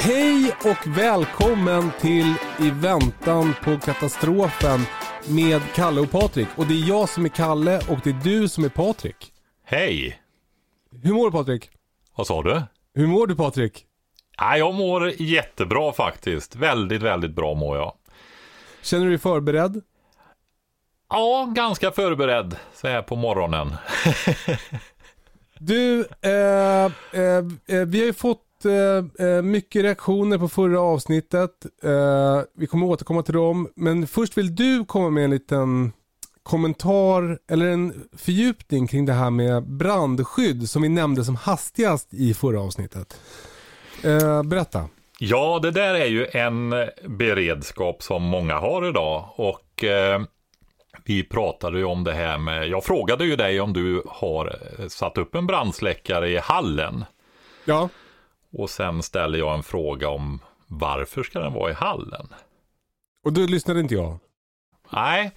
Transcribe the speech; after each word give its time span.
Hej 0.00 0.56
och 0.64 0.98
välkommen 0.98 1.90
till 2.00 2.34
I 2.60 2.70
väntan 2.70 3.54
på 3.64 3.78
katastrofen 3.78 4.80
med 5.28 5.62
Kalle 5.74 6.00
och 6.00 6.10
Patrik. 6.10 6.48
Och 6.56 6.66
det 6.66 6.74
är 6.74 6.88
jag 6.88 7.08
som 7.08 7.24
är 7.24 7.28
Kalle 7.28 7.76
och 7.88 7.98
det 8.04 8.10
är 8.10 8.20
du 8.24 8.48
som 8.48 8.64
är 8.64 8.68
Patrik. 8.68 9.32
Hej! 9.64 10.20
Hur 11.02 11.12
mår 11.12 11.24
du 11.24 11.30
Patrik? 11.32 11.70
Vad 12.16 12.26
sa 12.26 12.42
du? 12.42 12.62
Hur 12.94 13.06
mår 13.06 13.26
du 13.26 13.36
Patrik? 13.36 13.86
Ja, 14.36 14.56
jag 14.56 14.74
mår 14.74 15.12
jättebra 15.22 15.92
faktiskt. 15.92 16.56
Väldigt, 16.56 17.02
väldigt 17.02 17.34
bra 17.34 17.54
mår 17.54 17.76
jag. 17.76 17.92
Känner 18.82 19.04
du 19.04 19.10
dig 19.10 19.18
förberedd? 19.18 19.82
Ja, 21.10 21.52
ganska 21.54 21.90
förberedd 21.90 22.56
så 22.74 22.88
här 22.88 23.02
på 23.02 23.16
morgonen. 23.16 23.74
Du, 25.60 26.08
eh, 26.20 26.30
eh, 27.12 27.44
eh, 27.66 27.86
vi 27.86 27.98
har 27.98 28.06
ju 28.06 28.12
fått 28.12 28.42
eh, 28.64 29.26
eh, 29.26 29.42
mycket 29.42 29.82
reaktioner 29.82 30.38
på 30.38 30.48
förra 30.48 30.80
avsnittet. 30.80 31.66
Eh, 31.82 32.40
vi 32.54 32.66
kommer 32.66 32.86
återkomma 32.86 33.22
till 33.22 33.34
dem. 33.34 33.68
Men 33.76 34.06
först 34.06 34.38
vill 34.38 34.54
du 34.54 34.84
komma 34.84 35.10
med 35.10 35.24
en 35.24 35.30
liten 35.30 35.92
kommentar 36.42 37.38
eller 37.50 37.66
en 37.66 38.08
fördjupning 38.16 38.86
kring 38.86 39.06
det 39.06 39.12
här 39.12 39.30
med 39.30 39.68
brandskydd 39.68 40.70
som 40.70 40.82
vi 40.82 40.88
nämnde 40.88 41.24
som 41.24 41.36
hastigast 41.36 42.14
i 42.14 42.34
förra 42.34 42.60
avsnittet. 42.60 43.20
Eh, 44.04 44.42
berätta. 44.42 44.88
Ja, 45.18 45.58
det 45.62 45.70
där 45.70 45.94
är 45.94 46.06
ju 46.06 46.26
en 46.26 46.74
beredskap 47.06 48.02
som 48.02 48.22
många 48.22 48.58
har 48.58 48.88
idag 48.88 49.28
och 49.36 49.84
eh, 49.84 50.22
vi 51.04 51.24
pratade 51.24 51.78
ju 51.78 51.84
om 51.84 52.04
det 52.04 52.12
här 52.12 52.38
med, 52.38 52.68
jag 52.68 52.84
frågade 52.84 53.24
ju 53.24 53.36
dig 53.36 53.60
om 53.60 53.72
du 53.72 54.02
har 54.06 54.58
eh, 54.78 54.88
satt 54.88 55.18
upp 55.18 55.34
en 55.34 55.46
brandsläckare 55.46 56.30
i 56.30 56.36
hallen. 56.36 57.04
Ja. 57.64 57.88
Och 58.52 58.70
sen 58.70 59.02
ställer 59.02 59.38
jag 59.38 59.54
en 59.54 59.62
fråga 59.62 60.08
om 60.08 60.40
varför 60.66 61.22
ska 61.22 61.40
den 61.40 61.52
vara 61.52 61.70
i 61.70 61.74
hallen? 61.74 62.28
Och 63.24 63.32
då 63.32 63.40
lyssnade 63.40 63.80
inte 63.80 63.94
jag. 63.94 64.18
Nej, 64.92 65.30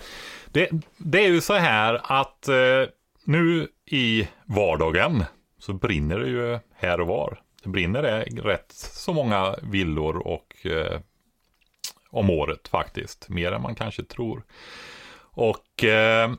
det, 0.52 0.70
det 0.98 1.26
är 1.26 1.30
ju 1.30 1.42
så 1.42 1.54
här 1.54 2.02
att 2.04 2.48
eh, 2.48 2.84
nu 3.24 3.68
i 3.86 4.28
vardagen 4.46 5.24
så 5.60 5.74
brinner 5.74 6.20
det 6.20 6.30
ju 6.30 6.60
här 6.74 7.02
och 7.02 7.08
var. 7.08 7.42
Det 7.64 7.70
brinner 7.70 8.02
det 8.02 8.24
rätt 8.24 8.72
så 8.72 9.14
många 9.14 9.56
villor 9.62 10.28
och 10.28 10.66
eh, 10.66 11.00
om 12.10 12.30
året 12.30 12.68
faktiskt. 12.68 13.30
Mer 13.30 13.52
än 13.52 13.62
man 13.62 13.76
kanske 13.76 14.04
tror. 14.04 14.44
Och 15.34 15.84
eh, 15.84 16.32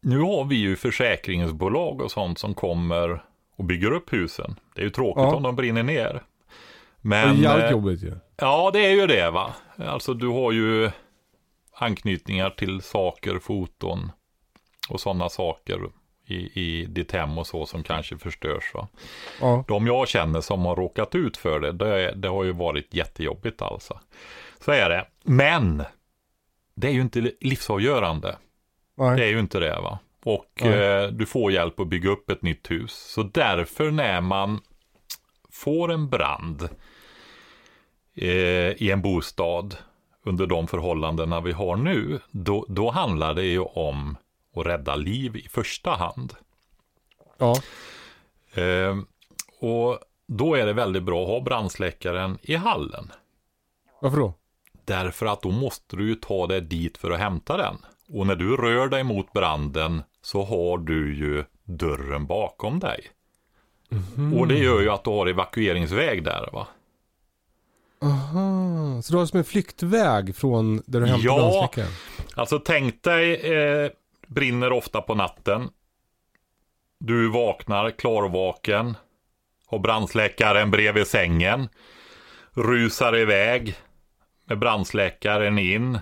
nu 0.00 0.18
har 0.18 0.44
vi 0.44 0.56
ju 0.56 0.76
försäkringsbolag 0.76 2.00
och 2.00 2.10
sånt 2.10 2.38
som 2.38 2.54
kommer 2.54 3.24
och 3.56 3.64
bygger 3.64 3.90
upp 3.92 4.12
husen. 4.12 4.60
Det 4.74 4.80
är 4.80 4.84
ju 4.84 4.90
tråkigt 4.90 5.22
Ja. 5.22 5.34
om 5.34 5.42
de 5.42 5.56
brinner 5.56 5.82
ner. 5.82 6.12
det 6.12 6.20
Men, 7.00 7.28
är 7.28 7.42
jävligt 7.42 7.64
eh, 7.64 7.70
jobbigt 7.70 8.02
ju. 8.02 8.16
Ja, 8.36 8.70
det 8.72 8.86
är 8.86 8.90
ju 8.90 9.06
det 9.06 9.30
va. 9.30 9.54
Alltså 9.76 10.14
du 10.14 10.28
har 10.28 10.52
ju 10.52 10.90
anknytningar 11.72 12.50
till 12.50 12.82
saker, 12.82 13.38
foton 13.38 14.12
och 14.88 15.00
sådana 15.00 15.28
saker 15.28 15.80
i, 16.26 16.34
i 16.60 16.86
ditt 16.86 17.12
hem 17.12 17.38
och 17.38 17.46
så 17.46 17.66
som 17.66 17.82
kanske 17.82 18.18
förstörs 18.18 18.74
va. 18.74 18.88
Ja. 19.40 19.64
De 19.68 19.86
jag 19.86 20.08
känner 20.08 20.40
som 20.40 20.64
har 20.64 20.76
råkat 20.76 21.14
ut 21.14 21.36
för 21.36 21.60
det, 21.60 21.72
det, 21.72 22.12
det 22.14 22.28
har 22.28 22.44
ju 22.44 22.52
varit 22.52 22.94
jättejobbigt 22.94 23.62
alltså. 23.62 24.00
Så 24.60 24.70
är 24.72 24.88
det. 24.90 25.06
Men 25.24 25.82
det 26.74 26.88
är 26.88 26.92
ju 26.92 27.00
inte 27.00 27.30
livsavgörande. 27.40 28.36
Det 28.96 29.02
Nej. 29.10 29.22
är 29.22 29.26
ju 29.28 29.40
inte 29.40 29.58
det 29.60 29.80
va. 29.80 29.98
Och 30.24 30.60
Nej. 30.60 31.04
eh, 31.04 31.08
du 31.08 31.26
får 31.26 31.52
hjälp 31.52 31.80
att 31.80 31.88
bygga 31.88 32.10
upp 32.10 32.30
ett 32.30 32.42
nytt 32.42 32.70
hus. 32.70 32.92
Så 32.92 33.22
därför 33.22 33.90
när 33.90 34.20
man 34.20 34.60
får 35.50 35.92
en 35.92 36.08
brand 36.08 36.68
eh, 38.14 38.28
i 38.82 38.90
en 38.90 39.02
bostad 39.02 39.76
under 40.24 40.46
de 40.46 40.66
förhållandena 40.66 41.40
vi 41.40 41.52
har 41.52 41.76
nu, 41.76 42.20
då, 42.30 42.66
då 42.68 42.90
handlar 42.90 43.34
det 43.34 43.44
ju 43.44 43.60
om 43.60 44.16
att 44.56 44.66
rädda 44.66 44.96
liv 44.96 45.36
i 45.36 45.48
första 45.48 45.90
hand. 45.90 46.34
Ja. 47.38 47.56
Eh, 48.54 48.98
och 49.60 49.98
då 50.26 50.54
är 50.54 50.66
det 50.66 50.72
väldigt 50.72 51.02
bra 51.02 51.22
att 51.22 51.28
ha 51.28 51.40
brandsläckaren 51.40 52.38
i 52.42 52.54
hallen. 52.54 53.12
Varför 54.00 54.16
då? 54.16 54.34
Därför 54.84 55.26
att 55.26 55.42
då 55.42 55.50
måste 55.50 55.96
du 55.96 56.08
ju 56.08 56.14
ta 56.14 56.46
dig 56.46 56.60
dit 56.60 56.98
för 56.98 57.10
att 57.10 57.18
hämta 57.18 57.56
den. 57.56 57.76
Och 58.08 58.26
när 58.26 58.36
du 58.36 58.56
rör 58.56 58.88
dig 58.88 59.04
mot 59.04 59.32
branden 59.32 60.02
så 60.24 60.42
har 60.44 60.78
du 60.78 61.14
ju 61.16 61.44
dörren 61.64 62.26
bakom 62.26 62.78
dig. 62.78 63.00
Och 64.38 64.48
det 64.48 64.58
gör 64.58 64.80
ju 64.80 64.90
att 64.90 65.04
du 65.04 65.10
har 65.10 65.26
evakueringsväg 65.26 66.24
där 66.24 66.48
va. 66.52 66.66
Aha. 68.02 69.02
Så 69.02 69.12
du 69.12 69.18
har 69.18 69.26
som 69.26 69.38
en 69.38 69.44
flyktväg 69.44 70.36
från 70.36 70.82
där 70.86 71.00
du 71.00 71.06
hämtar 71.06 71.26
Ja. 71.26 71.36
brandsläckaren? 71.36 71.92
Alltså 72.34 72.58
tänk 72.58 73.02
dig, 73.02 73.34
eh, 73.34 73.90
brinner 74.26 74.72
ofta 74.72 75.00
på 75.00 75.14
natten. 75.14 75.68
Du 76.98 77.30
vaknar 77.30 77.90
klarvaken. 77.90 78.96
Har 79.66 79.78
brandsläckaren 79.78 80.70
bredvid 80.70 81.06
sängen. 81.06 81.68
Rusar 82.52 83.16
iväg 83.16 83.76
med 84.44 84.58
brandsläckaren 84.58 85.58
in. 85.58 85.94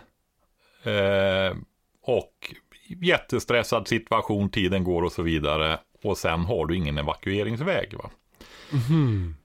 Eh, 0.82 1.56
och 2.03 2.55
jättestressad 3.01 3.89
situation, 3.89 4.51
tiden 4.51 4.85
går 4.85 5.03
och 5.03 5.13
så 5.13 5.23
vidare. 5.23 5.79
Och 6.03 6.19
sen 6.19 6.41
har 6.41 6.67
du 6.67 6.77
ingen 6.77 6.99
evakueringsväg. 6.99 7.95
Va? 7.99 8.11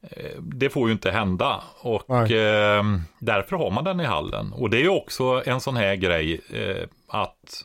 Eh, 0.01 0.41
Det 0.41 0.69
får 0.69 0.87
ju 0.87 0.93
inte 0.93 1.11
hända 1.11 1.63
och 1.81 2.31
eh, 2.31 2.83
därför 3.19 3.55
har 3.55 3.71
man 3.71 3.83
den 3.83 3.99
i 3.99 4.05
hallen. 4.05 4.53
Och 4.53 4.69
det 4.69 4.77
är 4.77 4.81
ju 4.81 4.89
också 4.89 5.43
en 5.45 5.61
sån 5.61 5.75
här 5.75 5.95
grej 5.95 6.41
eh, 6.53 6.87
att 7.07 7.63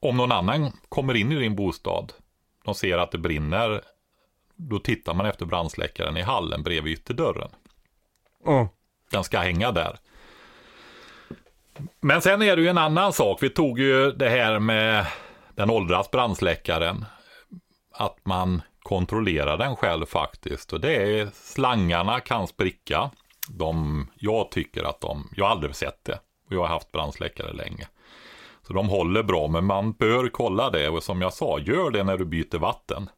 om 0.00 0.16
någon 0.16 0.32
annan 0.32 0.72
kommer 0.88 1.14
in 1.14 1.32
i 1.32 1.34
din 1.40 1.56
bostad, 1.56 2.12
de 2.64 2.74
ser 2.74 2.98
att 2.98 3.10
det 3.10 3.18
brinner, 3.18 3.80
då 4.56 4.78
tittar 4.78 5.14
man 5.14 5.26
efter 5.26 5.46
brandsläckaren 5.46 6.16
i 6.16 6.22
hallen 6.22 6.62
bredvid 6.62 6.92
ytterdörren. 6.92 7.50
Ja. 8.44 8.68
Den 9.10 9.24
ska 9.24 9.38
hänga 9.38 9.72
där. 9.72 9.98
Men 12.00 12.22
sen 12.22 12.42
är 12.42 12.56
det 12.56 12.62
ju 12.62 12.68
en 12.68 12.78
annan 12.78 13.12
sak. 13.12 13.42
Vi 13.42 13.50
tog 13.50 13.78
ju 13.78 14.12
det 14.12 14.28
här 14.28 14.58
med 14.58 15.06
den 15.54 15.70
åldras 15.70 16.10
brandsläckaren. 16.10 17.04
Att 17.92 18.16
man 18.24 18.62
kontrollerar 18.82 19.58
den 19.58 19.76
själv 19.76 20.06
faktiskt. 20.06 20.72
Och 20.72 20.80
det 20.80 21.20
är 21.20 21.28
slangarna 21.34 22.20
kan 22.20 22.46
spricka. 22.46 23.10
De, 23.48 24.06
jag 24.14 24.50
tycker 24.50 24.84
att 24.84 25.00
de, 25.00 25.30
jag 25.36 25.44
har 25.44 25.52
aldrig 25.52 25.74
sett 25.74 26.04
det. 26.04 26.18
Och 26.46 26.52
jag 26.52 26.60
har 26.60 26.68
haft 26.68 26.92
brandsläckare 26.92 27.52
länge. 27.52 27.88
Så 28.66 28.72
de 28.72 28.88
håller 28.88 29.22
bra, 29.22 29.48
men 29.48 29.64
man 29.64 29.92
bör 29.92 30.28
kolla 30.28 30.70
det. 30.70 30.88
Och 30.88 31.02
som 31.02 31.22
jag 31.22 31.32
sa, 31.32 31.58
gör 31.58 31.90
det 31.90 32.04
när 32.04 32.18
du 32.18 32.24
byter 32.24 32.58
vatten. 32.58 33.10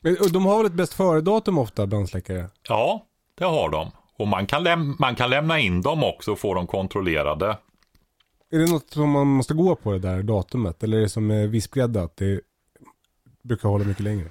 Men, 0.00 0.16
och 0.20 0.32
de 0.32 0.46
har 0.46 0.56
väl 0.56 0.66
ett 0.66 0.72
bäst 0.72 0.94
före-datum 0.94 1.58
ofta, 1.58 1.86
brandsläckare? 1.86 2.50
Ja, 2.68 3.06
det 3.38 3.44
har 3.44 3.68
de. 3.68 3.90
Och 4.16 4.28
man 4.28 4.46
kan, 4.46 4.66
läm- 4.66 4.96
man 4.98 5.14
kan 5.14 5.30
lämna 5.30 5.58
in 5.60 5.82
dem 5.82 6.04
också 6.04 6.32
och 6.32 6.38
få 6.38 6.54
dem 6.54 6.66
kontrollerade. 6.66 7.58
Är 8.50 8.58
det 8.58 8.70
något 8.70 8.90
som 8.90 9.10
man 9.10 9.26
måste 9.26 9.54
gå 9.54 9.76
på 9.76 9.92
det 9.92 9.98
där 9.98 10.22
datumet? 10.22 10.82
Eller 10.82 10.96
är 10.96 11.02
det 11.02 11.08
som 11.08 11.26
med 11.26 11.50
vispgrädde 11.50 12.02
att 12.02 12.16
det 12.16 12.40
brukar 13.42 13.68
hålla 13.68 13.84
mycket 13.84 14.02
längre? 14.02 14.30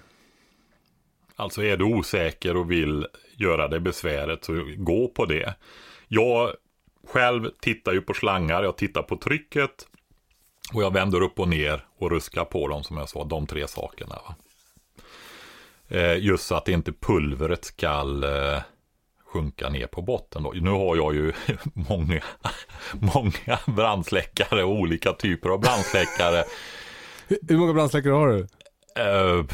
Alltså 1.36 1.64
är 1.64 1.78
du 1.78 1.86
osäker 1.86 2.58
och 2.58 2.72
vill 2.72 3.08
göra 3.36 3.68
det 3.68 3.80
besväret 3.80 4.44
så 4.46 4.66
gå 4.78 5.08
på 5.08 5.26
det. 5.26 5.56
Jag 6.08 6.52
själv 7.08 7.50
tittar 7.62 7.94
ju 7.94 8.02
på 8.02 8.14
slangar, 8.14 8.64
jag 8.64 8.78
tittar 8.78 9.02
på 9.02 9.18
trycket 9.18 9.88
och 10.74 10.84
jag 10.84 10.94
vänder 10.94 11.22
upp 11.22 11.40
och 11.40 11.48
ner 11.48 11.86
och 11.98 12.12
ruskar 12.12 12.46
på 12.46 12.68
dem 12.68 12.84
som 12.84 12.98
jag 12.98 13.10
sa, 13.10 13.24
de 13.24 13.48
tre 13.48 13.68
sakerna. 13.68 14.16
Va? 14.16 14.36
Eh, 15.88 16.18
just 16.18 16.48
så 16.48 16.56
att 16.56 16.68
inte 16.68 16.92
pulvret 16.92 17.66
ska 17.66 17.88
eh, 18.24 18.62
sjunka 19.34 19.70
ner 19.70 19.88
på 19.88 20.02
botten. 20.02 20.44
Då. 20.44 20.52
Nu 20.56 20.70
har 20.70 20.96
jag 20.96 21.16
ju 21.16 21.34
många, 21.74 22.22
många 22.94 23.60
brandsläckare 23.66 24.64
olika 24.64 25.14
typer 25.14 25.50
av 25.50 25.60
brandsläckare. 25.60 26.44
Hur 27.50 27.58
många 27.58 27.74
brandsläckare 27.74 28.14
har 28.14 28.28
du? 28.28 28.38
Uh, 28.40 29.46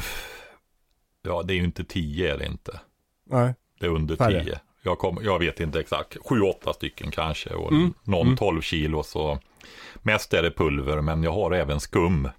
ja, 1.21 1.43
det 1.43 1.53
är 1.53 1.55
ju 1.57 1.63
inte 1.63 1.83
tio 1.83 2.33
är 2.33 2.37
det 2.37 2.45
inte. 2.45 2.79
Nej. 3.29 3.53
Det 3.79 3.85
är 3.85 3.89
under 3.89 4.15
Färre. 4.15 4.43
tio. 4.43 4.59
Jag, 4.81 4.97
kom, 4.99 5.19
jag 5.21 5.39
vet 5.39 5.59
inte 5.59 5.79
exakt. 5.79 6.17
Sju, 6.29 6.41
åtta 6.41 6.73
stycken 6.73 7.11
kanske 7.11 7.49
och 7.49 7.71
Mm. 7.71 7.93
någon 8.03 8.21
Mm. 8.27 8.37
12 8.37 8.61
kilo. 8.61 9.03
Så 9.03 9.39
mest 10.01 10.33
är 10.33 10.43
det 10.43 10.51
pulver, 10.51 11.01
men 11.01 11.23
jag 11.23 11.31
har 11.33 11.51
även 11.51 11.79
skum. 11.79 12.29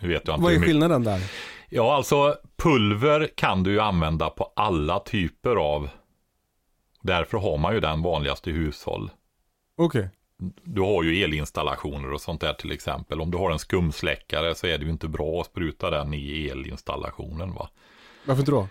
Nu 0.00 0.08
vet 0.08 0.22
jag 0.28 0.34
inte 0.36 0.44
Vad 0.44 0.52
är 0.54 0.60
skillnaden 0.60 1.04
där? 1.04 1.20
Ja, 1.68 1.94
alltså 1.96 2.36
pulver 2.56 3.28
kan 3.34 3.62
du 3.62 3.70
ju 3.72 3.80
använda 3.80 4.30
på 4.30 4.52
alla 4.56 4.98
typer 5.00 5.56
av. 5.56 5.88
Därför 7.04 7.38
har 7.38 7.58
man 7.58 7.74
ju 7.74 7.80
den 7.80 8.02
vanligaste 8.02 8.50
i 8.50 8.52
hushåll. 8.52 9.10
Okej. 9.76 10.08
Du 10.62 10.80
har 10.80 11.02
ju 11.02 11.24
elinstallationer 11.24 12.12
och 12.12 12.20
sånt 12.20 12.40
där 12.40 12.52
till 12.52 12.72
exempel. 12.72 13.20
Om 13.20 13.30
du 13.30 13.38
har 13.38 13.50
en 13.50 13.58
skumsläckare 13.58 14.54
så 14.54 14.66
är 14.66 14.78
det 14.78 14.84
ju 14.84 14.90
inte 14.90 15.08
bra 15.08 15.40
att 15.40 15.46
spruta 15.46 15.90
den 15.90 16.14
i 16.14 16.48
elinstallationen 16.48 17.54
va. 17.54 17.68
Varför 18.26 18.40
inte 18.40 18.52
då? 18.52 18.68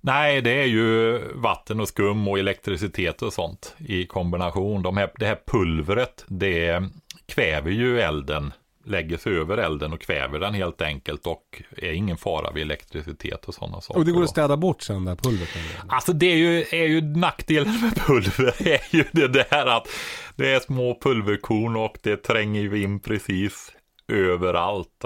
Nej, 0.00 0.40
det 0.40 0.62
är 0.62 0.66
ju 0.66 1.18
vatten 1.34 1.80
och 1.80 1.88
skum 1.88 2.28
och 2.28 2.38
elektricitet 2.38 3.22
och 3.22 3.32
sånt 3.32 3.74
i 3.78 4.06
kombination. 4.06 4.82
De 4.82 4.96
här, 4.96 5.10
det 5.18 5.26
här 5.26 5.38
pulvret, 5.46 6.24
det 6.28 6.82
kväver 7.26 7.70
ju 7.70 8.00
elden, 8.00 8.52
lägger 8.86 9.16
sig 9.16 9.38
över 9.38 9.58
elden 9.58 9.92
och 9.92 10.00
kväver 10.00 10.38
den 10.38 10.54
helt 10.54 10.82
enkelt 10.82 11.26
och 11.26 11.62
är 11.76 11.92
ingen 11.92 12.16
fara 12.16 12.52
vid 12.52 12.62
elektricitet 12.62 13.44
och 13.44 13.54
sådana 13.54 13.80
saker. 13.80 14.00
Och 14.00 14.06
det 14.06 14.12
går 14.12 14.22
att 14.22 14.30
städa 14.30 14.56
bort 14.56 14.82
sen 14.82 15.04
det 15.04 15.10
här 15.10 15.16
pulvret? 15.16 15.48
Alltså 15.88 16.12
det 16.12 16.26
är 16.26 16.36
ju, 16.36 16.60
är 16.70 16.86
ju 16.86 17.00
nackdelen 17.00 17.80
med 17.80 17.96
pulver 17.96 18.68
är 18.68 18.96
ju 18.96 19.04
det 19.12 19.28
där 19.28 19.66
att 19.66 19.88
det 20.36 20.54
är 20.54 20.60
små 20.60 20.98
pulverkorn 21.00 21.76
och 21.76 21.98
det 22.02 22.16
tränger 22.16 22.60
ju 22.60 22.82
in 22.82 23.00
precis 23.00 23.72
överallt. 24.08 25.04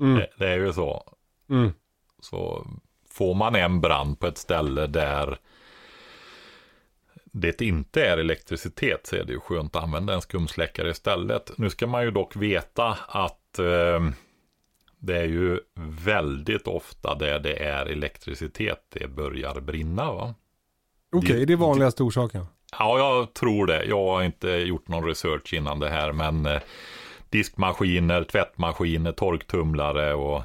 Mm. 0.00 0.14
Det, 0.14 0.28
det 0.38 0.48
är 0.48 0.58
ju 0.58 0.72
så. 0.72 1.14
Mm. 1.50 1.72
Så 2.20 2.66
får 3.10 3.34
man 3.34 3.54
en 3.54 3.80
brand 3.80 4.20
på 4.20 4.26
ett 4.26 4.38
ställe 4.38 4.86
där 4.86 5.38
det 7.32 7.60
inte 7.60 8.06
är 8.06 8.18
elektricitet 8.18 9.06
så 9.06 9.16
är 9.16 9.24
det 9.24 9.32
ju 9.32 9.40
skönt 9.40 9.76
att 9.76 9.82
använda 9.82 10.14
en 10.14 10.22
skumsläckare 10.22 10.90
istället. 10.90 11.58
Nu 11.58 11.70
ska 11.70 11.86
man 11.86 12.04
ju 12.04 12.10
dock 12.10 12.36
veta 12.36 12.98
att 13.08 13.58
eh, 13.58 14.10
det 14.98 15.16
är 15.16 15.24
ju 15.24 15.60
väldigt 16.04 16.66
ofta 16.66 17.14
där 17.14 17.38
det 17.38 17.64
är 17.64 17.86
elektricitet 17.86 18.86
det 18.88 19.08
börjar 19.08 19.60
brinna. 19.60 20.12
Va? 20.12 20.34
Okej, 21.12 21.46
det 21.46 21.52
är 21.52 21.56
vanligaste 21.56 22.02
orsaken. 22.02 22.46
Ja, 22.78 22.98
jag 22.98 23.34
tror 23.34 23.66
det. 23.66 23.84
Jag 23.84 24.06
har 24.06 24.22
inte 24.22 24.48
gjort 24.48 24.88
någon 24.88 25.04
research 25.04 25.54
innan 25.54 25.80
det 25.80 25.88
här, 25.88 26.12
men 26.12 26.46
eh, 26.46 26.60
diskmaskiner, 27.30 28.24
tvättmaskiner, 28.24 29.12
torktumlare 29.12 30.14
och, 30.14 30.42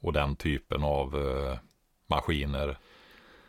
och 0.00 0.12
den 0.12 0.36
typen 0.36 0.82
av 0.82 1.16
eh, 1.16 1.58
maskiner. 2.06 2.78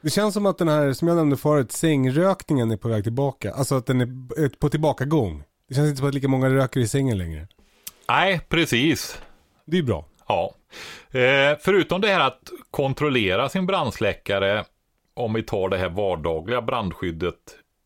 Det 0.01 0.09
känns 0.09 0.33
som 0.33 0.45
att 0.45 0.57
den 0.57 0.67
här, 0.67 0.93
som 0.93 1.07
jag 1.07 1.17
nämnde 1.17 1.37
förut, 1.37 1.71
sängrökningen 1.71 2.71
är 2.71 2.77
på 2.77 2.87
väg 2.87 3.03
tillbaka. 3.03 3.53
Alltså 3.53 3.75
att 3.75 3.85
den 3.85 4.01
är 4.01 4.59
på 4.59 4.69
tillbakagång. 4.69 5.43
Det 5.67 5.75
känns 5.75 5.87
inte 5.87 5.97
som 5.97 6.07
att 6.07 6.13
lika 6.13 6.27
många 6.27 6.49
röker 6.49 6.79
i 6.79 6.87
sängen 6.87 7.17
längre. 7.17 7.47
Nej, 8.09 8.41
precis. 8.49 9.21
Det 9.65 9.77
är 9.77 9.83
bra. 9.83 10.05
Ja. 10.27 10.55
Eh, 11.19 11.57
förutom 11.61 12.01
det 12.01 12.07
här 12.07 12.27
att 12.27 12.49
kontrollera 12.71 13.49
sin 13.49 13.65
brandsläckare, 13.65 14.65
om 15.13 15.33
vi 15.33 15.43
tar 15.43 15.69
det 15.69 15.77
här 15.77 15.89
vardagliga 15.89 16.61
brandskyddet 16.61 17.35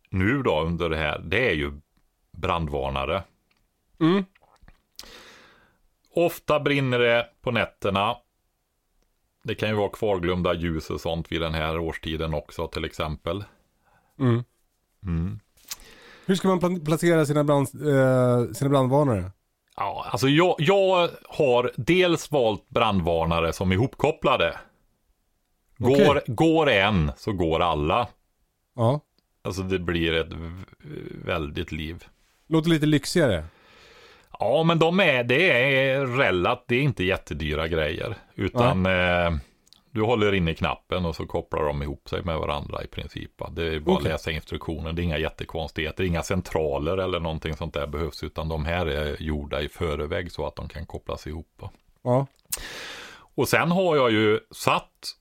nu 0.09 0.43
då 0.43 0.61
under 0.61 0.89
det 0.89 0.97
här, 0.97 1.19
det 1.19 1.49
är 1.49 1.53
ju 1.53 1.71
brandvarnare. 2.37 3.23
Mm. 3.99 4.25
Ofta 6.15 6.59
brinner 6.59 6.99
det 6.99 7.27
på 7.41 7.51
nätterna. 7.51 8.15
Det 9.43 9.55
kan 9.55 9.69
ju 9.69 9.75
vara 9.75 9.89
kvarglömda 9.89 10.53
ljus 10.53 10.89
och 10.89 11.01
sånt 11.01 11.31
vid 11.31 11.41
den 11.41 11.53
här 11.53 11.79
årstiden 11.79 12.33
också 12.33 12.67
till 12.67 12.85
exempel. 12.85 13.43
Mm. 14.19 14.43
Mm. 15.03 15.39
Hur 16.25 16.35
ska 16.35 16.47
man 16.47 16.59
pla- 16.59 16.85
placera 16.85 17.25
sina, 17.25 17.43
brand, 17.43 17.67
eh, 17.67 18.53
sina 18.53 18.69
brandvarnare? 18.69 19.31
Ja, 19.75 20.05
alltså 20.11 20.27
jag, 20.27 20.55
jag 20.57 21.09
har 21.29 21.71
dels 21.77 22.31
valt 22.31 22.69
brandvarnare 22.69 23.53
som 23.53 23.71
är 23.71 23.75
ihopkopplade. 23.75 24.59
Går, 25.77 25.91
Okej. 26.17 26.21
går 26.27 26.69
en 26.69 27.11
så 27.17 27.31
går 27.31 27.59
alla. 27.59 28.07
Ja. 28.75 28.99
Alltså 29.41 29.61
det 29.61 29.79
blir 29.79 30.13
ett 30.13 30.33
väldigt 31.25 31.71
liv. 31.71 32.03
Låter 32.47 32.69
lite 32.69 32.85
lyxigare. 32.85 33.43
Ja, 34.43 34.63
men 34.63 34.79
de 34.79 34.99
är, 34.99 35.23
det 35.23 35.51
är 35.51 36.05
relativt, 36.05 36.67
det 36.67 36.75
är 36.75 36.81
inte 36.81 37.03
jättedyra 37.03 37.67
grejer. 37.67 38.15
Utan 38.35 38.85
eh, 38.85 39.31
du 39.91 40.01
håller 40.01 40.33
inne 40.33 40.53
knappen 40.53 41.05
och 41.05 41.15
så 41.15 41.25
kopplar 41.25 41.63
de 41.63 41.83
ihop 41.83 42.09
sig 42.09 42.23
med 42.23 42.37
varandra 42.37 42.83
i 42.83 42.87
princip. 42.87 43.31
Det 43.51 43.75
är 43.75 43.79
bara 43.79 43.95
att 43.95 43.99
Okej. 43.99 44.11
läsa 44.11 44.31
instruktionen, 44.31 44.95
det 44.95 45.01
är 45.01 45.03
inga 45.03 45.17
jättekonstigheter, 45.17 46.03
inga 46.03 46.23
centraler 46.23 46.97
eller 46.97 47.19
någonting 47.19 47.55
sånt 47.55 47.73
där 47.73 47.87
behövs. 47.87 48.23
Utan 48.23 48.49
de 48.49 48.65
här 48.65 48.85
är 48.85 49.21
gjorda 49.21 49.61
i 49.61 49.69
förväg 49.69 50.31
så 50.31 50.47
att 50.47 50.55
de 50.55 50.67
kan 50.69 50.85
kopplas 50.85 51.27
ihop. 51.27 51.61
Ja. 52.03 52.27
Och 53.35 53.47
sen 53.47 53.71
har 53.71 53.95
jag 53.95 54.11
ju 54.11 54.39
satt, 54.51 55.15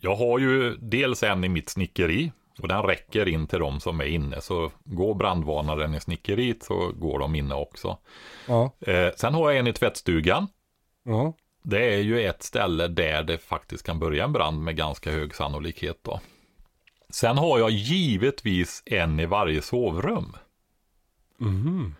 jag 0.00 0.16
har 0.16 0.38
ju 0.38 0.76
dels 0.76 1.22
en 1.22 1.44
i 1.44 1.48
mitt 1.48 1.68
snickeri 1.68 2.32
och 2.60 2.68
den 2.68 2.82
räcker 2.82 3.28
in 3.28 3.46
till 3.46 3.58
de 3.58 3.80
som 3.80 4.00
är 4.00 4.04
inne. 4.04 4.40
Så 4.40 4.70
går 4.84 5.14
brandvarnaren 5.14 5.94
i 5.94 6.00
snickeriet 6.00 6.62
så 6.62 6.92
går 6.92 7.18
de 7.18 7.34
inne 7.34 7.54
också. 7.54 7.98
Ja. 8.46 8.72
Eh, 8.80 9.08
sen 9.16 9.34
har 9.34 9.50
jag 9.50 9.58
en 9.58 9.66
i 9.66 9.72
tvättstugan. 9.72 10.46
Ja. 11.02 11.32
Det 11.62 11.94
är 11.94 11.98
ju 11.98 12.26
ett 12.26 12.42
ställe 12.42 12.88
där 12.88 13.22
det 13.22 13.38
faktiskt 13.38 13.86
kan 13.86 13.98
börja 13.98 14.24
en 14.24 14.32
brand 14.32 14.62
med 14.62 14.76
ganska 14.76 15.10
hög 15.10 15.34
sannolikhet 15.34 15.98
då. 16.02 16.20
Sen 17.10 17.38
har 17.38 17.58
jag 17.58 17.70
givetvis 17.70 18.82
en 18.86 19.20
i 19.20 19.26
varje 19.26 19.62
sovrum. 19.62 20.36
Mhm. 21.38 21.94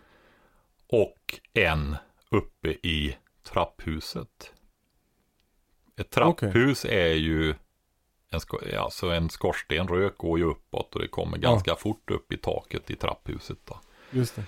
Och 0.88 1.40
en 1.54 1.96
uppe 2.30 2.68
i 2.68 3.16
trapphuset. 3.42 4.52
Ett 5.96 6.10
trapphus 6.10 6.84
är 6.84 7.14
ju 7.14 7.54
en, 8.30 8.40
alltså 8.78 9.10
en 9.10 9.30
skorsten, 9.30 9.88
rök 9.88 10.16
går 10.16 10.38
ju 10.38 10.44
uppåt 10.44 10.94
och 10.94 11.00
det 11.00 11.08
kommer 11.08 11.38
ganska 11.38 11.74
fort 11.76 12.10
upp 12.10 12.32
i 12.32 12.36
taket 12.36 12.90
i 12.90 12.96
trapphuset. 12.96 13.58
Då. 13.64 13.80
Just 14.10 14.38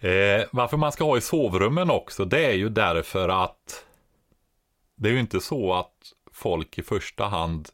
det. 0.00 0.40
Eh, 0.40 0.46
varför 0.52 0.76
man 0.76 0.92
ska 0.92 1.04
ha 1.04 1.16
i 1.16 1.20
sovrummen 1.20 1.90
också, 1.90 2.24
det 2.24 2.44
är 2.44 2.52
ju 2.52 2.68
därför 2.68 3.28
att 3.28 3.84
det 4.96 5.08
är 5.08 5.12
ju 5.12 5.20
inte 5.20 5.40
så 5.40 5.74
att 5.74 6.12
folk 6.32 6.78
i 6.78 6.82
första 6.82 7.24
hand 7.24 7.68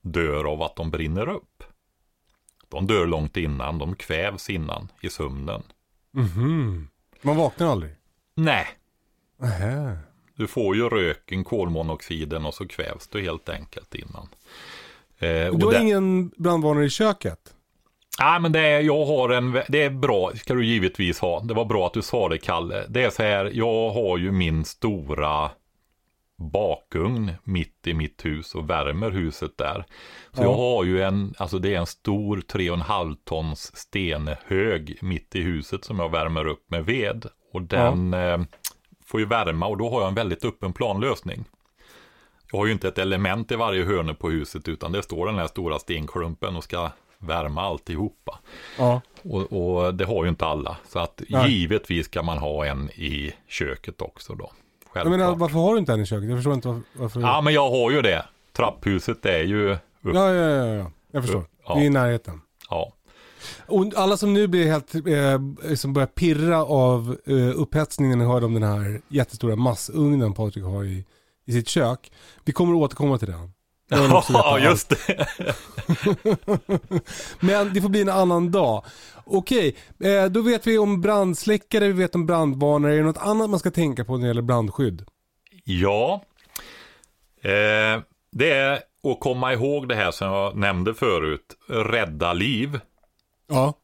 dör 0.00 0.44
av 0.44 0.62
att 0.62 0.76
de 0.76 0.90
brinner 0.90 1.28
upp. 1.28 1.64
De 2.68 2.86
dör 2.86 3.06
långt 3.06 3.36
innan, 3.36 3.78
de 3.78 3.94
kvävs 3.94 4.50
innan 4.50 4.88
i 5.00 5.10
sömnen. 5.10 5.62
Mhm. 6.10 6.88
Man 7.22 7.36
vaknar 7.36 7.66
aldrig? 7.66 7.92
Nej, 8.34 8.66
Nähä. 9.40 9.98
Du 10.40 10.46
får 10.46 10.76
ju 10.76 10.88
röken, 10.88 11.44
kolmonoxiden 11.44 12.44
och 12.46 12.54
så 12.54 12.68
kvävs 12.68 13.08
du 13.08 13.22
helt 13.22 13.48
enkelt 13.48 13.94
innan. 13.94 14.28
Eh, 15.18 15.48
och 15.48 15.58
Du 15.58 15.66
har 15.66 15.72
det- 15.72 15.80
ingen 15.80 16.28
brandvarnare 16.28 16.84
i 16.84 16.90
köket? 16.90 17.54
Nej, 18.20 18.40
men 18.40 18.52
det 18.52 18.60
är, 18.60 18.80
jag 18.80 19.04
har 19.06 19.28
en, 19.30 19.60
det 19.68 19.82
är 19.82 19.90
bra, 19.90 20.32
ska 20.34 20.54
du 20.54 20.64
givetvis 20.66 21.18
ha. 21.18 21.40
Det 21.40 21.54
var 21.54 21.64
bra 21.64 21.86
att 21.86 21.92
du 21.94 22.02
sa 22.02 22.28
det, 22.28 22.38
Kalle. 22.38 22.84
Det 22.88 23.02
är 23.04 23.10
så 23.10 23.22
här, 23.22 23.50
jag 23.54 23.90
har 23.90 24.18
ju 24.18 24.32
min 24.32 24.64
stora 24.64 25.50
bakugn 26.52 27.30
mitt 27.44 27.86
i 27.86 27.94
mitt 27.94 28.24
hus 28.24 28.54
och 28.54 28.70
värmer 28.70 29.10
huset 29.10 29.58
där. 29.58 29.84
Så 30.32 30.42
Ja. 30.42 30.44
jag 30.44 30.54
har 30.54 30.84
ju 30.84 31.02
en, 31.02 31.34
alltså 31.38 31.58
det 31.58 31.74
är 31.74 31.78
en 31.78 31.86
stor 31.86 32.40
3,5 32.40 33.16
tons 33.24 33.76
stenhög 33.76 34.98
mitt 35.02 35.36
i 35.36 35.40
huset 35.42 35.84
som 35.84 35.98
jag 35.98 36.10
värmer 36.10 36.46
upp 36.46 36.70
med 36.70 36.84
ved. 36.84 37.26
Och 37.52 37.62
den 37.62 38.14
eh, 38.14 38.38
får 39.10 39.20
ju 39.20 39.26
värma 39.26 39.66
och 39.66 39.76
då 39.76 39.90
har 39.90 40.00
jag 40.00 40.08
en 40.08 40.14
väldigt 40.14 40.44
öppen 40.44 40.72
planlösning. 40.72 41.44
Jag 42.52 42.58
har 42.58 42.66
ju 42.66 42.72
inte 42.72 42.88
ett 42.88 42.98
element 42.98 43.52
i 43.52 43.56
varje 43.56 43.84
hörne 43.84 44.14
på 44.14 44.30
huset 44.30 44.68
utan 44.68 44.92
det 44.92 45.02
står 45.02 45.26
den 45.26 45.34
här 45.38 45.46
stora 45.46 45.78
stenklumpen 45.78 46.56
och 46.56 46.64
ska 46.64 46.90
värma 47.18 47.62
alltihopa. 47.62 48.38
Ja. 48.78 49.00
Och, 49.22 49.52
och 49.52 49.94
det 49.94 50.04
har 50.04 50.24
ju 50.24 50.28
inte 50.30 50.46
alla. 50.46 50.76
Så 50.88 50.98
att 50.98 51.22
Nej. 51.28 51.50
givetvis 51.50 52.06
ska 52.06 52.22
man 52.22 52.38
ha 52.38 52.66
en 52.66 52.90
i 52.90 53.32
köket 53.48 54.02
också 54.02 54.34
då. 54.34 54.44
Jag 54.44 54.92
Självklart. 54.92 55.18
menar, 55.18 55.34
varför 55.36 55.58
har 55.58 55.72
du 55.72 55.78
inte 55.78 55.92
en 55.92 56.00
i 56.00 56.06
köket? 56.06 56.28
Jag 56.28 56.38
förstår 56.38 56.54
inte 56.54 56.80
varför. 56.92 57.20
Ja 57.20 57.40
men 57.40 57.54
jag 57.54 57.70
har 57.70 57.90
ju 57.90 58.02
det. 58.02 58.24
Trapphuset 58.52 59.26
är 59.26 59.42
ju 59.42 59.72
upp, 59.72 59.78
Ja, 60.00 60.34
ja, 60.34 60.50
ja, 60.50 60.66
ja. 60.74 60.90
jag 61.12 61.22
förstår. 61.22 61.44
Ja. 61.66 61.74
Vi 61.74 61.80
är 61.80 61.86
i 61.86 61.90
närheten. 61.90 62.40
ja. 62.70 62.92
Och 63.66 63.92
alla 63.96 64.16
som 64.16 64.32
nu 64.32 64.46
blir 64.46 64.66
helt, 64.66 64.94
eh, 64.94 65.74
som 65.74 65.92
börjar 65.92 66.06
pirra 66.06 66.64
av 66.64 67.16
eh, 67.26 67.60
upphetsningen 67.60 68.18
när 68.18 68.24
de 68.24 68.32
hör 68.32 68.44
om 68.44 68.54
den 68.54 68.62
här 68.62 69.00
jättestora 69.08 69.56
massugnen 69.56 70.34
Patrik 70.34 70.64
har 70.64 70.84
i, 70.84 71.04
i 71.46 71.52
sitt 71.52 71.68
kök. 71.68 72.12
Vi 72.44 72.52
kommer 72.52 72.74
att 72.74 72.80
återkomma 72.80 73.18
till 73.18 73.28
den. 73.28 73.52
Ja, 73.88 74.58
just 74.58 74.88
det. 74.88 75.26
Men 77.40 77.74
det 77.74 77.80
får 77.80 77.88
bli 77.88 78.02
en 78.02 78.08
annan 78.08 78.50
dag. 78.50 78.84
Okej, 79.24 79.76
eh, 80.00 80.24
då 80.24 80.42
vet 80.42 80.66
vi 80.66 80.78
om 80.78 81.00
brandsläckare, 81.00 81.86
vi 81.86 81.92
vet 81.92 82.14
om 82.14 82.26
brandvarnare. 82.26 82.92
Är 82.92 82.96
det 82.96 83.02
något 83.02 83.16
annat 83.18 83.50
man 83.50 83.58
ska 83.58 83.70
tänka 83.70 84.04
på 84.04 84.16
när 84.16 84.20
det 84.20 84.26
gäller 84.28 84.42
brandskydd? 84.42 85.04
Ja, 85.64 86.24
eh, 87.42 88.02
det 88.32 88.50
är 88.50 88.72
att 89.02 89.20
komma 89.20 89.52
ihåg 89.52 89.88
det 89.88 89.94
här 89.94 90.10
som 90.10 90.28
jag 90.28 90.56
nämnde 90.56 90.94
förut, 90.94 91.56
rädda 91.68 92.32
liv. 92.32 92.80
Ja. 93.50 93.74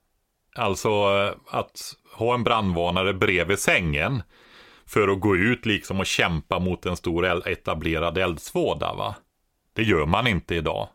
Alltså 0.55 0.89
eh, 0.89 1.59
att 1.59 1.95
ha 2.13 2.35
en 2.35 2.45
brandvarnare 2.45 3.15
bredvid 3.15 3.59
sängen 3.59 4.23
för 4.87 5.09
att 5.09 5.21
gå 5.21 5.37
ut 5.37 5.67
liksom 5.67 6.01
och 6.01 6.07
kämpa 6.07 6.59
mot 6.59 6.87
en 6.87 6.97
stor 6.97 7.49
etablerad 7.49 8.19
eldsvåda. 8.19 8.95
Va? 8.95 9.15
Det 9.73 9.83
gör 9.83 10.07
man 10.07 10.27
inte 10.27 10.55
idag. 10.55 10.89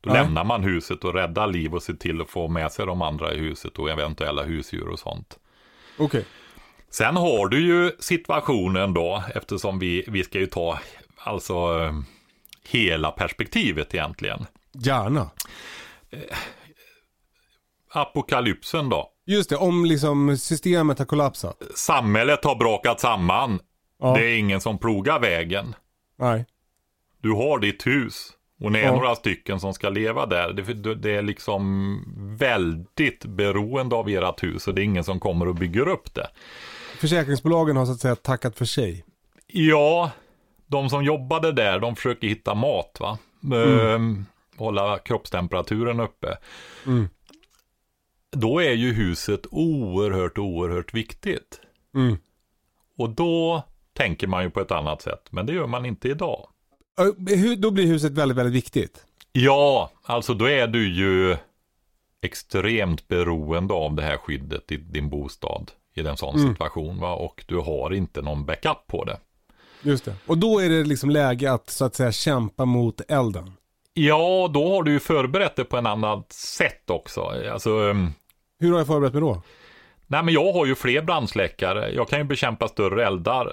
Då 0.00 0.10
Nej. 0.10 0.22
lämnar 0.22 0.44
man 0.44 0.62
huset 0.62 1.04
och 1.04 1.14
räddar 1.14 1.46
liv 1.46 1.74
och 1.74 1.82
ser 1.82 1.94
till 1.94 2.20
att 2.20 2.30
få 2.30 2.48
med 2.48 2.72
sig 2.72 2.86
de 2.86 3.02
andra 3.02 3.34
i 3.34 3.38
huset 3.38 3.78
och 3.78 3.90
eventuella 3.90 4.42
husdjur 4.42 4.88
och 4.88 4.98
sånt. 4.98 5.38
Okej. 5.98 6.24
Sen 6.90 7.16
har 7.16 7.48
du 7.48 7.66
ju 7.66 7.92
situationen 7.98 8.94
då, 8.94 9.24
eftersom 9.34 9.78
vi, 9.78 10.04
vi 10.08 10.24
ska 10.24 10.38
ju 10.38 10.46
ta 10.46 10.78
alltså 11.16 11.54
eh, 11.54 11.92
hela 12.68 13.10
perspektivet 13.10 13.94
egentligen. 13.94 14.46
Gärna. 14.72 15.30
Apokalypsen 17.96 18.88
då. 18.88 19.10
Just 19.26 19.50
det, 19.50 19.56
om 19.56 19.84
liksom 19.84 20.36
systemet 20.38 20.98
har 20.98 21.06
kollapsat. 21.06 21.62
Samhället 21.74 22.44
har 22.44 22.56
brakat 22.56 23.00
samman. 23.00 23.58
Ja. 24.00 24.14
Det 24.14 24.24
är 24.26 24.38
ingen 24.38 24.60
som 24.60 24.78
plogar 24.78 25.20
vägen. 25.20 25.74
Nej. 26.18 26.46
Du 27.22 27.30
har 27.32 27.58
ditt 27.58 27.86
hus. 27.86 28.30
Och 28.60 28.72
ni 28.72 28.78
är 28.78 28.82
Ja. 28.84 28.92
några 28.92 29.14
stycken 29.14 29.60
som 29.60 29.74
ska 29.74 29.88
leva 29.88 30.26
där. 30.26 30.52
Det, 30.52 30.94
det 30.94 31.10
är 31.10 31.22
liksom 31.22 32.04
väldigt 32.38 33.24
beroende 33.24 33.96
av 33.96 34.08
ert 34.08 34.42
hus. 34.42 34.68
Och 34.68 34.74
det 34.74 34.82
är 34.82 34.84
ingen 34.84 35.04
som 35.04 35.20
kommer 35.20 35.48
och 35.48 35.54
bygger 35.54 35.88
upp 35.88 36.14
det. 36.14 36.28
Försäkringsbolagen 37.00 37.76
har 37.76 37.86
så 37.86 37.92
att 37.92 38.00
säga 38.00 38.16
tackat 38.16 38.56
för 38.58 38.64
sig. 38.64 39.04
Ja, 39.46 40.10
de 40.66 40.90
som 40.90 41.04
jobbade 41.04 41.52
där, 41.52 41.78
de 41.78 41.96
försöker 41.96 42.28
hitta 42.28 42.54
mat 42.54 42.96
va. 43.00 43.18
Ehm, 43.56 44.26
hålla 44.56 44.98
kroppstemperaturen 44.98 46.00
uppe. 46.00 46.38
Mm. 46.86 47.08
Då 48.34 48.62
är 48.62 48.72
ju 48.72 48.92
huset 48.92 49.40
oerhört, 49.50 50.38
oerhört 50.38 50.94
viktigt. 50.94 51.60
Mm. 51.94 52.16
Och 52.98 53.10
då 53.10 53.62
tänker 53.92 54.26
man 54.26 54.42
ju 54.44 54.50
på 54.50 54.60
ett 54.60 54.70
annat 54.70 55.02
sätt. 55.02 55.26
Men 55.30 55.46
det 55.46 55.52
gör 55.52 55.66
man 55.66 55.86
inte 55.86 56.08
idag. 56.08 56.48
Då 57.58 57.70
blir 57.70 57.86
huset 57.86 58.12
väldigt, 58.12 58.38
väldigt 58.38 58.54
viktigt. 58.54 59.04
Ja, 59.32 59.90
alltså 60.02 60.34
då 60.34 60.48
är 60.48 60.66
du 60.66 60.88
ju 60.94 61.36
extremt 62.22 63.08
beroende 63.08 63.74
av 63.74 63.94
det 63.94 64.02
här 64.02 64.16
skyddet 64.16 64.72
i 64.72 64.76
din 64.76 65.08
bostad 65.10 65.70
i 65.94 66.00
en 66.00 66.16
sån 66.16 66.34
Mm. 66.38 66.52
situation. 66.52 67.00
Va? 67.00 67.14
Och 67.14 67.44
du 67.48 67.56
har 67.56 67.92
inte 67.94 68.22
någon 68.22 68.44
backup 68.44 68.86
på 68.86 69.04
det. 69.04 69.18
Just 69.82 70.04
det. 70.04 70.14
Och 70.26 70.38
då 70.38 70.58
är 70.60 70.68
det 70.68 70.84
liksom 70.84 71.10
läge 71.10 71.52
att 71.52 71.70
så 71.70 71.84
att 71.84 71.94
säga 71.94 72.12
kämpa 72.12 72.64
mot 72.64 73.00
elden. 73.08 73.52
Ja, 73.94 74.50
då 74.54 74.74
har 74.74 74.82
du 74.82 74.92
ju 74.92 75.00
förberett 75.00 75.56
det 75.56 75.64
på 75.64 75.76
en 75.76 75.86
annat 75.86 76.32
sätt 76.32 76.90
också. 76.90 77.20
Alltså, 77.52 77.70
ehm, 77.70 78.12
hur 78.64 78.70
har 78.72 78.78
jag 78.78 78.86
förberett 78.86 79.12
mig 79.12 79.20
då? 79.20 79.42
nej 80.06 80.22
men 80.22 80.34
jag 80.34 80.52
har 80.52 80.66
ju 80.66 80.74
fler 80.74 81.02
brandsläckare. 81.02 81.90
Jag 81.90 82.08
kan 82.08 82.18
ju 82.18 82.24
bekämpa 82.24 82.68
större 82.68 83.06
eldar. 83.06 83.52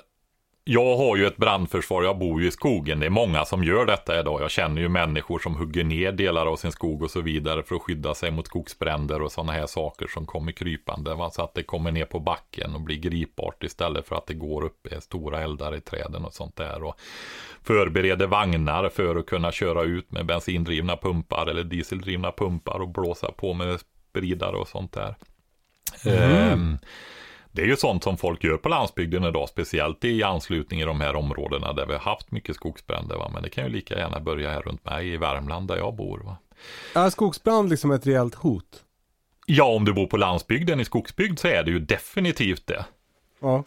Jag 0.63 0.97
har 0.97 1.17
ju 1.17 1.27
ett 1.27 1.37
brandförsvar, 1.37 2.03
jag 2.03 2.17
bor 2.17 2.41
ju 2.41 2.47
i 2.47 2.51
skogen. 2.51 2.99
Det 2.99 3.05
är 3.05 3.09
många 3.09 3.45
som 3.45 3.63
gör 3.63 3.85
detta 3.85 4.19
idag. 4.19 4.41
Jag 4.41 4.51
känner 4.51 4.81
ju 4.81 4.89
människor 4.89 5.39
som 5.39 5.55
hugger 5.55 5.83
ner 5.83 6.11
delar 6.11 6.45
av 6.45 6.55
sin 6.55 6.71
skog 6.71 7.03
och 7.03 7.11
så 7.11 7.21
vidare 7.21 7.63
för 7.63 7.75
att 7.75 7.81
skydda 7.81 8.15
sig 8.15 8.31
mot 8.31 8.47
skogsbränder 8.47 9.21
och 9.21 9.31
sådana 9.31 9.51
här 9.51 9.65
saker 9.65 10.07
som 10.07 10.25
kommer 10.25 10.51
krypande. 10.51 11.13
Va? 11.13 11.29
Så 11.29 11.41
att 11.43 11.53
det 11.53 11.63
kommer 11.63 11.91
ner 11.91 12.05
på 12.05 12.19
backen 12.19 12.75
och 12.75 12.81
blir 12.81 12.97
gripbart 12.97 13.63
istället 13.63 14.07
för 14.07 14.15
att 14.15 14.27
det 14.27 14.33
går 14.33 14.63
upp 14.63 14.87
i 14.87 15.01
stora 15.01 15.41
eldar 15.41 15.75
i 15.75 15.81
träden 15.81 16.25
och 16.25 16.33
sånt 16.33 16.55
där. 16.55 16.83
Och 16.83 16.95
förbereder 17.63 18.27
vagnar 18.27 18.89
för 18.89 19.15
att 19.15 19.25
kunna 19.25 19.51
köra 19.51 19.83
ut 19.83 20.11
med 20.11 20.25
bensindrivna 20.25 20.97
pumpar 20.97 21.47
eller 21.47 21.63
dieseldrivna 21.63 22.31
pumpar 22.31 22.79
och 22.79 22.89
blåsa 22.89 23.31
på 23.31 23.53
med 23.53 23.79
spridare 24.11 24.55
och 24.55 24.67
sånt 24.67 24.93
där. 24.93 25.15
Ehm, 26.05 26.77
det 27.51 27.61
är 27.61 27.65
ju 27.65 27.75
sånt 27.75 28.03
som 28.03 28.17
folk 28.17 28.43
gör 28.43 28.57
på 28.57 28.69
landsbygden 28.69 29.23
idag, 29.23 29.49
speciellt 29.49 30.05
i 30.05 30.23
anslutning 30.23 30.81
i 30.81 30.85
de 30.85 31.01
här 31.01 31.15
områdena 31.15 31.73
där 31.73 31.85
vi 31.85 31.93
har 31.93 31.99
haft 31.99 32.31
mycket 32.31 32.55
skogsbränder. 32.55 33.15
Va? 33.15 33.29
Men 33.33 33.43
det 33.43 33.49
kan 33.49 33.63
ju 33.63 33.69
lika 33.69 33.97
gärna 33.97 34.19
börja 34.19 34.49
här 34.49 34.61
runt 34.61 34.85
mig 34.85 35.13
i 35.13 35.17
Värmland 35.17 35.67
där 35.67 35.77
jag 35.77 35.95
bor. 35.95 36.19
Va? 36.19 36.37
Är 36.95 37.09
skogsbrand 37.09 37.69
liksom 37.69 37.91
ett 37.91 38.07
reellt 38.07 38.35
hot? 38.35 38.83
Ja, 39.45 39.65
om 39.65 39.85
du 39.85 39.93
bor 39.93 40.07
på 40.07 40.17
landsbygden 40.17 40.79
i 40.79 40.85
skogsbygd 40.85 41.39
så 41.39 41.47
är 41.47 41.63
det 41.63 41.71
ju 41.71 41.79
definitivt 41.79 42.67
det. 42.67 42.85
Ja. 43.39 43.63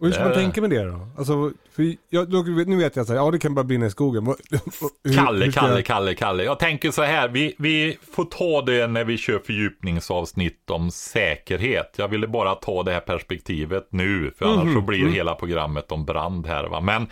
Och 0.00 0.06
hur 0.06 0.12
ska 0.12 0.24
man 0.24 0.32
tänka 0.32 0.60
med 0.60 0.70
det 0.70 0.84
då? 0.84 1.08
Alltså, 1.18 1.52
för 1.70 1.94
jag, 2.10 2.30
då, 2.30 2.42
nu 2.42 2.76
vet 2.76 2.96
jag 2.96 3.06
så 3.06 3.12
här, 3.12 3.20
ja 3.20 3.30
det 3.30 3.38
kan 3.38 3.54
bara 3.54 3.64
brinna 3.64 3.86
i 3.86 3.90
skogen. 3.90 4.26
Hur- 5.04 5.14
Kalle, 5.16 5.44
hur 5.44 5.52
Kalle, 5.52 5.74
jag- 5.74 5.84
Kalle, 5.86 6.14
Kalle. 6.14 6.44
Jag 6.44 6.58
tänker 6.58 6.90
så 6.90 7.02
här, 7.02 7.28
vi, 7.28 7.54
vi 7.58 7.98
får 8.14 8.24
ta 8.24 8.62
det 8.62 8.86
när 8.86 9.04
vi 9.04 9.18
kör 9.18 9.38
fördjupningsavsnitt 9.38 10.70
om 10.70 10.90
säkerhet. 10.90 11.94
Jag 11.96 12.08
ville 12.08 12.26
bara 12.26 12.54
ta 12.54 12.82
det 12.82 12.92
här 12.92 13.00
perspektivet 13.00 13.86
nu, 13.90 14.32
för 14.38 14.46
annars 14.46 14.74
så 14.74 14.80
blir 14.80 15.08
hela 15.08 15.34
programmet 15.34 15.92
om 15.92 16.04
brand 16.04 16.46
här. 16.46 16.64
Va? 16.64 16.80
Men 16.80 17.06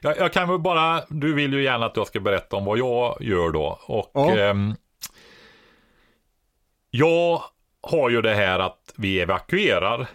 jag, 0.00 0.18
jag 0.18 0.32
kan 0.32 0.48
väl 0.48 0.58
bara, 0.58 1.02
du 1.08 1.34
vill 1.34 1.52
ju 1.52 1.62
gärna 1.62 1.86
att 1.86 1.96
jag 1.96 2.06
ska 2.06 2.20
berätta 2.20 2.56
om 2.56 2.64
vad 2.64 2.78
jag 2.78 3.16
gör 3.20 3.50
då. 3.50 3.78
Och 3.86 4.10
Ja. 4.14 4.38
ehm, 4.38 4.74
jag 6.90 7.42
har 7.82 8.10
ju 8.10 8.22
det 8.22 8.34
här 8.34 8.58
att 8.58 8.94
vi 8.96 9.20
evakuerar 9.20 10.06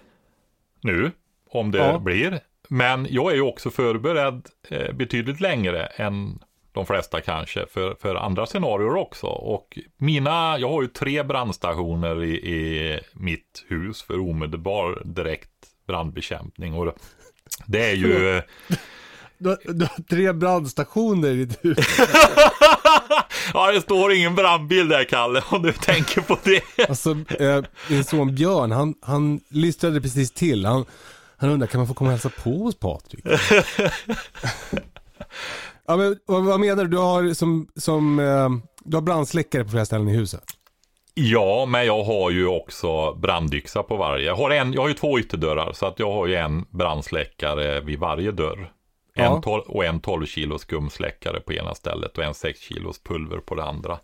nu, 0.81 1.11
om 1.49 1.71
det 1.71 1.77
Ja. 1.77 1.99
blir. 1.99 2.39
Men 2.69 3.07
jag 3.09 3.31
är 3.31 3.35
ju 3.35 3.41
också 3.41 3.69
förberedd 3.69 4.45
eh, 4.69 4.93
betydligt 4.93 5.39
längre 5.39 5.85
än 5.85 6.39
de 6.71 6.85
flesta 6.85 7.21
kanske 7.21 7.65
för, 7.73 7.95
för 8.01 8.15
andra 8.15 8.45
scenarier 8.45 8.95
också. 8.95 9.27
Och 9.27 9.79
mina, 9.97 10.57
jag 10.59 10.69
har 10.69 10.81
ju 10.81 10.87
tre 10.87 11.23
brandstationer 11.23 12.23
i, 12.23 12.29
i 12.35 12.99
mitt 13.13 13.65
hus 13.67 14.01
för 14.01 14.19
omedelbar 14.19 15.01
direkt 15.05 15.49
brandbekämpning. 15.87 16.73
Och 16.73 16.95
det 17.65 17.89
är 17.91 17.95
ju... 17.95 18.41
Du, 19.39 19.49
har- 19.49 19.73
du 19.73 19.85
har 19.85 20.03
tre 20.03 20.33
brandstationer 20.33 21.29
i 21.29 21.45
ditt 21.45 21.65
hus. 21.65 21.77
ja, 23.53 23.71
det 23.71 23.81
står 23.81 24.11
ingen 24.13 24.35
brandbil 24.35 24.87
där 24.87 25.03
Kalle, 25.03 25.43
om 25.49 25.61
du 25.61 25.71
tänker 25.73 26.21
på 26.21 26.37
det. 26.43 26.89
Alltså, 26.89 27.09
eh, 27.39 27.63
min 27.89 28.03
son 28.03 28.35
Björn, 28.35 28.71
han, 28.71 28.93
han 29.01 29.39
lystrade 29.49 30.01
precis 30.01 30.31
till. 30.31 30.65
Han, 30.65 30.85
han 31.37 31.49
undrar, 31.49 31.67
kan 31.67 31.79
man 31.79 31.87
få 31.87 31.93
komma 31.93 32.07
och 32.07 32.11
hälsa 32.11 32.29
på 32.43 32.49
hos 32.49 32.79
Patrik? 32.79 33.25
ja, 35.87 35.97
men, 35.97 36.19
vad, 36.25 36.45
vad 36.45 36.59
menar 36.59 36.83
du? 36.83 36.89
Du 36.89 36.97
har, 36.97 37.33
som, 37.33 37.67
som, 37.75 38.19
eh, 38.19 38.49
du 38.83 38.97
har 38.97 39.01
brandsläckare 39.01 39.63
på 39.63 39.69
flera 39.69 39.85
ställen 39.85 40.07
i 40.07 40.15
huset? 40.15 40.43
Ja, 41.13 41.65
men 41.65 41.85
jag 41.85 42.03
har 42.03 42.31
ju 42.31 42.47
också 42.47 43.13
brandyxa 43.13 43.83
på 43.83 43.97
varje. 43.97 44.25
Jag 44.25 44.35
har, 44.35 44.51
en, 44.51 44.73
jag 44.73 44.81
har 44.81 44.87
ju 44.87 44.93
två 44.93 45.19
ytterdörrar, 45.19 45.73
så 45.73 45.85
att 45.85 45.99
jag 45.99 46.11
har 46.11 46.27
ju 46.27 46.35
en 46.35 46.65
brandsläckare 46.69 47.79
vid 47.81 47.99
varje 47.99 48.31
dörr. 48.31 48.71
En 49.13 49.41
tol- 49.41 49.65
och 49.67 49.85
en 49.85 49.99
12 49.99 50.25
kilos 50.25 50.61
skumsläckare 50.61 51.39
på 51.39 51.53
ena 51.53 51.75
stället 51.75 52.17
och 52.17 52.23
en 52.23 52.33
6 52.33 52.59
kilos 52.59 53.03
pulver 53.03 53.37
på 53.37 53.55
det 53.55 53.63
andra. 53.63 53.99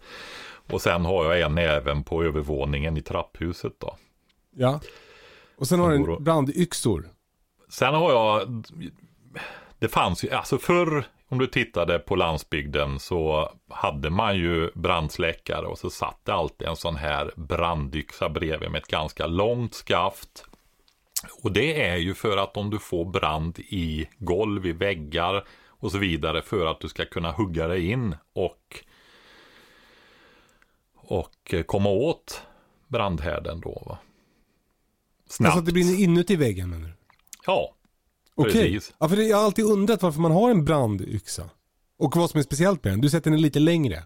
Och 0.71 0.81
sen 0.81 1.05
har 1.05 1.25
jag 1.25 1.41
en 1.41 1.57
även 1.57 2.03
på 2.03 2.23
övervåningen 2.23 2.97
i 2.97 3.01
trapphuset 3.01 3.73
då. 3.79 3.95
Ja. 4.55 4.79
Och 5.57 5.67
sen 5.67 5.79
har 5.79 5.91
du 5.91 6.17
brandyxor. 6.19 7.09
Sen 7.73 7.93
har 7.93 8.11
jag, 8.11 8.63
det 9.79 9.87
fanns 9.87 10.23
ju, 10.23 10.31
alltså 10.31 10.57
förr 10.57 11.05
om 11.27 11.39
du 11.39 11.47
tittade 11.47 11.99
på 11.99 12.15
landsbygden 12.15 12.99
så 12.99 13.51
hade 13.69 14.09
man 14.09 14.37
ju 14.37 14.71
brandsläckare 14.73 15.65
och 15.65 15.77
så 15.77 15.89
satt 15.89 16.19
det 16.23 16.33
alltid 16.33 16.67
en 16.67 16.75
sån 16.75 16.95
här 16.95 17.31
brandyxa 17.35 18.29
bredvid 18.29 18.71
med 18.71 18.81
ett 18.81 18.87
ganska 18.87 19.27
långt 19.27 19.73
skaft. 19.73 20.45
Och 21.43 21.51
det 21.51 21.81
är 21.81 21.97
ju 21.97 22.13
för 22.13 22.37
att 22.37 22.57
om 22.57 22.69
du 22.69 22.79
får 22.79 23.05
brand 23.05 23.59
i 23.59 24.09
golv, 24.17 24.65
i 24.65 24.71
väggar 24.71 25.43
och 25.67 25.91
så 25.91 25.97
vidare 25.97 26.41
för 26.41 26.65
att 26.65 26.79
du 26.79 26.89
ska 26.89 27.05
kunna 27.05 27.31
hugga 27.31 27.67
dig 27.67 27.91
in 27.91 28.15
och 28.33 28.83
och 30.95 31.53
komma 31.65 31.89
åt 31.89 32.43
brandhärden 32.87 33.61
då 33.61 33.83
va. 33.85 33.97
Snabbt. 35.27 35.47
Alltså 35.47 35.59
att 35.59 35.65
det 35.65 35.71
brinner 35.71 35.99
inuti 35.99 36.35
väggen 36.35 36.69
menar 36.69 36.87
du? 36.87 37.02
Ja, 37.45 37.75
Okej. 38.35 38.51
Precis. 38.53 38.93
Ja, 38.99 39.09
för 39.09 39.17
jag 39.17 39.37
har 39.37 39.43
alltid 39.43 39.65
undrat 39.65 40.01
varför 40.01 40.19
man 40.21 40.31
har 40.31 40.51
en 40.51 40.65
brandyxa. 40.65 41.49
Och 41.99 42.15
vad 42.15 42.29
som 42.29 42.37
är 42.39 42.43
speciellt 42.43 42.83
med 42.83 42.93
den, 42.93 43.01
du 43.01 43.09
sätter 43.09 43.31
den 43.31 43.41
lite 43.41 43.59
längre. 43.59 44.03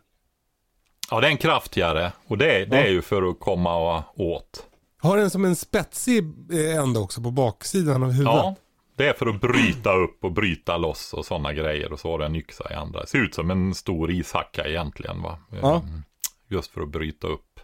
Ja, 1.12 1.22
det 1.22 1.28
är 1.28 1.32
en 1.32 1.38
kraftigare 1.38 2.12
och 2.28 2.38
det, 2.38 2.66
det 2.66 2.78
Ja. 2.78 2.84
är 2.84 2.90
ju 2.90 3.02
för 3.02 3.30
att 3.30 3.40
komma 3.40 4.04
åt. 4.16 4.66
Har 5.02 5.18
den 5.18 5.30
som 5.30 5.46
en 5.46 5.56
spetsig 5.56 6.24
eh, 6.54 6.76
ände 6.78 7.00
också 7.00 7.22
på 7.22 7.32
baksidan 7.32 8.04
av 8.04 8.10
huvudet. 8.12 8.34
Ja, 8.34 8.56
det 8.96 9.08
är 9.08 9.14
för 9.14 9.26
att 9.28 9.42
bryta 9.42 9.94
upp 9.94 10.24
och 10.24 10.32
bryta 10.32 10.78
loss 10.78 11.14
och 11.14 11.26
sådana 11.26 11.54
grejer. 11.54 11.92
Och 11.94 12.00
så 12.00 12.12
har 12.12 12.20
den 12.20 12.32
en 12.32 12.36
yxa 12.36 12.72
i 12.72 12.74
andra. 12.74 13.02
Det 13.02 13.08
ser 13.08 13.18
ut 13.20 13.36
som 13.36 13.52
en 13.52 13.76
stor 13.76 14.12
ishacka 14.12 14.66
egentligen 14.68 15.22
va. 15.22 15.40
Ja. 15.62 15.76
Mm, 15.80 16.04
Just 16.48 16.72
för 16.72 16.82
att 16.82 16.90
bryta 16.90 17.28
upp. 17.28 17.60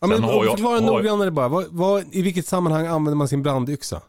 Ja, 0.00 0.06
men 0.06 0.16
Sen 0.16 0.24
har 0.24 0.44
jag- 0.44 0.52
förklara 0.52 0.74
jag- 0.74 0.84
noggrannare 0.84 1.30
bara. 1.30 1.48
Vad, 1.48 1.66
vad, 1.70 2.04
I 2.14 2.22
vilket 2.22 2.46
sammanhang 2.46 2.86
använder 2.86 3.16
man 3.16 3.28
sin 3.28 3.42
brandyxa? 3.42 4.02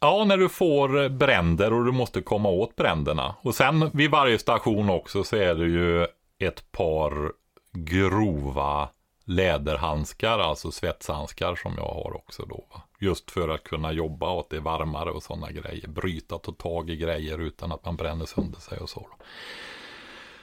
Ja, 0.00 0.24
när 0.24 0.36
du 0.36 0.48
får 0.48 1.08
bränder 1.08 1.72
och 1.72 1.84
du 1.84 1.92
måste 1.92 2.20
komma 2.20 2.48
åt 2.48 2.76
bränderna. 2.76 3.34
Och 3.42 3.54
sen 3.54 3.90
vid 3.92 4.10
varje 4.10 4.38
station 4.38 4.90
också 4.90 5.24
så 5.24 5.36
är 5.36 5.54
det 5.54 5.66
ju 5.66 6.06
ett 6.38 6.72
par 6.72 7.32
grova 7.72 8.88
läderhandskar, 9.24 10.38
alltså 10.38 10.70
svetshandskar 10.70 11.54
som 11.54 11.74
jag 11.76 11.88
har 11.88 12.16
också 12.16 12.46
då. 12.46 12.64
Just 13.00 13.30
för 13.30 13.48
att 13.48 13.64
kunna 13.64 13.92
jobba 13.92 14.32
åt 14.32 14.50
det 14.50 14.60
varmare 14.60 15.10
och 15.10 15.22
sådana 15.22 15.50
grejer. 15.50 15.88
Bryta, 15.88 16.38
ta 16.38 16.52
tag 16.52 16.90
i 16.90 16.96
grejer 16.96 17.38
utan 17.38 17.72
att 17.72 17.84
man 17.84 17.96
bränner 17.96 18.26
sönder 18.26 18.60
sig 18.60 18.78
och 18.78 18.88
så. 18.88 19.00
Då. 19.00 19.24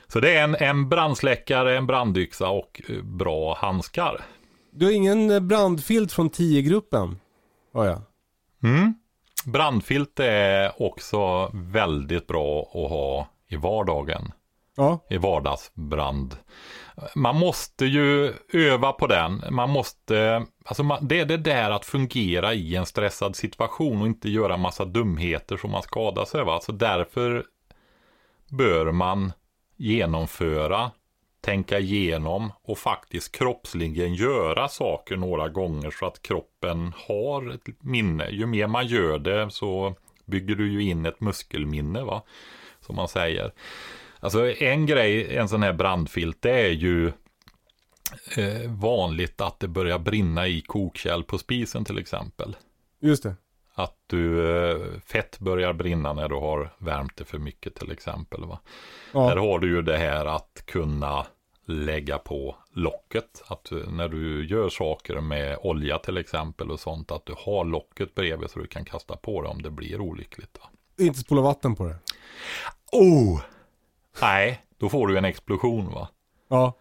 Så 0.07 0.19
det 0.19 0.35
är 0.35 0.43
en, 0.43 0.55
en 0.55 0.89
brandsläckare, 0.89 1.77
en 1.77 1.87
brandyxa 1.87 2.49
och 2.49 2.81
eh, 2.89 3.03
bra 3.03 3.55
handskar. 3.55 4.25
Du 4.71 4.85
har 4.85 4.91
ingen 4.91 5.31
eh, 5.31 5.39
brandfilt 5.39 6.11
från 6.11 6.29
10-gruppen? 6.29 7.19
Har 7.73 7.85
jag. 7.85 8.01
Mm. 8.63 8.93
Brandfilt 9.45 10.19
är 10.19 10.81
också 10.81 11.51
väldigt 11.53 12.27
bra 12.27 12.61
att 12.61 12.89
ha 12.89 13.27
i 13.47 13.55
vardagen. 13.55 14.31
Ja. 14.75 14.99
I 15.09 15.17
vardagsbrand. 15.17 16.37
Man 17.15 17.35
måste 17.35 17.85
ju 17.85 18.33
öva 18.53 18.91
på 18.91 19.07
den. 19.07 19.43
Man 19.49 19.69
måste, 19.69 20.45
alltså 20.65 20.83
man, 20.83 21.07
det 21.07 21.19
är 21.19 21.25
det 21.25 21.37
där 21.37 21.71
att 21.71 21.85
fungera 21.85 22.53
i 22.53 22.75
en 22.75 22.85
stressad 22.85 23.35
situation 23.35 24.01
och 24.01 24.07
inte 24.07 24.29
göra 24.29 24.57
massa 24.57 24.85
dumheter 24.85 25.57
som 25.57 25.71
man 25.71 25.83
skadar 25.83 26.25
sig. 26.25 26.43
Va? 26.43 26.59
Så 26.61 26.71
därför 26.71 27.43
bör 28.49 28.91
man 28.91 29.31
genomföra, 29.75 30.91
tänka 31.47 31.79
igenom 31.79 32.51
och 32.63 32.77
faktiskt 32.77 33.31
kroppsligen 33.31 34.13
göra 34.13 34.67
saker 34.67 35.15
några 35.17 35.49
gånger 35.49 35.91
så 35.91 36.05
att 36.05 36.21
kroppen 36.21 36.93
har 37.07 37.53
ett 37.53 37.83
minne. 37.83 38.29
Ju 38.29 38.45
mer 38.45 38.67
man 38.67 38.87
gör 38.87 39.19
det 39.19 39.51
så 39.51 39.95
bygger 40.25 40.55
du 40.55 40.71
ju 40.71 40.83
in 40.83 41.05
ett 41.05 41.21
muskelminne 41.21 42.03
va, 42.03 42.23
som 42.79 42.95
man 42.95 43.07
säger. 43.07 43.51
Alltså 44.19 44.51
en 44.51 44.85
grej, 44.85 45.37
en 45.37 45.49
sån 45.49 45.63
här 45.63 45.73
brandfilt, 45.73 46.41
det 46.41 46.51
är 46.51 46.71
ju 46.71 47.07
eh, 48.37 48.71
vanligt 48.71 49.41
att 49.41 49.59
det 49.59 49.67
börjar 49.67 49.99
brinna 49.99 50.47
i 50.47 50.61
kokkärl 50.61 51.23
på 51.23 51.37
spisen 51.37 51.85
till 51.85 51.97
exempel. 51.97 52.55
Just 52.99 53.23
det. 53.23 53.35
Att 53.73 53.95
du, 54.07 54.51
eh, 54.69 54.77
fett 55.05 55.39
börjar 55.39 55.73
brinna 55.73 56.13
när 56.13 56.29
du 56.29 56.35
har 56.35 56.73
värmt 56.77 57.17
det 57.17 57.25
för 57.25 57.37
mycket 57.37 57.75
till 57.75 57.91
exempel. 57.91 58.45
Va? 58.45 58.59
Där 59.13 59.19
Ja. 59.35 59.39
har 59.39 59.59
du 59.59 59.67
ju 59.67 59.81
det 59.81 59.97
här 59.97 60.25
att 60.25 60.63
kunna 60.65 61.25
lägga 61.67 62.17
på 62.17 62.55
locket. 62.71 63.43
Att 63.47 63.71
när 63.87 64.07
du 64.09 64.47
gör 64.47 64.69
saker 64.69 65.21
med 65.21 65.57
olja 65.61 65.97
till 65.99 66.17
exempel 66.17 66.71
och 66.71 66.79
sånt, 66.79 67.11
att 67.11 67.25
du 67.25 67.33
har 67.37 67.65
locket 67.65 68.15
bredvid 68.15 68.49
så 68.49 68.59
du 68.59 68.67
kan 68.67 68.85
kasta 68.85 69.15
på 69.15 69.41
det 69.41 69.47
om 69.47 69.61
det 69.61 69.69
blir 69.71 70.01
olyckligt. 70.01 70.57
Va? 70.61 70.69
Inte 70.97 71.19
spola 71.19 71.41
vatten 71.41 71.75
på 71.75 71.85
det. 71.85 71.95
Oh! 72.91 73.41
Nej, 74.21 74.65
då 74.77 74.89
får 74.89 75.07
du 75.07 75.17
en 75.17 75.25
explosion 75.25 75.93
va? 75.93 76.07
Ja. 76.47 76.73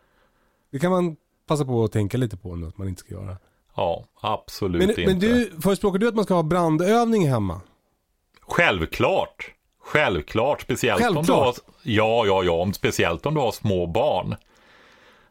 Det 0.71 0.78
kan 0.78 0.90
man 0.90 1.16
passa 1.47 1.64
på 1.64 1.85
att 1.85 1.93
tänka 1.93 2.19
lite 2.19 2.37
på 2.37 2.57
nu 2.57 2.66
att 2.66 2.78
man 2.78 2.88
inte 2.88 3.00
ska 3.00 3.14
göra. 3.14 3.37
Ja, 3.76 4.04
absolut 4.21 4.80
Men, 4.80 4.91
inte. 4.91 5.06
men 5.06 5.19
du, 5.19 5.60
förespråkar 5.63 5.99
du 5.99 6.08
att 6.08 6.15
man 6.15 6.25
ska 6.25 6.34
ha 6.34 6.43
brandövning 6.43 7.28
hemma? 7.28 7.60
Självklart. 8.41 9.52
Självklart, 9.78 10.63
speciellt 10.63 11.00
om 11.00 11.08
du 11.08 11.15
Självklart. 11.15 11.45
har, 11.45 11.54
ja, 11.82 12.26
ja, 12.26 12.45
ja, 12.45 12.52
om, 12.52 12.73
speciellt 12.73 13.26
om 13.26 13.34
du 13.34 13.41
har 13.41 13.52
små 13.52 13.87
barn. 13.87 14.37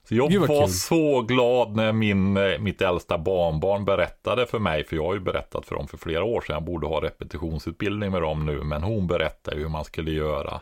Så 0.07 0.15
jag 0.15 0.29
Gud, 0.29 0.41
var 0.41 0.65
kul. 0.65 0.69
så 0.69 1.21
glad 1.21 1.75
när 1.75 1.91
min, 1.91 2.37
eh, 2.37 2.59
mitt 2.59 2.81
äldsta 2.81 3.17
barnbarn 3.17 3.85
berättade 3.85 4.45
för 4.45 4.59
mig, 4.59 4.83
för 4.83 4.95
jag 4.95 5.03
har 5.03 5.13
ju 5.13 5.19
berättat 5.19 5.65
för 5.65 5.75
dem 5.75 5.87
för 5.87 5.97
flera 5.97 6.23
år 6.23 6.41
sedan, 6.41 6.53
jag 6.53 6.63
borde 6.63 6.87
ha 6.87 7.01
repetitionsutbildning 7.01 8.11
med 8.11 8.21
dem 8.21 8.45
nu, 8.45 8.63
men 8.63 8.83
hon 8.83 9.07
berättade 9.07 9.57
hur 9.57 9.69
man 9.69 9.85
skulle 9.85 10.11
göra. 10.11 10.59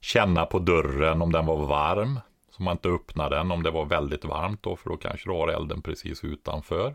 Känna 0.00 0.46
på 0.46 0.58
dörren 0.58 1.22
om 1.22 1.32
den 1.32 1.46
var 1.46 1.66
varm, 1.66 2.20
så 2.50 2.62
man 2.62 2.72
inte 2.72 2.88
öppnar 2.88 3.30
den 3.30 3.50
om 3.50 3.62
det 3.62 3.70
var 3.70 3.84
väldigt 3.84 4.24
varmt 4.24 4.62
då, 4.62 4.76
för 4.76 4.90
då 4.90 4.96
kanske 4.96 5.28
du 5.28 5.32
har 5.32 5.48
elden 5.48 5.82
precis 5.82 6.24
utanför. 6.24 6.94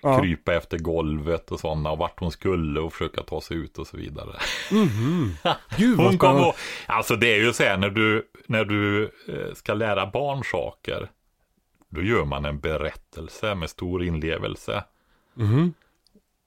Ja. 0.00 0.20
Krypa 0.20 0.54
efter 0.54 0.78
golvet 0.78 1.52
och 1.52 1.60
sådana, 1.60 1.90
och 1.90 1.98
vart 1.98 2.20
hon 2.20 2.30
skulle 2.30 2.80
och 2.80 2.92
försöka 2.92 3.22
ta 3.22 3.40
sig 3.40 3.56
ut 3.56 3.78
och 3.78 3.86
så 3.86 3.96
vidare. 3.96 4.36
Gud 5.76 5.96
vad 5.96 6.06
Hon 6.06 6.18
kom 6.18 6.36
och, 6.36 6.54
alltså 6.86 7.16
det 7.16 7.34
är 7.34 7.40
ju 7.40 7.52
så 7.52 7.62
här 7.62 7.76
när 7.76 7.90
du, 7.90 8.28
när 8.46 8.64
du 8.64 9.04
eh, 9.28 9.54
ska 9.54 9.74
lära 9.74 10.06
barn 10.06 10.42
saker. 10.44 11.08
Då 11.94 12.02
gör 12.02 12.24
man 12.24 12.44
en 12.44 12.58
berättelse 12.58 13.54
med 13.54 13.70
stor 13.70 14.04
inlevelse. 14.04 14.84
Mhm. 15.34 15.74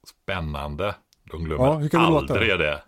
Spännande. 0.08 0.96
De 1.32 1.44
glömmer 1.44 1.66
Ja, 1.66 1.74
hur 1.74 1.90
kan 1.90 2.02
det 2.04 2.10
låta? 2.10 2.34
aldrig 2.34 2.60
det. 2.60 2.82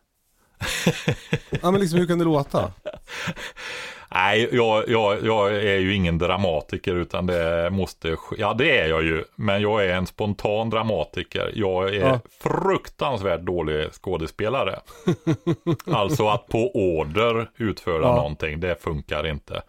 Ja 1.62 1.72
men 1.72 1.82
liksom 1.82 2.00
hur 2.00 2.08
kan 2.08 2.20
det 2.20 2.26
låta? 2.26 2.72
Nej, 4.12 4.50
jag, 4.52 4.90
jag, 4.90 5.24
jag 5.26 5.56
är 5.56 5.78
ju 5.78 5.94
ingen 5.96 6.18
dramatiker 6.18 6.96
utan 6.96 7.26
det 7.26 7.70
måste 7.70 8.18
Ja, 8.38 8.54
det 8.54 8.78
är 8.80 8.90
jag 8.90 9.04
ju. 9.04 9.24
Men 9.36 9.62
jag 9.62 9.86
är 9.86 9.94
en 9.96 10.08
spontan 10.08 10.70
dramatiker. 10.70 11.52
Jag 11.56 11.96
är 11.96 12.00
Ja. 12.08 12.20
fruktansvärt 12.44 13.42
dålig 13.42 13.92
skådespelare. 13.94 14.80
alltså 15.92 16.28
att 16.28 16.48
på 16.48 16.72
order 16.76 17.50
utföra 17.58 18.02
Ja. 18.04 18.16
någonting, 18.16 18.60
det 18.60 18.82
funkar 18.84 19.28
inte. 19.28 19.62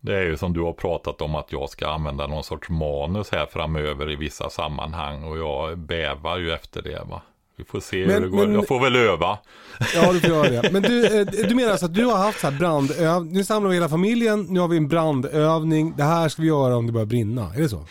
Det 0.00 0.16
är 0.16 0.22
ju 0.22 0.36
som 0.36 0.52
du 0.52 0.60
har 0.60 0.72
pratat 0.72 1.20
om 1.22 1.34
att 1.34 1.52
jag 1.52 1.70
ska 1.70 1.88
använda 1.88 2.26
någon 2.26 2.44
sorts 2.44 2.68
manus 2.68 3.30
här 3.32 3.46
framöver 3.46 4.10
i 4.10 4.16
vissa 4.16 4.50
sammanhang 4.50 5.24
och 5.24 5.38
jag 5.38 5.78
bävar 5.78 6.38
ju 6.38 6.52
efter 6.52 6.82
det 6.82 7.02
va. 7.10 7.22
Vi 7.56 7.64
får 7.64 7.80
se 7.80 8.06
Men- 8.06 8.10
hur 8.14 8.20
det 8.20 8.28
går. 8.28 8.46
men- 8.46 8.54
Jag 8.54 8.68
får 8.68 8.80
väl 8.80 8.96
öva. 8.96 9.38
Ja 9.94 10.12
du 10.12 10.20
får 10.20 10.30
göra 10.30 10.48
det. 10.62 10.70
Men 10.72 10.82
du, 10.82 11.20
eh, 11.20 11.26
du 11.48 11.54
menar 11.54 11.70
alltså 11.70 11.86
att 11.86 11.94
du 11.94 12.04
har 12.04 12.16
haft 12.16 12.40
så 12.40 12.50
här 12.50 12.58
brandövning, 12.58 13.32
nu 13.32 13.44
samlar 13.44 13.68
vi 13.70 13.76
hela 13.76 13.88
familjen, 13.88 14.46
nu 14.48 14.60
har 14.60 14.68
vi 14.68 14.76
en 14.76 14.88
brandövning, 14.88 15.94
det 15.96 16.02
här 16.04 16.28
ska 16.28 16.42
vi 16.42 16.48
göra 16.48 16.76
om 16.76 16.86
det 16.86 16.92
börjar 16.92 17.06
brinna, 17.06 17.52
är 17.56 17.60
det 17.60 17.68
så? 17.68 17.84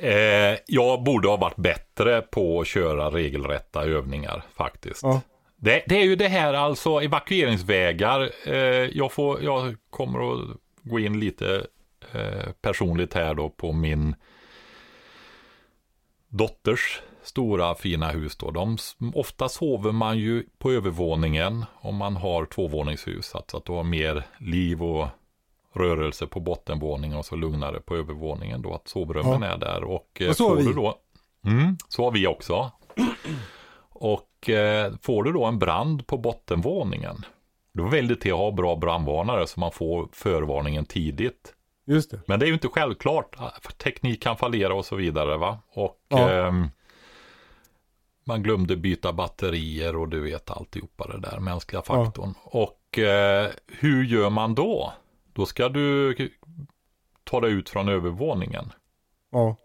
Eh, 0.00 0.58
jag 0.66 1.02
borde 1.02 1.28
ha 1.28 1.36
varit 1.36 1.56
bättre 1.56 2.20
på 2.22 2.60
att 2.60 2.66
köra 2.66 3.10
regelrätta 3.10 3.82
övningar 3.84 4.42
faktiskt. 4.56 5.02
Ja. 5.02 5.20
Det, 5.60 5.82
det 5.88 5.96
är 6.00 6.04
ju 6.04 6.16
det 6.16 6.28
här 6.28 6.54
alltså 6.54 6.90
evakueringsvägar. 7.02 8.30
Eh, 8.46 8.54
jag, 8.92 9.12
får, 9.12 9.42
jag 9.42 9.76
kommer 9.90 10.32
att 10.32 10.56
gå 10.86 10.98
in 10.98 11.20
lite 11.20 11.66
eh, 12.12 12.52
personligt 12.60 13.14
här 13.14 13.34
då 13.34 13.50
på 13.50 13.72
min 13.72 14.14
dotters 16.28 17.00
stora 17.22 17.74
fina 17.74 18.08
hus 18.08 18.36
då. 18.36 18.50
De, 18.50 18.78
ofta 19.14 19.48
sover 19.48 19.92
man 19.92 20.18
ju 20.18 20.46
på 20.58 20.72
övervåningen 20.72 21.64
om 21.74 21.96
man 21.96 22.16
har 22.16 22.44
tvåvåningshus. 22.46 23.34
Alltså 23.34 23.56
att 23.56 23.64
du 23.64 23.72
har 23.72 23.84
mer 23.84 24.26
liv 24.38 24.82
och 24.82 25.08
rörelse 25.72 26.26
på 26.26 26.40
bottenvåningen 26.40 27.18
och 27.18 27.24
så 27.26 27.36
lugnare 27.36 27.80
på 27.80 27.96
övervåningen 27.96 28.62
då. 28.62 28.74
Att 28.74 28.88
sovrummen 28.88 29.42
är 29.42 29.56
där. 29.58 29.84
Och 29.84 30.22
Och 30.28 30.36
så 30.36 30.48
har 30.48 30.56
vi. 30.56 30.64
du 30.64 30.72
då, 30.72 30.98
mm, 31.46 31.76
så 31.88 32.04
har 32.04 32.10
vi 32.10 32.26
också. 32.26 32.70
Och 33.98 34.50
eh, 34.50 34.92
får 35.02 35.22
du 35.22 35.32
då 35.32 35.44
en 35.44 35.58
brand 35.58 36.06
på 36.06 36.18
bottenvåningen. 36.18 37.24
Då 37.76 37.84
väljer 37.88 38.14
det 38.14 38.20
till 38.20 38.32
att 38.32 38.38
ha 38.38 38.50
bra 38.50 38.76
brandvarnare 38.76 39.46
så 39.46 39.60
man 39.60 39.72
får 39.72 40.08
förvarningen 40.12 40.84
tidigt. 40.84 41.52
Just 41.86 42.10
det. 42.10 42.20
Men 42.26 42.38
det 42.40 42.44
är 42.46 42.48
ju 42.48 42.54
inte 42.54 42.68
självklart. 42.68 43.36
Teknik 43.78 44.22
kan 44.22 44.36
fallera 44.36 44.74
och 44.74 44.84
så 44.84 44.96
vidare 44.96 45.36
va. 45.36 45.58
Och 45.72 46.00
Ja. 46.08 46.30
ehm, 46.30 46.68
man 48.24 48.42
glömde 48.42 48.76
byta 48.76 49.12
batterier 49.12 49.96
och 49.96 50.08
du 50.08 50.20
vet 50.20 50.50
alltihopa 50.50 51.06
det 51.06 51.20
där, 51.20 51.38
mänskliga 51.40 51.82
Ja. 51.86 52.04
faktorn. 52.04 52.34
Och 52.42 52.98
eh, 52.98 53.50
hur 53.66 54.04
gör 54.04 54.30
man 54.30 54.54
då? 54.54 54.92
Då 55.32 55.46
ska 55.46 55.68
du 55.68 56.16
ta 57.24 57.40
dig 57.40 57.52
ut 57.52 57.68
från 57.68 57.88
övervåningen. 57.88 58.72
Ja. 59.32 59.56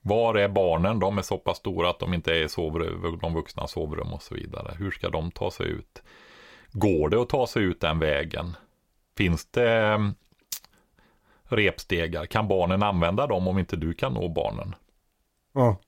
Var 0.00 0.34
är 0.34 0.48
barnen? 0.48 0.98
De 0.98 1.18
är 1.18 1.22
så 1.22 1.38
pass 1.38 1.58
stora 1.58 1.90
att 1.90 1.98
de 1.98 2.14
inte 2.14 2.32
är 2.32 2.42
i 2.44 2.48
sovrum, 2.48 3.18
de 3.22 3.34
vuxna 3.34 3.66
sovrum 3.66 4.12
och 4.12 4.22
så 4.22 4.34
vidare. 4.34 4.74
Hur 4.78 4.90
ska 4.90 5.08
de 5.08 5.30
ta 5.30 5.50
sig 5.50 5.66
ut? 5.66 6.02
Går 6.76 7.08
det 7.08 7.22
att 7.22 7.28
ta 7.28 7.46
sig 7.46 7.62
ut 7.62 7.80
den 7.80 7.98
vägen? 7.98 8.56
Finns 9.16 9.46
det 9.46 9.70
mm, 9.70 10.14
repstegar? 11.44 12.26
Kan 12.26 12.48
barnen 12.48 12.82
använda 12.82 13.26
dem 13.26 13.48
om 13.48 13.58
inte 13.58 13.76
du 13.76 13.94
kan 13.94 14.14
nå 14.14 14.28
barnen? 14.28 14.74
Ja. 15.52 15.80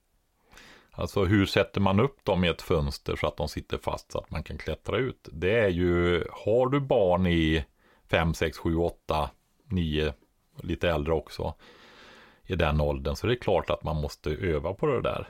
Alltså 0.91 1.25
hur 1.25 1.47
sätter 1.47 1.81
man 1.81 2.01
upp 2.01 2.25
dem 2.25 2.45
i 2.45 2.49
ett 2.49 2.63
fönster 2.63 3.17
så 3.17 3.27
att 3.27 3.37
de 3.37 3.49
sitter 3.49 3.79
fast 3.79 4.13
så 4.13 4.19
att 4.19 4.31
man 4.31 4.43
kan 4.43 4.59
klättra 4.59 4.99
ut? 4.99 5.29
Det 5.33 5.59
är 5.59 5.69
ju, 5.69 6.25
har 6.33 6.69
du 6.69 6.81
barn 6.81 7.27
i 7.27 7.65
5, 8.09 8.35
6, 8.35 8.59
7, 8.59 8.77
8, 8.77 9.31
9, 9.65 10.13
lite 10.57 10.91
äldre 10.91 11.13
också. 11.13 11.55
I 12.45 12.57
den 12.57 12.81
åldern. 12.81 13.17
Så 13.17 13.27
det 13.27 13.33
är 13.33 13.41
klart 13.41 13.71
att 13.71 13.85
man 13.85 13.97
måste 13.97 14.31
öva 14.31 14.75
på 14.75 14.87
det 14.87 15.03
där. 15.03 15.29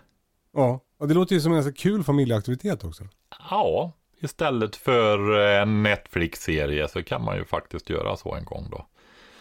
Ja, 0.53 0.81
och 0.99 1.09
det 1.09 1.15
låter 1.15 1.35
ju 1.35 1.41
som 1.41 1.53
en 1.53 1.57
ganska 1.57 1.83
kul 1.83 2.05
familjeaktivitet 2.05 2.85
också. 2.85 3.05
Ja, 3.51 3.93
istället 4.27 4.77
för 4.77 5.39
en 5.39 5.83
Netflix-serie 5.83 6.89
så 6.89 7.03
kan 7.03 7.25
man 7.25 7.37
ju 7.37 7.45
faktiskt 7.45 7.91
göra 7.91 8.17
så 8.17 8.35
en 8.35 8.45
gång 8.45 8.69
då. 8.71 8.87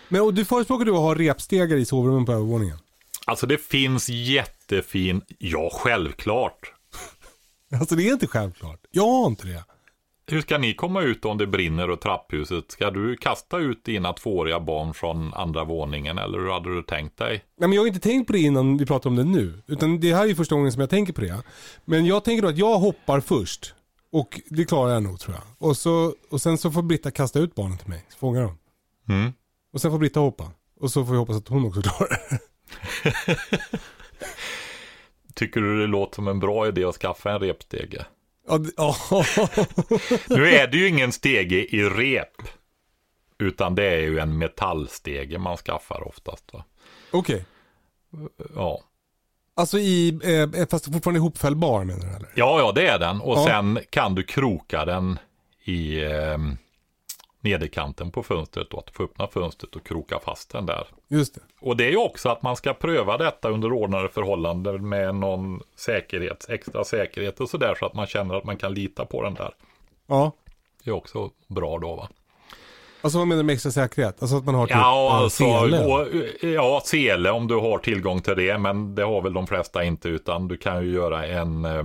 Men 0.09 0.21
och 0.21 0.33
du 0.33 0.45
förespråkar 0.45 0.85
du 0.85 0.91
att 0.91 0.97
ha 0.97 1.15
repstegar 1.15 1.77
i 1.77 1.85
sovrummen 1.85 2.25
på 2.25 2.31
övervåningen? 2.31 2.77
Alltså 3.25 3.47
det 3.47 3.57
finns 3.57 4.09
jättefin, 4.09 5.21
ja 5.39 5.69
självklart. 5.73 6.71
Alltså 7.79 7.95
det 7.95 8.07
är 8.07 8.13
inte 8.13 8.27
självklart. 8.27 8.79
Jag 8.91 9.07
har 9.07 9.27
inte 9.27 9.47
det. 9.47 9.63
Hur 10.27 10.41
ska 10.41 10.57
ni 10.57 10.73
komma 10.73 11.01
ut 11.01 11.25
om 11.25 11.37
det 11.37 11.47
brinner 11.47 11.89
och 11.89 12.01
trapphuset? 12.01 12.71
Ska 12.71 12.91
du 12.91 13.17
kasta 13.17 13.57
ut 13.57 13.83
dina 13.85 14.13
tvååriga 14.13 14.59
barn 14.59 14.93
från 14.93 15.33
andra 15.33 15.63
våningen 15.63 16.17
eller 16.17 16.39
hur 16.39 16.49
hade 16.49 16.75
du 16.75 16.83
tänkt 16.83 17.17
dig? 17.17 17.29
Nej 17.29 17.69
men 17.69 17.73
jag 17.73 17.81
har 17.81 17.87
inte 17.87 17.99
tänkt 17.99 18.27
på 18.27 18.33
det 18.33 18.39
innan 18.39 18.77
vi 18.77 18.85
pratar 18.85 19.09
om 19.09 19.15
det 19.15 19.23
nu. 19.23 19.61
Utan 19.67 19.99
det 19.99 20.13
här 20.13 20.23
är 20.23 20.27
ju 20.27 20.35
första 20.35 20.55
gången 20.55 20.71
som 20.71 20.81
jag 20.81 20.89
tänker 20.89 21.13
på 21.13 21.21
det. 21.21 21.43
Men 21.85 22.05
jag 22.05 22.23
tänker 22.23 22.41
då 22.41 22.47
att 22.47 22.57
jag 22.57 22.77
hoppar 22.79 23.19
först. 23.19 23.73
Och 24.15 24.41
det 24.45 24.65
klarar 24.65 24.93
jag 24.93 25.03
nog 25.03 25.19
tror 25.19 25.35
jag. 25.35 25.69
Och, 25.69 25.77
så, 25.77 26.15
och 26.29 26.41
sen 26.41 26.57
så 26.57 26.71
får 26.71 26.81
Britta 26.81 27.11
kasta 27.11 27.39
ut 27.39 27.55
barnen 27.55 27.77
till 27.77 27.89
mig. 27.89 28.05
Så 28.09 28.17
fångar 28.17 28.41
de. 28.41 28.57
Mm. 29.13 29.33
Och 29.73 29.81
sen 29.81 29.91
får 29.91 29.99
Britta 29.99 30.19
hoppa. 30.19 30.51
Och 30.79 30.91
så 30.91 31.05
får 31.05 31.11
vi 31.11 31.17
hoppas 31.17 31.35
att 31.37 31.47
hon 31.47 31.65
också 31.65 31.81
klarar 31.81 32.19
det. 32.29 32.39
Tycker 35.33 35.61
du 35.61 35.79
det 35.79 35.87
låter 35.87 36.15
som 36.15 36.27
en 36.27 36.39
bra 36.39 36.67
idé 36.67 36.83
att 36.83 36.95
skaffa 36.95 37.31
en 37.31 37.39
repstege? 37.39 38.05
Ja, 38.47 38.57
det-. 38.57 38.71
Nu 40.35 40.49
är 40.49 40.67
det 40.67 40.77
ju 40.77 40.87
ingen 40.87 41.11
stege 41.11 41.75
i 41.75 41.83
rep. 41.83 42.41
Utan 43.37 43.75
det 43.75 43.85
är 43.85 44.01
ju 44.01 44.19
en 44.19 44.37
metallstege 44.37 45.37
man 45.37 45.57
skaffar 45.57 46.07
oftast. 46.07 46.51
Okej. 47.11 47.45
Ja. 48.55 48.83
Alltså 49.57 49.77
i, 49.77 50.19
eh, 50.55 50.67
fast 50.69 50.93
fortfarande 50.93 51.17
ihopfällbar 51.17 51.83
menar 51.83 51.99
du 52.05 52.07
eller? 52.15 52.29
ja, 52.35 52.59
ja 52.59 52.71
det 52.71 52.87
är 52.87 52.99
den. 52.99 53.21
Och 53.21 53.37
Ja. 53.37 53.45
sen 53.47 53.79
kan 53.89 54.15
du 54.15 54.23
kroka 54.23 54.85
den 54.85 55.19
i 55.63 56.03
eh, 56.03 56.37
nederkanten 57.41 58.11
på 58.11 58.23
fönstret. 58.23 58.69
Då, 58.69 58.79
att 58.79 58.89
få 58.91 59.03
öppna 59.03 59.27
fönstret 59.27 59.75
och 59.75 59.85
kroka 59.87 60.19
fast 60.25 60.49
den 60.51 60.65
där. 60.65 60.87
Just 61.07 61.35
det. 61.35 61.41
Och 61.61 61.77
det 61.77 61.85
är 61.85 61.89
ju 61.91 61.97
också 61.97 62.29
att 62.29 62.41
man 62.41 62.55
ska 62.55 62.73
pröva 62.73 63.17
detta 63.17 63.49
under 63.49 63.73
ordnade 63.73 64.09
förhållanden 64.09 64.89
med 64.89 65.15
någon 65.15 65.61
säkerhet, 65.75 66.45
extra 66.49 66.83
säkerhet 66.83 67.39
och 67.39 67.49
sådär 67.49 67.75
så 67.79 67.85
att 67.85 67.93
man 67.93 68.07
känner 68.07 68.35
att 68.35 68.43
man 68.43 68.57
kan 68.57 68.73
lita 68.73 69.05
på 69.05 69.21
den 69.23 69.33
där. 69.33 69.51
Ja. 70.07 70.31
Det 70.83 70.89
är 70.89 70.93
också 70.95 71.29
bra 71.47 71.79
då 71.79 71.95
va? 71.95 72.09
Alltså 73.05 73.17
vad 73.17 73.27
menar 73.27 73.43
du 73.43 73.45
med 73.45 73.53
extra 73.53 73.71
säkerhet? 73.71 74.21
Alltså 74.21 74.37
att 74.37 74.45
man 74.45 74.55
har 74.55 74.67
typ 74.67 74.75
Ja, 74.75 75.11
alltså, 75.13 75.43
sele? 75.43 75.85
och, 75.85 76.07
ja, 76.41 76.81
sele 76.85 77.31
om 77.31 77.47
du 77.47 77.55
har 77.55 77.77
tillgång 77.77 78.21
till 78.21 78.35
det, 78.35 78.57
men 78.57 78.95
det 78.95 79.03
har 79.03 79.21
väl 79.21 79.33
de 79.33 79.47
flesta 79.47 79.83
inte, 79.83 80.09
utan 80.09 80.47
du 80.47 80.57
kan 80.57 80.83
ju 80.83 80.91
göra 80.91 81.25
en 81.27 81.65
eh, 81.65 81.83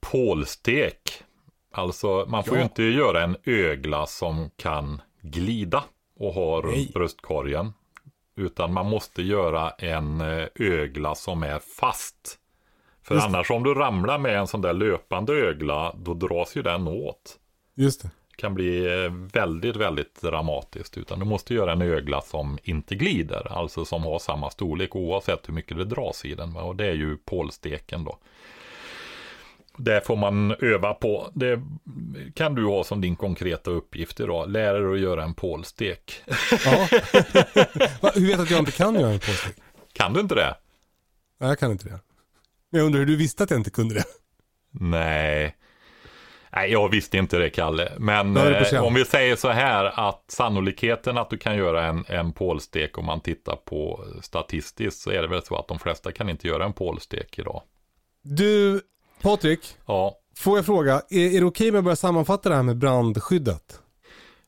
pålstek. 0.00 1.22
Alltså, 1.72 2.24
man 2.28 2.44
får 2.44 2.54
Ja. 2.54 2.58
ju 2.58 2.64
inte 2.64 2.82
göra 2.82 3.22
en 3.22 3.36
ögla 3.44 4.06
som 4.06 4.50
kan 4.56 5.00
glida 5.20 5.84
och 6.20 6.34
har 6.34 6.62
Nej. 6.62 6.72
runt 6.76 6.94
bröstkorgen. 6.94 7.72
Utan 8.36 8.72
man 8.72 8.86
måste 8.86 9.22
göra 9.22 9.70
en 9.70 10.20
eh, 10.20 10.46
ögla 10.54 11.14
som 11.14 11.42
är 11.42 11.58
fast. 11.58 12.38
För 13.02 13.14
Just 13.14 13.26
det. 13.26 13.28
annars 13.36 13.50
om 13.50 13.62
du 13.62 13.74
ramlar 13.74 14.18
med 14.18 14.38
en 14.38 14.46
sån 14.46 14.60
där 14.60 14.72
löpande 14.72 15.32
ögla, 15.32 15.94
då 15.98 16.14
dras 16.14 16.56
ju 16.56 16.62
den 16.62 16.88
åt 16.88 17.38
Just 17.76 18.02
det. 18.02 18.10
Kan 18.36 18.54
bli 18.54 19.02
eh, 19.04 19.12
väldigt, 19.32 19.76
väldigt 19.76 20.22
dramatiskt. 20.22 20.98
Utan 20.98 21.18
du 21.18 21.24
måste 21.24 21.54
göra 21.54 21.72
en 21.72 21.82
ögla 21.82 22.20
som 22.20 22.58
inte 22.62 22.94
glider. 22.94 23.52
Alltså 23.58 23.84
som 23.84 24.02
har 24.02 24.18
samma 24.18 24.50
storlek 24.50 24.96
oavsett 24.96 25.48
hur 25.48 25.54
mycket 25.54 25.76
det 25.76 25.84
dras 25.84 26.24
i 26.24 26.34
den. 26.34 26.56
Och 26.56 26.76
det 26.76 26.86
är 26.86 26.94
ju 26.94 27.16
pålsteken 27.16 28.04
då. 28.04 28.18
Det 29.76 30.06
får 30.06 30.16
man 30.16 30.54
öva 30.60 30.94
på. 30.94 31.30
Det 31.34 31.62
kan 32.34 32.54
du 32.54 32.64
ha 32.64 32.84
som 32.84 33.00
din 33.00 33.16
konkreta 33.16 33.70
uppgift 33.70 34.20
idag. 34.20 34.50
Lär 34.50 34.74
dig 34.74 34.92
att 34.92 35.00
göra 35.00 35.24
en 35.24 35.34
pålstek. 35.34 36.22
Ja. 36.64 36.88
Hur 38.14 38.26
vet 38.26 38.36
du 38.36 38.42
att 38.42 38.50
jag 38.50 38.58
inte 38.58 38.72
kan 38.72 38.94
göra 38.94 39.10
en 39.10 39.18
påstek? 39.18 39.56
Kan 39.92 40.12
du 40.12 40.20
inte 40.20 40.34
det? 40.34 40.56
Nej, 41.38 41.48
jag 41.48 41.58
kan 41.58 41.70
inte 41.70 41.88
det. 41.88 42.00
Men 42.70 42.78
jag 42.78 42.86
undrar 42.86 42.98
hur 42.98 43.06
du 43.06 43.16
visste 43.16 43.44
att 43.44 43.50
jag 43.50 43.60
inte 43.60 43.70
kunde 43.70 43.94
det? 43.94 44.04
Nej. 44.70 45.56
Nej, 46.56 46.72
jag 46.72 46.88
visste 46.88 47.18
inte 47.18 47.38
det 47.38 47.50
Kalle. 47.50 47.92
Men 47.98 48.36
eh, 48.36 48.84
om 48.84 48.94
vi 48.94 49.04
säger 49.04 49.36
så 49.36 49.48
här 49.48 50.08
att 50.08 50.24
sannolikheten 50.28 51.18
att 51.18 51.30
du 51.30 51.38
kan 51.38 51.56
göra 51.56 51.84
en, 51.84 52.04
en 52.08 52.32
pålstek 52.32 52.98
om 52.98 53.04
man 53.04 53.20
tittar 53.20 53.56
på 53.56 54.04
statistiskt 54.22 55.00
så 55.00 55.10
är 55.10 55.22
det 55.22 55.28
väl 55.28 55.42
så 55.42 55.56
att 55.56 55.68
de 55.68 55.78
flesta 55.78 56.12
kan 56.12 56.28
inte 56.28 56.48
göra 56.48 56.64
en 56.64 56.72
pålstek 56.72 57.38
idag. 57.38 57.62
Du, 58.22 58.80
Patrik, 59.22 59.76
Ja, 59.86 60.18
får 60.36 60.58
jag 60.58 60.66
fråga, 60.66 61.02
är, 61.10 61.36
är 61.36 61.40
det 61.40 61.46
okej 61.46 61.68
om 61.68 61.74
jag 61.74 61.84
börjar 61.84 61.96
sammanfatta 61.96 62.48
det 62.48 62.54
här 62.54 62.62
med 62.62 62.76
brandskyddet? 62.76 63.80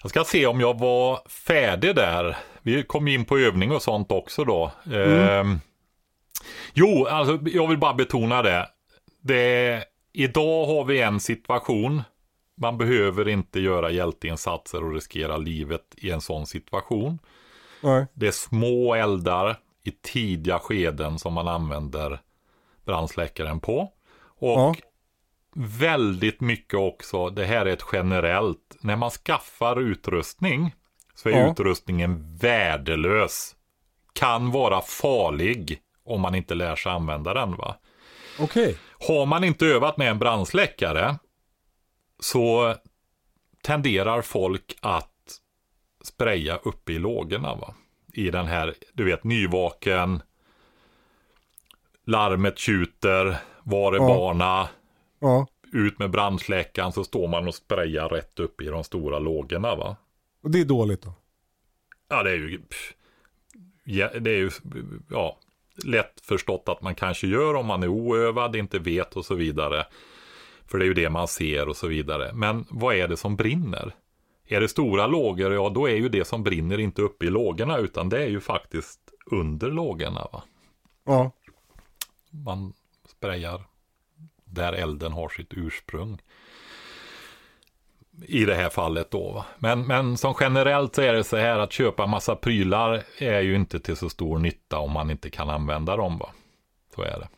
jag 0.03 0.11
ska 0.11 0.25
se 0.25 0.47
om 0.47 0.61
jag 0.61 0.79
var 0.79 1.29
färdig 1.29 1.95
där. 1.95 2.37
Vi 2.63 2.83
kom 2.83 3.09
in 3.09 3.25
på 3.25 3.39
övning 3.39 3.73
och 3.73 3.83
sånt 3.83 4.13
också 4.13 4.45
då. 4.45 4.73
Ehm, 4.95 5.61
jo, 6.75 7.07
alltså 7.07 7.39
jag 7.45 7.69
vill 7.69 7.79
bara 7.79 7.95
betona 7.95 8.43
det. 8.43 8.69
det. 9.23 9.85
Idag 10.19 10.67
har 10.67 10.85
vi 10.85 11.01
en 11.03 11.21
situation. 11.21 12.03
Man 12.57 12.79
behöver 12.79 13.29
inte 13.29 13.61
göra 13.61 13.91
hjälteinsatser 13.91 14.85
och 14.85 14.95
riskera 14.95 15.37
livet 15.37 15.95
i 15.97 16.11
en 16.11 16.21
sån 16.21 16.47
situation. 16.47 17.19
Nej. 17.83 18.07
Det 18.15 18.27
är 18.27 18.31
små 18.33 18.95
eldar 18.95 19.57
i 19.85 19.91
tidiga 19.91 20.59
skeden 20.59 21.19
som 21.19 21.33
man 21.33 21.49
använder 21.49 22.21
brandsläckaren 22.85 23.61
på. 23.61 23.93
Och 24.39 24.59
Ja. 24.59 24.75
väldigt 25.55 26.41
mycket 26.41 26.79
också, 26.81 27.31
det 27.31 27.45
här 27.45 27.67
är 27.67 27.71
ett 27.73 27.85
generellt, 27.93 28.77
när 28.81 28.97
man 28.97 29.11
skaffar 29.11 29.81
utrustning 29.81 30.75
så 31.15 31.29
är 31.29 31.33
Ja. 31.33 31.51
utrustningen 31.51 32.37
värdelös. 32.37 33.57
Kan 34.13 34.51
vara 34.51 34.81
farlig 34.81 35.81
om 36.05 36.21
man 36.21 36.35
inte 36.35 36.55
lär 36.55 36.77
sig 36.77 36.93
använda 36.93 37.35
den. 37.35 37.57
va. 37.57 37.77
Okej. 38.39 38.79
Har 39.09 39.27
man 39.27 39.45
inte 39.45 39.67
övat 39.67 39.97
med 39.97 40.11
en 40.11 40.19
brandsläckare 40.19 41.19
så 42.21 42.75
tenderar 43.63 44.23
folk 44.23 44.77
att 44.81 45.41
spraya 46.05 46.57
uppe 46.57 46.93
i 46.93 46.99
lågorna. 46.99 47.55
Va? 47.55 47.75
I 48.13 48.31
den 48.31 48.47
här, 48.47 48.75
du 48.93 49.05
vet, 49.05 49.25
nyvaken, 49.25 50.23
larmet 52.05 52.59
tjuter, 52.59 53.37
var 53.63 53.93
är 53.93 53.97
Ja. 53.97 54.07
barna, 54.07 54.69
Ja. 55.21 55.47
ut 55.73 55.99
med 55.99 56.11
brandsläckaren 56.11 56.93
så 56.93 57.05
står 57.05 57.29
man 57.29 57.49
och 57.49 57.55
sprayar 57.55 58.09
rätt 58.09 58.39
upp 58.41 58.61
i 58.61 58.65
de 58.67 58.85
stora 58.85 59.19
lågorna. 59.19 59.75
Va? 59.77 59.97
Och 60.43 60.51
det 60.51 60.61
är 60.61 60.65
dåligt 60.65 61.03
då? 61.03 61.13
Ja, 62.09 62.23
det 62.23 62.31
är 62.31 62.35
ju, 62.37 62.59
pff, 62.59 62.95
ja, 63.85 64.11
det 64.21 64.31
är 64.31 64.37
ju 64.39 64.51
ja, 65.11 65.39
lätt 65.85 66.21
förstått 66.23 66.69
att 66.69 66.83
man 66.83 66.95
kanske 66.95 67.27
gör 67.27 67.55
om 67.55 67.67
man 67.67 67.83
är 67.83 67.89
oövad, 67.89 68.57
inte 68.57 68.79
vet 68.79 69.17
och 69.17 69.25
så 69.25 69.35
vidare. 69.35 69.87
För 70.67 70.79
det 70.79 70.85
är 70.85 70.87
ju 70.87 70.95
det 70.95 71.11
man 71.11 71.29
ser 71.29 71.69
och 71.69 71.77
så 71.77 71.87
vidare. 71.87 72.33
Men 72.35 72.65
vad 72.71 72.95
är 72.95 73.09
det 73.09 73.17
som 73.17 73.37
brinner? 73.37 73.95
Är 74.49 74.61
det 74.61 74.69
stora 74.69 75.07
lågor, 75.07 75.53
ja 75.53 75.69
då 75.69 75.89
är 75.89 75.97
ju 75.97 76.09
det 76.09 76.25
som 76.25 76.43
brinner 76.43 76.79
inte 76.79 77.03
uppe 77.03 77.27
i 77.27 77.31
lågorna 77.31 77.79
utan 77.79 78.09
det 78.09 78.23
är 78.23 78.29
ju 78.29 78.41
faktiskt 78.41 79.01
under 79.27 79.71
lågorna. 79.71 80.29
Va? 80.33 80.43
Ja. 81.05 81.33
Man 82.31 82.73
sprayar 83.09 83.67
där 84.45 84.73
elden 84.73 85.13
har 85.13 85.29
sitt 85.29 85.55
ursprung. 85.55 86.19
I 88.23 88.45
det 88.45 88.55
här 88.55 88.69
fallet 88.69 89.11
då. 89.11 89.33
Va? 89.33 89.45
Men, 89.59 89.87
men 89.87 90.17
som 90.17 90.35
generellt 90.41 90.95
så 90.95 91.03
är 91.03 91.13
det 91.13 91.25
så 91.25 91.37
här 91.37 91.59
att 91.59 91.73
köpa 91.73 92.07
massa 92.07 92.37
prylar 92.37 93.03
är 93.19 93.41
ju 93.41 93.57
inte 93.57 93.81
till 93.81 93.97
så 93.97 94.11
stor 94.11 94.39
nytta 94.39 94.79
om 94.79 94.93
man 94.93 95.11
inte 95.11 95.31
kan 95.31 95.51
använda 95.51 95.97
dem. 95.97 96.19
Va? 96.19 96.29
Så 96.95 97.03
är 97.03 97.19
det. 97.19 97.29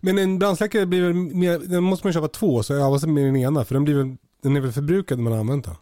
Men 0.00 0.18
en 0.18 0.38
brandsläckare 0.38 0.86
blir 0.86 1.02
väl 1.02 1.14
mer, 1.14 1.58
den 1.58 1.84
måste 1.84 2.06
man 2.06 2.12
köpa 2.12 2.28
två 2.28 2.62
så 2.62 2.74
jag 2.74 2.90
var 2.90 3.06
med 3.06 3.24
den 3.24 3.36
ena 3.36 3.64
för 3.64 3.74
den 3.74 3.84
blir 3.84 3.94
väl, 3.94 4.16
den 4.42 4.56
är 4.56 4.60
väl 4.60 4.72
förbrukad 4.72 5.18
när 5.18 5.24
man 5.24 5.32
har 5.32 5.40
använt 5.40 5.64
den? 5.64 5.74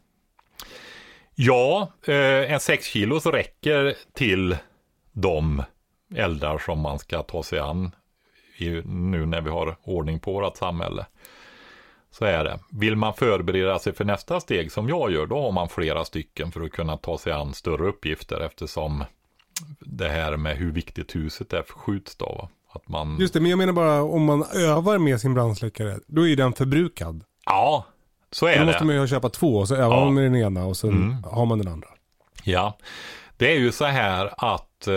Ja, 1.35 1.93
eh, 2.07 2.53
en 2.53 2.61
6 2.61 2.87
kilos 2.87 3.27
räcker 3.27 3.95
till 4.13 4.57
de 5.13 5.63
eldar 6.15 6.59
som 6.59 6.81
man 6.81 6.99
ska 6.99 7.23
ta 7.23 7.43
sig 7.43 7.59
an 7.59 7.91
i, 8.59 8.71
nu 8.85 9.27
när 9.27 9.41
vi 9.41 9.51
har 9.51 9.77
ordning 9.83 10.21
på 10.21 10.33
vårt 10.33 10.57
samhälle. 10.57 11.07
Så 12.19 12.25
är 12.25 12.45
det. 12.45 12.59
Vill 12.71 12.97
man 12.97 13.15
förbereda 13.15 13.79
sig 13.79 13.95
för 13.95 14.05
nästa 14.05 14.41
steg 14.41 14.73
som 14.73 14.89
jag 14.89 15.13
gör, 15.13 15.27
då 15.27 15.43
har 15.43 15.53
man 15.53 15.69
flera 15.69 16.05
stycken 16.05 16.53
för 16.53 16.61
att 16.61 16.71
kunna 16.73 16.97
ta 16.97 17.19
sig 17.19 17.33
an 17.33 17.55
större 17.55 17.89
uppgifter 17.89 18.41
eftersom 18.41 19.05
det 19.81 20.09
här 20.09 20.37
med 20.37 20.57
hur 20.57 20.73
viktigt 20.73 21.15
huset 21.17 21.53
är 21.53 21.63
förskjuts 21.63 22.17
då. 22.17 22.27
va. 22.27 22.49
Att 22.73 22.89
man, 22.89 23.17
Just 23.21 23.35
det, 23.35 23.41
men 23.41 23.51
jag 23.51 23.59
menar 23.59 23.73
bara 23.73 24.03
om 24.03 24.25
man 24.25 24.45
övar 24.55 24.99
med 24.99 25.21
sin 25.21 25.35
brandsläckare, 25.35 25.99
då 26.07 26.29
är 26.29 26.37
den 26.37 26.53
förbrukad. 26.53 27.25
ja, 27.47 27.85
Så 28.31 28.45
Då 28.47 28.53
är 28.53 28.65
måste 28.65 28.79
det. 28.81 28.85
man 28.85 28.95
ju 28.97 29.07
köpa 29.07 29.29
två 29.29 29.57
och 29.57 29.69
så 29.69 29.75
övar 29.75 29.97
Ja. 29.97 30.05
man 30.05 30.15
med 30.15 30.25
den 30.25 30.37
ena 30.37 30.65
och 30.67 30.77
sen 30.77 30.91
Mm. 30.91 31.25
har 31.25 31.47
man 31.47 31.59
den 31.59 31.69
andra. 31.69 31.89
Ja, 32.45 32.79
det 33.37 33.53
är 33.53 33.59
ju 33.59 33.73
så 33.73 33.85
här 33.85 34.31
att 34.39 34.87
eh, 34.87 34.95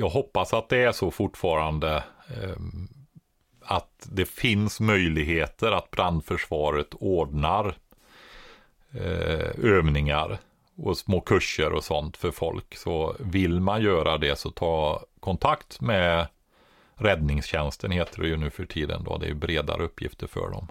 jag 0.00 0.08
hoppas 0.08 0.54
att 0.54 0.68
det 0.68 0.78
är 0.82 0.92
så 0.92 1.10
fortfarande. 1.10 1.96
Eh, 2.28 2.56
att 3.66 4.08
det 4.12 4.24
finns 4.24 4.80
möjligheter 4.80 5.72
att 5.72 5.90
brandförsvaret 5.90 6.94
ordnar 6.94 7.76
eh, 8.92 9.64
övningar 9.64 10.38
och 10.76 10.98
små 10.98 11.20
kurser 11.20 11.72
och 11.72 11.84
sånt 11.84 12.16
för 12.16 12.30
folk. 12.30 12.76
Så 12.76 13.16
vill 13.18 13.60
man 13.60 13.82
göra 13.82 14.18
det 14.18 14.38
så 14.38 14.50
ta 14.50 15.04
kontakt 15.20 15.80
med 15.80 16.26
räddningstjänsten 16.94 17.90
heter 17.90 18.22
det 18.22 18.28
ju 18.28 18.36
nu 18.36 18.50
för 18.50 18.66
tiden 18.66 19.04
då. 19.04 19.18
Det 19.18 19.26
är 19.26 19.28
ju 19.28 19.34
bredare 19.34 19.84
uppgifter 19.84 20.26
för 20.26 20.50
dem. 20.50 20.68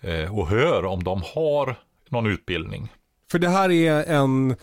Eh, 0.00 0.38
och 0.38 0.48
hör 0.48 0.84
om 0.84 1.04
de 1.04 1.22
har 1.34 1.76
någon 2.08 2.26
utbildning. 2.26 2.92
För 3.30 3.38
det 3.38 3.48
här 3.48 3.70
är 3.70 4.04
en, 4.04 4.56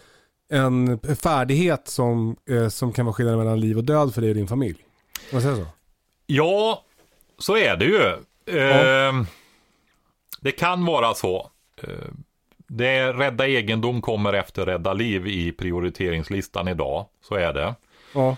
en 0.50 1.00
färdighet 1.00 1.88
som, 1.88 2.36
eh, 2.50 2.68
som 2.68 2.94
kan 2.94 3.06
vara 3.06 3.14
skillnaden 3.14 3.40
mellan 3.40 3.60
liv 3.60 3.78
och 3.78 3.84
död 3.84 4.14
för 4.14 4.22
dig 4.22 4.30
och 4.30 4.36
din 4.36 4.48
familj. 4.48 4.78
Om 5.20 5.30
man 5.32 5.42
säger 5.42 5.56
så? 5.56 5.66
Ja, 6.26 6.84
så 7.38 7.58
är 7.58 7.76
det 7.76 7.86
ju. 7.86 8.08
Eh, 8.60 9.14
Det 10.42 10.52
kan 10.52 10.86
vara 10.86 11.14
så. 11.14 11.50
Eh, 11.84 11.90
det 12.68 12.88
är 12.88 13.14
rädda 13.14 13.48
egendom 13.48 14.02
kommer 14.02 14.34
efter 14.34 14.66
rädda 14.66 14.94
liv 14.94 15.28
i 15.28 15.52
prioriteringslistan 15.52 16.68
idag. 16.68 17.06
Så 17.22 17.36
är 17.36 17.54
det. 17.54 17.76
Ja. 18.14 18.38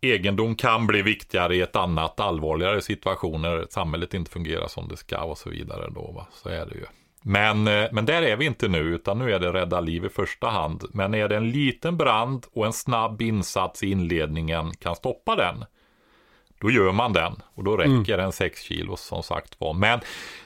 Egendom 0.00 0.54
kan 0.54 0.86
bli 0.86 1.02
viktigare 1.02 1.56
i 1.56 1.60
ett 1.60 1.76
annat 1.76 2.20
allvarligare 2.20 2.80
situationer. 2.80 3.66
Samhället 3.70 4.14
inte 4.14 4.30
fungerar 4.30 4.68
som 4.68 4.88
det 4.88 4.96
ska 4.96 5.22
och 5.22 5.38
så 5.38 5.50
vidare. 5.50 5.90
Då, 5.90 6.12
va? 6.12 6.26
Så 6.32 6.48
är 6.48 6.66
det 6.66 6.74
ju. 6.74 6.84
Men, 7.22 7.68
eh, 7.68 7.88
men 7.92 8.06
där 8.06 8.22
är 8.22 8.36
vi 8.36 8.46
inte 8.46 8.68
nu, 8.68 8.78
utan 8.78 9.18
nu 9.18 9.32
är 9.32 9.38
det 9.38 9.52
rädda 9.52 9.80
liv 9.80 10.04
i 10.04 10.08
första 10.08 10.48
hand. 10.48 10.84
Men 10.92 11.14
är 11.14 11.28
det 11.28 11.36
en 11.36 11.50
liten 11.50 11.96
brand 11.96 12.46
och 12.52 12.66
en 12.66 12.72
snabb 12.72 13.22
insats 13.22 13.82
i 13.82 13.90
inledningen 13.90 14.74
kan 14.74 14.96
stoppa 14.96 15.36
den, 15.36 15.64
då 16.58 16.70
gör 16.70 16.92
man 16.92 17.12
den. 17.12 17.42
Och 17.54 17.64
då 17.64 17.76
räcker 17.76 18.18
en 18.18 18.32
6 18.32 18.62
kilo 18.62 18.96
som 18.96 19.22
sagt 19.22 19.60
var. 19.60 19.74
Men 19.74 20.00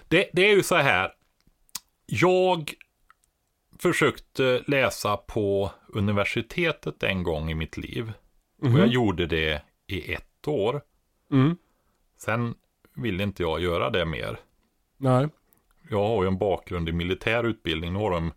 det, 0.09 0.31
det 0.33 0.51
är 0.51 0.57
ju 0.57 0.63
så 0.63 0.77
här. 0.77 1.13
Jag 2.07 2.75
försökte 3.79 4.63
läsa 4.67 5.17
på 5.17 5.71
universitetet 5.89 7.03
en 7.03 7.23
gång 7.23 7.51
i 7.51 7.55
mitt 7.55 7.77
liv. 7.77 8.13
Och 8.63 8.69
jag 8.69 8.87
gjorde 8.87 9.27
det 9.27 9.63
i 9.87 10.13
ett 10.13 10.49
år. 10.49 10.83
Mm. 11.33 11.57
Sen 12.19 12.55
ville 12.97 13.23
inte 13.23 13.43
jag 13.43 13.61
göra 13.61 13.91
det 13.91 14.05
mer. 14.05 14.39
Nej. 14.97 15.29
Jag 15.91 16.09
har 16.09 16.23
ju 16.23 16.29
en 16.29 16.39
bakgrund 16.39 16.89
i 16.89 16.93
militär 16.93 17.45
utbildning. 17.45 17.93
Nu 17.93 17.99
har 17.99 18.11
de 18.11 18.33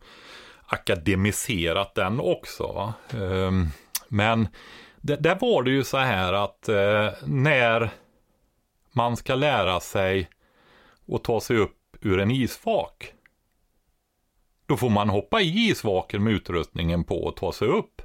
akademiserat 0.65 1.95
den 1.95 2.19
också. 2.19 2.93
Ehm, 3.09 3.67
Men 4.07 4.47
det, 5.03 5.15
där 5.15 5.37
var 5.41 5.63
det 5.63 5.71
ju 5.71 5.83
så 5.83 5.97
här 5.97 6.33
att 6.33 6.69
eh, 6.69 7.09
när 7.25 7.89
man 8.91 9.17
ska 9.17 9.35
lära 9.35 9.79
sig 9.79 10.29
att 11.07 11.23
ta 11.23 11.41
sig 11.41 11.57
upp 11.57 11.97
ur 12.01 12.19
en 12.19 12.31
isvak. 12.31 13.13
Då 14.65 14.77
får 14.77 14.89
man 14.89 15.09
hoppa 15.09 15.41
i 15.41 15.69
isvaken 15.69 16.23
med 16.23 16.33
utrustningen 16.33 17.03
på 17.03 17.23
och 17.23 17.35
ta 17.35 17.51
sig 17.51 17.67
upp. 17.67 18.01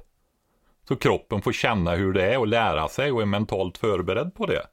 Så 0.87 0.95
kroppen 0.95 1.41
får 1.41 1.51
känna 1.51 1.95
hur 1.95 2.13
det 2.13 2.33
är 2.33 2.37
och 2.37 2.47
lära 2.47 2.87
sig 2.87 3.11
och 3.11 3.21
är 3.21 3.25
mentalt 3.25 3.77
förberedd 3.77 4.35
på 4.35 4.45
det. 4.45 4.67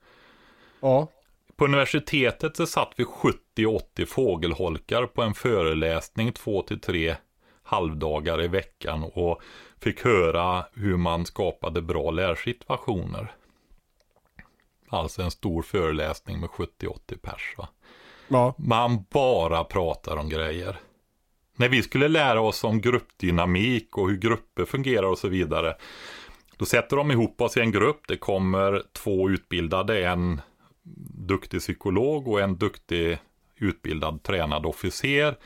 Ja. 0.80 1.08
På 1.56 1.64
universitetet 1.64 2.56
så 2.56 2.66
satt 2.66 2.92
vi 2.96 3.04
70-80 3.56 4.06
fågelholkar 4.06 5.06
på 5.06 5.22
en 5.22 5.34
föreläsning 5.34 6.32
två 6.32 6.62
till 6.62 6.80
tre 6.80 7.16
halvdagar 7.66 8.42
i 8.42 8.48
veckan 8.48 9.04
och 9.14 9.42
fick 9.80 10.04
höra 10.04 10.66
hur 10.72 10.96
man 10.96 11.26
skapade 11.26 11.82
bra 11.82 12.10
lärsituationer. 12.10 13.32
Alltså 14.88 15.22
en 15.22 15.30
stor 15.30 15.62
föreläsning 15.62 16.40
med 16.40 16.50
70-80 16.50 17.18
pers. 17.22 17.54
Va? 17.58 17.68
Ja. 18.28 18.54
Man 18.58 19.04
bara 19.10 19.64
pratar 19.64 20.16
om 20.16 20.28
grejer. 20.28 20.80
När 21.56 21.68
vi 21.68 21.82
skulle 21.82 22.08
lära 22.08 22.40
oss 22.40 22.64
om 22.64 22.80
gruppdynamik 22.80 23.98
och 23.98 24.08
hur 24.10 24.16
grupper 24.16 24.64
fungerar 24.64 25.06
och 25.06 25.18
så 25.18 25.28
vidare. 25.28 25.76
Då 26.56 26.64
sätter 26.64 26.96
de 26.96 27.10
ihop 27.10 27.40
oss 27.40 27.56
i 27.56 27.60
en 27.60 27.72
grupp. 27.72 28.00
Det 28.08 28.16
kommer 28.16 28.82
två 28.92 29.30
utbildade, 29.30 30.06
en 30.06 30.40
duktig 31.26 31.60
psykolog 31.60 32.28
och 32.28 32.40
en 32.40 32.56
duktig 32.56 33.18
utbildad 33.56 34.22
tränad 34.22 34.66
officer. 34.66 35.36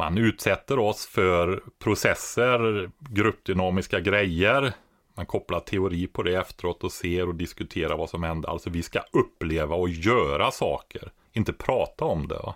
Man 0.00 0.18
utsätter 0.18 0.78
oss 0.78 1.06
för 1.06 1.62
processer, 1.78 2.90
gruppdynamiska 2.98 4.00
grejer. 4.00 4.72
Man 5.16 5.26
kopplar 5.26 5.60
teori 5.60 6.06
på 6.06 6.22
det 6.22 6.34
efteråt 6.36 6.84
och 6.84 6.92
ser 6.92 7.28
och 7.28 7.34
diskuterar 7.34 7.96
vad 7.96 8.10
som 8.10 8.22
händer. 8.22 8.48
Alltså 8.48 8.70
vi 8.70 8.82
ska 8.82 9.00
uppleva 9.12 9.76
och 9.76 9.88
göra 9.88 10.50
saker, 10.50 11.12
inte 11.32 11.52
prata 11.52 12.04
om 12.04 12.28
det. 12.28 12.34
Va? 12.34 12.54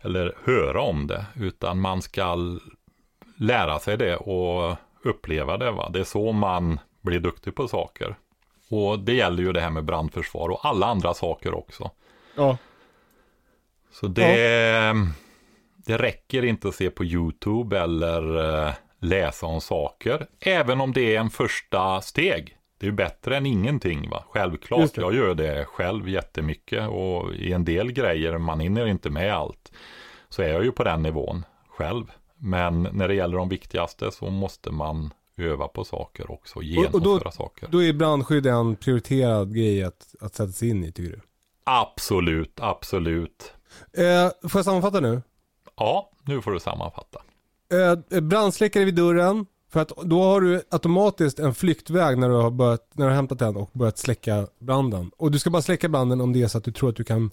Eller 0.00 0.34
höra 0.44 0.80
om 0.80 1.06
det, 1.06 1.26
utan 1.36 1.80
man 1.80 2.02
ska 2.02 2.36
lära 3.36 3.78
sig 3.78 3.96
det 3.96 4.16
och 4.16 4.76
uppleva 5.02 5.56
det. 5.56 5.70
Va? 5.70 5.90
Det 5.92 6.00
är 6.00 6.04
så 6.04 6.32
man 6.32 6.80
blir 7.00 7.20
duktig 7.20 7.54
på 7.54 7.68
saker. 7.68 8.16
Och 8.70 8.98
det 8.98 9.14
gäller 9.14 9.42
ju 9.42 9.52
det 9.52 9.60
här 9.60 9.70
med 9.70 9.84
brandförsvar 9.84 10.48
och 10.48 10.66
alla 10.66 10.86
andra 10.86 11.14
saker 11.14 11.54
också. 11.54 11.90
Ja. 12.34 12.58
Så 13.92 14.06
det, 14.06 14.94
det 15.86 15.96
räcker 15.96 16.44
inte 16.44 16.68
att 16.68 16.74
se 16.74 16.90
på 16.90 17.04
YouTube 17.04 17.78
eller 17.80 18.38
eh, 18.66 18.72
läsa 19.00 19.46
om 19.46 19.60
saker. 19.60 20.26
Även 20.40 20.80
om 20.80 20.92
det 20.92 21.16
är 21.16 21.20
en 21.20 21.30
första 21.30 22.00
steg. 22.00 22.56
Det 22.78 22.86
är 22.86 22.90
bättre 22.90 23.36
än 23.36 23.46
ingenting. 23.46 24.10
Va? 24.10 24.24
Självklart, 24.28 24.96
jag 24.96 25.14
gör 25.14 25.34
det 25.34 25.64
själv 25.64 26.08
jättemycket. 26.08 26.88
Och 26.88 27.34
i 27.34 27.52
en 27.52 27.64
del 27.64 27.92
grejer, 27.92 28.38
man 28.38 28.60
hinner 28.60 28.86
inte 28.86 29.10
med 29.10 29.34
allt. 29.34 29.72
Så 30.28 30.42
är 30.42 30.48
jag 30.48 30.64
ju 30.64 30.72
på 30.72 30.84
den 30.84 31.02
nivån 31.02 31.44
själv. 31.68 32.04
Men 32.38 32.88
när 32.92 33.08
det 33.08 33.14
gäller 33.14 33.36
de 33.38 33.48
viktigaste 33.48 34.10
så 34.12 34.30
måste 34.30 34.70
man 34.70 35.10
öva 35.36 35.68
på 35.68 35.84
saker 35.84 36.30
också. 36.30 36.62
Genomföra 36.62 36.96
och 37.14 37.20
då- 37.24 37.30
saker. 37.30 37.68
Då 37.70 37.82
är 37.82 37.92
brandskydd 37.92 38.46
en 38.46 38.76
prioriterad 38.76 39.54
grej 39.54 39.82
att, 39.84 40.14
att 40.20 40.34
sätta 40.34 40.52
sig 40.52 40.68
in 40.68 40.84
i 40.84 40.92
tycker 40.92 41.10
du? 41.10 41.20
Absolut, 41.64 42.58
absolut. 42.60 43.52
Eh, 43.92 44.48
får 44.48 44.58
jag 44.58 44.64
sammanfatta 44.64 45.00
nu? 45.00 45.22
Ja, 45.76 46.10
nu 46.22 46.42
får 46.42 46.50
du 46.50 46.60
sammanfatta. 46.60 47.18
Eh, 48.12 48.20
brandsläckare 48.20 48.84
vid 48.84 48.94
dörren. 48.94 49.46
För 49.72 49.80
att 49.80 49.92
då 50.04 50.22
har 50.22 50.40
du 50.40 50.62
automatiskt 50.70 51.38
en 51.38 51.54
flyktväg 51.54 52.18
när 52.18 52.28
du 52.28 52.34
har, 52.34 52.50
börjat, 52.50 52.90
när 52.92 53.04
du 53.04 53.10
har 53.10 53.16
hämtat 53.16 53.38
den 53.38 53.56
och 53.56 53.70
börjat 53.72 53.98
släcka 53.98 54.46
branden. 54.58 55.10
Och 55.16 55.30
du 55.30 55.38
ska 55.38 55.50
bara 55.50 55.62
släcka 55.62 55.88
branden 55.88 56.20
om 56.20 56.32
det 56.32 56.42
är 56.42 56.48
så 56.48 56.58
att 56.58 56.64
du 56.64 56.72
tror 56.72 56.88
att 56.88 56.96
du 56.96 57.04
kan 57.04 57.30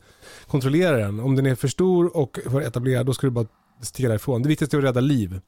kontrollera 0.47 0.97
den. 0.97 1.19
Om 1.19 1.35
den 1.35 1.45
är 1.45 1.55
för 1.55 1.67
stor 1.67 2.17
och 2.17 2.39
för 2.49 2.61
etablerad 2.61 3.05
då 3.05 3.13
ska 3.13 3.27
du 3.27 3.31
bara 3.31 3.45
sticka 3.81 4.09
därifrån. 4.09 4.41
Det 4.41 4.49
viktigaste 4.49 4.77
är 4.77 4.79
att 4.79 4.83
rädda 4.83 4.99
liv. 5.01 5.41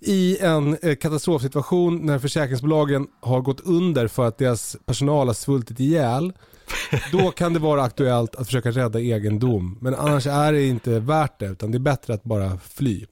I 0.00 0.38
en 0.38 0.76
eh, 0.82 0.96
katastrofsituation 0.96 2.06
när 2.06 2.18
försäkringsbolagen 2.18 3.06
har 3.20 3.40
gått 3.40 3.60
under 3.60 4.08
för 4.08 4.28
att 4.28 4.38
deras 4.38 4.76
personal 4.86 5.26
har 5.26 5.34
svultit 5.34 5.80
ihjäl. 5.80 6.32
Då 7.12 7.30
kan 7.30 7.52
det 7.52 7.58
vara 7.58 7.82
aktuellt 7.82 8.34
att 8.34 8.46
försöka 8.46 8.70
rädda 8.70 9.00
egendom. 9.00 9.78
Men 9.80 9.94
annars 9.94 10.26
är 10.26 10.52
det 10.52 10.66
inte 10.66 11.00
värt 11.00 11.38
det 11.38 11.46
utan 11.46 11.70
det 11.70 11.76
är 11.76 11.80
bättre 11.80 12.14
att 12.14 12.24
bara 12.24 12.58
fly. 12.58 13.06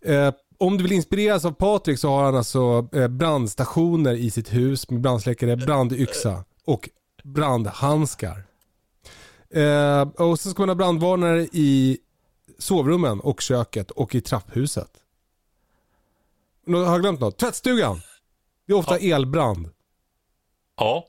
Eh, 0.00 0.34
om 0.58 0.76
du 0.76 0.82
vill 0.82 0.92
inspireras 0.92 1.44
av 1.44 1.52
Patrik 1.52 1.98
så 1.98 2.08
har 2.08 2.24
han 2.24 2.36
alltså 2.36 2.88
eh, 2.92 3.08
brandstationer 3.08 4.14
i 4.14 4.30
sitt 4.30 4.52
hus 4.52 4.90
med 4.90 5.00
brandsläckare, 5.00 5.56
brandyxa 5.56 6.44
och 6.64 6.88
brandhandskar. 7.22 8.44
Eh, 9.50 10.00
och 10.00 10.40
så 10.40 10.50
ska 10.50 10.62
man 10.62 10.68
ha 10.68 10.74
brandvarnare 10.74 11.42
i 11.52 11.98
sovrummen 12.58 13.20
och 13.20 13.40
köket 13.40 13.90
och 13.90 14.14
i 14.14 14.20
trapphuset. 14.20 14.90
Har 16.66 16.76
jag 16.76 17.00
glömt 17.00 17.20
något? 17.20 17.38
Tvättstugan! 17.38 18.00
Det 18.66 18.72
är 18.72 18.76
ofta 18.76 18.98
elbrand. 18.98 19.68
Ja, 20.76 21.06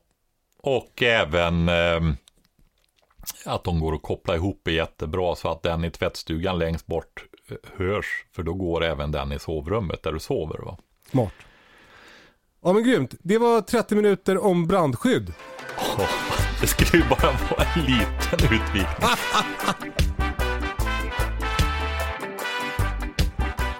och 0.66 1.02
även 1.02 1.70
ehm, 1.70 2.16
att 3.46 3.64
de 3.64 3.80
går 3.80 3.96
att 3.96 4.02
koppla 4.02 4.36
ihop 4.36 4.68
är 4.68 4.72
jättebra 4.72 5.36
så 5.36 5.52
att 5.52 5.64
den 5.64 5.84
i 5.84 5.92
tvättstugan 5.92 6.60
längst 6.60 6.86
bort 6.86 7.26
eh, 7.50 7.58
hörs. 7.78 8.06
För 8.36 8.44
då 8.44 8.54
går 8.54 8.84
även 8.84 9.12
den 9.12 9.32
i 9.32 9.40
sovrummet 9.40 10.04
där 10.04 10.12
du 10.12 10.20
sover. 10.20 10.60
Va? 10.66 10.78
Smart. 11.12 11.34
Ja 12.64 12.74
men 12.74 12.84
grymt. 12.84 13.16
Det 13.20 13.38
var 13.38 13.62
30 13.62 13.96
minuter 13.96 14.46
om 14.46 14.68
brandskydd. 14.68 15.34
Åh, 15.78 16.10
det 16.62 16.68
skulle 16.68 17.04
ju 17.04 17.10
bara 17.10 17.32
vara 17.32 17.64
en 17.76 17.82
liten 17.82 18.40
utvikning. 18.40 18.86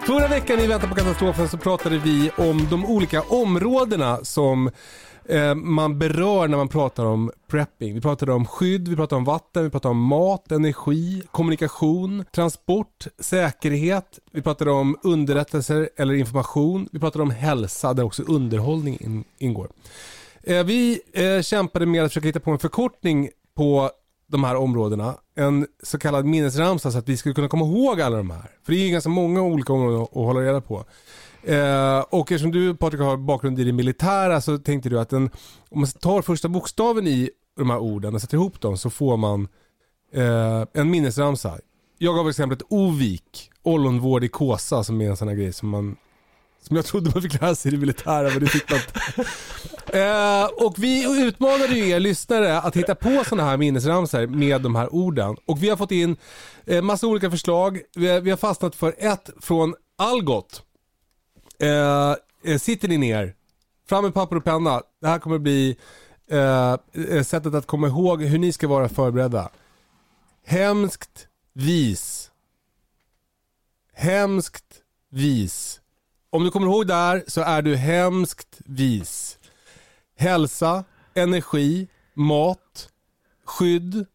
Förra 0.06 0.28
veckan 0.28 0.60
i 0.60 0.68
Väntan 0.68 0.90
på 0.90 0.96
katastrofen 0.96 1.50
så 1.50 1.58
pratade 1.58 1.98
vi 1.98 2.32
om 2.38 2.68
de 2.70 2.86
olika 2.86 3.22
områdena 3.22 4.20
som 4.24 4.72
Eh, 5.30 5.56
man 5.56 6.00
berör 6.00 6.48
när 6.48 6.58
man 6.58 6.68
pratar 6.68 7.06
om 7.06 7.32
prepping. 7.48 7.94
Vi 7.94 8.02
pratade 8.02 8.34
om 8.34 8.46
skydd, 8.46 8.88
vi 8.88 8.96
pratade 8.96 9.18
om 9.18 9.24
vatten, 9.24 9.64
vi 9.64 9.70
pratade 9.70 9.92
om 9.92 10.02
mat, 10.02 10.52
energi, 10.52 11.24
kommunikation, 11.32 12.26
transport, 12.32 13.08
säkerhet. 13.20 14.20
Vi 14.32 14.42
pratade 14.42 14.72
om 14.72 14.98
underrättelser 15.04 15.90
eller 15.98 16.14
information. 16.14 16.90
Vi 16.92 17.00
pratade 17.00 17.24
om 17.24 17.32
hälsa 17.32 17.94
där 17.94 18.04
också 18.04 18.24
underhållning 18.24 18.98
in, 19.00 19.24
ingår. 19.38 19.70
Eh, 20.44 20.64
vi 20.64 21.02
eh, 21.14 21.42
kämpade 21.42 21.86
med 21.86 22.04
att 22.04 22.12
försöka 22.12 22.28
hitta 22.28 22.40
på 22.40 22.52
en 22.52 22.60
förkortning 22.60 23.30
på 23.56 23.92
de 24.28 24.44
här 24.44 24.56
områdena. 24.56 25.16
En 25.36 25.68
så 25.84 26.00
kallad 26.00 26.26
minnesramsa 26.26 26.92
så 26.92 26.98
att 26.98 27.10
vi 27.10 27.18
skulle 27.18 27.36
kunna 27.36 27.48
komma 27.48 27.66
ihåg 27.66 28.02
alla 28.02 28.18
de 28.18 28.30
här. 28.30 28.52
För 28.66 28.72
det 28.72 28.78
är 28.78 28.86
ju 28.86 28.92
ganska 28.92 29.10
många 29.10 29.42
olika 29.42 29.74
områden 29.74 30.02
att 30.02 30.10
hålla 30.14 30.40
reda 30.40 30.62
på. 30.62 30.86
Eh, 31.46 32.00
och 32.00 32.32
eftersom 32.32 32.52
du 32.52 32.76
Patrik 32.76 33.02
har 33.02 33.18
bakgrund 33.18 33.60
i 33.60 33.64
det 33.64 33.74
militära 33.74 34.42
så 34.42 34.58
tänkte 34.58 34.90
du 34.90 35.00
att 35.00 35.14
en, 35.14 35.30
om 35.70 35.80
man 35.80 35.88
tar 35.88 36.22
första 36.22 36.48
bokstaven 36.48 37.08
i 37.08 37.30
de 37.58 37.70
här 37.70 37.78
orden 37.78 38.16
och 38.16 38.22
sätter 38.22 38.38
ihop 38.38 38.62
dem 38.62 38.78
så 38.78 38.90
får 38.90 39.18
man 39.18 39.48
eh, 40.14 40.64
en 40.74 40.90
minnesramsa. 40.90 41.58
Jag 41.98 42.16
gav 42.16 42.30
exemplet 42.30 42.62
Ovik, 42.70 43.52
ollonvård 43.64 44.24
i 44.24 44.28
Kåsa 44.28 44.84
som 44.84 45.02
är 45.02 45.10
en 45.10 45.18
sån 45.18 45.28
här 45.28 45.36
grej 45.36 45.54
som 45.54 45.70
man 45.70 45.96
som 46.62 46.76
jag 46.76 46.86
trodde 46.86 47.12
man 47.14 47.22
fick 47.22 47.42
lära 47.42 47.56
sig 47.56 47.72
i 47.72 47.76
det 47.76 47.80
militära 47.80 48.30
men 48.30 48.40
det 48.40 48.48
fick 48.48 48.70
man 48.70 48.80
inte. 48.80 49.30
Eh, 50.00 50.46
och 50.46 50.76
vi 50.78 51.22
utmanade 51.28 51.74
ju 51.74 51.90
er 51.90 52.00
lyssnare 52.00 52.60
att 52.60 52.76
hitta 52.76 52.96
på 52.96 53.24
sådana 53.30 53.50
här 53.50 53.58
minnesramsor 53.58 54.28
med 54.28 54.62
de 54.62 54.76
här 54.76 54.94
orden. 54.94 55.36
Och 55.46 55.64
vi 55.64 55.70
har 55.70 55.78
fått 55.78 55.92
in 55.92 56.18
eh, 56.66 56.82
massa 56.82 57.08
olika 57.08 57.32
förslag. 57.32 57.82
Vi 57.96 58.08
har, 58.08 58.20
vi 58.20 58.30
har 58.30 58.38
fastnat 58.38 58.76
för 58.76 58.96
ett 58.98 59.30
från 59.42 59.76
Algot. 59.98 60.65
Eh, 61.60 62.16
eh, 62.44 62.58
sitter 62.60 62.88
ni 62.88 62.98
ner? 62.98 63.36
Fram 63.90 64.04
med 64.04 64.14
papper 64.14 64.36
och 64.36 64.44
penna. 64.44 64.82
Det 65.02 65.08
här 65.08 65.20
kommer 65.20 65.38
bli 65.38 65.78
eh, 66.32 66.78
eh, 66.94 67.24
sättet 67.24 67.54
att 67.54 67.68
komma 67.68 67.88
ihåg 67.88 68.24
hur 68.24 68.38
ni 68.40 68.52
ska 68.52 68.68
vara 68.68 68.90
förberedda. 68.90 69.50
Hemskt 70.46 71.28
vis. 71.54 72.32
Hemskt 73.94 74.82
vis. 75.10 75.82
Om 76.30 76.44
du 76.44 76.52
kommer 76.52 76.68
ihåg 76.68 76.88
där 76.88 77.24
så 77.28 77.42
är 77.42 77.62
du 77.62 77.76
hemskt 77.76 78.62
vis. 78.66 79.40
Hälsa, 80.18 80.84
energi, 81.14 81.88
mat, 82.14 82.90
skydd, 83.46 84.06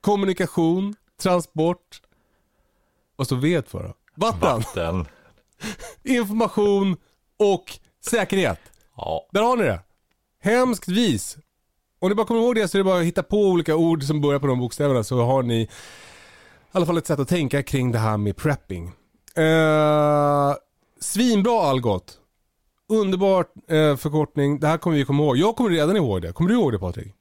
kommunikation, 0.00 0.94
transport. 1.22 2.02
och 3.16 3.26
så 3.26 3.34
V 3.34 3.62
för 3.66 3.82
då? 3.82 3.94
Vatten, 4.14 4.40
Vatten 4.40 5.06
information 6.04 6.96
och 7.38 7.64
säkerhet. 8.04 8.60
Ja. 8.96 9.26
Där 9.32 9.42
har 9.42 9.56
ni 9.56 9.62
det. 9.64 9.80
Hemskt 10.42 10.88
vis. 10.88 11.36
Om 12.00 12.08
ni 12.08 12.14
bara 12.14 12.26
kommer 12.26 12.40
ihåg 12.40 12.54
det 12.54 12.68
så 12.68 12.76
är 12.76 12.80
det 12.80 12.84
bara 12.84 12.98
att 13.00 13.04
hitta 13.06 13.22
på 13.22 13.36
olika 13.46 13.76
ord 13.76 14.02
som 14.02 14.20
börjar 14.20 14.40
på 14.40 14.46
de 14.46 14.58
bokstäverna 14.58 15.04
så 15.04 15.20
har 15.22 15.42
ni 15.42 15.60
i 15.62 15.68
alla 16.72 16.86
fall 16.86 16.98
ett 16.98 17.06
sätt 17.06 17.18
att 17.18 17.28
tänka 17.28 17.62
kring 17.62 17.92
det 17.92 17.98
här 17.98 18.16
med 18.16 18.36
prepping. 18.36 18.92
Eh, 19.36 20.54
svinbra 21.00 21.60
Algot. 21.62 22.18
Underbart 22.88 23.52
eh, 23.68 23.96
förkortning. 23.96 24.60
Det 24.60 24.66
här 24.66 24.78
kommer 24.78 24.96
vi 24.96 25.04
komma 25.04 25.22
ihåg. 25.22 25.36
Jag 25.36 25.56
kommer 25.56 25.70
redan 25.70 25.96
ihåg 25.96 26.22
det. 26.22 26.32
Kommer 26.32 26.50
du 26.50 26.56
ihåg 26.56 26.72
det 26.72 26.78
Patrik? 26.78 27.14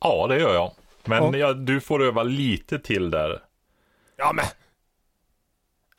ja, 0.00 0.26
det 0.26 0.40
gör 0.40 0.54
jag. 0.54 0.72
Men 1.04 1.22
Ja. 1.24 1.36
ja, 1.36 1.52
du 1.52 1.80
får 1.80 2.02
öva 2.02 2.22
lite 2.22 2.78
till 2.78 3.10
där. 3.10 3.42
Ja 4.16 4.32
men. 4.32 4.44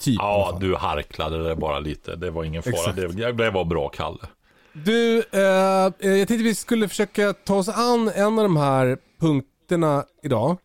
Typ 0.01 0.15
Ja, 0.19 0.57
du 0.61 0.75
harklade 0.75 1.47
det 1.49 1.55
bara 1.55 1.79
lite. 1.79 2.15
Det 2.15 2.31
var 2.31 2.43
ingen 2.43 2.63
fara. 2.63 2.91
Det, 2.91 3.31
det 3.31 3.51
var 3.51 3.65
bra, 3.65 3.89
Kalle. 3.89 4.27
Du, 4.73 5.23
eh, 5.31 5.85
eh, 5.85 5.91
jag 5.99 6.27
tänkte 6.27 6.43
vi 6.43 6.55
skulle 6.55 6.87
försöka 6.87 7.33
ta 7.33 7.55
oss 7.55 7.69
an 7.69 8.11
en 8.15 8.39
av 8.39 8.43
de 8.43 8.57
här 8.57 8.97
punkterna 9.19 10.05
idag. 10.23 10.57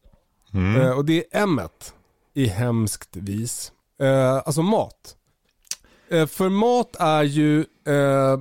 Mm. 0.55 0.81
Eh, 0.81 0.91
och 0.91 1.05
det 1.05 1.25
är 1.35 1.43
M 1.43 1.61
i 2.35 2.47
hemskt 2.47 3.17
vis. 3.17 3.73
Eh, 4.03 4.35
alltså 4.35 4.63
mat. 4.63 5.17
Eh, 6.11 6.27
för 6.27 6.49
mat 6.49 6.97
är 6.99 7.23
ju 7.23 7.61
eh, 7.61 8.41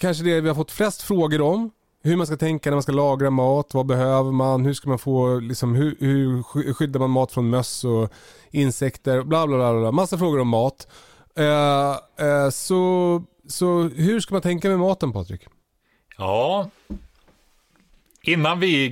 kanske 0.00 0.24
det 0.24 0.40
vi 0.40 0.48
har 0.48 0.54
fått 0.54 0.72
flest 0.72 1.02
frågor 1.02 1.40
om. 1.40 1.70
Hur 2.02 2.16
man 2.16 2.26
ska 2.26 2.36
tänka 2.36 2.70
när 2.70 2.76
man 2.76 2.82
ska 2.82 2.92
lagra 2.92 3.30
mat, 3.30 3.74
vad 3.74 3.86
behöver 3.86 4.32
man, 4.32 4.64
hur 4.64 4.74
ska 4.74 4.88
man 4.88 4.98
få, 4.98 5.40
liksom, 5.40 5.74
hur, 5.74 5.96
hur 6.00 6.42
skyddar 6.72 7.00
man 7.00 7.10
mat 7.10 7.32
från 7.32 7.50
möss 7.50 7.84
och 7.84 8.12
insekter, 8.50 9.22
bla 9.22 9.46
bla 9.46 9.56
bla. 9.56 9.80
bla. 9.80 9.92
Massa 9.92 10.18
frågor 10.18 10.40
om 10.40 10.48
mat. 10.48 10.88
Eh, 11.36 11.90
eh, 12.26 12.50
så, 12.50 13.22
så 13.48 13.82
hur 13.82 14.20
ska 14.20 14.34
man 14.34 14.42
tänka 14.42 14.68
med 14.68 14.78
maten 14.78 15.12
Patrik? 15.12 15.46
Ja. 16.16 16.70
Innan 18.22 18.60
vi 18.60 18.90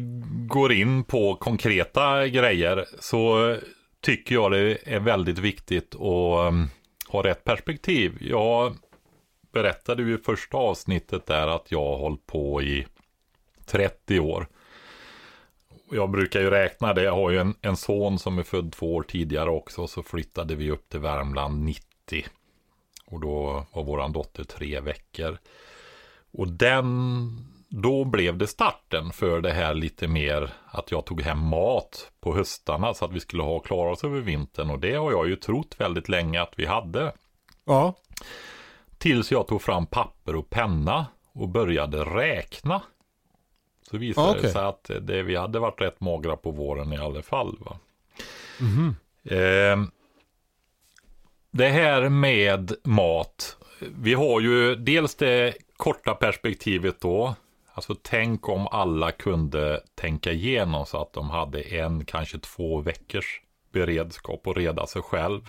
går 0.49 0.73
in 0.73 1.05
på 1.05 1.35
konkreta 1.35 2.27
grejer 2.27 2.85
så 3.01 3.57
tycker 4.01 4.35
jag 4.35 4.53
det 4.53 4.79
är 4.85 5.01
väldigt 5.01 5.38
viktigt 5.38 5.95
att 5.95 6.49
mm, 6.49 6.69
ha 7.09 7.25
rätt 7.25 7.45
perspektiv. 7.45 8.19
Jag 8.21 8.77
berättade 9.53 10.03
ju 10.03 10.14
i 10.14 10.19
första 10.19 10.57
avsnittet 10.57 11.27
där 11.27 11.49
att 11.49 11.73
jag 11.73 11.85
har 11.85 11.99
hållit 11.99 12.27
på 12.27 12.62
i 12.62 12.87
30 13.66 14.20
år. 14.20 14.46
Jag 15.90 16.11
brukar 16.11 16.40
ju 16.40 16.50
räkna 16.50 16.94
det. 16.94 17.02
Jag 17.02 17.12
har 17.12 17.31
ju 17.31 17.38
en, 17.38 17.55
en 17.61 17.76
son 17.76 18.18
som 18.18 18.38
är 18.38 18.42
född 18.42 18.72
två 18.72 18.94
år 18.94 19.02
tidigare 19.02 19.50
också. 19.50 19.87
Så 19.87 20.02
flyttade 20.02 20.55
vi 20.55 20.70
upp 20.70 20.88
till 20.88 21.00
Värmland 21.00 21.64
90. 21.64 22.26
Och 23.07 23.20
då 23.20 23.66
var 23.72 23.85
våran 23.85 24.12
dotter 24.12 24.44
tre 24.44 24.81
veckor. 24.81 25.38
Och 26.33 26.48
den, 26.48 27.31
då 27.68 28.05
blev 28.05 28.38
det 28.38 28.46
starten 28.46 29.11
för 29.12 29.40
det 29.40 29.52
här 29.52 29.74
lite 29.74 30.09
mer 30.09 30.52
att 30.66 30.90
jag 30.90 31.05
tog 31.05 31.20
hem 31.20 31.38
mat 31.38 32.11
på 32.20 32.35
höstarna 32.35 32.94
så 32.94 33.05
att 33.05 33.12
vi 33.12 33.20
skulle 33.20 33.42
ha 33.42 33.59
klara 33.59 33.90
oss 33.90 34.05
över 34.05 34.20
vintern. 34.20 34.70
Och 34.70 34.79
det 34.79 34.94
har 34.94 35.12
jag 35.12 35.29
ju 35.29 35.37
trott 35.37 35.74
väldigt 35.79 36.09
länge 36.09 36.42
att 36.42 36.52
vi 36.57 36.66
hade. 36.66 37.12
Ja, 37.64 37.94
Tills 38.98 39.33
jag 39.33 39.46
tog 39.46 39.62
fram 39.62 39.87
papper 39.87 40.37
och 40.37 40.50
penna 40.50 41.07
och 41.33 41.48
började 41.48 42.05
räkna. 42.05 42.83
Så 43.90 43.96
visade 43.96 44.27
Ah, 44.29 44.33
det 44.33 44.38
okej. 44.38 44.53
sig 44.53 44.62
att 44.62 44.90
det, 45.01 45.22
vi 45.22 45.37
hade 45.37 45.59
varit 45.59 45.81
rätt 45.81 46.01
magra 46.01 46.37
på 46.37 46.51
våren 46.51 46.92
i 46.92 46.99
alla 46.99 47.22
fall. 47.22 47.57
Va? 47.61 47.79
Ehm, 49.31 49.90
det 51.51 51.68
här 51.68 52.09
med 52.09 52.72
mat. 52.85 53.57
Vi 53.81 54.14
har 54.14 54.40
ju 54.40 54.75
dels 54.75 55.14
det 55.14 55.55
korta 55.77 56.14
perspektivet 56.14 57.01
då. 57.01 57.35
Alltså 57.72 57.94
tänk 58.03 58.49
om 58.49 58.66
alla 58.66 59.12
kunde 59.12 59.81
tänka 59.94 60.33
igenom 60.33 60.87
så 60.87 61.03
att 61.03 61.12
de 61.12 61.31
hade 61.31 61.61
en, 61.61 62.05
kanske 62.05 62.38
två 62.38 62.81
veckors 62.81 63.40
beredskap 63.72 64.46
och 64.46 64.57
reda 64.57 64.87
sig 64.87 65.03
själv. 65.03 65.40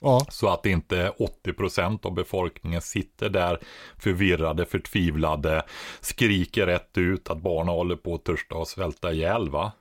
Ja, 0.00 0.26
Så 0.28 0.48
att 0.48 0.66
inte 0.66 1.12
80% 1.44 2.06
av 2.06 2.14
befolkningen 2.14 2.80
sitter 2.80 3.28
där 3.28 3.58
förvirrade, 3.98 4.66
förtvivlade, 4.66 5.62
skriker 6.00 6.66
rätt 6.66 6.98
ut 6.98 7.30
att 7.30 7.38
barnen 7.38 7.74
håller 7.74 7.96
på 7.96 8.14
att 8.14 8.24
törsta 8.24 8.54
och 8.54 8.68
svälta 8.68 9.12
ihjäl 9.12 9.50
va. 9.50 9.72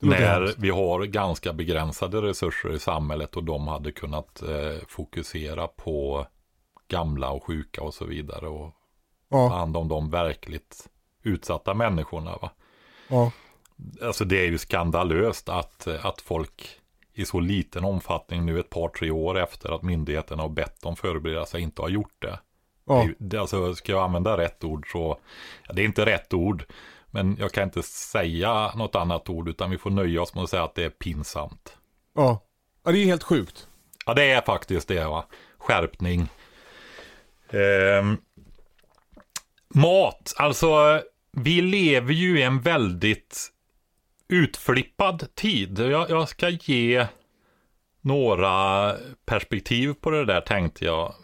När 0.00 0.54
vi 0.58 0.70
har 0.70 1.04
ganska 1.04 1.52
begränsade 1.52 2.22
resurser 2.22 2.72
i 2.72 2.78
samhället 2.78 3.36
och 3.36 3.44
de 3.44 3.68
hade 3.68 3.92
kunnat 3.92 4.42
eh, 4.42 4.86
fokusera 4.88 5.66
på 5.66 6.26
gamla 6.88 7.30
och 7.30 7.44
sjuka 7.44 7.82
och 7.82 7.94
så 7.94 8.04
vidare 8.04 8.48
och 8.48 8.74
ta 9.30 9.36
ja, 9.36 9.48
hand 9.48 9.76
om 9.76 9.88
de 9.88 10.10
verkligt 10.10 10.88
utsatta 11.22 11.74
människorna 11.74 12.36
va. 12.42 12.50
ja. 13.08 13.32
Alltså 14.02 14.24
det 14.24 14.40
är 14.40 14.46
ju 14.46 14.58
skandalöst 14.58 15.48
att, 15.48 15.86
att 15.86 16.20
folk 16.20 16.80
i 17.18 17.24
så 17.24 17.40
liten 17.40 17.84
omfattning 17.84 18.46
nu 18.46 18.60
ett 18.60 18.70
par, 18.70 18.88
tre 18.88 19.10
år 19.10 19.38
efter 19.38 19.74
att 19.74 19.82
myndigheterna 19.82 20.42
har 20.42 20.48
bett 20.48 20.82
dem 20.82 20.96
förbereda 20.96 21.46
sig 21.46 21.60
inte 21.60 21.82
har 21.82 21.88
gjort 21.88 22.14
det. 22.18 22.38
ja. 22.86 23.08
Det 23.18 23.38
alltså, 23.38 23.74
ska 23.74 23.92
jag 23.92 24.02
använda 24.02 24.36
rätt 24.36 24.64
ord 24.64 24.92
så, 24.92 25.18
ja, 25.68 25.74
det 25.74 25.82
är 25.82 25.86
inte 25.86 26.06
rätt 26.06 26.34
ord, 26.34 26.64
men 27.10 27.36
jag 27.40 27.52
kan 27.52 27.64
inte 27.64 27.82
säga 27.82 28.72
något 28.74 28.94
annat 28.94 29.28
ord 29.28 29.48
utan 29.48 29.70
vi 29.70 29.78
får 29.78 29.90
nöja 29.90 30.22
oss 30.22 30.34
med 30.34 30.44
att 30.44 30.50
säga 30.50 30.64
att 30.64 30.74
det 30.74 30.84
är 30.84 30.90
pinsamt. 30.90 31.76
ja. 32.14 32.42
ja 32.84 32.92
det 32.92 32.98
är 32.98 33.04
helt 33.04 33.22
sjukt. 33.22 33.68
Ja, 34.06 34.14
det 34.14 34.30
är 34.30 34.40
faktiskt 34.40 34.88
det 34.88 35.04
va. 35.04 35.24
Skärpning. 35.58 36.28
Ehm, 37.50 38.16
mat, 39.74 40.34
alltså 40.36 41.00
vi 41.32 41.62
lever 41.62 42.12
ju 42.12 42.38
i 42.38 42.42
en 42.42 42.60
väldigt 42.60 43.52
utflippad 44.28 45.34
tid. 45.34 45.78
Jag, 45.78 46.10
jag 46.10 46.28
ska 46.28 46.48
ge 46.48 47.06
några 48.00 48.92
perspektiv 49.26 49.94
på 50.00 50.10
det 50.10 50.24
där 50.24 50.40
tänkte 50.40 50.84
jag 50.84 51.14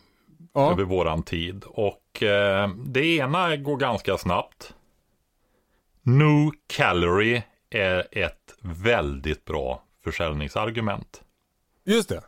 Ja, 0.54 0.72
över 0.72 0.84
våran 0.84 1.22
tid. 1.22 1.64
Och 1.66 2.22
eh, 2.22 2.70
det 2.86 3.06
ena 3.16 3.56
går 3.56 3.76
ganska 3.76 4.18
snabbt. 4.18 4.74
No 6.02 6.52
calorie 6.76 7.42
är 7.70 8.06
ett 8.12 8.54
väldigt 8.60 9.44
bra 9.44 9.82
försäljningsargument. 10.04 11.22
just 11.84 12.08
det. 12.08 12.22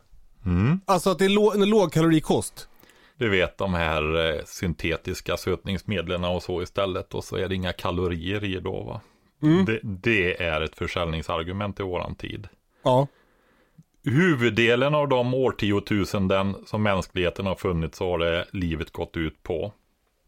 Mm. 0.45 0.79
Alltså 0.85 1.09
att 1.09 1.19
det 1.19 1.25
är 1.25 1.29
lå- 1.29 1.53
en 1.53 1.69
lågkalorikost? 1.69 2.69
Du 3.17 3.29
vet 3.29 3.57
de 3.57 3.73
här 3.73 4.33
eh, 4.35 4.41
syntetiska 4.45 5.37
sötningsmedlen 5.37 6.23
och 6.23 6.43
så 6.43 6.61
istället 6.61 7.13
och 7.13 7.23
så 7.23 7.35
är 7.35 7.49
det 7.49 7.55
inga 7.55 7.73
kalorier 7.73 8.43
i 8.43 8.59
då 8.59 8.83
va. 8.83 9.01
Mm. 9.41 9.65
Det, 9.65 9.79
det 9.83 10.43
är 10.43 10.61
ett 10.61 10.75
försäljningsargument 10.75 11.79
i 11.79 11.83
våran 11.83 12.15
tid. 12.15 12.47
Ja. 12.83 13.07
Huvuddelen 14.03 14.95
av 14.95 15.07
de 15.07 15.33
årtiotusenden 15.33 16.55
som 16.65 16.83
mänskligheten 16.83 17.45
har 17.45 17.55
funnits 17.55 17.97
så 17.97 18.11
har 18.11 18.17
det 18.17 18.45
livet 18.51 18.91
gått 18.91 19.17
ut 19.17 19.43
på. 19.43 19.73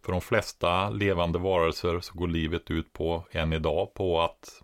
För 0.06 0.12
de 0.12 0.22
flesta 0.22 0.90
levande 0.90 1.40
varelser 1.40 2.00
så 2.00 2.14
går 2.14 2.28
livet 2.28 2.72
ut 2.72 2.94
på 2.94 3.24
än 3.32 3.54
idag 3.54 3.94
på 3.94 4.22
att 4.22 4.64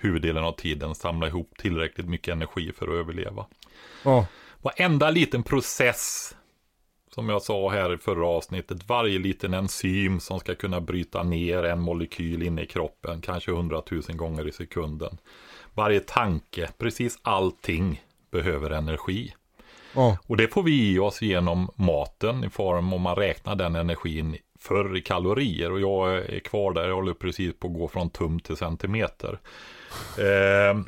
huvuddelen 0.00 0.44
av 0.44 0.52
tiden 0.52 0.94
samla 0.94 1.26
ihop 1.26 1.50
tillräckligt 1.58 2.08
mycket 2.08 2.32
energi 2.32 2.72
för 2.72 2.88
att 2.88 2.94
överleva. 2.94 3.46
Ja. 4.02 4.26
Varenda 4.62 5.10
liten 5.10 5.42
process, 5.42 6.36
som 7.14 7.28
jag 7.28 7.42
sa 7.42 7.70
här 7.70 7.94
i 7.94 7.98
förra 7.98 8.26
avsnittet, 8.26 8.88
varje 8.88 9.18
liten 9.18 9.54
enzym 9.54 10.20
som 10.20 10.40
ska 10.40 10.54
kunna 10.54 10.80
bryta 10.80 11.22
ner 11.22 11.62
en 11.62 11.80
molekyl 11.80 12.42
inne 12.42 12.62
i 12.62 12.66
kroppen, 12.66 13.20
kanske 13.20 13.52
hundratusen 13.52 14.16
gånger 14.16 14.48
i 14.48 14.52
sekunden. 14.52 15.18
Varje 15.74 16.00
tanke, 16.00 16.68
precis 16.78 17.18
allting 17.22 18.02
behöver 18.30 18.70
energi. 18.70 19.34
Ja. 19.94 20.18
Och 20.26 20.36
det 20.36 20.48
får 20.48 20.62
vi 20.62 20.92
i 20.92 20.98
oss 20.98 21.22
genom 21.22 21.70
maten 21.74 22.44
i 22.44 22.50
form 22.50 22.92
om 22.92 23.02
man 23.02 23.16
räknar 23.16 23.54
den 23.54 23.76
energin 23.76 24.36
förr 24.60 24.96
i 24.96 25.00
kalorier. 25.00 25.72
Och 25.72 25.80
jag 25.80 26.16
är 26.16 26.40
kvar 26.40 26.72
där, 26.72 26.88
jag 26.88 26.94
håller 26.94 27.14
precis 27.14 27.54
på 27.58 27.66
att 27.66 27.74
gå 27.74 27.88
från 27.88 28.10
tum 28.10 28.40
till 28.40 28.56
centimeter. 28.56 29.38
Eh, 30.18 30.80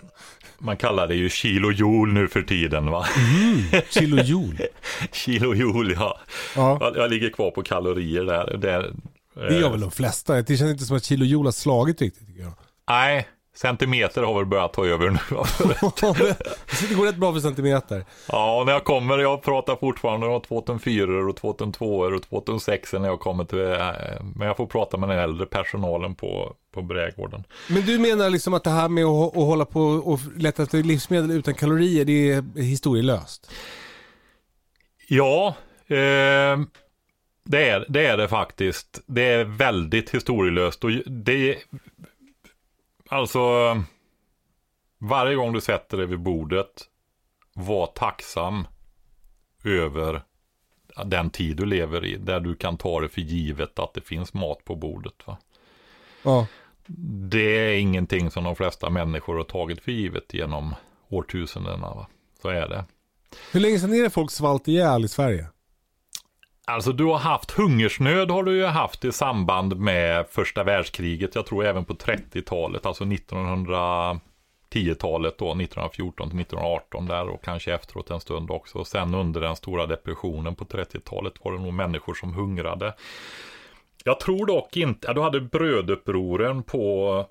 man 0.59 0.77
kallar 0.77 1.09
det 1.09 1.15
ju 1.15 1.29
kilojoule 1.29 2.13
nu 2.13 2.29
för 2.29 2.43
tiden 2.43 2.91
va? 2.91 3.07
Kilojoule. 3.91 4.67
kilojoule 5.13 5.95
ja. 5.95 6.21
Ja. 6.57 6.79
Jag, 6.81 6.97
jag 6.97 7.11
ligger 7.11 7.31
kvar 7.31 7.51
på 7.51 7.63
kalorier 7.63 8.25
där. 8.25 8.57
där 8.57 8.93
Det 9.35 9.59
gör 9.59 9.71
väl 9.71 9.81
de 9.81 9.91
flesta. 9.91 10.43
Det 10.43 10.57
känns 10.57 10.71
inte 10.71 10.85
som 10.85 10.97
att 10.97 11.05
kilojoule 11.05 11.47
har 11.47 11.53
slagit 11.53 12.01
riktigt 12.01 12.27
tycker 12.27 12.43
jag. 12.43 12.53
Nej, 12.89 13.29
centimeter 13.57 14.23
har 14.23 14.35
väl 14.35 14.47
börjat 14.47 14.73
ta 14.73 14.87
över 14.87 15.11
nu. 15.11 15.19
det 16.89 16.95
går 16.95 17.07
rätt 17.07 17.17
bra 17.17 17.33
för 17.33 17.41
centimeter. 17.41 18.05
Ja, 18.29 18.63
när 18.67 18.73
jag 18.73 18.85
kommer, 18.85 19.19
jag 19.19 19.43
pratar 19.43 19.77
fortfarande 19.77 20.27
om 20.27 20.41
2004 20.43 21.27
och 21.27 21.37
2002 21.37 21.99
och 21.99 22.23
2006 22.23 22.93
när 22.93 23.09
jag 23.09 23.21
kommer 23.21 23.45
till, 23.45 23.59
eh, 23.59 24.25
men 24.35 24.47
jag 24.49 24.57
får 24.57 24.67
prata 24.67 24.97
med 24.97 25.09
den 25.09 25.19
äldre 25.19 25.47
personalen 25.47 26.15
på, 26.15 26.55
på 26.75 26.83
Brädgården. 26.83 27.45
Men 27.69 27.87
du 27.87 27.99
menar 27.99 28.31
liksom 28.31 28.55
att 28.55 28.65
det 28.65 28.71
här 28.71 28.89
med 28.89 29.05
att, 29.05 29.37
att 29.37 29.45
hålla 29.45 29.65
på 29.65 29.81
och 29.83 30.21
leta 30.37 30.63
efter 30.63 30.83
livsmedel 30.83 31.31
utan 31.31 31.55
kalorier, 31.55 32.05
det 32.05 32.33
är 32.33 32.63
historielöst? 32.63 33.51
Ja, 35.09 35.55
eh, 35.87 36.59
det, 37.45 37.69
är, 37.69 37.87
det 37.89 38.07
är 38.07 38.17
det 38.17 38.29
faktiskt. 38.29 39.01
Det 39.07 39.23
är 39.23 39.45
väldigt 39.45 40.11
historielöst 40.11 40.85
och 40.85 40.91
det 41.07 41.57
Alltså, 43.09 43.41
varje 44.99 45.37
gång 45.37 45.53
du 45.53 45.61
sätter 45.61 45.97
dig 45.97 46.07
vid 46.07 46.21
bordet, 46.21 46.85
var 47.55 47.87
tacksam 47.87 48.67
över 49.65 50.23
den 51.05 51.31
tid 51.31 51.57
du 51.57 51.67
lever 51.67 52.05
i, 52.05 52.17
där 52.17 52.41
du 52.41 52.55
kan 52.55 52.77
ta 52.77 53.01
det 53.01 53.09
för 53.09 53.21
givet 53.21 53.79
att 53.79 53.95
det 53.95 54.01
finns 54.01 54.35
mat 54.35 54.65
på 54.65 54.75
bordet. 54.75 55.27
Va? 55.27 55.39
Ja. 56.23 56.47
Det 57.31 57.59
är 57.59 57.79
ingenting 57.79 58.31
som 58.31 58.45
de 58.45 58.57
flesta 58.57 58.91
människor 58.91 59.37
har 59.37 59.45
tagit 59.45 59.81
för 59.81 59.93
givet 59.93 60.35
genom 60.35 60.75
årtusendena. 61.09 61.95
Va? 61.95 62.07
Så 62.43 62.49
är 62.49 62.69
det. 62.69 62.85
Hur 63.53 63.61
länge 63.61 63.79
sedan 63.79 63.95
är 63.95 64.03
det 64.03 64.11
folk 64.11 64.31
svalt 64.31 64.69
ihjäl 64.69 65.05
i 65.05 65.09
Sverige? 65.09 65.47
Alltså 66.69 66.93
du 66.93 67.05
har 67.05 67.19
haft 67.19 67.51
hungersnöd 67.51 68.31
har 68.31 68.43
du 68.43 68.57
ju 68.57 68.65
haft 68.65 69.05
i 69.05 69.13
samband 69.13 69.77
med 69.77 70.27
första 70.31 70.65
världskriget. 70.65 71.35
Jag 71.35 71.47
tror 71.47 71.65
även 71.65 71.85
på 71.85 71.95
30-talet, 71.95 72.87
alltså 72.87 73.05
1910-talet 73.05 75.39
då, 75.39 75.51
1914 75.51 76.31
till 76.31 76.41
1918 76.41 77.07
där 77.07 77.29
och 77.29 77.45
kanske 77.45 77.75
efteråt 77.75 78.11
en 78.11 78.21
stund 78.21 78.51
också. 78.51 78.79
Och 78.79 78.87
sen 78.87 79.15
under 79.15 79.41
den 79.41 79.57
stora 79.57 79.87
depressionen 79.87 80.55
på 80.55 80.65
30-talet 80.65 81.35
var 81.43 81.53
det 81.53 81.59
nog 81.59 81.73
människor 81.73 82.15
som 82.15 82.35
hungrade. 82.35 82.95
Jag 84.05 84.21
tror 84.21 84.47
dock 84.47 84.77
inte, 84.77 85.07
ja, 85.07 85.15
du 85.15 85.21
hade 85.21 85.41
brödupproren 85.41 86.63
på 86.63 87.27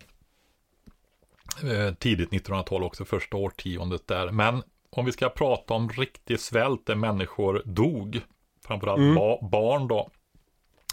eh, 1.63 1.93
tidigt 1.93 2.29
1900-tal 2.29 2.83
också, 2.83 3.05
första 3.05 3.37
årtiondet 3.37 4.07
där. 4.07 4.31
Men 4.31 4.63
om 4.89 5.05
vi 5.05 5.11
ska 5.11 5.29
prata 5.29 5.73
om 5.73 5.89
riktig 5.89 6.39
svält 6.39 6.85
där 6.85 6.95
människor 6.95 7.61
dog, 7.65 8.21
framförallt 8.67 8.99
Mm. 8.99 9.15
ba 9.15 9.37
barn 9.51 9.87
då, 9.87 10.09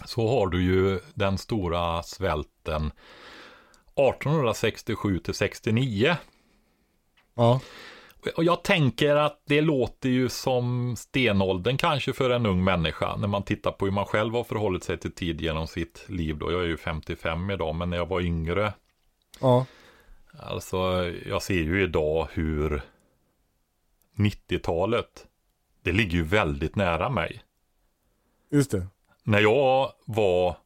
så 0.05 0.29
har 0.29 0.47
du 0.47 0.63
ju 0.63 1.01
den 1.15 1.39
stora 1.39 2.03
svälten 2.03 2.93
1867 3.95 5.19
till 5.19 5.35
69. 5.35 6.17
Ja. 7.35 7.61
Och 8.37 8.45
jag 8.45 8.65
tänker 8.65 9.17
att 9.17 9.43
det 9.47 9.61
låter 9.61 10.09
ju 10.09 10.29
som 10.29 10.97
stenåldern 10.97 11.77
kanske 11.77 12.13
för 12.13 12.31
en 12.31 12.47
ung 12.47 12.65
människa 12.65 13.17
när 13.17 13.29
man 13.29 13.43
tittar 13.43 13.73
på 13.73 13.85
hur 13.85 13.93
man 13.93 14.05
själv 14.07 14.35
har 14.35 14.45
förhållit 14.45 14.85
sig 14.85 14.99
till 14.99 15.13
tid 15.15 15.41
genom 15.41 15.67
sitt 15.67 16.05
liv 16.09 16.39
då. 16.39 16.53
Jag 16.53 16.61
är 16.61 16.67
ju 16.67 16.77
55 16.77 17.51
idag, 17.51 17.75
men 17.75 17.91
när 17.91 17.97
jag 17.97 18.07
var 18.07 18.21
yngre, 18.21 18.73
Ja. 19.41 19.67
alltså 20.39 20.77
jag 21.27 21.43
ser 21.43 21.55
ju 21.63 21.83
idag 21.83 22.29
hur 22.33 22.83
90-talet, 24.17 25.27
det 25.83 25.93
ligger 25.93 26.13
ju 26.13 26.25
väldigt 26.25 26.77
nära 26.77 27.09
mig. 27.11 27.43
Just 28.53 28.71
det. 28.71 28.87
När 29.23 29.41
jag 29.41 29.93
var, 30.05 30.57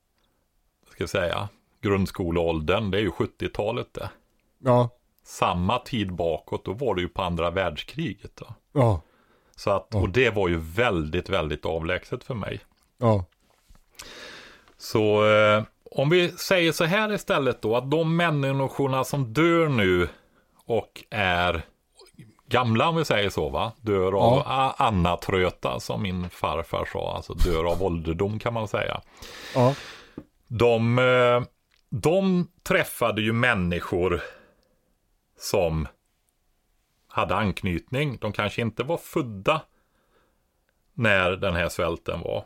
ska 0.91 1.03
jag 1.03 1.11
säga, 1.11 1.49
grundskoleåldern, 1.81 2.91
det 2.91 2.99
är 2.99 3.03
ju 3.03 3.11
70-talet 3.11 3.95
det. 3.95 4.11
Ja. 4.59 4.91
Samma 5.25 5.79
tid 5.79 6.13
bakåt, 6.13 6.65
då 6.65 6.73
var 6.73 6.95
det 6.95 7.01
ju 7.01 7.09
på 7.09 7.23
andra 7.23 7.51
världskriget. 7.51 8.37
Då. 8.37 8.47
Ja. 8.73 9.01
Så 9.57 9.71
att, 9.71 9.95
och 9.95 10.09
det 10.09 10.31
var 10.31 10.49
ju 10.49 10.57
väldigt, 10.57 11.29
väldigt 11.29 11.65
avlägset 11.67 12.25
för 12.25 12.35
mig. 12.35 12.61
Ja. 12.99 13.25
Så 14.77 15.31
eh, 15.31 15.65
om 15.91 16.11
vi 16.11 16.31
säger 16.31 16.73
så 16.73 16.85
här 16.85 17.13
istället 17.13 17.63
då, 17.63 17.77
att 17.77 17.91
de 17.91 18.17
människorna 18.17 19.05
som 19.05 19.33
dör 19.33 19.69
nu 19.69 20.09
och 20.65 21.05
är 21.11 21.63
gamla 22.47 22.89
om 22.89 22.97
vi 22.97 23.05
säger 23.05 23.31
så 23.31 23.49
va, 23.49 23.73
dör 23.81 24.13
av 24.13 24.43
a- 24.47 24.75
annatröta 24.79 25.81
som 25.81 26.03
min 26.03 26.31
farfar 26.31 26.85
sa, 26.93 27.15
alltså 27.17 27.35
dör 27.35 27.65
av 27.65 27.83
ålderdom 27.83 28.39
kan 28.39 28.55
man 28.55 28.69
säga. 28.69 29.01
Ja. 29.55 29.75
De, 30.49 30.99
eh, 30.99 31.43
de 31.91 32.49
träffade 32.63 33.23
ju 33.23 33.33
människor 33.33 34.21
som 35.39 35.89
hade 37.09 37.35
anknytning. 37.37 38.19
De 38.21 38.33
kanske 38.33 38.63
inte 38.63 38.83
var 38.83 38.97
födda 38.97 39.63
när 40.95 41.31
den 41.31 41.55
här 41.55 41.69
svälten 41.69 42.21
var. 42.21 42.45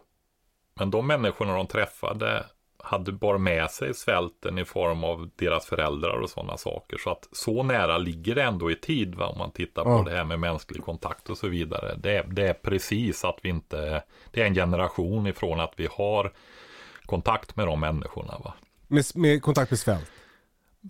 Men 0.74 0.90
de 0.90 1.06
människorna 1.06 1.54
de 1.56 1.66
träffade 1.66 2.46
hade 2.90 3.12
bara 3.12 3.38
med 3.38 3.70
sig 3.70 3.94
svälten 3.94 4.58
i 4.58 4.64
form 4.64 5.04
av 5.04 5.30
deras 5.36 5.66
föräldrar 5.66 6.20
och 6.20 6.30
sådana 6.30 6.56
saker. 6.56 6.98
Så 6.98 7.10
att 7.10 7.28
så 7.32 7.62
nära 7.62 7.98
ligger 7.98 8.34
det 8.34 8.42
ändå 8.42 8.70
i 8.70 8.74
tid 8.76 9.14
va? 9.14 9.26
om 9.26 9.38
man 9.38 9.50
tittar 9.50 9.84
på 9.84 9.90
Ja. 9.90 10.02
det 10.10 10.16
här 10.16 10.24
med 10.24 10.38
mänsklig 10.40 10.82
kontakt 10.84 11.30
och 11.30 11.38
så 11.38 11.48
vidare. 11.48 11.94
Det, 11.96 12.16
är- 12.16 12.24
det 12.24 12.48
är 12.48 12.54
precis 12.54 13.24
att 13.24 13.38
vi 13.42 13.48
inte, 13.48 14.02
det 14.30 14.42
är 14.42 14.46
en 14.46 14.54
generation 14.54 15.26
ifrån 15.26 15.60
att 15.60 15.72
vi 15.76 15.88
har 15.92 16.32
kontakt 17.06 17.56
med 17.56 17.66
de 17.66 17.80
människorna. 17.80 18.34
Va? 18.44 18.54
Med, 18.88 19.04
med 19.14 19.42
kontakt 19.42 19.70
med 19.70 19.78
svält. 19.78 20.10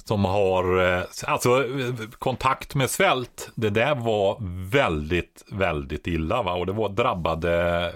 Som 0.05 0.25
har, 0.25 0.95
eh, 0.99 1.03
alltså 1.27 1.65
kontakt 2.19 2.75
med 2.75 2.91
svält, 2.91 3.51
det 3.55 3.71
där 3.71 3.95
var 3.95 4.37
väldigt, 4.71 5.45
väldigt 5.53 6.07
illa 6.07 6.43
va. 6.43 6.53
Och 6.55 6.67
det 6.67 6.73
var 6.73 6.89
drabbade 6.89 7.93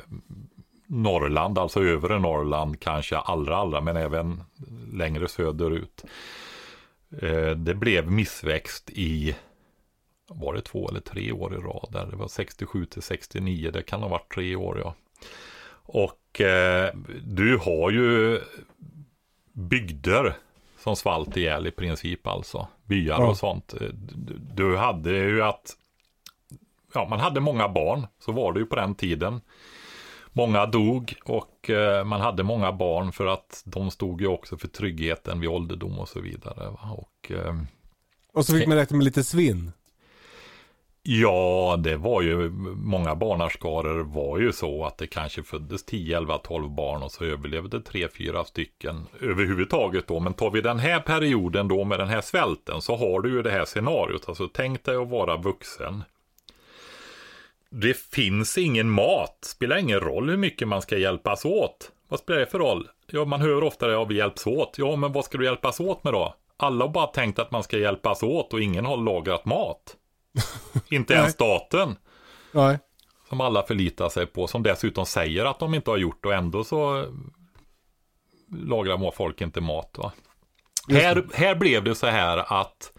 Norrland, 0.86 1.58
alltså 1.58 1.80
övre 1.84 2.18
Norrland 2.18 2.80
kanske 2.80 3.16
allra, 3.16 3.56
allra, 3.56 3.80
men 3.80 3.96
även 3.96 4.42
längre 4.92 5.28
söderut. 5.28 6.04
Eh, 7.22 7.50
Det 7.50 7.74
blev 7.74 8.10
missväxt 8.10 8.90
i, 8.90 9.36
var 10.28 10.54
det 10.54 10.60
två 10.60 10.88
eller 10.88 11.00
tre 11.00 11.32
år 11.32 11.54
i 11.54 11.56
rad 11.58 11.88
där? 11.92 12.06
Det 12.06 12.16
var 12.16 12.28
67 12.28 12.86
till 12.86 13.02
69, 13.02 13.70
det 13.70 13.82
kan 13.82 14.02
ha 14.02 14.08
varit 14.08 14.34
tre 14.34 14.56
år 14.56 14.78
ja. 14.78 14.94
Och 15.86 16.40
eh, 16.40 16.94
du 17.24 17.56
har 17.58 17.90
ju 17.90 18.40
bygder 19.52 20.36
som 20.78 20.96
svalt 20.96 21.36
ihjäl 21.36 21.66
i 21.66 21.70
princip 21.70 22.26
alltså. 22.26 22.68
Byar 22.84 23.18
Ja. 23.20 23.28
och 23.28 23.36
sånt. 23.36 23.74
Eh, 23.80 23.88
Du, 23.92 24.34
du 24.54 24.76
hade 24.76 25.10
ju 25.10 25.42
att, 25.42 25.76
ja 26.94 27.06
man 27.10 27.20
hade 27.20 27.40
många 27.40 27.68
barn, 27.68 28.06
så 28.18 28.32
var 28.32 28.52
det 28.52 28.60
ju 28.60 28.66
på 28.66 28.76
den 28.76 28.94
tiden. 28.94 29.40
Många 30.36 30.66
dog 30.66 31.14
och 31.24 31.70
eh, 31.70 32.04
man 32.04 32.20
hade 32.20 32.42
många 32.42 32.72
barn 32.72 33.12
för 33.12 33.26
att 33.26 33.62
de 33.64 33.90
stod 33.90 34.20
ju 34.20 34.26
också 34.26 34.56
för 34.56 34.68
tryggheten 34.68 35.40
vid 35.40 35.50
ålderdom 35.50 35.98
och 35.98 36.08
så 36.08 36.20
vidare. 36.20 36.68
Och, 36.68 37.30
eh, 37.30 37.54
Och 38.32 38.46
så 38.46 38.52
fick 38.56 38.66
man 38.68 38.76
räkna 38.76 38.96
med 38.96 39.04
lite 39.04 39.24
svinn. 39.24 39.72
Ja, 41.06 41.76
det 41.78 41.96
var 41.96 42.22
ju, 42.22 42.50
många 42.76 43.14
barnaskaror 43.14 44.04
var 44.04 44.38
ju 44.38 44.52
så 44.52 44.84
att 44.84 44.98
det 44.98 45.06
kanske 45.06 45.42
föddes 45.42 45.84
10, 45.84 46.16
11, 46.16 46.38
12 46.38 46.70
barn 46.70 47.02
och 47.02 47.12
så 47.12 47.24
överlevde 47.24 47.80
3, 47.80 48.08
4 48.08 48.44
stycken 48.44 49.06
överhuvudtaget 49.20 50.06
då. 50.06 50.20
Men 50.20 50.34
tar 50.34 50.50
vi 50.50 50.60
den 50.60 50.78
här 50.78 51.00
perioden 51.00 51.68
då 51.68 51.84
med 51.84 51.98
den 51.98 52.08
här 52.08 52.20
svälten 52.20 52.82
så 52.82 52.96
har 52.96 53.20
du 53.20 53.30
ju 53.30 53.42
det 53.42 53.50
här 53.50 53.64
scenariot. 53.64 54.28
Alltså 54.28 54.48
tänk 54.54 54.84
dig 54.84 54.96
att 54.96 55.08
vara 55.08 55.36
vuxen. 55.36 56.02
Det 57.76 57.96
finns 57.96 58.58
ingen 58.58 58.90
mat, 58.90 59.38
spelar 59.42 59.76
ingen 59.76 60.00
roll 60.00 60.30
hur 60.30 60.36
mycket 60.36 60.68
man 60.68 60.82
ska 60.82 60.98
hjälpas 60.98 61.44
åt. 61.44 61.90
Vad 62.08 62.20
spelar 62.20 62.40
det 62.40 62.46
för 62.46 62.58
roll? 62.58 62.88
Ja, 63.06 63.24
man 63.24 63.40
hör 63.40 63.64
ofta 63.64 63.86
det, 63.86 63.92
ja 63.92 64.04
vi 64.04 64.16
hjälps 64.16 64.46
åt. 64.46 64.74
Ja, 64.78 64.96
men 64.96 65.12
vad 65.12 65.24
ska 65.24 65.38
du 65.38 65.44
hjälpas 65.44 65.80
åt 65.80 66.04
med 66.04 66.12
då? 66.12 66.34
Alla 66.56 66.84
har 66.84 66.92
bara 66.92 67.06
tänkt 67.06 67.38
att 67.38 67.50
man 67.50 67.62
ska 67.62 67.78
hjälpas 67.78 68.22
åt 68.22 68.52
och 68.52 68.60
ingen 68.60 68.84
har 68.84 68.96
lagrat 68.96 69.44
mat. 69.44 69.96
Inte 70.88 71.14
ens 71.14 71.32
staten. 71.32 71.96
Nej. 72.52 72.78
Som 73.28 73.40
alla 73.40 73.62
förlitar 73.62 74.08
sig 74.08 74.26
på. 74.26 74.46
Som 74.46 74.62
dessutom 74.62 75.06
säger 75.06 75.44
att 75.44 75.58
de 75.58 75.74
inte 75.74 75.90
har 75.90 75.98
gjort 75.98 76.26
och 76.26 76.34
ändå 76.34 76.64
så 76.64 77.06
lagrar 78.48 79.10
folk 79.10 79.40
inte 79.40 79.60
mat. 79.60 79.94
Va? 79.98 80.12
Här, 80.88 81.26
här 81.34 81.54
blev 81.54 81.84
det 81.84 81.94
så 81.94 82.06
här 82.06 82.60
att 82.60 82.92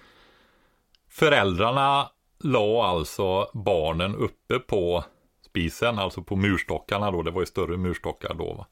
föräldrarna 1.09 2.09
la 2.45 2.85
alltså 2.85 3.49
barnen 3.53 4.15
uppe 4.15 4.59
på 4.59 5.03
spisen, 5.41 5.99
alltså 5.99 6.23
på 6.23 6.35
murstockarna 6.35 7.11
då. 7.11 7.21
Det 7.21 7.31
var 7.31 7.41
ju 7.41 7.45
större 7.45 7.77
murstockar 7.77 8.33
då. 8.33 8.53
Va? 8.53 8.67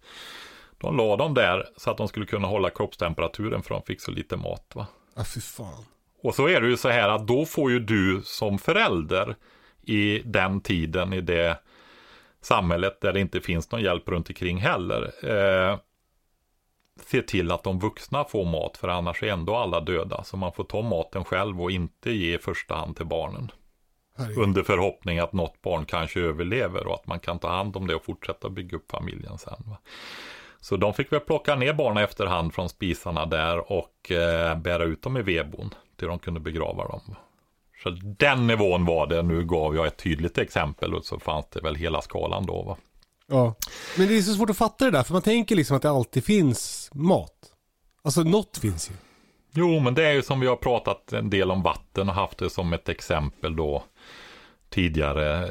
De 0.77 0.97
la 0.97 1.15
dem 1.15 1.33
där 1.33 1.69
så 1.77 1.91
att 1.91 1.97
de 1.97 2.07
skulle 2.07 2.25
kunna 2.25 2.47
hålla 2.47 2.69
kroppstemperaturen 2.69 3.63
för 3.63 3.75
de 3.75 3.83
fick 3.83 4.01
så 4.01 4.11
lite 4.11 4.37
mat. 4.37 4.71
Va? 4.75 4.87
Ja, 5.15 5.23
fy 5.23 5.41
fan. 5.41 5.85
Och 6.23 6.35
så 6.35 6.47
är 6.47 6.61
det 6.61 6.67
ju 6.67 6.77
så 6.77 6.89
här 6.89 7.09
att 7.09 7.27
då 7.27 7.45
får 7.45 7.71
ju 7.71 7.79
du 7.79 8.21
som 8.23 8.57
förälder 8.57 9.35
i 9.81 10.21
den 10.25 10.61
tiden, 10.61 11.13
i 11.13 11.21
det 11.21 11.59
samhället 12.41 13.01
där 13.01 13.13
det 13.13 13.19
inte 13.19 13.41
finns 13.41 13.71
någon 13.71 13.81
hjälp 13.81 14.09
runt 14.09 14.29
omkring 14.29 14.57
heller. 14.57 15.11
Eh, 15.23 15.77
se 17.05 17.21
till 17.21 17.51
att 17.51 17.63
de 17.63 17.79
vuxna 17.79 18.23
får 18.23 18.45
mat, 18.45 18.77
för 18.77 18.87
annars 18.87 19.23
är 19.23 19.27
ändå 19.27 19.55
alla 19.55 19.79
döda. 19.79 20.23
Så 20.23 20.37
man 20.37 20.53
får 20.53 20.63
ta 20.63 20.81
maten 20.81 21.23
själv 21.23 21.61
och 21.61 21.71
inte 21.71 22.11
ge 22.11 22.35
i 22.35 22.37
första 22.37 22.75
hand 22.75 22.95
till 22.95 23.05
barnen. 23.05 23.51
Herregud. 24.15 24.37
Under 24.37 24.63
förhoppning 24.63 25.19
att 25.19 25.33
något 25.33 25.61
barn 25.61 25.85
kanske 25.85 26.19
överlever 26.19 26.87
och 26.87 26.93
att 26.93 27.07
man 27.07 27.19
kan 27.19 27.39
ta 27.39 27.49
hand 27.49 27.77
om 27.77 27.87
det 27.87 27.95
och 27.95 28.05
fortsätta 28.05 28.49
bygga 28.49 28.77
upp 28.77 28.91
familjen 28.91 29.37
sen. 29.37 29.63
Va? 29.65 29.77
Så 30.59 30.77
de 30.77 30.93
fick 30.93 31.13
väl 31.13 31.19
plocka 31.19 31.55
ner 31.55 31.73
barnen 31.73 32.03
efterhand 32.03 32.53
från 32.53 32.69
spisarna 32.69 33.25
där 33.25 33.71
och 33.71 34.11
eh, 34.11 34.57
bära 34.57 34.83
ut 34.83 35.01
dem 35.01 35.17
i 35.17 35.21
vedbon 35.21 35.73
till 35.97 36.07
de 36.07 36.19
kunde 36.19 36.39
begrava 36.39 36.87
dem. 36.87 37.15
Så 37.83 37.89
den 38.03 38.47
nivån 38.47 38.85
var 38.85 39.07
det. 39.07 39.21
Nu 39.21 39.45
gav 39.45 39.75
jag 39.75 39.87
ett 39.87 39.97
tydligt 39.97 40.37
exempel 40.37 40.93
och 40.93 41.05
så 41.05 41.19
fanns 41.19 41.45
det 41.49 41.61
väl 41.61 41.75
hela 41.75 42.01
skalan 42.01 42.45
då. 42.45 42.63
Va? 42.63 42.77
Ja. 43.27 43.55
Men 43.97 44.07
det 44.07 44.17
är 44.17 44.21
så 44.21 44.33
svårt 44.33 44.49
att 44.49 44.57
fatta 44.57 44.85
det 44.85 44.91
där, 44.91 45.03
för 45.03 45.13
man 45.13 45.21
tänker 45.21 45.55
liksom 45.55 45.75
att 45.75 45.81
det 45.81 45.89
alltid 45.89 46.23
finns 46.23 46.89
mat. 46.93 47.53
Alltså 48.01 48.23
något 48.23 48.57
finns 48.57 48.89
ju. 48.89 48.93
Jo, 49.55 49.79
men 49.79 49.93
det 49.93 50.05
är 50.05 50.11
ju 50.11 50.21
som 50.21 50.39
vi 50.39 50.47
har 50.47 50.55
pratat 50.55 51.13
en 51.13 51.29
del 51.29 51.51
om 51.51 51.61
vatten 51.61 52.09
och 52.09 52.15
haft 52.15 52.37
det 52.37 52.49
som 52.49 52.73
ett 52.73 52.89
exempel 52.89 53.55
då 53.55 53.83
tidigare. 54.73 55.49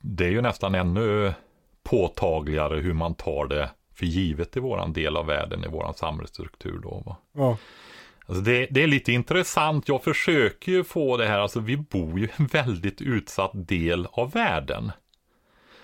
Det 0.00 0.24
är 0.24 0.30
ju 0.30 0.40
nästan 0.40 0.74
ännu 0.74 1.34
påtagligare 1.82 2.80
hur 2.80 2.92
man 2.92 3.14
tar 3.14 3.46
det 3.46 3.70
för 3.94 4.06
givet 4.06 4.56
i 4.56 4.60
våran 4.60 4.92
del 4.92 5.16
av 5.16 5.26
världen, 5.26 5.64
i 5.64 5.68
våran 5.68 5.94
samhällsstruktur 5.94 6.78
då. 6.82 7.02
Va? 7.06 7.16
Ja. 7.32 7.58
Alltså 8.26 8.42
det, 8.42 8.66
det, 8.70 8.82
är 8.82 8.86
lite 8.86 9.12
intressant. 9.12 9.88
Jag 9.88 10.04
försöker 10.04 10.72
ju 10.72 10.84
få 10.84 11.16
det 11.16 11.26
här, 11.26 11.38
alltså 11.38 11.60
vi 11.60 11.76
bor 11.76 12.18
ju 12.18 12.26
i 12.26 12.30
en 12.36 12.46
väldigt 12.46 13.02
utsatt 13.02 13.50
del 13.54 14.06
av 14.12 14.32
världen. 14.32 14.92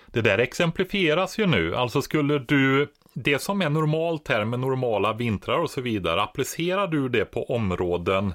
Det 0.06 0.20
där 0.20 0.38
exemplifieras 0.38 1.38
ju 1.38 1.46
nu. 1.46 1.76
Alltså 1.76 2.02
skulle 2.02 2.38
du, 2.38 2.92
det 3.14 3.42
som 3.42 3.62
är 3.62 3.70
normalt 3.70 4.28
här 4.28 4.44
med 4.44 4.60
normala 4.60 5.12
vintrar 5.12 5.58
och 5.58 5.70
så 5.70 5.80
vidare, 5.80 6.22
applicerar 6.22 6.86
du 6.86 7.08
det 7.08 7.24
på 7.24 7.50
områden 7.50 8.34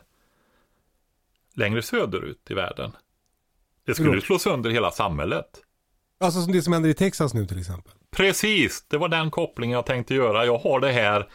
längre 1.56 1.82
söderut 1.82 2.52
i 2.52 2.54
världen? 2.54 2.92
Det 3.88 3.96
skulle 3.96 4.16
Jo. 4.16 4.22
slå 4.22 4.40
sönder 4.40 4.70
hela 4.70 4.92
samhället. 4.92 5.46
Alltså 6.20 6.42
som 6.42 6.52
det 6.52 6.62
som 6.62 6.74
händer 6.74 6.90
i 6.90 6.94
Texas 6.94 7.34
nu 7.34 7.46
till 7.46 7.60
exempel. 7.60 7.94
Precis, 8.16 8.86
det 8.90 8.98
var 8.98 9.10
den 9.10 9.32
kopplingen 9.32 9.76
jag 9.76 9.86
tänkte 9.86 10.16
göra. 10.16 10.46
Jag 10.46 10.58
har 10.58 10.80
det 10.80 10.92
här, 10.92 11.28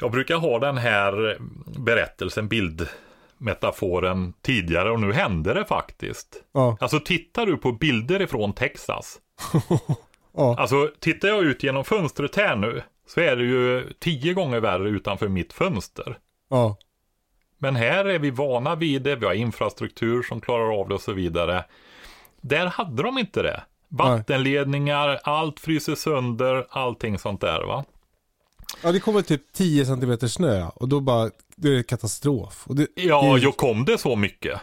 jag 0.00 0.10
brukar 0.10 0.36
ha 0.36 0.58
den 0.58 0.76
här 0.78 1.38
berättelsen, 1.78 2.48
bildmetaforen 2.48 4.32
tidigare 4.42 4.90
och 4.90 5.00
nu 5.00 5.12
hände 5.12 5.54
det 5.54 5.64
faktiskt. 5.64 6.42
Ja. 6.52 6.76
Alltså 6.80 7.00
tittar 7.00 7.46
du 7.46 7.56
på 7.56 7.72
bilder 7.72 8.22
ifrån 8.22 8.52
Texas, 8.52 9.18
Ja. 10.36 10.56
alltså 10.58 10.90
tittar 11.00 11.28
jag 11.28 11.42
ut 11.44 11.62
genom 11.62 11.84
fönstret 11.84 12.36
här 12.36 12.56
nu 12.56 12.82
så 13.08 13.20
är 13.20 13.36
det 13.36 13.44
ju 13.44 13.92
tio 14.00 14.34
gånger 14.34 14.60
värre 14.60 14.88
utanför 14.88 15.28
mitt 15.28 15.52
fönster. 15.52 16.18
Ja. 16.50 16.76
Men 17.62 17.76
här 17.76 18.04
är 18.04 18.18
vi 18.18 18.30
vana 18.30 18.74
vid 18.74 19.02
det, 19.02 19.16
vi 19.16 19.26
har 19.26 19.32
infrastruktur 19.34 20.22
som 20.22 20.40
klarar 20.40 20.80
av 20.80 20.88
det 20.88 20.94
och 20.94 21.00
så 21.00 21.12
vidare. 21.12 21.64
Där 22.40 22.66
hade 22.66 23.02
de 23.02 23.18
inte 23.18 23.42
det. 23.42 23.62
Vattenledningar, 23.88 25.20
allt 25.24 25.60
fryser 25.60 25.94
sönder, 25.94 26.66
allting 26.70 27.18
sånt 27.18 27.40
där 27.40 27.62
va. 27.62 27.84
Ja, 28.82 28.92
det 28.92 29.00
kommer 29.00 29.22
typ 29.22 29.52
10 29.52 29.86
cm 29.86 30.18
snö 30.28 30.66
och 30.74 30.88
då 30.88 31.00
bara, 31.00 31.30
det 31.56 31.78
är 31.78 31.82
katastrof. 31.82 32.64
Det, 32.68 32.86
Ja, 32.94 33.34
det, 33.34 33.40
jo 33.40 33.52
kom 33.52 33.84
det 33.84 33.98
så 33.98 34.16
mycket. 34.16 34.60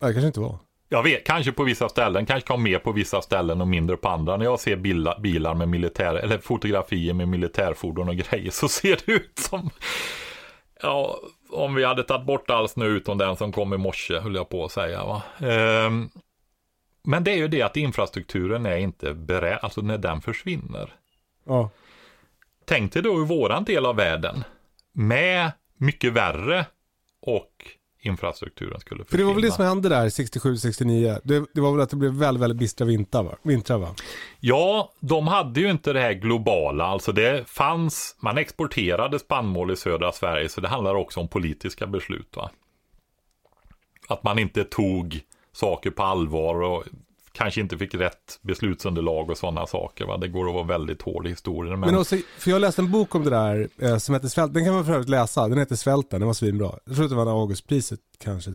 Ja, 0.00 0.06
det 0.06 0.12
kanske 0.12 0.26
inte 0.26 0.40
var. 0.40 0.58
Jag 0.88 1.02
vet, 1.02 1.24
kanske 1.24 1.52
på 1.52 1.64
vissa 1.64 1.88
ställen, 1.88 2.26
kanske 2.26 2.46
kom 2.46 2.62
mer 2.62 2.78
på 2.78 2.92
vissa 2.92 3.22
ställen 3.22 3.60
och 3.60 3.68
mindre 3.68 3.96
på 3.96 4.08
andra. 4.08 4.36
När 4.36 4.44
jag 4.44 4.60
ser 4.60 4.76
bilar, 4.76 5.20
bilar 5.20 5.54
med 5.54 5.68
militär, 5.68 6.14
eller 6.14 6.38
fotografier 6.38 7.14
med 7.14 7.28
militärfordon 7.28 8.08
och 8.08 8.16
grejer 8.16 8.50
så 8.50 8.68
ser 8.68 9.00
det 9.06 9.12
ut 9.12 9.38
som, 9.38 9.70
ja, 10.82 11.18
om 11.52 11.74
vi 11.74 11.84
hade 11.84 12.02
tagit 12.02 12.26
bort 12.26 12.50
all 12.50 12.68
snö 12.68 12.86
utom 12.86 13.18
den 13.18 13.36
som 13.36 13.52
kom 13.52 13.74
i 13.74 13.76
morse, 13.76 14.18
höll 14.18 14.34
jag 14.34 14.48
på 14.48 14.64
att 14.64 14.72
säga. 14.72 15.04
Va? 15.04 15.22
Ehm, 15.38 16.10
men 17.02 17.24
det 17.24 17.30
är 17.30 17.36
ju 17.36 17.48
det 17.48 17.62
att 17.62 17.76
infrastrukturen 17.76 18.66
är 18.66 18.76
inte 18.76 19.14
beredd, 19.14 19.58
alltså 19.62 19.80
när 19.80 19.98
den 19.98 20.20
försvinner. 20.20 20.94
Ja. 21.44 21.70
Tänk 22.64 22.92
dig 22.92 23.02
då 23.02 23.22
i 23.22 23.26
våran 23.26 23.64
del 23.64 23.86
av 23.86 23.96
världen, 23.96 24.44
med 24.92 25.52
mycket 25.76 26.12
värre 26.12 26.66
och 27.20 27.66
infrastrukturen 28.02 28.80
skulle 28.80 29.04
För 29.04 29.10
försvinna. 29.10 29.22
det 29.22 29.26
var 29.26 29.34
väl 29.34 29.50
det 29.50 29.52
som 29.56 29.64
hände 29.64 29.88
där 29.88 30.08
67-69. 30.08 31.20
Det, 31.24 31.44
det 31.54 31.60
var 31.60 31.72
väl 31.72 31.80
att 31.80 31.90
det 31.90 31.96
blev 31.96 32.12
väldigt, 32.12 32.42
väldigt 32.42 32.58
bistra 32.58 32.84
vintrar 32.84 33.22
va? 33.22 33.36
Vintrar, 33.42 33.78
va? 33.78 33.94
Ja, 34.40 34.92
de 35.00 35.26
hade 35.26 35.60
ju 35.60 35.70
inte 35.70 35.92
det 35.92 36.00
här 36.00 36.12
globala, 36.12 36.84
alltså 36.84 37.12
det 37.12 37.48
fanns, 37.48 38.16
man 38.20 38.38
exporterade 38.38 39.18
spannmål 39.18 39.70
i 39.70 39.76
södra 39.76 40.12
Sverige, 40.12 40.48
så 40.48 40.60
det 40.60 40.68
handlar 40.68 40.94
också 40.94 41.20
om 41.20 41.28
politiska 41.28 41.86
beslut. 41.86 42.36
Va? 42.36 42.50
Att 44.08 44.22
man 44.22 44.38
inte 44.38 44.64
tog 44.64 45.20
saker 45.52 45.90
på 45.90 46.02
allvar 46.02 46.62
och 46.62 46.84
kanske 47.32 47.60
inte 47.60 47.78
fick 47.78 47.94
rätt 47.94 48.38
beslutsunderlag 48.42 49.30
och 49.30 49.38
sådana 49.38 49.66
saker. 49.66 50.06
Va? 50.06 50.16
Det 50.16 50.28
går 50.28 50.48
att 50.48 50.54
vara 50.54 50.64
väldigt 50.64 51.02
hård 51.02 51.26
i 51.26 51.30
historien. 51.30 51.80
Men, 51.80 51.90
Men 51.90 52.00
också, 52.00 52.16
för 52.38 52.50
jag 52.50 52.60
läste 52.60 52.82
en 52.82 52.90
bok 52.90 53.14
om 53.14 53.24
det 53.24 53.30
där 53.30 53.68
eh, 53.78 53.96
som 53.96 54.14
heter 54.14 54.28
Svält. 54.28 54.54
Den 54.54 54.64
kan 54.64 54.74
man 54.74 54.84
för 54.84 54.92
övrigt 54.92 55.08
läsa. 55.08 55.48
Den 55.48 55.58
heter 55.58 55.76
Svälten. 55.76 56.20
Den 56.20 56.26
var 56.26 56.34
svinbra. 56.34 56.78
Jag 56.84 56.94
tror 56.94 57.04
att 57.04 57.10
det 57.10 57.16
var 57.16 57.40
Augustpriset 57.40 58.00
kanske. 58.18 58.52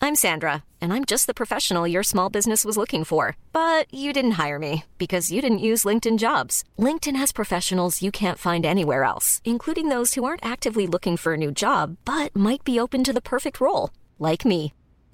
I'm 0.00 0.14
Sandra, 0.14 0.62
and 0.80 0.92
I'm 0.92 1.04
just 1.04 1.26
the 1.26 1.34
professional 1.34 1.90
your 1.90 2.04
small 2.04 2.30
business 2.30 2.64
was 2.64 2.76
looking 2.76 3.04
for. 3.04 3.36
But 3.52 3.92
you 3.92 4.12
didn't 4.12 4.38
hire 4.46 4.58
me 4.58 4.84
because 4.96 5.32
you 5.32 5.42
didn't 5.42 5.58
use 5.58 5.84
LinkedIn 5.84 6.18
jobs. 6.18 6.62
LinkedIn 6.78 7.16
has 7.16 7.32
professionals 7.32 8.00
you 8.00 8.12
can't 8.12 8.38
find 8.38 8.64
anywhere 8.64 9.02
else, 9.02 9.42
including 9.44 9.88
those 9.88 10.14
who 10.14 10.24
aren't 10.24 10.44
actively 10.44 10.86
looking 10.86 11.16
for 11.16 11.34
a 11.34 11.36
new 11.36 11.50
job 11.50 11.96
but 12.04 12.34
might 12.34 12.62
be 12.64 12.78
open 12.80 13.02
to 13.04 13.12
the 13.12 13.20
perfect 13.20 13.60
role, 13.60 13.90
like 14.18 14.44
me. 14.44 14.72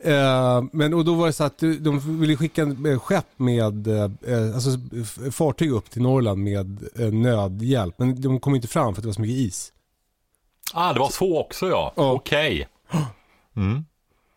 Eh, 0.00 0.62
men 0.72 0.94
och 0.94 1.04
då 1.04 1.14
var 1.14 1.26
det 1.26 1.32
så 1.32 1.44
att 1.44 1.58
de 1.58 2.20
ville 2.20 2.36
skicka 2.36 2.62
en 2.62 2.86
eh, 2.86 2.98
skepp 2.98 3.26
med, 3.36 3.86
eh, 3.86 4.54
alltså 4.54 4.70
f- 5.02 5.18
fartyg 5.34 5.72
upp 5.72 5.90
till 5.90 6.02
Norrland 6.02 6.42
med 6.42 6.88
eh, 6.98 7.12
nödhjälp. 7.12 7.94
Men 7.98 8.20
de 8.20 8.40
kom 8.40 8.54
inte 8.54 8.68
fram 8.68 8.94
för 8.94 9.00
att 9.00 9.02
det 9.02 9.08
var 9.08 9.14
så 9.14 9.20
mycket 9.20 9.36
is. 9.36 9.72
Ah, 10.72 10.92
det 10.92 11.00
var 11.00 11.08
så 11.10 11.38
också 11.40 11.68
ja. 11.68 11.92
Ja. 11.96 12.12
Okej. 12.12 12.68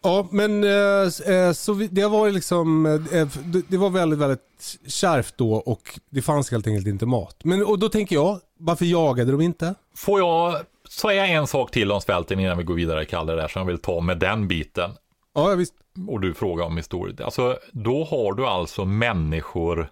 Ja, 0.03 0.27
men 0.31 0.63
eh, 0.63 1.33
eh, 1.35 1.51
så 1.53 1.73
vi, 1.73 1.87
det 1.87 2.07
var 2.07 2.29
liksom, 2.29 2.85
eh, 2.85 3.27
det, 3.45 3.61
det 3.67 3.77
var 3.77 3.89
väldigt, 3.89 4.19
väldigt 4.19 4.77
kärvt 4.87 5.33
då 5.37 5.53
och 5.53 5.99
det 6.09 6.21
fanns 6.21 6.51
helt 6.51 6.67
enkelt 6.67 6.87
inte 6.87 7.05
mat. 7.05 7.37
Men 7.43 7.65
och 7.65 7.79
då 7.79 7.89
tänker 7.89 8.15
jag, 8.15 8.39
varför 8.59 8.85
jagade 8.85 9.31
de 9.31 9.41
inte? 9.41 9.75
Får 9.95 10.19
jag 10.19 10.55
säga 10.91 11.27
en 11.27 11.47
sak 11.47 11.71
till 11.71 11.91
om 11.91 12.01
svälten 12.01 12.39
innan 12.39 12.57
vi 12.57 12.63
går 12.63 12.75
vidare, 12.75 13.05
Kalle, 13.05 13.33
där 13.33 13.47
som 13.47 13.59
jag 13.59 13.67
vill 13.67 13.81
ta 13.81 14.01
med 14.01 14.17
den 14.17 14.47
biten. 14.47 14.91
Ja, 15.33 15.55
visst. 15.55 15.73
Och 16.07 16.19
du 16.19 16.33
frågar 16.33 16.65
om 16.65 16.77
historia. 16.77 17.25
Alltså, 17.25 17.59
då 17.71 18.03
har 18.03 18.33
du 18.33 18.45
alltså 18.45 18.85
människor 18.85 19.89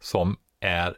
som 0.00 0.36
är 0.60 0.94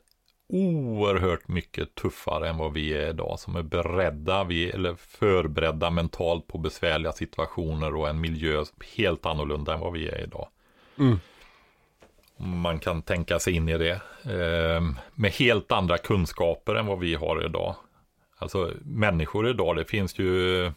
oerhört 0.49 1.49
mycket 1.49 1.95
tuffare 1.95 2.49
än 2.49 2.57
vad 2.57 2.73
vi 2.73 2.93
är 2.93 3.09
idag. 3.09 3.39
Som 3.39 3.57
är 3.57 3.63
beredda, 3.63 4.45
vi, 4.45 4.71
eller 4.71 4.95
förberedda 4.95 5.91
mentalt 5.91 6.47
på 6.47 6.59
besvärliga 6.59 7.13
situationer 7.13 7.95
och 7.95 8.09
en 8.09 8.21
miljö 8.21 8.65
helt 8.97 9.27
annorlunda 9.27 9.75
än 9.75 9.81
vad 9.81 9.93
vi 9.93 10.09
är 10.09 10.21
idag. 10.21 10.49
Man 12.37 12.79
kan 12.79 13.03
tänka 13.03 13.39
sig 13.39 13.57
in 13.57 13.69
i 13.69 13.79
det. 13.79 14.01
Eh, 14.25 14.83
med 15.15 15.31
helt 15.31 15.73
andra 15.73 15.99
kunskaper 15.99 16.75
än 16.75 16.87
vad 16.87 16.99
vi 16.99 17.15
har 17.15 17.45
idag. 17.45 17.75
Alltså 18.41 18.73
människor 18.83 19.49
idag, 19.49 19.77
det 19.77 19.85
finns 19.85 20.19
ju 20.19 20.73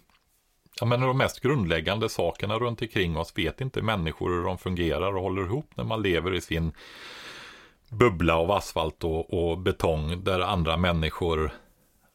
Ja 0.80 0.86
men 0.86 1.01
de 1.01 1.18
mest 1.18 1.39
grundläggande 1.39 2.09
sakerna 2.09 2.59
runt 2.59 2.82
omkring 2.82 3.18
oss 3.18 3.34
vet 3.36 3.61
inte 3.61 3.82
människor 3.82 4.30
hur 4.30 4.43
de 4.43 4.57
fungerar 4.57 5.16
och 5.16 5.24
håller 5.24 5.41
ihop 5.41 5.72
när 5.76 5.84
man 5.84 6.01
lever 6.01 6.34
i 6.34 6.41
sin 6.41 6.72
bubbla 7.89 8.36
av 8.36 8.51
asfalt 8.51 9.03
och, 9.03 9.34
och 9.34 9.57
betong 9.57 10.24
där 10.24 10.39
andra 10.39 10.78
människor 10.78 11.51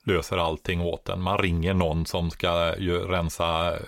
löser 0.05 0.39
allting 0.39 0.81
åt 0.81 1.09
en. 1.09 1.23
Man 1.23 1.39
ringer 1.39 1.75
någon 1.75 2.07
som 2.07 2.31
ska 2.31 2.77
ju, 2.79 2.99
rensa 2.99 3.77
eh, 3.77 3.81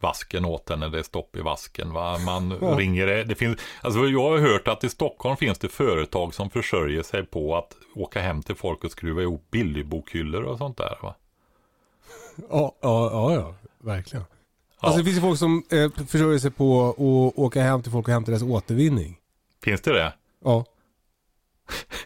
vasken 0.00 0.44
åt 0.44 0.70
en 0.70 0.80
när 0.80 0.88
det 0.88 0.98
är 0.98 1.02
stopp 1.02 1.36
i 1.36 1.40
vasken. 1.40 1.92
Va? 1.92 2.18
Man 2.18 2.52
ringer 2.78 3.06
det. 3.06 3.24
det 3.24 3.34
finns, 3.34 3.58
alltså 3.80 4.06
jag 4.06 4.30
har 4.30 4.38
hört 4.38 4.68
att 4.68 4.84
i 4.84 4.88
Stockholm 4.88 5.36
finns 5.36 5.58
det 5.58 5.68
företag 5.68 6.34
som 6.34 6.50
försörjer 6.50 7.02
sig 7.02 7.26
på 7.26 7.56
att 7.56 7.76
åka 7.94 8.20
hem 8.20 8.42
till 8.42 8.54
folk 8.54 8.84
och 8.84 8.90
skruva 8.90 9.22
ihop 9.22 9.50
billigbokhyllor 9.50 10.42
och 10.42 10.58
sånt 10.58 10.76
där. 10.76 10.98
Va? 11.02 11.14
Ja, 12.50 12.76
ja, 12.80 13.10
ja, 13.12 13.34
ja 13.34 13.54
verkligen. 13.78 14.24
Alltså 14.78 14.98
det 14.98 15.04
finns 15.04 15.16
ju 15.16 15.20
folk 15.20 15.38
som 15.38 15.62
eh, 15.70 16.06
försörjer 16.06 16.38
sig 16.38 16.50
på 16.50 16.88
att 16.88 17.38
åka 17.38 17.62
hem 17.62 17.82
till 17.82 17.92
folk 17.92 18.08
och 18.08 18.12
hämta 18.12 18.30
deras 18.30 18.42
återvinning. 18.42 19.16
Finns 19.62 19.80
det 19.80 19.92
det? 19.92 20.12
Ja. 20.44 20.64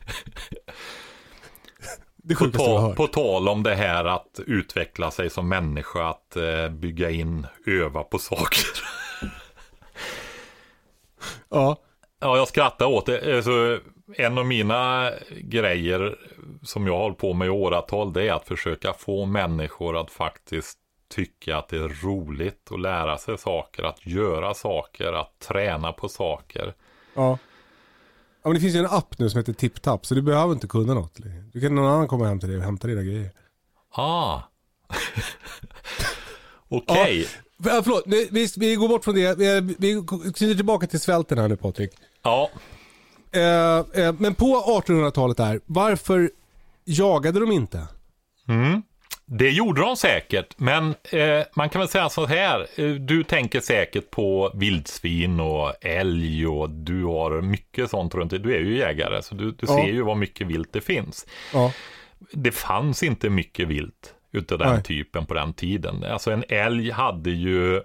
Det 2.26 2.34
På, 2.34 2.46
ta, 2.46 2.94
på 2.96 3.06
tal 3.06 3.48
om 3.48 3.62
det 3.62 3.74
här 3.74 4.04
att 4.04 4.40
utveckla 4.46 5.10
sig 5.10 5.30
som 5.30 5.48
människa, 5.48 6.08
att 6.08 6.36
eh, 6.36 6.68
bygga 6.68 7.10
in, 7.10 7.46
öva 7.66 8.02
på 8.02 8.18
saker. 8.18 8.66
Ja. 11.48 11.76
ja, 12.20 12.36
jag 12.36 12.48
skrattar 12.48 12.86
åt 12.86 13.06
det. 13.06 13.36
Alltså, 13.36 13.78
en 14.16 14.38
av 14.38 14.46
mina 14.46 15.10
grejer 15.30 16.18
som 16.62 16.86
jag 16.86 16.94
har 16.94 17.02
hållit 17.02 17.18
på 17.18 17.32
med 17.32 17.46
i 17.46 17.50
åratal, 17.50 18.12
det 18.12 18.28
är 18.28 18.32
att 18.32 18.48
försöka 18.48 18.92
få 18.92 19.26
människor 19.26 19.96
att 19.96 20.10
faktiskt 20.10 20.78
tycka 21.08 21.56
att 21.56 21.68
det 21.68 21.76
är 21.76 22.04
roligt 22.04 22.72
att 22.72 22.80
lära 22.80 23.18
sig 23.18 23.38
saker, 23.38 23.82
att 23.82 24.06
göra 24.06 24.54
saker, 24.54 25.12
att 25.12 25.38
träna 25.38 25.92
på 25.92 26.08
saker. 26.08 26.74
Ja. 27.14 27.38
Ja 28.44 28.50
men 28.50 28.54
det 28.54 28.60
finns 28.60 28.74
ju 28.74 28.78
en 28.78 28.86
app 28.86 29.18
nu 29.18 29.30
som 29.30 29.38
heter 29.38 29.52
TipTap 29.52 30.06
så 30.06 30.14
du 30.14 30.22
behöver 30.22 30.52
inte 30.52 30.66
kunna 30.66 30.94
något. 30.94 31.18
Du 31.52 31.60
kan 31.60 31.74
någon 31.74 31.90
annan 31.90 32.08
komma 32.08 32.26
hem 32.26 32.40
till 32.40 32.48
dig 32.48 32.58
och 32.58 32.64
hämta 32.64 32.86
dina 32.88 33.02
grejer. 33.02 33.30
Ah. 33.90 34.40
Okej. 36.68 37.28
Ja, 37.56 37.82
förlåt, 37.84 38.04
vi, 38.06 38.48
vi, 38.56 38.74
går 38.74 38.88
bort 38.88 39.04
från 39.04 39.14
det. 39.14 39.38
Vi, 39.38 39.74
vi 39.78 40.02
knyter 40.34 40.54
tillbaka 40.54 40.86
till 40.86 41.00
svälten 41.00 41.38
här 41.38 41.48
nu 41.48 41.56
Patrik. 41.56 41.90
Ja. 42.22 42.50
Eh, 43.32 43.78
eh, 44.04 44.14
men 44.18 44.34
på 44.34 44.44
1800-talet 44.86 45.36
där, 45.36 45.60
varför 45.66 46.30
jagade 46.84 47.40
de 47.40 47.52
inte? 47.52 47.86
Det 49.26 49.50
gjorde 49.50 49.80
de 49.80 49.96
säkert, 49.96 50.58
men 50.58 50.94
eh, 51.12 51.42
man 51.56 51.68
kan 51.70 51.78
väl 51.78 51.88
säga 51.88 52.08
så 52.08 52.26
här. 52.26 52.66
Eh, 52.76 52.90
du 52.90 53.24
tänker 53.24 53.60
säkert 53.60 54.10
på 54.10 54.50
vildsvin 54.54 55.40
och 55.40 55.72
älg 55.84 56.46
och 56.46 56.70
du 56.70 57.04
har 57.04 57.40
mycket 57.42 57.90
sånt 57.90 58.14
runt 58.14 58.30
dig. 58.30 58.38
Du 58.38 58.54
är 58.54 58.60
ju 58.60 58.76
jägare, 58.78 59.22
så 59.22 59.34
du, 59.34 59.44
du 59.50 59.66
Ja. 59.68 59.76
ser 59.76 59.92
ju 59.92 60.02
vad 60.02 60.16
mycket 60.16 60.46
vilt 60.46 60.72
det 60.72 60.80
finns. 60.80 61.26
Ja. 61.52 61.72
Det 62.32 62.52
fanns 62.52 63.02
inte 63.02 63.30
mycket 63.30 63.68
vilt 63.68 64.14
utav 64.32 64.58
den 64.58 64.72
Nej. 64.74 64.82
typen 64.82 65.26
på 65.26 65.34
den 65.34 65.52
tiden. 65.54 66.04
Alltså 66.04 66.30
en 66.30 66.44
älg 66.48 66.90
hade 66.90 67.30
ju, 67.30 67.82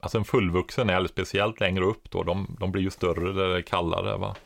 alltså 0.00 0.18
en 0.18 0.24
fullvuxen 0.24 0.90
älg, 0.90 1.08
speciellt 1.08 1.60
längre 1.60 1.84
upp 1.84 2.10
då, 2.10 2.22
de, 2.22 2.56
de 2.60 2.72
blir 2.72 2.82
ju 2.82 2.90
större 2.90 3.56
är 3.56 3.62
kallare. 3.62 4.16
Va? 4.16 4.36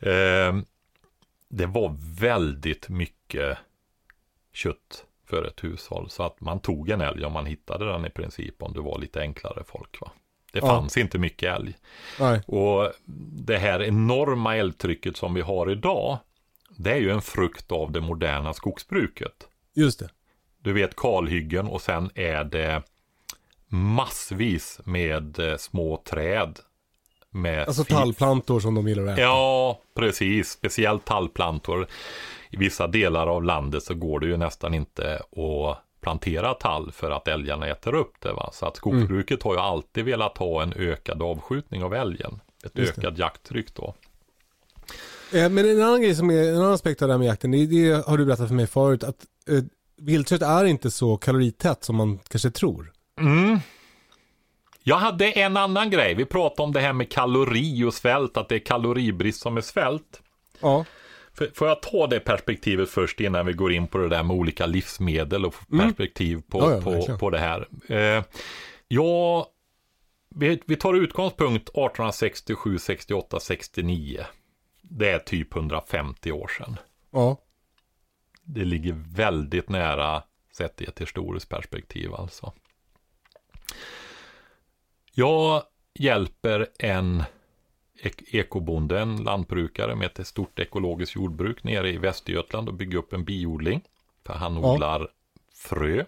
Eh, 0.00 0.56
det 1.48 1.66
var 1.66 1.96
väldigt 2.20 2.88
mycket 2.88 3.58
kött 4.56 5.04
för 5.26 5.44
ett 5.44 5.64
hushåll. 5.64 6.10
Så 6.10 6.22
att 6.22 6.40
man 6.40 6.60
tog 6.60 6.90
en 6.90 7.00
älg 7.00 7.24
om 7.24 7.32
man 7.32 7.46
hittade 7.46 7.84
den 7.92 8.06
i 8.06 8.10
princip 8.10 8.62
om 8.62 8.72
det 8.72 8.80
var 8.80 8.98
lite 8.98 9.20
enklare 9.20 9.62
folk. 9.66 10.00
Va? 10.00 10.10
Det 10.52 10.58
Ja. 10.58 10.66
fanns 10.66 10.96
inte 10.96 11.18
mycket 11.18 11.54
älg. 11.56 11.74
Nej. 12.20 12.42
Och 12.46 12.92
det 13.46 13.58
här 13.58 13.82
enorma 13.82 14.56
älgtrycket 14.56 15.16
som 15.16 15.34
vi 15.34 15.40
har 15.40 15.70
idag, 15.70 16.18
det 16.76 16.90
är 16.92 16.96
ju 16.98 17.10
en 17.10 17.22
frukt 17.22 17.72
av 17.72 17.92
det 17.92 18.00
moderna 18.00 18.54
skogsbruket. 18.54 19.48
Just 19.74 19.98
det. 19.98 20.08
Du 20.58 20.72
vet 20.72 20.96
kalhyggen 20.96 21.66
och 21.66 21.82
sen 21.82 22.10
är 22.14 22.44
det 22.44 22.82
massvis 23.68 24.80
med 24.84 25.38
eh, 25.38 25.56
små 25.56 26.02
träd. 26.04 26.58
Med 27.30 27.66
Alltså 27.66 27.84
tallplantor 27.84 28.60
som 28.60 28.74
de 28.74 28.88
gillar 28.88 29.02
att 29.06 29.08
äta. 29.12 29.20
Ja, 29.22 29.80
precis. 29.94 30.50
Speciellt 30.50 31.04
tallplantor. 31.04 31.86
I 32.54 32.56
vissa 32.56 32.86
delar 32.86 33.26
av 33.26 33.44
landet 33.44 33.82
så 33.82 33.94
går 33.94 34.20
det 34.20 34.26
ju 34.26 34.36
nästan 34.36 34.74
inte 34.74 35.14
att 35.16 35.78
plantera 36.00 36.54
tall 36.54 36.92
för 36.92 37.10
att 37.10 37.28
älgarna 37.28 37.66
äter 37.66 37.94
upp 37.94 38.14
det. 38.18 38.32
Va? 38.32 38.50
Så 38.52 38.66
att 38.66 38.76
skogsbruket 38.76 39.42
har 39.42 39.54
ju 39.54 39.60
alltid 39.60 40.04
velat 40.04 40.38
ha 40.38 40.62
en 40.62 40.72
ökad 40.72 41.22
avskjutning 41.22 41.84
av 41.84 41.94
älgen. 41.94 42.40
Ett 42.64 42.78
ökat 42.78 43.18
jakttryck 43.18 43.74
då. 43.74 43.94
Eh, 45.32 45.50
men 45.50 45.70
en 45.70 45.82
annan 45.82 46.02
grej 46.02 46.14
som 46.14 46.30
är, 46.30 46.48
en 46.48 46.56
annan 46.56 46.72
aspekt 46.72 47.02
av 47.02 47.08
det 47.08 47.14
här 47.14 47.18
med 47.18 47.28
jakten, 47.28 47.50
det, 47.50 47.66
det 47.66 48.06
har 48.06 48.18
du 48.18 48.24
berättat 48.24 48.48
för 48.48 48.54
mig 48.54 48.66
förut, 48.66 49.04
att 49.04 49.26
eh, 49.48 49.64
viltkött 49.96 50.42
är 50.42 50.64
inte 50.64 50.90
så 50.90 51.16
kaloritätt 51.16 51.84
som 51.84 51.96
man 51.96 52.18
kanske 52.28 52.50
tror. 52.50 52.92
Jag 54.82 54.96
hade 54.96 55.30
en 55.30 55.56
annan 55.56 55.90
grej. 55.90 56.14
Vi 56.14 56.24
pratade 56.24 56.62
om 56.62 56.72
det 56.72 56.80
här 56.80 56.92
med 56.92 57.10
kalori 57.10 57.84
och 57.84 57.94
svält, 57.94 58.36
att 58.36 58.48
det 58.48 58.54
är 58.54 58.58
kaloribrist 58.58 59.42
som 59.42 59.56
är 59.56 59.60
svält. 59.60 60.22
Ja. 60.60 60.84
För, 61.34 61.50
får 61.54 61.68
jag 61.68 61.82
ta 61.82 62.06
det 62.06 62.20
perspektivet 62.20 62.90
först 62.90 63.20
innan 63.20 63.46
vi 63.46 63.52
går 63.52 63.72
in 63.72 63.86
på 63.86 63.98
det 63.98 64.08
där 64.08 64.22
med 64.22 64.36
olika 64.36 64.66
livsmedel 64.66 65.46
och 65.46 65.54
få 65.54 65.64
perspektiv 65.78 66.42
på, 66.48 66.58
Ja, 66.58 66.72
ja, 66.72 66.80
på, 66.80 67.18
på 67.18 67.30
det 67.30 67.38
här. 67.38 67.68
Eh, 67.88 68.24
ja, 68.88 69.46
vi, 70.28 70.62
vi 70.66 70.76
tar 70.76 70.94
utgångspunkt 70.94 71.68
1867, 71.68 72.78
68, 72.78 73.40
69. 73.40 74.24
Det 74.82 75.10
är 75.10 75.18
typ 75.18 75.56
150 75.56 76.32
år 76.32 76.48
sedan. 76.48 76.76
Ja. 77.10 77.36
Det 78.42 78.64
ligger 78.64 78.92
väldigt 79.16 79.68
nära 79.68 80.22
sett 80.52 80.82
i 80.82 80.84
ett 80.84 81.00
historiskt 81.00 81.48
perspektiv 81.48 82.14
alltså. 82.14 82.52
Jag 85.12 85.62
hjälper 85.94 86.66
en 86.78 87.22
ekobonde, 88.26 89.00
en 89.00 89.16
lantbrukare 89.16 89.94
med 89.96 90.06
ett 90.18 90.26
stort 90.26 90.58
ekologiskt 90.58 91.16
jordbruk 91.16 91.64
nere 91.64 91.90
i 91.90 91.96
Västergötland 91.96 92.68
och 92.68 92.74
bygga 92.74 92.98
upp 92.98 93.12
en 93.12 93.24
biodling. 93.24 93.80
För 94.26 94.34
han 94.34 94.54
Ja. 94.62 94.74
odlar 94.74 95.08
frö 95.54 96.04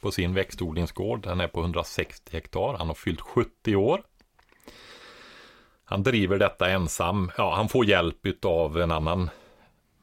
på 0.00 0.10
sin 0.10 0.34
växtodlingsgård. 0.34 1.22
Den 1.22 1.40
är 1.40 1.48
på 1.48 1.60
160 1.60 2.32
hektar. 2.32 2.74
Han 2.78 2.86
har 2.86 2.94
fyllt 2.94 3.20
70 3.20 3.76
år. 3.76 4.02
Han 5.84 6.02
driver 6.02 6.38
detta 6.38 6.70
ensam. 6.70 7.30
Ja, 7.36 7.54
han 7.54 7.68
får 7.68 7.84
hjälp 7.86 8.44
av 8.44 8.80
en 8.80 8.90
annan 8.90 9.30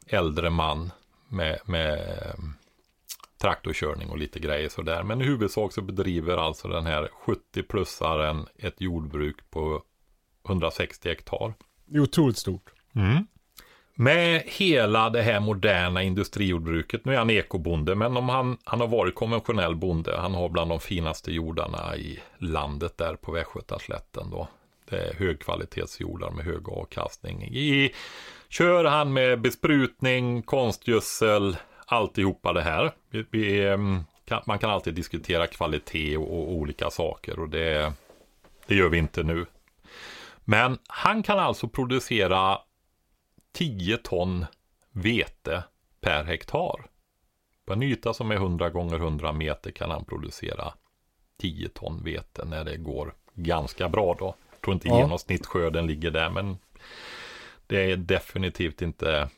äldre 0.08 0.50
man 0.50 0.92
med, 1.28 1.60
med 1.66 2.00
traktorkörning 3.42 4.10
och 4.10 4.18
lite 4.18 4.40
grejer 4.40 4.70
sådär. 4.70 5.04
Men 5.04 5.22
i 5.22 5.26
huvudsak 5.26 5.74
så 5.74 5.82
bedriver 5.82 6.38
alltså 6.38 6.68
den 6.68 6.86
här 6.86 7.10
70-plussaren 7.26 8.48
ett 8.58 8.82
jordbruk 8.82 9.50
på 9.50 9.84
160 10.50 11.10
hektar. 11.10 11.54
Det 11.86 11.98
är 11.98 12.02
otroligt 12.02 12.38
stort. 12.38 12.70
Mm. 12.96 13.28
Med 13.96 14.44
hela 14.46 15.10
det 15.10 15.22
här 15.22 15.40
moderna 15.40 16.04
industrijordbruket, 16.04 17.06
nu 17.06 17.14
är 17.14 17.18
han 17.18 17.30
ekobonde, 17.30 17.96
men 17.96 18.18
om 18.18 18.30
han, 18.30 18.58
han 18.64 18.80
har 18.80 18.88
varit 18.88 19.16
konventionell 19.16 19.76
bonde, 19.76 20.18
han 20.18 20.34
har 20.34 20.50
bland 20.50 20.72
de 20.72 20.80
finaste 20.80 21.32
jordarna 21.32 21.98
i 21.98 22.20
landet 22.38 22.98
där 22.98 23.16
på 23.16 23.32
Västgötaslätten 23.32 24.30
då. 24.32 24.48
Det 24.90 24.98
är 24.98 25.14
högkvalitetsjordar 25.14 26.32
med 26.32 26.46
hög 26.46 26.70
avkastning. 26.70 27.44
I, 27.44 27.92
kör 28.50 28.86
han 28.86 29.14
med 29.14 29.42
besprutning, 29.42 30.42
konstgödsel, 30.42 31.58
alltihopa 31.86 32.54
det 32.54 32.62
här. 32.62 32.92
Vi, 33.10 33.26
vi, 33.32 33.68
ehm, 33.68 34.04
kan, 34.26 34.42
man 34.46 34.60
kan 34.60 34.70
alltid 34.70 34.94
diskutera 34.94 35.48
kvalitet 35.48 36.18
och, 36.18 36.40
och, 36.40 36.54
olika 36.54 36.90
saker 36.90 37.40
och 37.40 37.50
det, 37.50 37.94
det 38.68 38.76
gör 38.76 38.90
vi 38.90 38.98
inte 38.98 39.24
nu. 39.24 39.46
Men 40.50 40.78
han 40.88 41.24
kan 41.24 41.40
alltså 41.40 41.68
producera 41.68 42.58
10 43.54 43.98
ton 43.98 44.46
vete 44.92 45.64
per 46.02 46.24
hektar. 46.24 46.86
På 47.66 47.74
en 47.74 47.84
yta 47.84 48.14
som 48.14 48.32
är 48.32 48.36
100 48.36 48.70
gånger 48.70 48.96
100 48.96 49.32
meter 49.32 49.72
kan 49.72 49.92
han 49.92 50.06
producera 50.06 50.74
10 51.42 51.70
ton 51.70 52.04
vete 52.04 52.46
när 52.46 52.64
det 52.64 52.78
går 52.78 53.14
ganska 53.34 53.90
bra 53.90 54.16
då. 54.20 54.36
Jag 54.52 54.62
tror 54.62 54.74
inte 54.74 54.88
ja. 54.88 55.00
genomsnittsskörden 55.00 55.88
ligger 55.88 56.12
där 56.12 56.30
men 56.30 56.58
det 57.68 57.92
är 57.92 57.98
definitivt 57.98 58.82
inte 58.82 59.30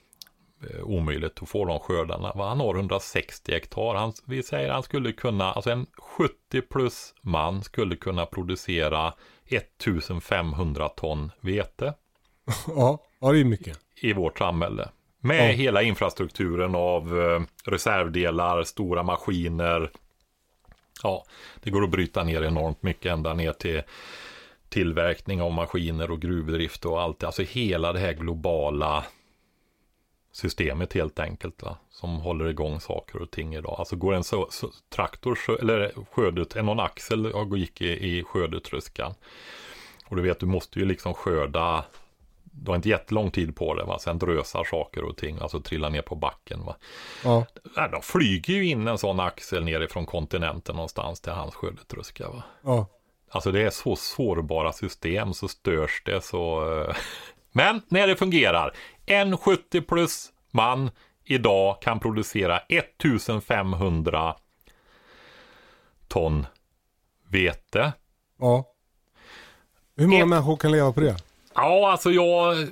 eh, 0.70 0.84
omöjligt 0.84 1.42
att 1.42 1.50
få 1.50 1.66
de 1.66 1.80
skördarna. 1.80 2.32
Han 2.36 2.60
har 2.60 2.76
160 2.76 3.52
hektar. 3.52 3.96
Han, 3.96 4.14
vi 4.26 4.44
säger 4.44 4.70
han 4.70 4.84
skulle 4.84 5.12
kunna, 5.12 5.52
alltså 5.52 5.72
en 5.72 5.86
70 5.98 6.62
plus 6.62 7.14
man 7.22 7.64
skulle 7.64 7.96
kunna 7.96 8.26
producera 8.26 9.14
1500 9.52 10.90
ton 10.90 11.32
vete. 11.42 11.94
Ja, 12.68 13.00
ja 13.20 13.32
det 13.32 13.40
är 13.40 13.46
mycket. 13.46 13.80
I 14.02 14.14
vårt 14.14 14.38
samhälle. 14.38 14.90
Med 15.20 15.50
ja. 15.50 15.54
hela 15.54 15.82
infrastrukturen 15.82 16.76
av 16.76 17.22
eh, 17.22 17.42
reservdelar, 17.72 18.64
stora 18.64 19.04
maskiner. 19.04 19.92
Ja, 21.04 21.26
det 21.64 21.70
går 21.70 21.84
att 21.84 21.90
bryta 21.90 22.24
ner 22.24 22.44
enormt 22.44 22.84
mycket 22.84 23.12
ända 23.12 23.34
ner 23.34 23.54
till 23.54 23.82
tillverkning 24.70 25.42
av 25.42 25.52
maskiner 25.52 26.12
och 26.12 26.22
gruvdrift 26.22 26.86
och 26.86 27.02
allt. 27.02 27.24
Alltså 27.24 27.44
hela 27.44 27.94
det 27.94 28.00
här 28.00 28.14
globala 28.14 29.06
systemet 30.32 30.94
helt 30.94 31.20
enkelt. 31.20 31.64
Va? 31.64 31.78
Som 31.90 32.16
håller 32.16 32.46
igång 32.46 32.80
saker 32.80 33.22
och 33.22 33.32
ting 33.32 33.56
idag. 33.56 33.76
Alltså 33.80 33.96
går 33.96 34.14
en 34.14 34.24
så, 34.24 34.48
så, 34.50 34.70
traktor 34.90 35.40
eller 35.60 35.92
skördet, 36.12 36.56
någon 36.56 36.80
axel 36.80 37.26
och 37.26 37.58
gick 37.58 37.82
i, 37.82 38.18
i 38.18 38.24
skördetröskan. 38.24 39.14
Och 40.06 40.16
du 40.16 40.22
vet, 40.22 40.40
du 40.40 40.46
måste 40.46 40.80
ju 40.80 40.86
liksom 40.86 41.14
skörda 41.14 41.86
du 42.54 42.72
har 42.72 42.76
inte 42.76 42.90
jättelång 42.90 43.32
tid 43.32 43.56
på 43.56 43.74
det, 43.74 43.84
va? 43.84 44.00
sen 44.00 44.20
drösar 44.20 44.64
saker 44.64 45.04
och 45.04 45.18
ting, 45.18 45.38
alltså 45.42 45.62
trillar 45.62 45.90
ner 45.90 46.02
på 46.02 46.16
backen. 46.16 46.66
Va? 46.66 46.76
Ja. 47.24 47.46
De 47.92 48.02
flyger 48.02 48.54
ju 48.54 48.66
in 48.66 48.88
en 48.88 48.98
sån 48.98 49.20
axel 49.20 49.64
nerifrån 49.64 50.06
kontinenten 50.06 50.76
någonstans 50.76 51.22
till 51.22 51.32
hans 51.32 51.56
skördetröska. 51.56 52.30
Va? 52.30 52.44
Ja. 52.62 52.88
Alltså 53.30 53.52
det 53.52 53.62
är 53.62 53.70
så 53.70 53.96
sårbara 53.96 54.72
system 54.72 55.34
så 55.34 55.48
störs 55.48 56.02
det 56.06 56.24
så. 56.24 56.64
Men 57.52 57.82
när 57.88 58.08
det 58.08 58.16
fungerar. 58.16 58.74
En 59.06 59.38
70 59.38 59.82
plus 59.82 60.30
man 60.52 60.92
idag 61.26 61.82
kan 61.82 62.00
producera 62.00 62.60
1500 62.60 64.36
ton 66.08 66.46
vete. 67.30 67.94
Ja. 68.40 68.66
Hur 69.96 70.08
många 70.08 70.24
Ett... 70.24 70.28
människor 70.28 70.58
kan 70.58 70.72
leva 70.72 70.94
på 70.94 71.00
det? 71.00 71.16
Ja, 71.56 71.92
alltså 71.92 72.12
jag 72.12 72.68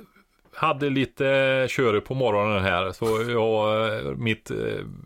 hade 0.54 0.90
lite 0.90 1.66
köre 1.70 2.00
på 2.00 2.14
morgonen 2.14 2.62
här. 2.62 2.92
Så 2.92 3.30
jag, 3.30 4.18
mitt, 4.18 4.50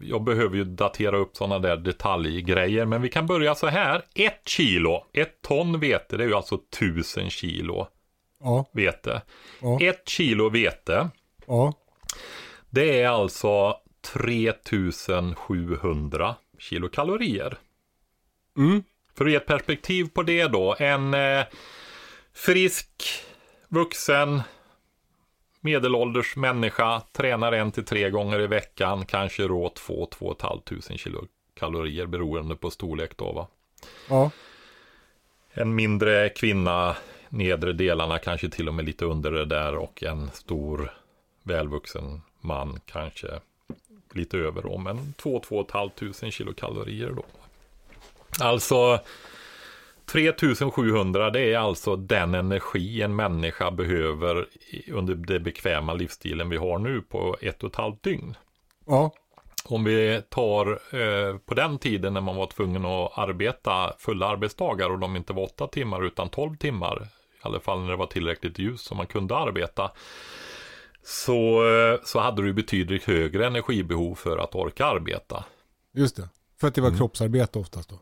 jag 0.01 0.25
behöver 0.25 0.57
ju 0.57 0.65
datera 0.65 1.17
upp 1.17 1.37
sådana 1.37 1.59
där 1.59 1.77
detaljgrejer. 1.77 2.87
Men 2.87 3.03
vi 3.03 3.09
kan 3.09 3.27
börja 3.27 3.55
så 3.55 3.67
här. 3.67 4.03
Ett 4.15 4.49
kilo, 4.49 5.07
ett 5.13 5.43
ton 5.43 5.81
vete, 5.81 6.17
det 6.17 6.25
är 6.25 6.29
ju 6.29 6.35
alltså 6.35 6.59
tusen 6.79 7.31
kilo 7.31 7.89
ja. 8.45 8.65
vete. 8.73 9.23
Ja. 9.61 9.79
Ett 9.81 10.09
kilo 10.09 10.49
vete. 10.49 11.11
Ja. 11.47 11.73
Det 12.71 13.01
är 13.01 13.09
alltså 13.09 13.77
3700 14.13 16.35
kilokalorier. 16.59 17.59
Mm. 18.57 18.83
För 19.15 19.25
att 19.25 19.31
ge 19.31 19.37
ett 19.37 19.47
perspektiv 19.47 20.09
på 20.15 20.23
det 20.23 20.47
då. 20.47 20.77
En 20.79 21.15
eh, 21.15 21.45
frisk, 22.35 23.03
vuxen, 23.69 24.43
medelålders 25.61 26.37
människa 26.37 27.03
tränar 27.13 27.53
en 27.53 27.73
till 27.73 27.85
tre 27.85 28.11
gånger 28.11 28.41
i 28.41 28.47
veckan, 28.47 29.07
kanske 29.07 29.49
då 29.49 29.69
två, 29.69 30.07
två 30.07 30.27
och 30.27 30.37
ett 30.37 30.43
halvt 30.43 30.65
tusen 30.65 30.99
kilokalorier 30.99 32.07
beroende 32.07 32.57
på 32.57 32.71
storlek 32.71 33.17
då 33.17 33.33
va. 33.33 33.49
Ja. 34.09 34.31
En 35.51 35.75
mindre 35.75 36.29
kvinna, 36.29 36.97
nedre 37.35 37.73
delarna 37.73 38.19
kanske 38.19 38.49
till 38.49 38.69
och 38.69 38.75
med 38.75 38.85
lite 38.85 39.05
under 39.05 39.31
det 39.31 39.45
där 39.45 39.75
och 39.75 40.03
en 40.03 40.31
stor 40.31 40.93
välvuxen 41.43 42.23
man 42.41 42.81
kanske 42.87 43.29
lite 44.15 44.39
över 44.39 44.63
då, 44.63 44.79
men 44.79 45.15
två, 45.15 45.41
två 45.41 45.57
och 45.57 45.67
ett 45.67 45.75
halvt 45.75 45.97
tusen 45.97 46.31
kilokalorier 46.31 47.11
då. 47.11 47.25
Alltså 48.41 49.01
3700 50.07 51.31
det 51.31 51.53
är 51.53 51.59
alltså 51.59 51.97
den 51.97 52.35
energi 52.35 53.03
en 53.03 53.17
människa 53.17 53.71
behöver 53.71 54.47
under 54.93 55.15
den 55.15 55.43
bekväma 55.43 55.95
livsstilen 55.95 56.49
vi 56.49 56.57
har 56.57 56.79
nu 56.79 57.03
på 57.03 57.37
ett 57.41 57.63
och 57.63 57.71
ett 57.71 57.77
halvt 57.77 58.03
dygn. 58.03 58.37
Ja. 58.87 59.13
Om 59.65 59.85
vi 59.85 60.23
tar 60.29 60.67
eh, 60.73 61.39
på 61.39 61.55
den 61.55 61.79
tiden 61.79 62.15
när 62.15 62.21
man 62.21 62.37
var 62.37 62.47
tvungen 62.47 62.85
att 62.85 63.19
arbeta 63.19 63.93
fulla 63.99 64.27
arbetsdagar 64.27 64.91
och 64.91 64.99
de 64.99 65.17
inte 65.17 65.33
var 65.33 65.43
åtta 65.43 65.67
timmar 65.67 66.05
utan 66.05 66.29
tolv 66.29 66.57
timmar. 66.57 67.09
I 67.45 67.49
alla 67.49 67.61
fall 67.61 67.83
när 67.83 67.91
det 67.91 67.97
var 67.97 68.07
tillräckligt 68.07 68.59
ljus 68.59 68.83
så 68.83 68.95
man 68.95 69.07
kunde 69.07 69.37
arbeta. 69.37 69.91
Så, 71.03 71.63
så 72.05 72.21
hade 72.21 72.43
du 72.43 72.53
betydligt 72.53 73.05
högre 73.05 73.47
energibehov 73.47 74.15
för 74.15 74.39
att 74.39 74.55
orka 74.55 74.87
arbeta. 74.87 75.45
Just 75.93 76.17
det, 76.17 76.29
för 76.61 76.69
att 76.69 76.75
det 76.75 76.81
var 76.81 76.89
mm. 76.89 76.99
kroppsarbete 76.99 77.59
oftast 77.59 77.91
då. 77.91 77.99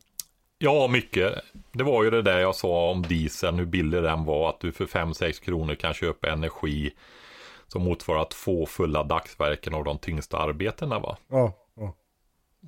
Ja, 0.59 0.89
mycket. 0.89 1.35
Det 1.73 1.85
var 1.85 2.05
ju 2.05 2.11
det 2.11 2.23
där 2.23 2.39
jag 2.39 2.55
sa 2.55 2.91
om 2.91 3.03
dieseln, 3.03 3.59
hur 3.59 3.67
billig 3.67 4.03
den 4.03 4.25
var. 4.25 4.49
Att 4.49 4.61
du 4.61 4.73
för 4.73 4.87
5-6 4.87 5.45
kronor 5.45 5.75
kan 5.75 5.95
köpa 5.95 6.31
energi 6.31 6.93
som 7.69 7.83
motsvarar 7.83 8.25
två 8.25 8.67
fulla 8.67 9.03
dagsverken 9.03 9.75
av 9.75 9.85
de 9.85 9.99
tyngsta 9.99 10.39
arbetena. 10.39 10.99
Va? 10.99 11.17
Ja. 11.29 11.53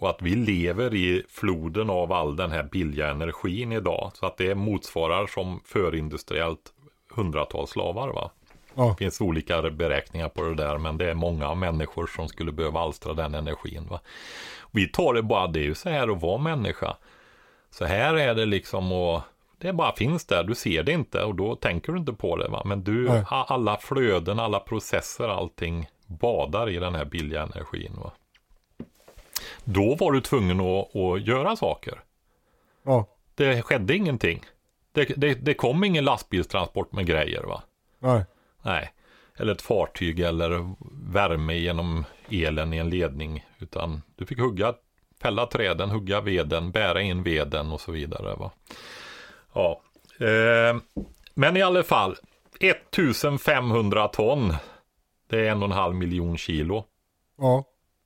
Och 0.01 0.11
att 0.11 0.23
vi 0.23 0.35
lever 0.35 0.95
i 0.95 1.23
floden 1.29 1.91
av 1.91 2.13
all 2.13 2.37
den 2.37 2.51
här 2.51 2.63
billiga 2.63 3.11
energin 3.11 3.73
idag. 3.73 4.11
Så 4.15 4.27
att 4.27 4.37
det 4.37 4.55
motsvarar 4.55 5.27
som 5.27 5.61
förindustriellt 5.65 6.73
hundratals 7.11 7.71
slavar. 7.71 8.09
Va? 8.09 8.31
Ja. 8.75 8.89
Det 8.89 9.05
finns 9.05 9.21
olika 9.21 9.63
beräkningar 9.63 10.29
på 10.29 10.43
det 10.43 10.55
där 10.55 10.79
men 10.79 10.99
det 10.99 11.11
är 11.11 11.15
många 11.15 11.55
människor 11.55 12.07
som 12.07 12.29
skulle 12.29 12.53
behöva 12.53 12.81
alstra 12.81 13.15
den 13.15 13.35
energin. 13.35 13.87
Va? 13.91 14.01
Vi 14.71 14.89
tar 14.89 15.15
det 15.15 15.23
bara, 15.23 15.47
det 15.47 15.61
är 15.61 15.65
ju 15.65 15.75
så 15.75 15.89
här 15.89 16.09
att 16.09 16.23
vara 16.23 16.39
människa. 16.39 16.97
Så 17.71 17.85
här 17.85 18.15
är 18.15 18.35
det 18.35 18.47
liksom 18.47 18.93
och 18.93 19.21
det 19.59 19.73
bara 19.73 19.93
finns 19.93 20.27
där, 20.27 20.45
du 20.45 20.55
ser 20.55 20.83
det 20.83 20.93
inte 20.93 21.25
och 21.25 21.35
då 21.35 21.57
tänker 21.57 21.93
du 21.93 21.99
inte 21.99 22.13
på 22.13 22.37
det. 22.37 22.49
Va? 22.49 22.63
Men 22.65 22.85
du, 22.85 23.09
Nej. 23.09 23.25
alla 23.29 23.77
flöden, 23.77 24.39
alla 24.39 24.61
processer, 24.61 25.29
allting 25.29 25.89
badar 26.07 26.71
i 26.71 26.79
den 26.79 26.95
här 26.95 27.05
billiga 27.05 27.43
energin. 27.43 27.93
Va? 27.97 28.13
Då 29.65 29.95
var 29.95 30.13
du 30.13 30.21
tvungen 30.21 30.61
att, 30.61 30.97
att 30.97 31.27
göra 31.27 31.57
saker. 31.57 32.01
Ja. 32.85 33.07
Det 33.35 33.63
skedde 33.63 33.97
ingenting. 33.97 34.45
Det, 34.93 35.05
det, 35.05 35.35
det, 35.35 35.55
kom 35.55 35.85
ingen 35.85 36.05
lastbilstransport 36.05 36.93
med 36.93 37.07
grejer 37.07 37.43
va? 37.43 37.63
Nej. 37.99 38.25
Nej. 38.63 38.93
Eller 39.37 39.53
ett 39.53 39.63
fartyg 39.63 40.21
eller 40.21 40.75
värme 41.13 41.55
genom 41.55 42.05
elen 42.31 42.73
i 42.73 42.79
en 42.79 42.91
ledning. 42.91 43.47
Utan 43.59 44.03
du 44.17 44.27
fick 44.27 44.39
hugga 44.39 44.75
fälla 45.23 45.47
träden, 45.47 45.91
hugga 45.91 46.21
veden, 46.21 46.71
bära 46.71 47.01
in 47.01 47.23
veden 47.23 47.73
och 47.73 47.81
så 47.81 47.93
vidare. 47.93 48.37
Va? 48.37 48.51
Ja. 49.53 49.81
Eh, 50.27 50.77
men 51.35 51.57
i 51.57 51.63
alla 51.63 51.83
fall, 51.83 52.17
1500 52.61 54.09
ton. 54.09 54.55
Det 55.27 55.47
är 55.47 55.51
en 55.51 55.63
och 55.63 55.69
en 55.69 55.73
halv 55.73 55.95
miljon 55.95 56.37
kilo. 56.37 56.85
Ja. 57.39 57.65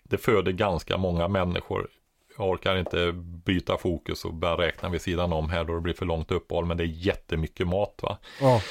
Det 0.09 0.19
föder 0.19 0.53
ganska 0.53 0.97
många 0.97 1.29
människor. 1.29 1.89
jag 2.39 2.49
orkar 2.49 2.77
inte 2.77 3.13
byta 3.45 3.79
fokus 3.79 4.25
och 4.25 4.35
börja 4.35 4.57
räkna 4.59 4.89
vid 4.89 5.01
sidan 5.03 5.33
om 5.33 5.51
här 5.51 5.65
då 5.65 5.75
det 5.75 5.81
blir 5.81 5.95
för 5.95 6.07
långt 6.07 6.31
uppehåll. 6.33 6.67
Men 6.67 6.77
det 6.77 6.85
är 6.85 7.07
jättemycket 7.07 7.67
mat 7.69 7.99
va. 8.03 8.19
Ja. 8.41 8.63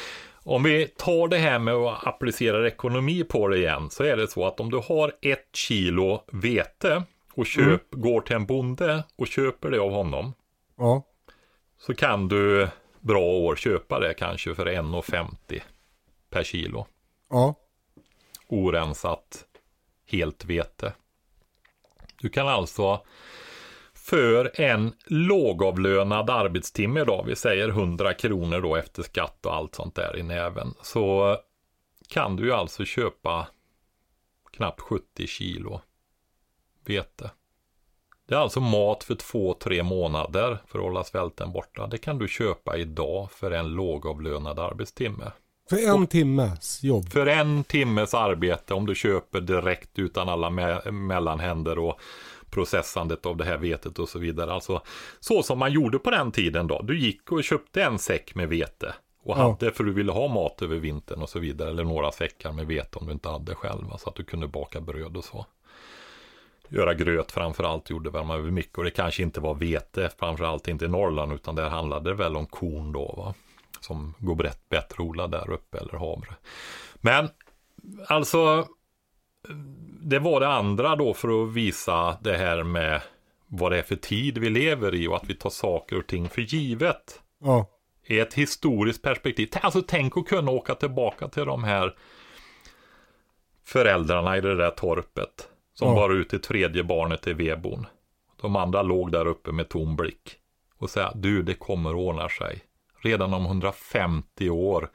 Om 0.44 0.64
vi 0.64 0.88
tar 0.88 1.28
det 1.28 1.38
här 1.38 1.60
med 1.60 1.74
att 1.74 2.08
applicera 2.08 2.68
ekonomi 2.68 3.24
på 3.24 3.48
det 3.48 3.58
igen 3.58 3.90
så 3.90 4.04
är 4.04 4.18
det 4.18 4.28
så 4.28 4.46
att 4.46 4.60
om 4.60 4.72
du 4.72 4.78
har 4.78 5.14
ett 5.22 5.50
kilo 5.54 6.24
vete 6.32 7.04
och 7.34 7.46
köp, 7.46 7.82
går 7.92 8.22
till 8.22 8.36
en 8.36 8.46
bonde 8.46 9.04
och 9.16 9.28
köper 9.28 9.72
det 9.72 9.80
av 9.80 9.92
honom 9.92 10.34
Ja. 10.78 11.04
så 11.80 11.94
kan 11.94 12.28
du 12.28 12.68
bra 13.00 13.24
år 13.24 13.56
köpa 13.56 14.00
det 14.00 14.14
kanske 14.14 14.56
för 14.56 14.66
1,50 14.66 15.62
per 16.30 16.44
kilo. 16.44 16.86
Ja. 17.30 17.56
Orensat 18.48 19.46
helt 20.12 20.46
vete. 20.46 20.94
Du 22.22 22.30
kan 22.30 22.48
alltså 22.48 23.02
för 23.94 24.62
en 24.62 24.94
lågavlönad 25.06 26.30
arbetstimme 26.30 27.04
då, 27.04 27.24
vi 27.28 27.36
säger 27.36 27.70
100 27.70 28.14
kronor 28.14 28.62
då 28.62 28.76
efter 28.76 29.04
skatt 29.04 29.46
och 29.46 29.56
allt 29.56 29.76
sånt 29.76 29.96
där 29.96 30.18
i 30.18 30.24
näven, 30.24 30.74
så 30.82 31.38
kan 32.08 32.36
du 32.36 32.44
ju 32.44 32.52
alltså 32.52 32.86
köpa 32.86 33.48
knappt 34.52 34.82
70 34.82 35.28
kilo 35.28 35.82
vete. 36.86 37.32
Det 38.28 38.36
är 38.36 38.40
alltså 38.40 38.60
mat 38.60 39.04
för 39.04 39.16
två, 39.16 39.54
tre 39.54 39.84
månader 39.84 40.58
för 40.68 40.80
att 40.80 40.86
hålla 40.86 41.04
svälten 41.04 41.52
borta. 41.52 41.88
Det 41.88 41.98
kan 41.98 42.18
du 42.18 42.28
köpa 42.28 42.78
idag 42.78 43.32
för 43.32 43.52
en 43.52 43.68
lågavlönad 43.68 44.60
arbetstimme. 44.60 45.32
För 45.70 45.96
en 45.96 46.08
timmes 46.08 46.84
jobb. 46.84 47.10
För 47.10 47.26
en 47.26 47.64
timmes 47.64 48.14
arbete 48.14 48.74
om 48.74 48.86
du 48.86 48.96
köper 48.96 49.42
direkt 49.42 50.00
utan 50.00 50.30
alla 50.30 50.50
me 50.50 50.92
mellanhänder 50.92 51.80
och 51.80 52.00
processandet 52.50 53.26
av 53.26 53.38
det 53.38 53.46
här 53.46 53.58
vetet 53.58 54.00
och 54.00 54.10
så 54.10 54.20
vidare. 54.20 54.54
Alltså 54.54 54.82
så 55.20 55.44
som 55.44 55.60
man 55.60 55.72
gjorde 55.72 56.00
på 56.00 56.12
den 56.12 56.32
tiden 56.32 56.68
då. 56.68 56.82
Du 56.82 57.00
gick 57.00 57.32
och 57.32 57.44
köpte 57.44 57.84
en 57.84 58.00
säck 58.00 58.36
med 58.36 58.50
vete 58.50 58.94
och 59.24 59.38
Ja. 59.38 59.42
hade 59.60 59.72
för 59.72 59.84
du 59.84 59.94
ville 59.94 60.12
ha 60.12 60.28
mat 60.28 60.62
över 60.62 60.76
vintern 60.76 61.22
och 61.22 61.30
så 61.30 61.40
vidare. 61.40 61.70
Eller 61.70 61.84
några 61.84 62.12
säckar 62.12 62.52
med 62.52 62.68
vete 62.68 63.00
om 63.00 63.06
du 63.06 63.14
inte 63.14 63.30
hade 63.30 63.56
själv. 63.56 63.84
Så 63.98 64.10
att 64.10 64.16
du 64.16 64.24
kunde 64.24 64.48
baka 64.48 64.82
bröd 64.82 65.18
och 65.18 65.24
så. 65.24 65.46
Göra 66.70 66.94
gröt 66.94 67.32
framförallt 67.32 67.90
gjorde 67.90 68.10
väl 68.10 68.26
man 68.26 68.44
väl 68.44 68.52
mycket 68.52 68.78
och 68.78 68.84
det 68.84 68.92
kanske 68.92 69.24
inte 69.24 69.40
var 69.40 69.56
vete 69.56 70.10
framförallt 70.20 70.68
inte 70.68 70.86
i 70.86 70.88
Norrland 70.88 71.34
utan 71.34 71.56
där 71.56 71.70
handlade 71.70 72.10
det 72.10 72.16
väl 72.16 72.36
om 72.36 72.46
korn 72.46 72.92
då 72.92 73.14
va. 73.18 73.34
Som 73.80 74.14
går 74.20 74.36
brett, 74.36 74.70
bättre 74.70 75.04
odlad 75.04 75.32
där 75.32 75.50
uppe 75.52 75.78
eller 75.78 75.94
havre. 75.94 76.36
Men 76.96 77.30
alltså 78.08 78.68
det 80.02 80.20
var 80.20 80.40
det 80.40 80.48
andra 80.48 80.96
då 80.96 81.14
för 81.14 81.44
att 81.44 81.54
visa 81.54 82.18
det 82.22 82.38
här 82.38 82.64
med 82.64 83.02
vad 83.48 83.72
det 83.72 83.78
är 83.78 83.84
för 83.84 83.96
tid 83.96 84.38
vi 84.38 84.50
lever 84.50 84.96
i 84.96 85.08
och 85.08 85.16
att 85.16 85.30
vi 85.30 85.36
tar 85.36 85.50
saker 85.50 85.98
och 86.00 86.08
ting 86.08 86.30
för 86.30 86.42
givet. 86.42 87.22
Ja. 87.40 87.70
I 88.04 88.20
ett 88.20 88.34
historiskt 88.34 89.02
perspektiv. 89.02 89.50
Alltså 89.62 89.82
tänk 89.88 90.18
att 90.18 90.28
kunna 90.28 90.52
åka 90.52 90.76
tillbaka 90.76 91.28
till 91.28 91.46
de 91.46 91.64
här 91.64 91.96
föräldrarna 93.66 94.38
i 94.38 94.42
det 94.42 94.56
där 94.56 94.72
torpet. 94.72 95.50
Som 95.74 95.88
Ja. 95.88 95.96
bar 95.96 96.10
ut 96.10 96.30
det 96.30 96.40
tredje 96.40 96.84
barnet 96.84 97.28
i 97.28 97.34
vedboden. 97.34 97.86
De 98.42 98.56
andra 98.56 98.82
låg 98.82 99.12
där 99.12 99.26
uppe 99.26 99.52
med 99.52 99.70
tom 99.70 99.96
blick. 99.96 100.36
Och 100.78 100.90
säga, 100.90 101.12
du 101.16 101.44
det 101.44 101.54
kommer 101.54 101.96
ordna 101.96 102.30
sig. 102.30 102.64
Redan 103.08 103.34
om 103.34 103.46
150 103.46 104.50
år 104.50 104.90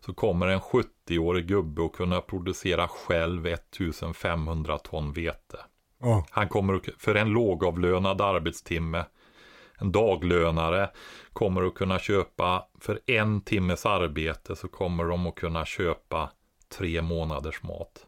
så 0.00 0.14
kommer 0.14 0.46
en 0.46 0.60
70-årig 0.60 1.46
gubbe 1.46 1.84
att 1.84 1.92
kunna 1.92 2.20
producera 2.20 2.88
själv 2.88 3.46
1500 3.46 4.78
ton 4.78 5.12
vete. 5.12 5.58
Ja. 6.00 6.26
Han 6.30 6.48
kommer 6.48 6.74
att, 6.74 6.82
för 6.98 7.14
en 7.14 7.28
lågavlönad 7.28 8.20
arbetstimme, 8.20 9.04
en 9.78 9.92
daglönare, 9.92 10.90
kommer 11.32 11.62
att 11.62 11.74
kunna 11.74 11.98
köpa, 11.98 12.66
för 12.80 13.00
en 13.06 13.40
timmes 13.40 13.86
arbete 13.86 14.56
så 14.56 14.68
kommer 14.68 15.04
de 15.04 15.26
att 15.26 15.34
kunna 15.34 15.64
köpa 15.64 16.30
tre 16.68 17.02
månaders 17.02 17.62
mat. 17.62 18.06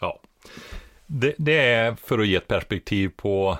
Ja, 0.00 0.20
det, 1.06 1.34
det 1.38 1.58
är 1.58 1.94
för 1.94 2.18
att 2.18 2.26
ge 2.26 2.36
ett 2.36 2.48
perspektiv 2.48 3.12
på 3.16 3.58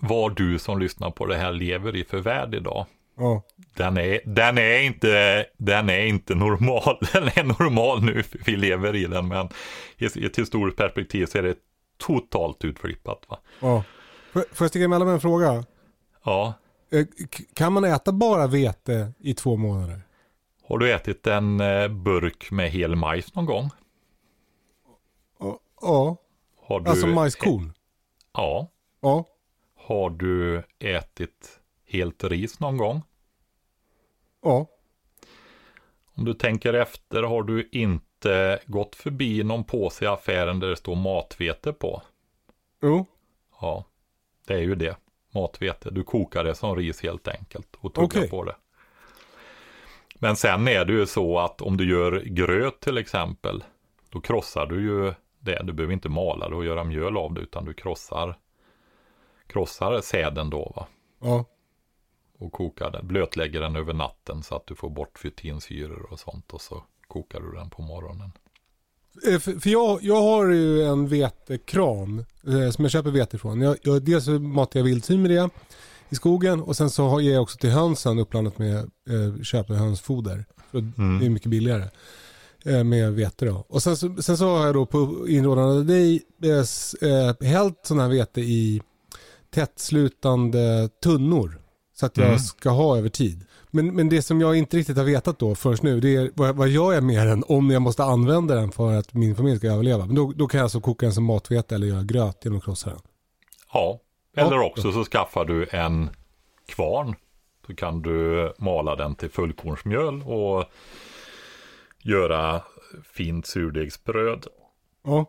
vad 0.00 0.36
du 0.36 0.58
som 0.58 0.78
lyssnar 0.78 1.10
på 1.10 1.26
det 1.26 1.36
här 1.36 1.52
lever 1.52 1.96
i 1.96 2.04
för 2.04 2.18
värld 2.18 2.54
idag. 2.54 2.86
Ja. 3.18 3.42
Den 3.76 3.96
är, 3.96 4.20
den 4.26 4.58
är 4.58 4.80
inte, 4.80 5.46
den 5.56 5.90
är 5.90 6.06
inte 6.06 6.34
normal. 6.34 6.98
Den 7.12 7.22
är 7.24 7.44
normal 7.44 8.02
nu, 8.02 8.22
för 8.22 8.38
vi 8.46 8.56
lever 8.56 8.96
i 8.96 9.04
den, 9.04 9.28
men 9.28 9.48
i 9.96 10.04
ett 10.26 10.38
historiskt 10.38 10.76
perspektiv 10.78 11.26
så 11.26 11.38
är 11.38 11.42
det 11.42 11.56
totalt 11.98 12.64
utflippat. 12.64 13.22
Va? 13.28 13.38
ja. 13.60 13.84
Får 14.32 14.44
jag 14.58 14.68
sticka 14.68 14.84
emellan 14.84 15.06
med 15.06 15.14
en 15.14 15.20
fråga? 15.20 15.64
Ja, 16.24 16.54
Eh, 16.90 17.06
Kan 17.54 17.72
man 17.72 17.84
äta 17.84 18.12
bara 18.12 18.46
vete 18.46 19.12
i 19.18 19.34
två 19.34 19.56
månader? 19.56 20.00
har 20.68 20.78
du 20.78 20.92
ätit 20.92 21.26
en 21.26 21.60
eh, 21.60 21.88
burk 21.88 22.50
med 22.50 22.70
hel 22.70 22.96
majs 22.96 23.34
någon 23.34 23.46
gång? 23.46 23.70
Ja. 25.40 25.58
Ja. 25.80 26.16
Har 26.66 26.80
du, 26.80 26.90
Alltså 26.90 27.06
majskorn? 27.06 27.72
Ja. 28.34 28.70
Ja. 29.00 29.24
Har 29.86 30.10
du 30.10 30.62
ätit 30.78 31.60
helt 31.88 32.24
ris 32.24 32.60
någon 32.60 32.76
gång? 32.76 33.02
Ja. 34.42 34.66
Om 36.14 36.24
du 36.24 36.34
tänker 36.34 36.74
efter, 36.74 37.22
har 37.22 37.42
du 37.42 37.68
inte 37.72 38.58
gått 38.66 38.96
förbi 38.96 39.44
någon 39.44 39.64
påse 39.64 40.04
i 40.04 40.08
affären 40.08 40.60
där 40.60 40.68
det 40.68 40.76
står 40.76 40.96
matvete 40.96 41.72
på? 41.72 42.02
Jo. 42.82 43.06
Ja, 43.60 43.84
det 44.46 44.54
är 44.54 44.62
ju 44.62 44.74
det. 44.74 44.96
Matvete. 45.30 45.90
Du 45.90 46.04
kokar 46.04 46.44
det 46.44 46.54
som 46.54 46.76
ris 46.76 47.02
helt 47.02 47.28
enkelt 47.28 47.76
och 47.80 47.94
tuggar 47.94 48.06
Okej. 48.06 48.30
på 48.30 48.44
det. 48.44 48.56
Men 50.14 50.36
sen 50.36 50.68
är 50.68 50.84
det 50.84 50.92
ju 50.92 51.06
så 51.06 51.38
att 51.38 51.62
om 51.62 51.76
du 51.76 51.90
gör 51.90 52.20
gröt 52.20 52.80
till 52.80 52.98
exempel, 52.98 53.64
då 54.10 54.20
krossar 54.20 54.66
du 54.66 54.82
ju 54.82 55.14
det. 55.38 55.62
Du 55.62 55.72
behöver 55.72 55.94
inte 55.94 56.08
mala 56.08 56.48
det 56.48 56.56
och 56.56 56.64
göra 56.64 56.84
mjöl 56.84 57.16
av 57.16 57.34
det, 57.34 57.40
utan 57.40 57.64
du 57.64 57.74
krossar, 57.74 58.38
krossar 59.46 60.00
säden 60.00 60.50
då 60.50 60.72
va. 60.76 60.86
Ja. 61.20 61.44
Och 62.38 62.52
kokar 62.52 62.90
den, 62.90 63.06
blötlägger 63.08 63.60
den 63.60 63.76
över 63.76 63.92
natten 63.94 64.42
så 64.42 64.54
att 64.56 64.66
du 64.66 64.74
får 64.74 64.90
bort 64.90 65.18
fytinsyror 65.18 66.12
och 66.12 66.20
sånt 66.20 66.52
och 66.52 66.60
så 66.60 66.82
kokar 67.08 67.40
du 67.40 67.52
den 67.52 67.70
på 67.70 67.82
morgonen. 67.82 68.30
Eh, 69.28 69.38
För, 69.38 69.68
jag, 69.70 69.98
jag 70.02 70.22
har 70.22 70.48
ju 70.48 70.82
en 70.82 71.08
vetekran 71.08 72.24
eh, 72.46 72.70
som 72.70 72.84
jag 72.84 72.90
köper 72.92 73.10
vete 73.10 73.36
ifrån. 73.36 73.60
Jag, 73.60 73.76
jag, 73.82 74.02
dels 74.02 74.28
matar 74.28 74.80
jag 74.80 74.84
vildsvin 74.84 75.22
med 75.22 75.30
det 75.30 75.50
i 76.08 76.14
skogen 76.14 76.62
och 76.62 76.76
sen 76.76 76.90
så 76.90 77.08
har- 77.08 77.20
ger 77.20 77.32
jag 77.32 77.42
också 77.42 77.58
till 77.58 77.70
hönsen 77.70 78.18
uppblandat 78.18 78.58
med 78.58 78.76
eh, 78.78 79.42
köper 79.42 79.74
hönsfoder. 79.74 80.44
För 80.70 80.80
Det 81.20 81.26
är 81.26 81.30
mycket 81.30 81.50
billigare 81.50 81.84
eh, 82.64 82.84
med 82.84 83.12
vete 83.12 83.44
då. 83.44 83.64
Och 83.68 83.82
sen 83.82 83.96
så, 83.96 84.22
sen 84.22 84.36
så 84.36 84.56
har 84.56 84.66
jag 84.66 84.74
då 84.74 84.86
på 84.86 85.28
inrådan 85.28 85.64
av 85.78 85.84
dig 85.86 86.22
eh, 87.00 87.46
hällt 87.48 87.80
sån 87.82 88.00
här 88.00 88.08
vete 88.08 88.40
i 88.40 88.82
tättslutande 89.50 90.88
tunnor. 91.02 91.58
Så 92.00 92.06
att 92.06 92.16
jag 92.16 92.26
Mm. 92.26 92.38
ska 92.38 92.70
ha 92.70 92.98
över 92.98 93.08
tid. 93.08 93.44
Men, 93.70 93.94
men 93.96 94.08
det 94.08 94.22
som 94.22 94.40
jag 94.40 94.56
inte 94.56 94.76
riktigt 94.76 94.96
har 94.96 95.04
vetat 95.04 95.38
då 95.38 95.54
först 95.54 95.82
nu, 95.82 96.00
det 96.00 96.16
är 96.16 96.30
vad, 96.34 96.56
vad 96.56 96.68
gör 96.68 96.92
jag 96.92 97.04
med 97.04 97.26
den 97.26 97.44
om 97.48 97.70
jag 97.70 97.82
måste 97.82 98.04
använda 98.04 98.54
den 98.54 98.72
för 98.72 98.92
att 98.92 99.14
min 99.14 99.36
familj 99.36 99.58
ska 99.58 99.66
överleva? 99.72 100.06
Men 100.06 100.14
då, 100.14 100.32
då 100.36 100.46
kan 100.46 100.58
jag 100.58 100.62
alltså 100.64 100.80
koka 100.80 101.06
den 101.06 101.12
som 101.12 101.24
matvete 101.24 101.74
eller 101.74 101.86
göra 101.86 102.02
gröt 102.02 102.40
genom 102.44 102.58
att 102.58 102.64
krossa 102.64 102.90
den. 102.90 102.98
Ja, 103.72 104.00
eller 104.36 104.56
Ja. 104.56 104.64
också 104.66 104.92
så 104.92 105.04
skaffar 105.04 105.44
du 105.44 105.66
en 105.70 106.10
kvarn. 106.66 107.14
Så 107.66 107.74
kan 107.74 108.02
du 108.02 108.52
mala 108.58 108.96
den 108.96 109.14
till 109.14 109.30
fullkornsmjöl 109.30 110.22
och 110.22 110.64
göra 112.02 112.62
fint 113.12 113.46
surdegsbröd. 113.46 114.46
Ja. 115.04 115.26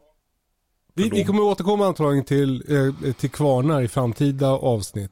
Vi, 0.93 1.09
vi 1.09 1.23
kommer 1.25 1.41
återkomma 1.43 1.85
antagligen 1.87 2.25
till, 2.25 2.63
eh, 3.05 3.13
till 3.13 3.29
kvarnar 3.31 3.81
i 3.81 3.87
framtida 3.87 4.47
avsnitt. 4.49 5.11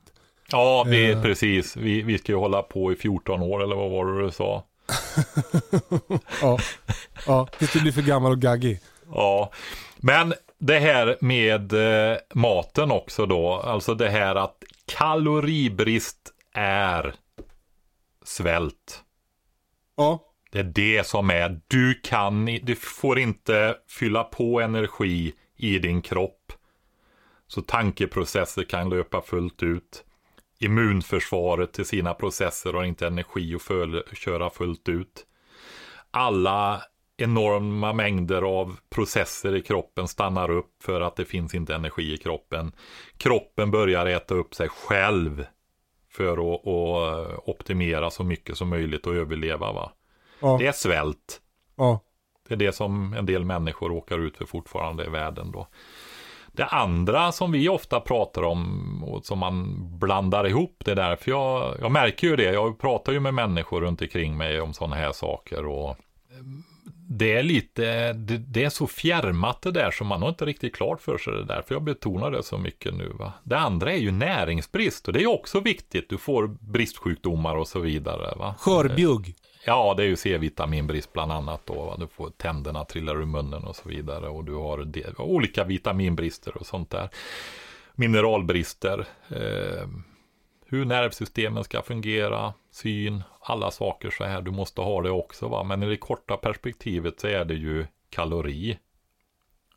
Ja, 0.51 0.83
vi, 0.87 1.11
Eh. 1.11 1.21
precis. 1.21 1.75
Vi, 1.77 2.01
vi 2.01 2.17
ska 2.17 2.31
ju 2.31 2.37
hålla 2.37 2.61
på 2.61 2.91
i 2.93 2.95
14 2.95 3.41
år 3.41 3.63
eller 3.63 3.75
vad 3.75 3.91
var 3.91 4.05
det 4.05 4.21
du 4.25 4.31
sa? 4.31 4.63
Ja, 6.41 6.57
ja 7.27 7.47
tills 7.57 7.73
du 7.73 7.81
blir 7.81 7.91
för 7.91 8.01
gammal 8.01 8.31
och 8.31 8.39
gaggig. 8.41 8.79
Ja, 9.13 9.51
men 9.97 10.33
det 10.57 10.79
här 10.79 11.17
med 11.21 11.73
eh, 11.73 12.17
maten 12.33 12.91
också 12.91 13.25
då. 13.25 13.53
Alltså 13.53 13.93
det 13.93 14.09
här 14.09 14.35
att 14.35 14.63
kaloribrist 14.85 16.33
är 16.53 17.15
svält. 18.25 19.03
Ja, 19.97 20.19
Det 20.51 20.59
är 20.59 20.63
det 20.63 21.07
som 21.07 21.29
är, 21.29 21.59
du 21.67 21.93
kan, 22.03 22.45
du 22.45 22.75
får 22.75 23.19
inte 23.19 23.75
fylla 23.89 24.23
på 24.23 24.61
energi 24.61 25.33
i 25.57 25.79
din 25.79 26.01
kropp. 26.01 26.53
Så 27.47 27.61
tankeprocesser 27.61 28.63
kan 28.63 28.89
löpa 28.89 29.21
fullt 29.21 29.63
ut. 29.63 30.03
Immunförsvaret 30.59 31.73
till 31.73 31.85
sina 31.85 32.13
processer 32.13 32.73
har 32.73 32.83
inte 32.83 33.07
energi 33.07 33.55
att 33.55 33.61
föl- 33.61 34.03
köra 34.13 34.49
fullt 34.49 34.89
ut. 34.89 35.25
Alla 36.11 36.81
enorma 37.17 37.93
mängder 37.93 38.41
av 38.41 38.79
processer 38.89 39.55
i 39.55 39.61
kroppen 39.61 40.07
stannar 40.07 40.51
upp 40.51 40.83
för 40.83 41.01
att 41.01 41.15
det 41.15 41.25
finns 41.25 41.55
inte 41.55 41.75
energi 41.75 42.13
i 42.13 42.17
kroppen. 42.17 42.71
Kroppen 43.17 43.71
börjar 43.71 44.05
äta 44.05 44.35
upp 44.35 44.55
sig 44.55 44.69
själv 44.69 45.45
för 46.09 46.53
att, 46.53 46.67
att 46.67 47.47
optimera 47.49 48.09
så 48.09 48.23
mycket 48.23 48.57
som 48.57 48.69
möjligt 48.69 49.07
och 49.07 49.15
överleva. 49.15 49.71
Va? 49.71 49.91
Ja. 50.39 50.57
Det 50.59 50.67
är 50.67 50.71
svält. 50.71 51.41
Ja. 51.75 51.99
Det 52.47 52.53
är 52.53 52.57
det 52.57 52.71
som 52.71 53.13
en 53.13 53.25
del 53.25 53.45
människor 53.45 53.89
råkar 53.89 54.19
ut 54.19 54.37
för 54.37 54.45
fortfarande 54.45 55.05
i 55.05 55.09
världen 55.09 55.51
då. 55.51 55.67
Det 56.57 56.65
andra 56.65 57.31
som 57.31 57.51
vi 57.51 57.69
ofta 57.69 57.99
pratar 57.99 58.43
om 58.43 59.03
och 59.03 59.25
som 59.25 59.39
man 59.39 59.75
blandar 59.99 60.47
ihop, 60.47 60.81
det 60.85 60.91
är 60.91 60.95
därför 60.95 61.31
jag, 61.31 61.75
jag 61.81 61.91
märker 61.91 62.27
ju 62.27 62.35
det, 62.35 62.43
jag 62.53 62.79
pratar 62.79 63.13
ju 63.13 63.19
med 63.19 63.33
människor 63.33 63.81
runt 63.81 64.01
omkring 64.01 64.37
mig 64.37 64.61
om 64.61 64.73
sådana 64.73 64.95
här 64.95 65.11
saker 65.11 65.65
och 65.65 65.97
det 67.09 67.33
är 67.33 67.43
lite, 67.43 68.13
det, 68.13 68.37
det, 68.37 68.63
är 68.63 68.69
så 68.69 68.87
fjärmat 68.87 69.61
det 69.61 69.71
där 69.71 69.91
som 69.91 70.07
man 70.07 70.21
har 70.21 70.29
inte 70.29 70.45
riktigt 70.45 70.75
klart 70.75 71.01
för 71.01 71.17
sig 71.17 71.33
det 71.33 71.45
där, 71.45 71.61
för 71.67 71.75
jag 71.75 71.83
betonar 71.83 72.31
det 72.31 72.43
så 72.43 72.57
mycket 72.57 72.93
nu. 72.93 73.11
Va? 73.19 73.33
Det 73.43 73.57
andra 73.57 73.91
är 73.91 73.97
ju 73.97 74.11
näringsbrist 74.11 75.07
och 75.07 75.13
det 75.13 75.23
är 75.23 75.27
också 75.27 75.59
viktigt, 75.59 76.09
du 76.09 76.17
får 76.17 76.47
bristsjukdomar 76.47 77.55
och 77.55 77.67
så 77.67 77.79
vidare. 77.79 78.35
Va? 78.37 78.55
Skörbjugg. 78.59 79.35
Ja, 79.69 79.93
det 79.97 80.03
är 80.03 80.07
ju 80.07 80.15
C-vitaminbrist 80.15 81.13
bland 81.13 81.31
annat 81.31 81.61
då. 81.65 81.73
Va? 81.73 81.95
Du 81.99 82.07
får 82.07 82.29
tänderna 82.29 82.85
trillar 82.85 83.21
ur 83.21 83.25
munnen 83.25 83.63
och 83.63 83.75
så 83.75 83.89
vidare. 83.89 84.29
Och 84.29 84.43
du 84.43 84.53
har 84.53 84.77
det, 84.77 85.19
olika 85.19 85.63
vitaminbrister 85.63 86.57
och 86.57 86.65
sånt 86.65 86.89
där. 86.89 87.09
Mineralbrister. 87.95 88.99
Eh, 89.29 89.87
hur 90.65 90.85
nervsystemen 90.85 91.63
ska 91.63 91.81
fungera, 91.81 92.53
syn, 92.71 93.23
alla 93.39 93.71
saker 93.71 94.09
så 94.09 94.23
här. 94.23 94.41
Du 94.41 94.51
måste 94.51 94.81
ha 94.81 95.01
det 95.01 95.11
också. 95.11 95.47
Va? 95.47 95.63
Men 95.63 95.83
i 95.83 95.89
det 95.89 95.97
korta 95.97 96.37
perspektivet 96.37 97.19
så 97.19 97.27
är 97.27 97.45
det 97.45 97.55
ju 97.55 97.85
kalori. 98.09 98.79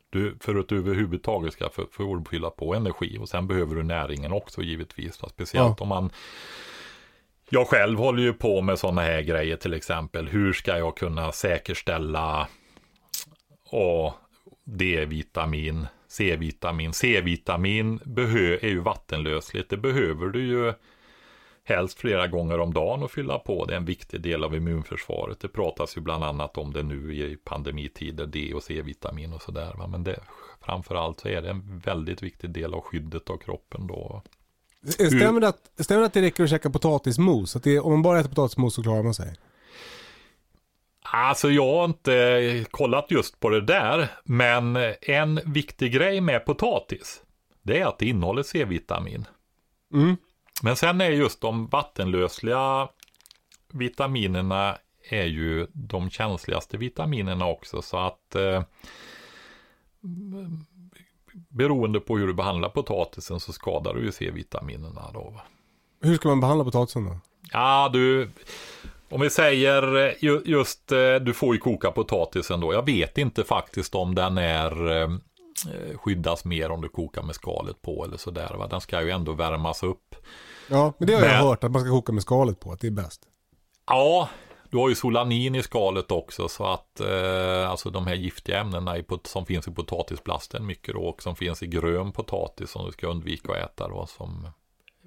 Du, 0.09 0.37
för 0.39 0.55
att 0.55 0.67
du 0.67 0.77
överhuvudtaget 0.77 1.53
ska 1.53 1.69
få 1.91 2.23
fylla 2.29 2.49
på 2.49 2.75
energi. 2.75 3.17
Och 3.17 3.29
sen 3.29 3.47
behöver 3.47 3.75
du 3.75 3.83
näringen 3.83 4.31
också 4.31 4.61
givetvis. 4.61 5.21
Va? 5.21 5.29
Speciellt 5.29 5.79
ja. 5.79 5.83
om 5.83 5.87
man 5.87 6.11
jag 7.53 7.67
själv 7.67 7.99
håller 7.99 8.23
ju 8.23 8.33
på 8.33 8.61
med 8.61 8.79
sådana 8.79 9.01
här 9.01 9.21
grejer 9.21 9.55
till 9.55 9.73
exempel. 9.73 10.27
Hur 10.27 10.53
ska 10.53 10.77
jag 10.77 10.97
kunna 10.97 11.31
säkerställa 11.31 12.47
A, 13.71 14.13
D-vitamin, 14.63 15.87
C-vitamin. 16.07 16.93
C-vitamin 16.93 17.99
är 18.61 18.67
ju 18.67 18.79
vattenlösligt. 18.79 19.69
Det 19.69 19.77
behöver 19.77 20.27
du 20.27 20.45
ju 20.45 20.73
helst 21.63 21.99
flera 21.99 22.27
gånger 22.27 22.59
om 22.59 22.73
dagen 22.73 23.03
att 23.03 23.11
fylla 23.11 23.39
på. 23.39 23.65
Det 23.65 23.73
är 23.73 23.77
en 23.77 23.85
viktig 23.85 24.21
del 24.21 24.43
av 24.43 24.55
immunförsvaret. 24.55 25.39
Det 25.39 25.47
pratas 25.47 25.97
ju 25.97 26.01
bland 26.01 26.23
annat 26.23 26.57
om 26.57 26.73
det 26.73 26.83
nu 26.83 27.15
i 27.15 27.37
pandemitider, 27.43 28.25
D 28.25 28.53
och 28.53 28.63
C-vitamin 28.63 29.33
och 29.33 29.41
sådär. 29.41 29.87
Men 29.87 30.03
det, 30.03 30.19
framförallt 30.61 31.19
så 31.19 31.27
är 31.27 31.41
det 31.41 31.49
en 31.49 31.79
väldigt 31.79 32.23
viktig 32.23 32.49
del 32.49 32.73
av 32.73 32.81
skyddet 32.81 33.29
av 33.29 33.37
kroppen 33.37 33.87
då. 33.87 34.21
Stämmer 34.87 35.39
det, 35.39 35.47
att, 35.47 35.71
stämmer 35.77 36.01
det 36.01 36.07
att 36.07 36.13
det 36.13 36.21
räcker 36.21 36.43
att 36.43 36.49
käka 36.49 36.69
potatismos? 36.69 37.55
Att 37.55 37.63
det, 37.63 37.79
om 37.79 37.91
man 37.91 38.01
bara 38.01 38.19
äter 38.19 38.29
potatismos 38.29 38.75
så 38.75 38.83
klarar 38.83 39.03
man 39.03 39.13
sig? 39.13 39.35
Alltså 41.03 41.51
jag 41.51 41.77
har 41.77 41.85
inte 41.85 42.65
kollat 42.71 43.05
just 43.09 43.39
på 43.39 43.49
det 43.49 43.61
där. 43.61 44.07
Men 44.23 44.77
en 45.01 45.39
viktig 45.45 45.93
grej 45.93 46.21
med 46.21 46.45
potatis. 46.45 47.21
Det 47.61 47.79
är 47.79 47.85
att 47.85 47.99
det 47.99 48.05
innehåller 48.05 48.43
C-vitamin. 48.43 49.25
Mm. 49.93 50.17
Men 50.63 50.75
sen 50.75 51.01
är 51.01 51.09
just 51.09 51.41
de 51.41 51.67
vattenlösliga 51.67 52.89
vitaminerna 53.73 54.77
är 55.09 55.25
ju 55.25 55.67
de 55.73 56.09
känsligaste 56.09 56.77
vitaminerna 56.77 57.45
också. 57.45 57.81
Så 57.81 57.97
att 57.97 58.35
eh, 58.35 58.63
beroende 61.49 61.99
på 61.99 62.17
hur 62.17 62.27
du 62.27 62.33
behandlar 62.33 62.69
potatisen 62.69 63.39
så 63.39 63.53
skadar 63.53 63.93
du 63.93 64.05
ju 64.05 64.11
C-vitaminerna 64.11 65.01
då. 65.13 65.33
Hur 66.01 66.15
ska 66.15 66.29
man 66.29 66.39
behandla 66.39 66.63
potatisen 66.63 67.05
då? 67.05 67.17
Ja, 67.51 67.89
du, 67.93 68.29
om 69.09 69.21
vi 69.21 69.29
säger 69.29 70.07
eh, 70.07 70.13
just, 70.45 70.91
eh, 70.91 71.15
du 71.15 71.33
får 71.33 71.55
ju 71.55 71.61
koka 71.61 71.91
potatisen 71.91 72.59
då. 72.59 72.73
Jag 72.73 72.85
vet 72.85 73.17
inte 73.17 73.43
faktiskt 73.43 73.95
om 73.95 74.15
den 74.15 74.37
är 74.37 75.01
eh, 75.01 75.09
skyddas 75.97 76.45
mer 76.45 76.71
om 76.71 76.81
du 76.81 76.89
kokar 76.89 77.23
med 77.23 77.35
skalet 77.35 77.81
på 77.81 78.05
eller 78.05 78.17
sådär. 78.17 78.55
Va? 78.57 78.67
Den 78.67 78.81
ska 78.81 79.01
ju 79.01 79.09
ändå 79.09 79.33
värmas 79.33 79.83
upp. 79.83 80.15
Ja, 80.67 80.93
men 80.97 81.07
det 81.07 81.13
har 81.13 81.21
men, 81.21 81.29
jag 81.29 81.37
hört 81.37 81.63
att 81.63 81.71
man 81.71 81.81
ska 81.81 81.91
koka 81.91 82.11
med 82.11 82.23
skalet 82.23 82.59
på, 82.59 82.71
att 82.71 82.79
det 82.79 82.87
är 82.87 82.91
bäst. 82.91 83.21
Ja, 83.87 84.29
du 84.71 84.77
har 84.77 84.89
ju 84.89 84.95
solanin 84.95 85.55
i 85.55 85.63
skalet 85.63 86.11
också 86.11 86.47
så 86.47 86.65
att 86.65 86.99
eh, 86.99 87.69
alltså 87.69 87.89
de 87.89 88.07
här 88.07 88.15
giftiga 88.15 88.59
ämnena 88.59 88.97
i, 88.97 89.05
som 89.23 89.45
finns 89.45 89.67
i 89.67 89.71
potatisplasten 89.71 90.65
mycket 90.65 90.93
då, 90.93 91.01
och 91.01 91.23
som 91.23 91.35
finns 91.35 91.63
i 91.63 91.67
grön 91.67 92.11
potatis 92.11 92.71
som 92.71 92.85
du 92.85 92.91
ska 92.91 93.07
undvika 93.07 93.51
att 93.51 93.57
äta 93.57 93.87
då 93.87 94.05
som 94.05 94.47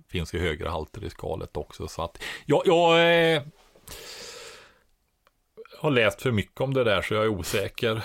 finns 0.08 0.34
i 0.34 0.38
högre 0.38 0.68
halter 0.68 1.04
i 1.04 1.10
skalet 1.10 1.56
också 1.56 1.88
så 1.88 2.02
att 2.02 2.22
jag, 2.46 2.62
jag 2.64 3.34
eh, 3.34 3.42
har 5.78 5.90
läst 5.90 6.22
för 6.22 6.30
mycket 6.30 6.60
om 6.60 6.74
det 6.74 6.84
där 6.84 7.02
så 7.02 7.14
jag 7.14 7.24
är 7.24 7.28
osäker. 7.28 8.04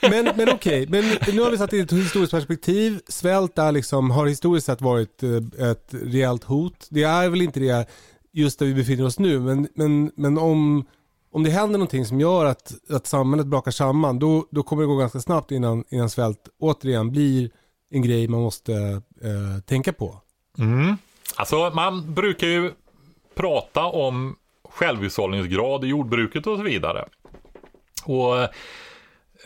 men 0.10 0.24
men 0.36 0.48
okej, 0.48 0.82
okay. 0.82 0.86
men 0.86 1.34
nu 1.34 1.42
har 1.42 1.50
vi 1.50 1.58
satt 1.58 1.72
i 1.72 1.80
ett 1.80 1.92
historiskt 1.92 2.32
perspektiv. 2.32 3.00
Svält 3.08 3.58
är 3.58 3.72
liksom, 3.72 4.10
har 4.10 4.26
historiskt 4.26 4.66
sett 4.66 4.80
varit 4.80 5.22
eh, 5.22 5.70
ett 5.70 5.88
rejält 5.90 6.44
hot. 6.44 6.86
Det 6.90 7.02
är 7.02 7.28
väl 7.28 7.42
inte 7.42 7.60
det 7.60 7.88
just 8.42 8.58
där 8.58 8.66
vi 8.66 8.74
befinner 8.74 9.06
oss 9.06 9.18
nu. 9.18 9.40
Men, 9.40 9.68
men, 9.74 10.12
men 10.16 10.38
om, 10.38 10.86
om 11.32 11.42
det 11.42 11.50
händer 11.50 11.78
någonting 11.78 12.04
som 12.04 12.20
gör 12.20 12.44
att, 12.44 12.90
att 12.90 13.06
samhället 13.06 13.46
brakar 13.46 13.70
samman, 13.70 14.18
då, 14.18 14.46
då 14.50 14.62
kommer 14.62 14.82
det 14.82 14.86
gå 14.86 14.96
ganska 14.96 15.20
snabbt 15.20 15.50
innan, 15.50 15.84
innan 15.88 16.10
svält 16.10 16.48
återigen 16.58 17.10
blir 17.10 17.50
en 17.90 18.02
grej 18.02 18.28
man 18.28 18.40
måste 18.40 18.72
eh, 19.22 19.62
tänka 19.66 19.92
på. 19.92 20.20
Mm. 20.58 20.96
Alltså 21.36 21.70
man 21.74 22.14
brukar 22.14 22.46
ju 22.46 22.72
prata 23.34 23.84
om 23.84 24.36
självhushållningsgrad 24.64 25.84
i 25.84 25.88
jordbruket 25.88 26.46
och 26.46 26.56
så 26.56 26.62
vidare. 26.62 27.08
Och 28.04 28.42
eh, 28.42 28.48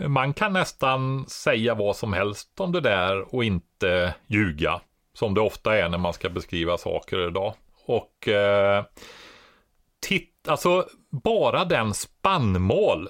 man 0.09 0.35
kan 0.35 0.53
nästan 0.53 1.27
säga 1.29 1.75
vad 1.75 1.97
som 1.97 2.13
helst 2.13 2.61
om 2.61 2.73
det 2.73 2.81
där 2.81 3.35
och 3.35 3.45
inte 3.45 4.15
ljuga. 4.27 4.81
Som 5.15 5.35
det 5.35 5.41
ofta 5.41 5.79
är 5.79 5.89
när 5.89 5.99
man 5.99 6.13
ska 6.13 6.29
beskriva 6.29 6.79
saker 6.79 7.29
idag. 7.29 7.55
Och 7.97 8.29
eh, 8.29 8.85
titt, 10.01 10.49
alltså 10.49 10.87
bara 11.11 11.65
den 11.65 11.95
spannmål. 11.95 13.09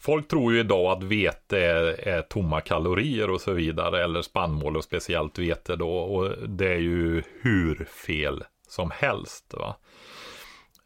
Folk 0.00 0.28
tror 0.28 0.52
ju 0.52 0.60
idag 0.60 0.96
att 0.96 1.02
vete 1.02 1.58
är, 1.58 2.08
är 2.08 2.22
tomma 2.22 2.60
kalorier 2.60 3.30
och 3.30 3.40
så 3.40 3.52
vidare. 3.52 4.04
Eller 4.04 4.22
spannmål 4.22 4.76
och 4.76 4.84
speciellt 4.84 5.38
vete 5.38 5.76
då. 5.76 5.98
Och 5.98 6.48
det 6.48 6.68
är 6.68 6.78
ju 6.78 7.22
hur 7.42 7.84
fel 7.84 8.44
som 8.68 8.90
helst. 8.90 9.54
Va? 9.54 9.76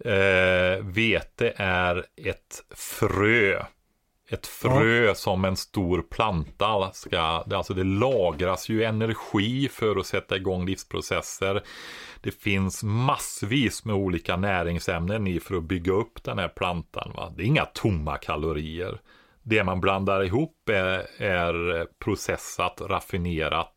Eh, 0.05 0.85
vete 0.85 1.53
är 1.57 2.05
ett 2.17 2.65
frö. 2.71 3.65
Ett 4.33 4.47
frö 4.47 5.05
ja. 5.05 5.15
som 5.15 5.45
en 5.45 5.57
stor 5.57 6.03
planta 6.03 6.91
ska, 6.93 7.19
alltså 7.21 7.75
det 7.75 7.85
lagras 7.85 8.69
ju 8.69 8.85
energi 8.85 9.69
för 9.69 9.97
att 9.97 10.07
sätta 10.07 10.37
igång 10.37 10.67
livsprocesser. 10.67 11.63
Det 12.21 12.31
finns 12.31 12.83
massvis 12.83 13.85
med 13.85 13.95
olika 13.95 14.37
näringsämnen 14.37 15.27
i 15.27 15.41
för 15.41 15.55
att 15.55 15.63
bygga 15.63 15.93
upp 15.93 16.25
den 16.25 16.39
här 16.39 16.49
plantan. 16.49 17.13
Va? 17.17 17.33
Det 17.37 17.43
är 17.43 17.47
inga 17.47 17.65
tomma 17.65 18.17
kalorier. 18.17 19.01
Det 19.43 19.65
man 19.65 19.81
blandar 19.81 20.25
ihop 20.25 20.69
är, 20.69 21.23
är 21.23 21.87
processat, 22.05 22.81
raffinerat, 22.81 23.75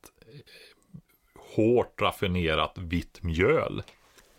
hårt 1.55 2.01
raffinerat 2.01 2.77
vitt 2.77 3.23
mjöl 3.23 3.83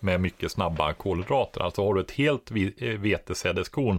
med 0.06 0.20
mycket 0.20 0.52
snabba 0.52 0.92
kolhydrater. 0.92 1.60
Alltså 1.60 1.84
har 1.84 1.94
du 1.94 2.00
ett 2.00 2.10
helt 2.10 2.50
vetesädeskorn, 2.98 3.98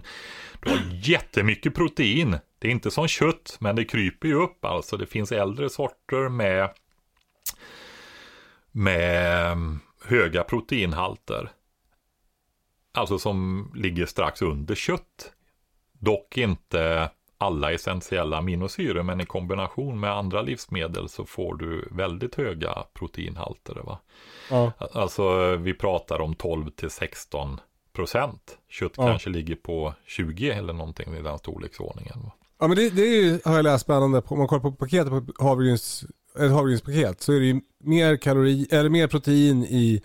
du 0.62 0.70
har 0.70 0.78
jättemycket 1.08 1.74
protein. 1.74 2.38
Det 2.58 2.68
är 2.68 2.72
inte 2.72 2.90
som 2.90 3.08
kött, 3.08 3.56
men 3.60 3.76
det 3.76 3.84
kryper 3.84 4.28
ju 4.28 4.34
upp. 4.34 4.64
Alltså 4.64 4.96
det 4.96 5.06
finns 5.06 5.32
äldre 5.32 5.70
sorter 5.70 6.28
med, 6.28 6.70
med 8.72 9.56
höga 10.04 10.44
proteinhalter. 10.44 11.50
Alltså 12.94 13.18
som 13.18 13.70
ligger 13.76 14.06
strax 14.06 14.42
under 14.42 14.74
kött. 14.74 15.32
Dock 15.92 16.38
inte 16.38 17.10
alla 17.38 17.72
essentiella 17.72 18.38
aminosyror, 18.38 19.02
men 19.02 19.20
i 19.20 19.26
kombination 19.26 20.00
med 20.00 20.12
andra 20.12 20.42
livsmedel 20.42 21.08
så 21.08 21.24
får 21.24 21.54
du 21.54 21.88
väldigt 21.90 22.34
höga 22.34 22.84
proteinhalter. 22.94 23.74
Va? 23.74 23.98
Ja. 24.50 24.72
Alltså 24.92 25.56
vi 25.56 25.74
pratar 25.74 26.20
om 26.20 26.34
12 26.34 26.70
till 26.70 26.90
16 26.90 27.60
procent. 27.92 28.58
Kött 28.68 28.92
ja. 28.96 29.06
kanske 29.06 29.30
ligger 29.30 29.54
på 29.54 29.94
20 30.06 30.50
eller 30.50 30.72
någonting 30.72 31.14
i 31.14 31.22
den 31.22 31.38
storleksordningen. 31.38 32.20
Va? 32.22 32.32
Ja 32.58 32.68
men 32.68 32.76
det, 32.76 32.90
det 32.90 33.02
är 33.02 33.22
ju, 33.22 33.40
har 33.44 33.56
jag 33.56 33.62
läst 33.62 33.84
spännande, 33.84 34.22
om 34.26 34.38
man 34.38 34.48
kollar 34.48 34.62
på 34.62 34.72
paketet 34.72 35.10
på 35.10 35.44
havregryns, 35.44 36.04
ett 36.38 36.50
havregrynspaket 36.50 37.20
så 37.20 37.32
är 37.32 37.40
det 37.40 37.46
ju 37.46 37.60
mer 37.78 38.16
kalori, 38.16 38.66
eller 38.70 38.90
mer 38.90 39.06
protein 39.06 39.64
i 39.64 40.02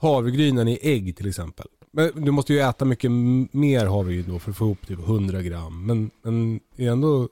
havregryn 0.00 0.58
än 0.58 0.68
i 0.68 0.78
ägg 0.82 1.16
till 1.16 1.28
exempel. 1.28 1.66
Men 1.92 2.24
du 2.24 2.30
måste 2.30 2.52
ju 2.52 2.60
äta 2.60 2.84
mycket 2.84 3.10
mer 3.52 3.86
har 3.86 4.02
vi 4.02 4.14
ju 4.14 4.22
då 4.22 4.38
för 4.38 4.50
att 4.50 4.56
få 4.56 4.64
ihop 4.64 4.86
typ 4.86 4.98
100 4.98 5.42
gram. 5.42 5.86
Men, 5.86 6.10
men 6.22 6.60
det 6.76 6.86
är 6.86 6.90
ändå 6.90 7.28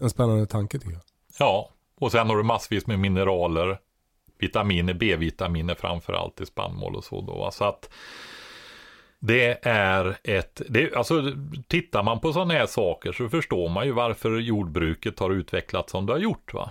en 0.00 0.10
spännande 0.10 0.46
tanke 0.46 0.78
tycker 0.78 0.92
jag. 0.92 1.02
Ja, 1.38 1.68
och 1.98 2.12
sen 2.12 2.28
har 2.28 2.36
du 2.36 2.42
massvis 2.42 2.86
med 2.86 2.98
mineraler, 2.98 3.78
vitaminer, 4.38 4.94
B-vitaminer 4.94 5.74
framför 5.74 6.12
allt 6.12 6.40
i 6.40 6.46
spannmål 6.46 6.96
och 6.96 7.04
så 7.04 7.20
då. 7.20 7.50
Så 7.52 7.64
att 7.64 7.90
det 9.18 9.66
är 9.66 10.16
ett, 10.24 10.62
det, 10.68 10.94
alltså 10.94 11.22
tittar 11.68 12.02
man 12.02 12.20
på 12.20 12.32
sådana 12.32 12.54
här 12.54 12.66
saker 12.66 13.12
så 13.12 13.28
förstår 13.28 13.68
man 13.68 13.86
ju 13.86 13.92
varför 13.92 14.30
jordbruket 14.38 15.18
har 15.18 15.30
utvecklats 15.30 15.92
som 15.92 16.06
det 16.06 16.12
har 16.12 16.20
gjort 16.20 16.54
va. 16.54 16.70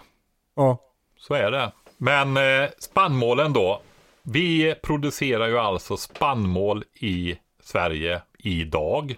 Ja. 0.56 0.78
Så 1.18 1.34
är 1.34 1.52
det. 1.52 1.72
Men 1.98 2.38
eh, 2.38 2.70
spannmålen 2.80 3.54
då. 3.54 3.82
Vi 4.24 4.76
producerar 4.84 5.48
ju 5.48 5.58
alltså 5.58 5.98
spannmål 5.98 6.84
i 6.94 7.38
Sverige 7.64 8.22
idag. 8.38 9.16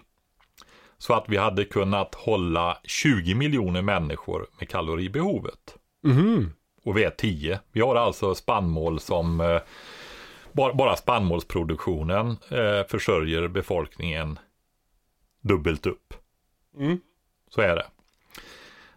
Så 0.98 1.14
att 1.14 1.24
vi 1.28 1.36
hade 1.36 1.64
kunnat 1.64 2.14
hålla 2.14 2.78
20 2.84 3.34
miljoner 3.34 3.82
människor 3.82 4.46
med 4.58 4.68
kaloribehovet. 4.68 5.76
Mhm. 6.02 6.52
Och 6.84 6.96
vi 6.96 7.04
är 7.04 7.10
10. 7.10 7.60
Vi 7.72 7.80
har 7.80 7.96
alltså 7.96 8.34
spannmål 8.34 9.00
som 9.00 9.40
eh, 9.40 9.60
bara, 10.52 10.74
bara 10.74 10.96
spannmålsproduktionen 10.96 12.36
eh, 12.50 12.86
försörjer 12.88 13.48
befolkningen 13.48 14.38
dubbelt 15.40 15.86
upp. 15.86 16.14
Mm. 16.78 17.00
Så 17.50 17.60
är 17.60 17.76
det. 17.76 17.86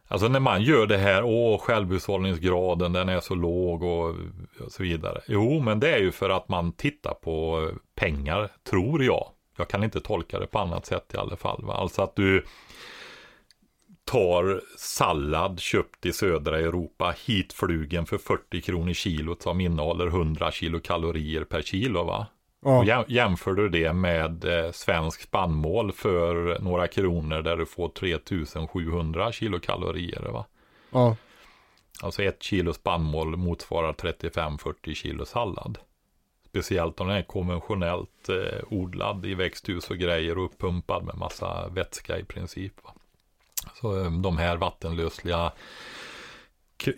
Alltså 0.08 0.28
när 0.28 0.39
man 0.39 0.62
gör 0.62 0.88
det 0.88 0.97
här, 0.97 1.24
åh 1.24 1.60
självhushållningsgraden 1.60 2.93
den 2.93 3.10
är 3.10 3.20
så 3.20 3.36
låg 3.36 3.84
och, 3.84 4.16
och 4.66 4.72
så 4.72 4.84
vidare. 4.84 5.22
Jo, 5.28 5.60
men 5.60 5.80
det 5.80 5.93
är 5.93 5.99
ju 5.99 6.12
för 6.12 6.30
att 6.30 6.49
man 6.49 6.72
tittar 6.72 7.14
på 7.14 7.70
pengar, 7.95 8.49
tror 8.70 9.03
jag. 9.03 9.28
Jag 9.58 9.70
kan 9.70 9.84
inte 9.84 10.01
tolka 10.01 10.39
det 10.39 10.47
på 10.47 10.60
annat 10.60 10.86
sätt 10.86 11.12
i 11.14 11.18
alla 11.18 11.36
fall. 11.36 11.66
Va? 11.66 11.74
Alltså 11.74 12.01
att 12.01 12.16
du 12.16 12.45
tar 14.05 14.62
sallad 14.78 15.60
köpt 15.60 16.05
i 16.05 16.14
södra 16.14 16.60
Europa 16.60 17.16
hitflugen 17.26 18.05
för 18.05 18.18
40 18.18 18.62
kronor 18.62 18.93
kilot 18.93 19.41
som 19.41 19.62
innehåller 19.62 20.08
100 20.08 20.51
kilokalorier 20.51 21.43
per 21.43 21.62
kilo 21.62 22.03
va? 22.03 22.28
Ja. 22.68 22.78
Och 22.80 22.86
jäm- 22.86 23.05
jämför 23.07 23.53
du 23.53 23.70
det 23.70 23.93
med 23.93 24.45
eh, 24.45 24.72
svensk 24.72 25.22
spannmål 25.22 25.91
för 25.91 26.59
några 26.59 26.88
kronor 26.88 27.41
där 27.41 27.57
du 27.57 27.65
får 27.65 27.89
3700 27.89 29.32
kilokalorier 29.32 30.22
va? 30.32 30.45
Ja. 30.91 31.15
Alltså 32.01 32.24
ett 32.24 32.43
kilo 32.43 32.74
spannmål 32.74 33.38
motsvarar 33.38 33.93
35-40 33.93 34.93
kilo 34.93 35.26
sallad. 35.26 35.78
Speciellt 36.49 36.99
om 37.01 37.07
den 37.07 37.18
är 37.18 37.22
konventionellt 37.22 38.30
eh, 38.30 38.59
odlad 38.70 39.26
i 39.26 39.34
växthus 39.34 39.89
och 39.89 39.97
grejer 39.97 40.38
och 40.38 40.45
uppumpad 40.45 41.03
med 41.03 41.18
massa 41.18 41.68
vätska 41.68 42.20
i 42.20 42.24
princip. 42.24 42.74
Va? 42.84 42.93
Så 43.82 43.99
eh, 44.03 44.11
de 44.11 44.38
här 44.38 44.57
vattenlösliga 44.57 45.51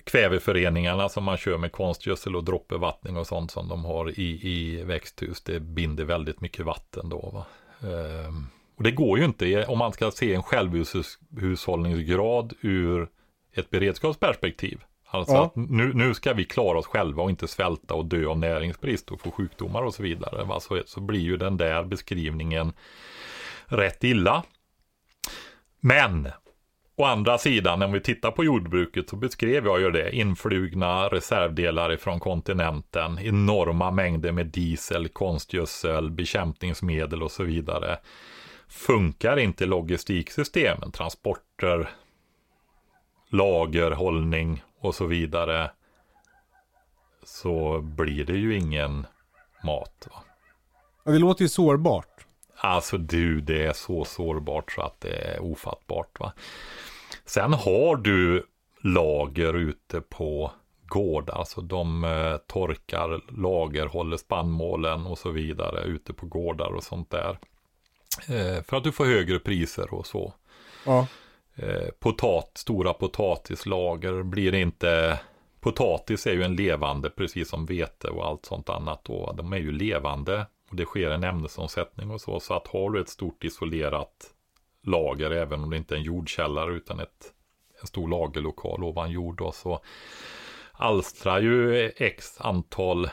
kväveföreningarna 0.04 1.10
som 1.10 1.24
man 1.24 1.38
kör 1.38 1.58
med 1.58 1.72
konstgödsel 1.72 2.36
och 2.36 2.44
droppevattning 2.44 3.18
och 3.18 3.28
sånt 3.28 3.52
som 3.52 3.68
de 3.68 3.86
har 3.86 4.20
i, 4.20 4.40
i 4.50 4.84
växthus, 4.84 5.42
det 5.42 5.60
binder 5.60 6.04
väldigt 6.04 6.42
mycket 6.42 6.66
vatten 6.66 7.10
då. 7.10 7.30
Va? 7.34 7.46
Ehm, 7.90 8.48
och 8.78 8.84
det 8.84 8.92
går 8.92 9.20
ju 9.20 9.26
inte 9.26 9.66
om 9.66 9.78
man 9.78 9.94
ska 9.94 10.12
se 10.12 10.34
en 10.34 10.44
självhushållningsgrad 10.44 12.54
ur 12.62 13.10
ett 13.54 13.70
beredskapsperspektiv. 13.70 14.84
Alltså 15.12 15.34
Ja. 15.34 15.46
att 15.46 15.56
nu, 15.56 15.92
nu 15.94 16.14
ska 16.14 16.34
vi 16.34 16.46
klara 16.46 16.80
oss 16.80 16.88
själva 16.88 17.24
och 17.24 17.30
inte 17.30 17.48
svälta 17.48 17.94
och 17.94 18.06
dö 18.06 18.28
av 18.28 18.40
näringsbrist 18.40 19.12
och 19.12 19.22
få 19.22 19.32
sjukdomar 19.32 19.84
och 19.84 19.94
så 19.94 20.04
vidare. 20.04 20.44
Va? 20.44 20.60
Så, 20.60 20.82
så 20.86 21.02
blir 21.02 21.20
ju 21.20 21.38
den 21.38 21.58
där 21.58 21.84
beskrivningen 21.84 22.74
rätt 23.66 24.04
illa. 24.04 24.44
Men 25.80 26.30
Å 27.00 27.06
andra 27.06 27.38
sidan, 27.38 27.82
om 27.82 27.92
vi 27.92 28.00
tittar 28.00 28.32
på 28.32 28.44
jordbruket 28.44 29.10
så 29.10 29.16
beskrev 29.16 29.66
jag 29.66 29.82
ju 29.82 29.92
det. 29.92 30.16
Influgna 30.16 31.08
reservdelar 31.08 31.92
ifrån 31.92 32.20
kontinenten, 32.20 33.20
enorma 33.20 33.92
mängder 33.92 34.32
med 34.32 34.46
diesel, 34.46 35.08
konstgödsel, 35.08 36.12
bekämpningsmedel 36.12 37.24
och 37.24 37.32
så 37.32 37.44
vidare. 37.44 37.98
Funkar 38.68 39.40
inte 39.40 39.66
logistiksystemen, 39.66 40.92
transporter, 40.92 41.90
lagerhållning 43.30 44.64
och 44.80 44.96
så 44.96 45.06
vidare. 45.06 45.72
Så 47.24 47.82
blir 47.82 48.26
det 48.26 48.38
ju 48.38 48.58
ingen 48.58 49.06
mat. 49.64 50.08
Va? 50.12 50.24
ja. 51.04 51.12
Det 51.12 51.20
låter 51.20 51.42
ju 51.42 51.50
sårbart. 51.50 52.26
Alltså 52.62 52.98
du, 52.98 53.42
det 53.42 53.66
är 53.66 53.74
så 53.74 54.06
sårbart 54.06 54.72
så 54.72 54.82
att 54.82 55.02
det 55.02 55.16
är 55.16 55.40
ofattbart. 55.40 56.20
va. 56.20 56.34
Sen 57.26 57.54
har 57.54 57.96
du 57.96 58.46
lager 58.84 59.54
ute 59.54 60.02
på 60.02 60.52
gård, 60.88 61.30
alltså 61.30 61.62
de 61.62 62.04
eh, 62.04 62.38
torkar, 62.38 63.22
lagerhåller 63.42 64.18
spannmålen 64.18 65.06
och 65.06 65.18
så 65.18 65.30
vidare 65.30 65.84
ute 65.84 66.14
på 66.14 66.26
gårdar 66.26 66.76
och 66.76 66.84
sånt 66.84 67.10
där. 67.10 67.40
Eh, 68.28 68.64
för 68.64 68.78
att 68.78 68.84
du 68.84 68.92
får 68.92 69.06
högre 69.06 69.40
priser 69.40 69.94
och 69.94 70.08
så. 70.08 70.34
Ja. 70.86 71.08
Eh, 71.56 71.90
potat, 72.00 72.52
stora 72.54 72.94
potatislager 72.94 74.24
blir 74.24 74.56
inte 74.56 75.20
Potatis 75.60 76.28
är 76.28 76.34
ju 76.34 76.44
en 76.44 76.56
levande, 76.56 77.10
precis 77.10 77.50
som 77.50 77.66
vete 77.66 78.08
och 78.08 78.28
allt 78.28 78.46
sånt 78.46 78.70
annat. 78.70 79.04
Då. 79.04 79.34
De 79.38 79.54
är 79.54 79.58
ju 79.58 79.72
levande 79.72 80.46
och 80.70 80.76
det 80.76 80.86
sker 80.86 81.12
en 81.12 81.24
ämnesomsättning 81.24 82.12
och 82.12 82.22
så. 82.22 82.40
Så 82.40 82.54
att 82.54 82.68
har 82.68 82.90
du 82.90 83.02
ett 83.02 83.10
stort 83.10 83.44
isolerat 83.44 84.34
lager, 84.84 85.32
även 85.32 85.64
om 85.64 85.70
det 85.70 85.78
inte 85.78 85.96
är 85.96 85.98
en 85.98 86.04
jordkällare 86.04 86.74
utan 86.74 87.00
ett, 87.00 87.34
en 87.82 87.88
stor 87.88 88.08
lagerlokal 88.08 88.84
ovan 88.84 89.12
jord 89.12 89.38
då, 89.38 89.52
så 89.52 89.80
alstrar 90.72 91.40
ju 91.40 91.90
x 91.96 92.38
antal 92.42 93.10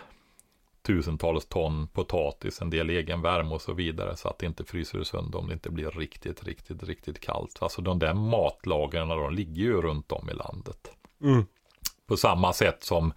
tusentals 0.87 1.47
ton 1.47 1.89
potatis, 1.89 2.63
en 2.63 2.71
del 2.71 2.91
egen 2.91 3.23
värme 3.23 3.51
och 3.51 3.63
så 3.63 3.73
vidare 3.73 4.17
så 4.17 4.29
att 4.29 4.39
det 4.39 4.47
inte 4.47 4.65
fryser 4.65 5.03
sönder 5.03 5.39
om 5.39 5.47
det 5.47 5.53
inte 5.53 5.71
blir 5.71 5.91
riktigt, 5.91 6.45
riktigt, 6.45 6.83
riktigt 6.83 7.21
kallt. 7.21 7.59
Alltså 7.61 7.83
de 7.83 7.99
där 7.99 8.15
matlagren 8.15 9.09
de 9.09 9.35
ligger 9.35 9.63
ju 9.63 9.83
runt 9.83 10.13
om 10.13 10.31
i 10.31 10.35
landet. 10.35 10.91
Mm. 11.23 11.45
På 12.07 12.17
samma 12.17 12.53
sätt 12.53 12.85
som 12.85 13.13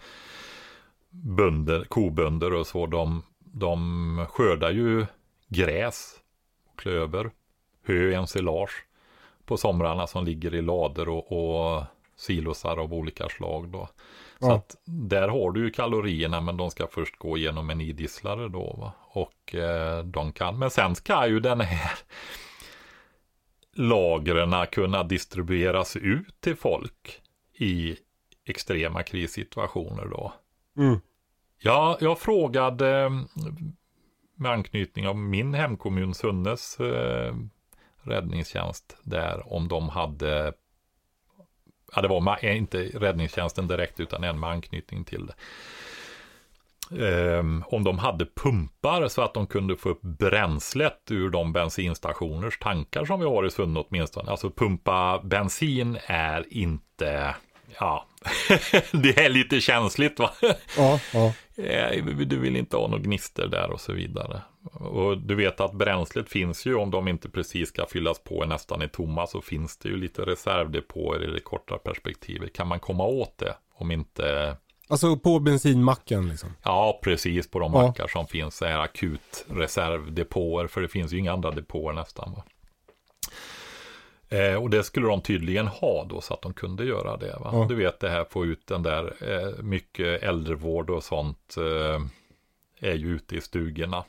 bönder, 1.10 1.84
kobönder 1.84 2.54
och 2.54 2.68
så, 2.68 2.86
de, 2.86 3.24
de 3.52 4.26
skördar 4.30 4.72
ju 4.72 5.06
gräs, 5.48 6.16
klöver, 6.76 7.32
hö, 7.86 8.14
ensilage 8.14 8.86
på 9.46 9.58
somrarna 9.58 10.08
som 10.08 10.26
ligger 10.26 10.56
i 10.56 10.62
lader 10.62 11.10
och, 11.10 11.32
och 11.32 11.84
silosar 12.16 12.78
av 12.78 12.94
olika 12.94 13.30
slag 13.30 13.68
då. 13.68 13.90
Så 14.40 14.48
Ja. 14.48 14.56
att 14.56 14.76
där 14.86 15.28
har 15.28 15.52
du 15.52 15.64
ju 15.66 15.72
kalorierna 15.72 16.42
men 16.42 16.58
de 16.58 16.72
ska 16.72 16.88
först 16.88 17.18
gå 17.18 17.38
igenom 17.38 17.70
en 17.70 17.82
idisslare 17.82 18.48
då 18.50 18.76
va. 18.80 18.94
Och 19.00 19.56
eh, 19.56 20.04
de 20.04 20.32
kan, 20.32 20.60
men 20.60 20.70
sen 20.70 20.96
ska 20.96 21.28
ju 21.28 21.40
den 21.40 21.62
här 21.62 21.92
lagren 23.74 24.68
kunna 24.72 25.04
distribueras 25.04 25.96
ut 25.96 26.42
till 26.42 26.56
folk 26.56 27.22
i 27.54 27.98
extrema 28.46 29.04
krissituationer 29.04 30.06
då. 30.06 30.34
Mm. 30.78 31.00
Ja, 31.60 31.98
jag 32.02 32.20
frågade 32.20 33.00
eh, 33.00 33.10
med 34.36 34.52
anknytning 34.52 35.08
av 35.08 35.18
min 35.18 35.54
hemkommun 35.54 36.14
Sunnes 36.14 36.80
eh, 36.80 37.36
räddningstjänst 38.02 38.98
där 39.04 39.54
om 39.54 39.68
de 39.68 39.90
hade 39.90 40.54
Ja, 41.96 42.02
det 42.02 42.08
var 42.08 42.46
eh, 42.46 42.58
inte 42.58 42.78
räddningstjänsten 42.78 43.68
direkt 43.68 44.00
utan 44.00 44.24
en 44.24 44.40
med 44.40 44.50
anknytning 44.50 45.06
till 45.06 45.26
det. 45.26 45.34
Ehm, 46.92 47.64
om 47.68 47.84
de 47.84 48.00
hade 48.00 48.26
pumpar 48.26 49.08
så 49.08 49.22
att 49.22 49.34
de 49.34 49.48
kunde 49.48 49.76
få 49.76 49.90
upp 49.90 50.02
bränslet 50.02 51.02
ur 51.10 51.30
de 51.30 51.54
bensinstationers 51.54 52.60
tankar 52.60 53.06
som 53.06 53.20
vi 53.20 53.26
har 53.26 53.46
i 53.46 53.52
Sunne 53.52 53.80
åtminstone. 53.80 54.32
Alltså 54.32 54.50
pumpa 54.50 55.22
bensin 55.24 55.98
är 56.06 56.54
inte, 56.54 57.36
ja, 57.80 58.06
det 58.92 59.18
är 59.18 59.30
lite 59.30 59.62
känsligt 59.62 60.20
va. 60.20 60.32
Ja, 60.78 61.00
ja. 61.14 61.34
Eh, 61.64 62.06
Du 62.06 62.40
vill 62.40 62.56
inte 62.56 62.78
ha 62.78 62.88
några 62.88 63.04
gnister 63.04 63.48
där 63.48 63.72
och 63.72 63.82
så 63.82 63.94
vidare. 63.94 64.42
Och 64.74 65.18
du 65.18 65.36
vet 65.36 65.60
att 65.62 65.74
bränslet 65.74 66.30
finns 66.30 66.66
ju 66.66 66.76
om 66.76 66.92
de 66.92 67.08
inte 67.08 67.30
precis 67.30 67.70
ska 67.70 67.86
fyllas 67.86 68.20
på 68.20 68.46
nästan 68.46 68.82
i 68.82 68.90
tomma 68.90 69.28
så 69.28 69.42
finns 69.42 69.78
det 69.78 69.90
ju 69.90 69.98
lite 69.98 70.22
reservdepåer 70.22 71.24
i 71.30 71.34
det 71.34 71.40
korta 71.40 71.78
perspektivet. 71.78 72.54
Kan 72.54 72.68
man 72.68 72.80
komma 72.80 73.04
åt 73.04 73.38
det 73.38 73.54
om 73.76 73.92
inte 73.92 74.58
Alltså 74.92 75.18
på 75.18 75.40
bensinmacken 75.40 76.30
liksom. 76.30 76.50
Ja, 76.64 77.00
precis 77.04 77.52
på 77.52 77.60
de 77.60 77.74
Ja. 77.74 77.82
mackar 77.88 78.08
som 78.08 78.28
finns 78.28 78.58
så 78.58 78.66
här 78.66 78.80
akut 78.80 79.46
reservdepåer. 79.50 80.68
För 80.68 80.82
det 80.82 80.88
finns 80.88 81.14
ju 81.14 81.18
inga 81.18 81.34
andra 81.34 81.52
depåer 81.52 81.94
nästan. 81.94 82.32
Va? 82.34 82.44
Eh, 84.30 84.56
och 84.56 84.70
det 84.70 84.84
skulle 84.84 85.08
de 85.08 85.22
tydligen 85.22 85.68
ha 85.68 86.06
då 86.06 86.22
så 86.22 86.34
att 86.34 86.42
de 86.42 86.54
kunde 86.54 86.86
göra 86.86 87.18
det. 87.18 87.38
Ja. 87.44 87.66
Du 87.70 87.76
vet 87.76 88.00
det 88.00 88.10
här 88.10 88.26
få 88.30 88.46
ut 88.46 88.68
den 88.68 88.84
där, 88.84 89.14
eh, 89.20 89.64
mycket 89.64 90.24
äldrevård 90.24 90.90
och 90.90 91.04
sånt 91.04 91.56
eh, 91.58 92.02
är 92.90 92.96
ju 92.96 93.16
ute 93.16 93.36
i 93.36 93.42
stugorna. 93.42 94.04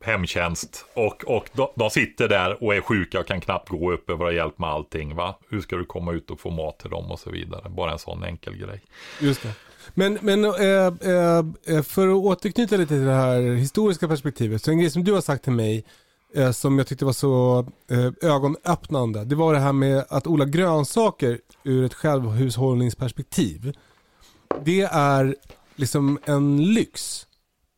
hemtjänst 0.00 0.86
och, 0.94 1.24
och 1.24 1.48
de, 1.52 1.68
de, 1.74 1.90
sitter 1.90 2.28
där 2.28 2.64
och 2.64 2.74
är 2.74 2.80
sjuka 2.80 3.20
och 3.20 3.26
kan 3.26 3.40
knappt 3.40 3.68
gå 3.68 3.92
upp 3.92 4.10
och 4.10 4.18
vara 4.18 4.32
hjälp 4.32 4.58
med 4.58 4.70
allting. 4.70 5.14
Va? 5.14 5.38
Hur 5.48 5.60
ska 5.60 5.76
du 5.76 5.84
komma 5.84 6.12
ut 6.12 6.30
och 6.30 6.40
få 6.40 6.50
mat 6.50 6.78
till 6.78 6.90
dem 6.90 7.10
och 7.10 7.18
så 7.18 7.30
vidare. 7.30 7.68
Bara 7.68 7.92
en 7.92 7.98
sån 7.98 8.24
enkel 8.24 8.56
grej. 8.56 8.80
Just 9.20 9.42
det. 9.42 9.54
Men, 9.94 10.18
men 10.22 10.44
äh, 10.44 10.52
äh, 11.76 11.82
för 11.82 12.08
att 12.08 12.14
återknyta 12.14 12.76
lite 12.76 12.88
till 12.88 13.04
det 13.04 13.12
här 13.12 13.40
historiska 13.54 14.08
perspektivet. 14.08 14.62
Så 14.62 14.70
en 14.70 14.78
grej 14.78 14.90
som 14.90 15.04
du 15.04 15.12
har 15.12 15.20
sagt 15.20 15.44
till 15.44 15.52
mig 15.52 15.84
äh, 16.34 16.50
som 16.50 16.78
jag 16.78 16.86
tyckte 16.86 17.04
var 17.04 17.12
så 17.12 17.66
ögonöppnande. 18.22 19.24
Det 19.24 19.34
var 19.34 19.54
det 19.54 19.60
här 19.60 19.72
med 19.72 20.04
att 20.08 20.26
odla 20.26 20.44
grönsaker 20.44 21.40
ur 21.64 21.84
ett 21.84 21.94
självhushållningsperspektiv. 21.94 23.72
Det 24.64 24.82
är 24.82 25.36
liksom 25.76 26.18
en 26.24 26.74
lyx. 26.74 27.26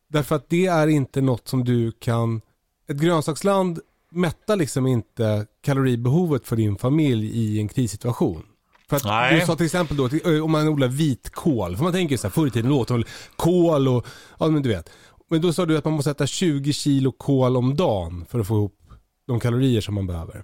Därför 0.09 0.35
att 0.35 0.49
det 0.49 0.65
är 0.65 0.87
inte 0.87 1.21
något 1.21 1.47
som 1.47 1.63
du 1.63 1.91
kan, 1.91 2.41
ett 2.87 2.97
grönsaksland 2.97 3.79
mättar 4.11 4.55
liksom 4.55 4.87
inte 4.87 5.45
kaloribehovet 5.61 6.47
för 6.47 6.55
din 6.55 6.77
familj 6.77 7.27
i 7.27 7.59
en 7.59 7.67
krissituation. 7.67 8.43
För 8.89 8.95
att 8.95 9.03
Nej. 9.03 9.39
du 9.39 9.45
sa 9.45 9.55
till 9.55 9.65
exempel 9.65 9.97
då, 9.97 10.09
om 10.43 10.51
man 10.51 10.67
odlar 10.67 10.87
vitkål, 10.87 11.77
för 11.77 11.83
man 11.83 11.93
tänker 11.93 12.17
så 12.17 12.27
här, 12.27 12.31
förr 12.31 12.47
i 12.47 12.51
tiden 12.51 12.71
åt 12.71 12.89
man 12.89 13.03
kål 13.35 13.87
och, 13.87 14.05
ja 14.39 14.47
men 14.47 14.61
du 14.61 14.69
vet. 14.69 14.89
Men 15.27 15.41
då 15.41 15.53
sa 15.53 15.65
du 15.65 15.77
att 15.77 15.85
man 15.85 15.93
måste 15.93 16.11
äta 16.11 16.27
20 16.27 16.73
kilo 16.73 17.11
kol 17.11 17.57
om 17.57 17.75
dagen 17.75 18.25
för 18.29 18.39
att 18.39 18.47
få 18.47 18.53
ihop 18.53 18.79
de 19.27 19.39
kalorier 19.39 19.81
som 19.81 19.95
man 19.95 20.07
behöver. 20.07 20.43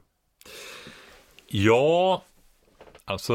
Ja, 1.48 2.24
alltså 3.06 3.34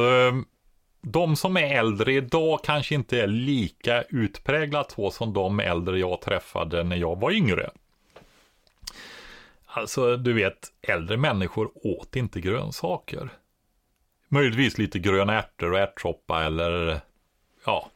de 1.03 1.37
som 1.37 1.57
är 1.57 1.79
äldre 1.79 2.13
idag 2.13 2.61
kanske 2.65 2.95
inte 2.95 3.21
är 3.21 3.27
lika 3.27 4.03
utpräglat 4.03 4.91
så 4.91 5.11
som 5.11 5.33
de 5.33 5.61
äldre 5.61 5.99
jag 5.99 6.21
träffade 6.21 6.85
när 6.85 6.97
jag 6.97 7.21
var 7.21 7.31
yngre. 7.31 7.71
Alltså, 9.67 10.17
du 10.17 10.33
vet, 10.33 10.73
äldre 10.83 11.17
människor 11.17 11.71
åt 11.75 12.17
inte 12.17 12.41
grönsaker. 12.41 13.31
Möjligtvis 14.29 14.79
lite 14.79 14.99
gröna 14.99 15.39
ärtor 15.39 15.73
och 15.73 15.79
ärtsoppa 15.79 16.45
eller 16.45 17.01
ja, 17.65 17.91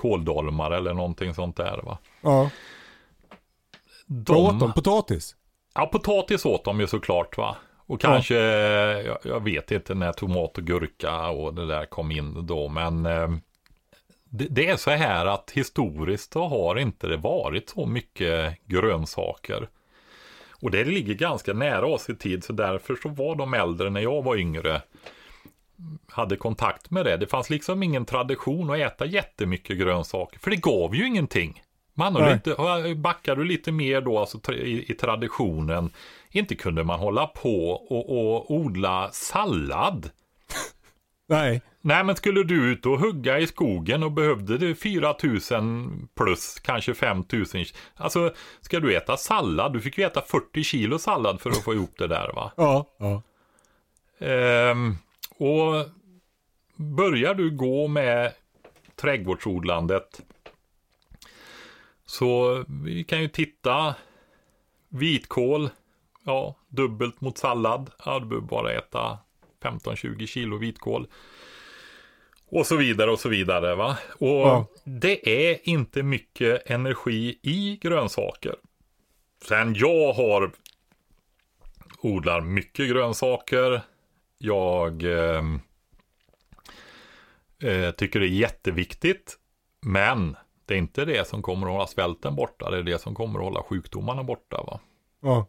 kåldolmar 0.00 0.70
eller 0.70 0.94
någonting 0.94 1.34
sånt 1.34 1.56
där 1.56 1.80
va. 1.84 1.98
Ja. 2.20 2.50
De... 4.06 4.34
Vad 4.34 4.54
åt 4.54 4.60
de? 4.60 4.72
Potatis? 4.72 5.36
Ja, 5.74 5.86
potatis 5.86 6.44
åt 6.44 6.64
de 6.64 6.80
ju 6.80 6.86
såklart 6.86 7.36
va. 7.36 7.56
Och 7.86 8.00
kanske, 8.00 8.34
ja. 8.34 9.02
jag, 9.02 9.18
jag, 9.24 9.44
vet 9.44 9.70
inte 9.70 9.94
när 9.94 10.12
tomat 10.12 10.58
och 10.58 10.64
gurka 10.64 11.28
och 11.28 11.54
det 11.54 11.66
där 11.66 11.86
kom 11.86 12.10
in 12.10 12.46
då, 12.46 12.68
men 12.68 13.06
eh, 13.06 13.28
det, 14.24 14.46
det, 14.50 14.66
är 14.66 14.76
så 14.76 14.90
här 14.90 15.26
att 15.26 15.50
historiskt 15.50 16.32
så 16.32 16.48
har 16.48 16.78
inte 16.78 17.06
det 17.06 17.16
varit 17.16 17.68
så 17.68 17.86
mycket 17.86 18.56
grönsaker. 18.64 19.68
Och 20.62 20.70
det 20.70 20.84
ligger 20.84 21.14
ganska 21.14 21.52
nära 21.52 21.86
oss 21.86 22.10
i 22.10 22.16
tid, 22.16 22.44
så 22.44 22.52
därför 22.52 22.96
så 22.96 23.08
var 23.08 23.34
de 23.34 23.54
äldre 23.54 23.90
när 23.90 24.00
jag 24.00 24.22
var 24.22 24.36
yngre 24.36 24.82
hade 26.08 26.36
kontakt 26.36 26.90
med 26.90 27.04
det. 27.04 27.16
Det 27.16 27.26
fanns 27.26 27.50
liksom 27.50 27.82
ingen 27.82 28.04
tradition 28.04 28.70
att 28.70 28.78
äta 28.78 29.06
jättemycket 29.06 29.78
grönsaker, 29.78 30.38
för 30.38 30.50
det 30.50 30.56
gav 30.56 30.94
ju 30.94 31.06
ingenting. 31.06 31.62
Man 31.94 32.14
har 32.14 32.32
lite, 32.34 32.94
backar 32.94 33.36
du 33.36 33.44
lite 33.44 33.72
mer 33.72 34.00
då 34.00 34.18
alltså 34.18 34.52
i, 34.52 34.92
i 34.92 34.94
traditionen 34.94 35.90
inte 36.30 36.54
kunde 36.54 36.84
man 36.84 37.00
hålla 37.00 37.26
på 37.26 37.70
och, 37.70 38.10
och 38.10 38.50
odla 38.50 39.10
sallad. 39.12 40.10
Nej. 41.28 41.62
Nej, 41.80 42.04
men 42.04 42.16
skulle 42.16 42.42
du 42.42 42.72
ut 42.72 42.86
och 42.86 43.00
hugga 43.00 43.38
i 43.38 43.46
skogen 43.46 44.02
och 44.02 44.12
behövde 44.12 44.58
du 44.58 44.74
4000 44.74 46.08
plus, 46.16 46.58
kanske 46.58 46.94
5000. 46.94 47.64
Alltså, 47.96 48.32
ska 48.60 48.80
du 48.80 48.96
äta 48.96 49.16
sallad, 49.16 49.72
du 49.72 49.80
fick 49.80 49.98
ju 49.98 50.04
äta 50.04 50.22
40 50.22 50.62
kilo 50.64 50.98
sallad 50.98 51.40
för 51.40 51.50
att 51.50 51.64
få 51.64 51.74
ihop 51.74 51.94
det 51.98 52.06
där 52.06 52.32
va? 52.34 52.52
Ja. 52.56 52.86
ja. 52.98 53.22
Ehm, 54.26 54.96
och 55.40 55.86
börjar 56.76 57.34
du 57.34 57.50
gå 57.50 57.88
med 57.88 58.32
trädgårdsodlandet 58.96 60.20
så 62.06 62.64
vi 62.84 63.04
kan 63.04 63.22
ju 63.22 63.28
titta 63.28 63.94
vitkål 64.88 65.70
ja, 66.24 66.56
dubbelt 66.68 67.20
mot 67.20 67.38
sallad. 67.38 67.90
Ja, 68.04 68.18
du 68.18 68.26
behöver 68.26 68.46
bara 68.46 68.72
äta 68.72 69.18
15-20 69.62 70.26
kilo 70.26 70.58
vitkål. 70.58 71.06
Och 72.46 72.66
så 72.66 72.76
vidare 72.76 73.10
och 73.10 73.20
så 73.20 73.28
vidare. 73.28 73.74
Va? 73.74 73.98
Och 74.18 74.28
ja. 74.28 74.66
det 74.84 75.50
är 75.50 75.68
inte 75.68 76.02
mycket 76.02 76.70
energi 76.70 77.38
i 77.42 77.78
grönsaker. 77.82 78.54
Sen 79.48 79.74
jag 79.74 80.12
har 80.12 80.52
odlar 82.02 82.40
mycket 82.40 82.88
grönsaker. 82.88 83.80
Jag 84.42 85.02
eh, 85.02 85.44
eh, 87.62 87.90
tycker 87.90 88.20
det 88.20 88.26
är 88.26 88.28
jätteviktigt. 88.28 89.36
Men 89.80 90.36
det 90.66 90.74
är 90.74 90.78
inte 90.78 91.04
det 91.04 91.28
som 91.28 91.42
kommer 91.42 91.66
att 91.66 91.72
hålla 91.72 91.86
svälten 91.86 92.34
borta. 92.34 92.70
Det 92.70 92.78
är 92.78 92.82
det 92.82 93.00
som 93.00 93.14
kommer 93.14 93.38
att 93.38 93.44
hålla 93.44 93.62
sjukdomarna 93.62 94.22
borta. 94.22 94.62
Va? 94.66 94.80
Ja. 95.22 95.46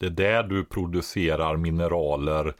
Det 0.00 0.06
är 0.06 0.10
där 0.10 0.42
du 0.42 0.64
producerar 0.64 1.56
mineraler, 1.56 2.54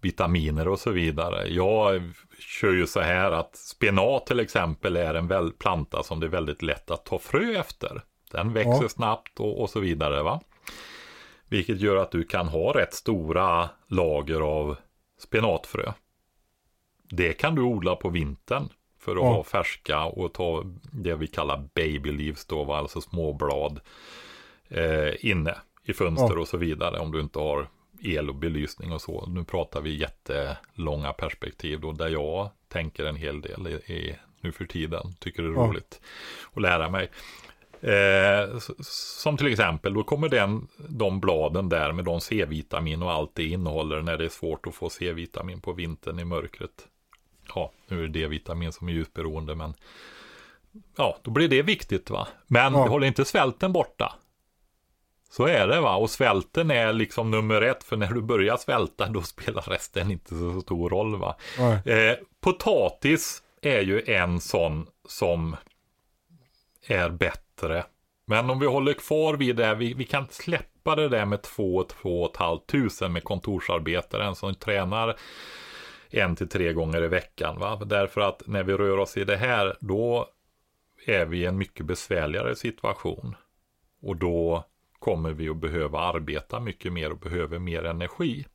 vitaminer 0.00 0.68
och 0.68 0.78
så 0.78 0.90
vidare. 0.90 1.48
Jag 1.48 2.02
kör 2.38 2.72
ju 2.72 2.86
så 2.86 3.00
här 3.00 3.32
att 3.32 3.56
spenat 3.56 4.26
till 4.26 4.40
exempel 4.40 4.96
är 4.96 5.14
en 5.14 5.52
planta 5.52 6.02
som 6.02 6.20
det 6.20 6.26
är 6.26 6.30
väldigt 6.30 6.62
lätt 6.62 6.90
att 6.90 7.04
ta 7.04 7.18
frö 7.18 7.58
efter. 7.58 8.02
Den 8.30 8.52
växer 8.52 8.82
ja. 8.82 8.88
snabbt 8.88 9.40
och, 9.40 9.60
och, 9.60 9.70
så 9.70 9.80
vidare. 9.80 10.22
va. 10.22 10.40
Vilket 11.48 11.80
gör 11.80 11.96
att 11.96 12.10
du 12.10 12.24
kan 12.24 12.48
ha 12.48 12.72
rätt 12.72 12.94
stora 12.94 13.68
lager 13.86 14.40
av 14.40 14.76
spenatfrö. 15.18 15.92
Det 17.10 17.32
kan 17.32 17.54
du 17.54 17.62
odla 17.62 17.96
på 17.96 18.08
vintern 18.08 18.68
för 18.98 19.16
att 19.16 19.22
ja. 19.22 19.28
ha 19.28 19.44
färska 19.44 20.04
och 20.04 20.32
ta 20.32 20.64
det 20.92 21.14
vi 21.14 21.26
kallar 21.26 21.68
baby 21.74 22.12
leaves 22.12 22.44
då, 22.44 22.72
alltså 22.72 23.00
småblad 23.00 23.80
eh, 24.68 25.24
inne 25.26 25.54
i 25.84 25.92
fönster 25.92 26.34
ja. 26.34 26.40
och 26.40 26.48
så 26.48 26.56
vidare 26.56 26.98
om 26.98 27.12
du 27.12 27.20
inte 27.20 27.38
har 27.38 27.68
el 28.00 28.28
och 28.28 28.34
belysning 28.34 28.92
och 28.92 29.02
så. 29.02 29.26
Nu 29.26 29.44
pratar 29.44 29.80
vi 29.80 29.96
jättelånga 29.96 31.12
perspektiv 31.12 31.80
då 31.80 31.92
där 31.92 32.08
jag 32.08 32.50
tänker 32.68 33.04
en 33.04 33.16
hel 33.16 33.40
del 33.40 33.66
i, 33.66 33.92
i 33.92 34.16
nu 34.40 34.52
för 34.52 34.64
tiden. 34.64 35.14
Tycker 35.18 35.42
det 35.42 35.48
är 35.48 35.52
ja. 35.52 35.60
roligt 35.60 36.00
att 36.54 36.62
lära 36.62 36.90
mig. 36.90 37.10
Eh, 37.80 38.58
som 38.80 39.36
till 39.36 39.46
exempel, 39.46 39.94
då 39.94 40.02
kommer 40.02 40.28
den, 40.28 40.68
de 40.88 41.20
bladen 41.20 41.68
där 41.68 41.92
med 41.92 42.04
de 42.04 42.20
C-vitamin 42.20 43.02
och 43.02 43.12
allt 43.12 43.34
det 43.34 43.44
innehåller 43.44 44.02
när 44.02 44.16
det 44.16 44.24
är 44.24 44.28
svårt 44.28 44.66
att 44.66 44.74
få 44.74 44.90
C-vitamin 44.90 45.60
på 45.60 45.72
vintern 45.72 46.18
i 46.18 46.24
mörkret. 46.24 46.86
Ja, 47.54 47.72
nu 47.88 47.98
är 47.98 48.08
det 48.08 48.20
D-vitamin 48.20 48.72
som 48.72 48.88
är 48.88 48.92
ljusberoende 48.92 49.54
men 49.54 49.74
ja, 50.96 51.18
då 51.22 51.30
blir 51.30 51.48
det 51.48 51.62
viktigt 51.62 52.10
va. 52.10 52.28
Men 52.46 52.72
ja. 52.72 52.88
håller 52.88 53.06
inte 53.06 53.24
svälten 53.24 53.72
borta. 53.72 54.14
Så 55.30 55.46
är 55.46 55.66
det 55.66 55.80
va, 55.80 55.96
och 55.96 56.10
svälten 56.10 56.70
är 56.70 56.92
liksom 56.92 57.30
nummer 57.30 57.62
ett, 57.62 57.84
för 57.84 57.96
när 57.96 58.12
du 58.12 58.22
börjar 58.22 58.56
svälta 58.56 59.08
då 59.08 59.22
spelar 59.22 59.62
resten 59.62 60.10
inte 60.10 60.28
så 60.28 60.60
stor 60.60 60.90
roll 60.90 61.16
va. 61.16 61.36
Eh, 61.84 62.16
potatis 62.40 63.42
är 63.62 63.80
ju 63.80 64.02
en 64.06 64.40
sån 64.40 64.86
som 65.08 65.56
är 66.88 67.10
bättre. 67.10 67.84
Men 68.26 68.50
om 68.50 68.58
vi 68.58 68.66
håller 68.66 68.92
kvar 68.92 69.34
vid 69.34 69.56
det, 69.56 69.74
vi, 69.74 69.94
vi 69.94 70.04
kan 70.04 70.26
släppa 70.30 70.96
det 70.96 71.08
där 71.08 71.24
med 71.24 71.40
2-2 71.40 72.60
tusen 72.66 73.12
med 73.12 73.24
kontorsarbetaren 73.24 74.34
som 74.34 74.54
tränar 74.54 75.16
en 76.10 76.36
till 76.36 76.48
tre 76.48 76.72
gånger 76.72 77.02
i 77.02 77.08
veckan. 77.08 77.58
Va? 77.58 77.76
Därför 77.76 78.20
att 78.20 78.42
när 78.46 78.62
vi 78.62 78.72
rör 78.72 78.98
oss 78.98 79.16
i 79.16 79.24
det 79.24 79.36
här, 79.36 79.76
då 79.80 80.28
är 81.06 81.26
vi 81.26 81.38
i 81.38 81.44
en 81.44 81.58
mycket 81.58 81.86
besvärligare 81.86 82.56
situation. 82.56 83.36
Och 84.02 84.16
då 84.16 84.64
kommer 84.98 85.32
vi 85.32 85.48
att 85.48 85.56
behöva 85.56 85.98
arbeta 85.98 86.60
mycket 86.60 86.92
mer 86.92 87.10
och 87.10 87.18
behöver 87.18 87.58
mer 87.58 87.84
energi. 87.84 88.46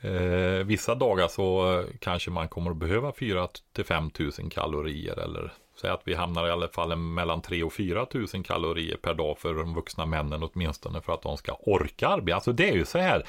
Eh, 0.00 0.66
vissa 0.66 0.94
dagar 0.94 1.28
så 1.28 1.84
kanske 2.00 2.30
man 2.30 2.48
kommer 2.48 2.70
att 2.70 2.76
behöva 2.76 3.12
4 3.12 3.48
till 3.72 3.84
5 3.84 4.10
000 4.18 4.50
kalorier 4.50 5.18
eller 5.18 5.52
säg 5.80 5.90
att 5.90 6.02
vi 6.04 6.14
hamnar 6.14 6.48
i 6.48 6.50
alla 6.50 6.68
fall 6.68 6.96
mellan 6.96 7.42
3 7.42 7.62
och 7.62 7.72
4 7.72 8.06
tusen 8.06 8.42
kalorier 8.42 8.96
per 8.96 9.14
dag 9.14 9.38
för 9.38 9.54
de 9.54 9.74
vuxna 9.74 10.06
männen 10.06 10.42
åtminstone 10.42 11.00
för 11.00 11.14
att 11.14 11.22
de 11.22 11.36
ska 11.36 11.52
orka 11.52 12.08
arbeta. 12.08 12.34
Alltså 12.34 12.52
det 12.52 12.68
är 12.68 12.74
ju 12.74 12.84
så 12.84 12.98
här. 12.98 13.26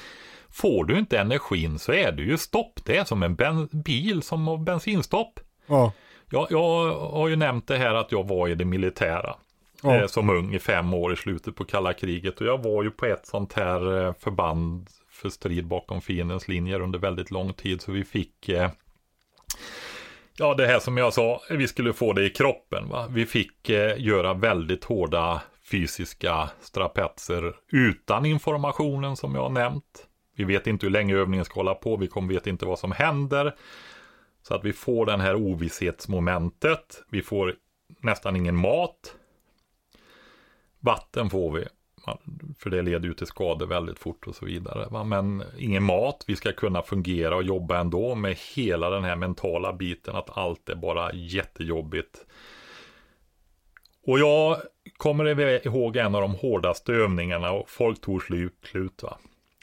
Får 0.50 0.84
du 0.84 0.98
inte 0.98 1.18
energin 1.18 1.78
så 1.78 1.92
är 1.92 2.12
du 2.12 2.26
ju 2.26 2.38
stopp. 2.38 2.80
Det 2.84 2.96
är 2.96 3.04
som 3.04 3.22
en 3.22 3.36
bil 3.72 4.22
som 4.22 4.48
har 4.48 4.56
bensinstopp. 4.56 5.40
Ja. 5.66 5.92
Jag, 6.30 6.46
jag 6.50 6.92
har 6.92 7.28
ju 7.28 7.36
nämnt 7.36 7.66
det 7.66 7.76
här 7.76 7.94
att 7.94 8.12
jag 8.12 8.28
var 8.28 8.48
i 8.48 8.54
det 8.54 8.64
militära 8.64 9.36
ja. 9.82 9.96
eh, 9.96 10.06
som 10.06 10.30
ung 10.30 10.54
i 10.54 10.58
fem 10.58 10.94
år 10.94 11.12
i 11.12 11.16
slutet 11.16 11.54
på 11.54 11.64
kalla 11.64 11.92
kriget. 11.92 12.40
Och 12.40 12.46
jag 12.46 12.62
var 12.62 12.82
ju 12.82 12.90
på 12.90 13.06
ett 13.06 13.26
sånt 13.26 13.52
här 13.52 14.06
eh, 14.06 14.14
förband 14.18 14.88
för 15.10 15.28
strid 15.28 15.66
bakom 15.66 16.00
fiendens 16.00 16.48
linjer 16.48 16.80
under 16.80 16.98
väldigt 16.98 17.30
lång 17.30 17.52
tid. 17.52 17.82
Så 17.82 17.92
vi 17.92 18.04
fick 18.04 18.48
eh, 18.48 18.70
Ja, 20.40 20.54
det 20.54 20.66
här 20.66 20.78
som 20.78 20.96
jag 20.96 21.14
sa, 21.14 21.42
vi 21.50 21.68
skulle 21.68 21.92
få 21.92 22.12
det 22.12 22.24
i 22.24 22.30
kroppen. 22.30 22.88
Va? 22.88 23.06
Vi 23.10 23.26
fick 23.26 23.70
eh, 23.70 23.94
göra 23.98 24.34
väldigt 24.34 24.84
hårda 24.84 25.42
fysiska 25.70 26.50
strapetser 26.60 27.56
utan 27.72 28.26
informationen 28.26 29.16
som 29.16 29.34
jag 29.34 29.42
har 29.42 29.50
nämnt. 29.50 30.06
Vi 30.36 30.44
vet 30.44 30.66
inte 30.66 30.86
hur 30.86 30.90
länge 30.90 31.14
övningen 31.14 31.44
ska 31.44 31.54
hålla 31.54 31.74
på, 31.74 31.96
vi 31.96 32.06
kommer 32.06 32.34
vet 32.34 32.46
inte 32.46 32.66
vad 32.66 32.78
som 32.78 32.92
händer. 32.92 33.54
Så 34.42 34.54
att 34.54 34.64
vi 34.64 34.72
får 34.72 35.06
den 35.06 35.20
här 35.20 35.34
ovisshetsmomentet. 35.34 37.02
Vi 37.10 37.22
får 37.22 37.54
nästan 38.00 38.36
ingen 38.36 38.56
mat. 38.56 39.14
Vatten 40.80 41.30
får 41.30 41.52
vi, 41.52 41.64
för 42.58 42.70
det 42.70 42.82
leder 42.82 43.08
ju 43.08 43.14
till 43.14 43.26
skador 43.26 43.66
väldigt 43.66 43.98
fort 43.98 44.26
och 44.26 44.34
så 44.34 44.46
vidare. 44.46 45.04
Men 45.04 45.42
ingen 45.58 45.82
mat, 45.82 46.24
vi 46.26 46.36
ska 46.36 46.52
kunna 46.52 46.82
fungera 46.82 47.36
och 47.36 47.42
jobba 47.42 47.80
ändå 47.80 48.14
med 48.14 48.36
hela 48.54 48.90
den 48.90 49.04
här 49.04 49.16
mentala 49.16 49.72
biten 49.72 50.16
att 50.16 50.38
allt 50.38 50.68
är 50.68 50.74
bara 50.74 51.12
jättejobbigt. 51.12 52.26
Och 54.06 54.18
jag 54.18 54.56
kommer 54.96 55.66
ihåg 55.66 55.96
en 55.96 56.14
av 56.14 56.20
de 56.20 56.34
hårdaste 56.34 56.92
övningarna 56.92 57.50
och 57.50 57.70
folk 57.70 58.00
tog 58.00 58.22
slut. 58.22 59.02
Va? 59.02 59.18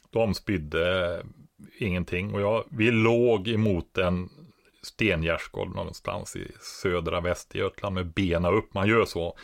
De 0.09 0.33
spydde 0.33 1.21
ingenting 1.77 2.33
och 2.33 2.41
jag, 2.41 2.63
vi 2.69 2.91
låg 2.91 3.47
emot 3.47 3.97
en 3.97 4.29
stengärdsgård 4.85 5.75
någonstans 5.75 6.35
i 6.35 6.51
södra 6.81 7.21
Västergötland 7.21 7.95
med 7.95 8.13
bena 8.13 8.51
upp. 8.51 8.73
Man 8.73 8.87
gör 8.87 9.05
så. 9.05 9.37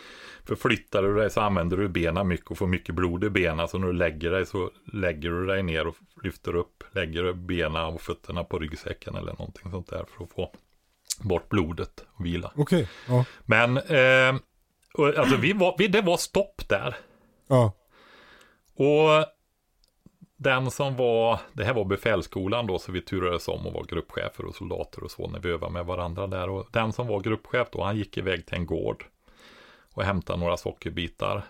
Förflyttar 0.46 1.04
du 1.04 1.16
dig 1.16 1.30
så 1.30 1.42
använder 1.42 1.78
du 1.78 1.88
benen 1.88 2.28
mycket 2.28 2.52
och 2.52 2.58
får 2.58 2.68
mycket 2.68 2.96
blod 2.96 3.24
i 3.24 3.30
benen. 3.30 3.68
Så 3.68 3.78
när 3.78 3.88
du 3.88 3.94
lägger 3.94 4.32
dig 4.32 4.46
så 4.46 4.72
lägger 4.94 5.30
du 5.30 5.46
dig 5.46 5.64
ner 5.64 5.88
och 5.88 5.96
lyfter 6.24 6.56
upp, 6.56 6.84
lägger 6.92 7.34
benen 7.34 7.86
och 7.86 8.02
fötterna 8.02 8.44
på 8.44 8.60
ryggsäcken 8.60 9.16
eller 9.16 9.32
någonting 9.32 9.72
sånt 9.72 9.90
där 9.90 10.06
för 10.18 10.24
att 10.24 10.32
få 10.32 10.52
bort 11.22 11.50
blodet 11.50 12.06
och 12.14 12.26
vila. 12.26 12.52
Okej. 12.56 12.62
Okay. 12.64 13.16
Ja. 13.16 13.26
Men 13.46 13.78
eh, 13.78 14.36
alltså 15.18 15.38
vi 15.38 15.54
var, 15.54 15.76
vi, 15.78 15.88
det 15.88 16.02
var 16.02 16.18
stopp 16.18 16.70
där. 16.70 16.96
Ja. 17.48 17.74
Och 18.76 19.26
den 20.42 20.72
som 20.72 20.96
var, 20.96 21.40
det 21.54 21.64
här 21.64 21.74
var 21.74 21.86
befälsskolan 21.86 22.68
då, 22.68 22.80
så 22.80 22.92
vi 22.92 23.02
turades 23.02 23.48
om 23.48 23.68
och 23.68 23.74
var 23.74 23.84
gruppchefer 23.84 24.46
och 24.46 24.56
soldater 24.56 25.04
och 25.04 25.12
så 25.12 25.28
när 25.28 25.40
vi 25.40 25.50
övade 25.50 25.74
med 25.74 25.86
varandra 25.86 26.28
där. 26.28 26.50
Och 26.50 26.68
den 26.72 26.94
som 26.94 27.08
var 27.08 27.20
gruppchef 27.20 27.68
då, 27.72 27.84
han 27.84 27.98
gick 27.98 28.18
iväg 28.18 28.46
till 28.46 28.56
en 28.56 28.66
gård 28.66 29.06
och 29.94 30.04
hämtade 30.04 30.40
några 30.40 30.58
sockerbitar. 30.58 31.44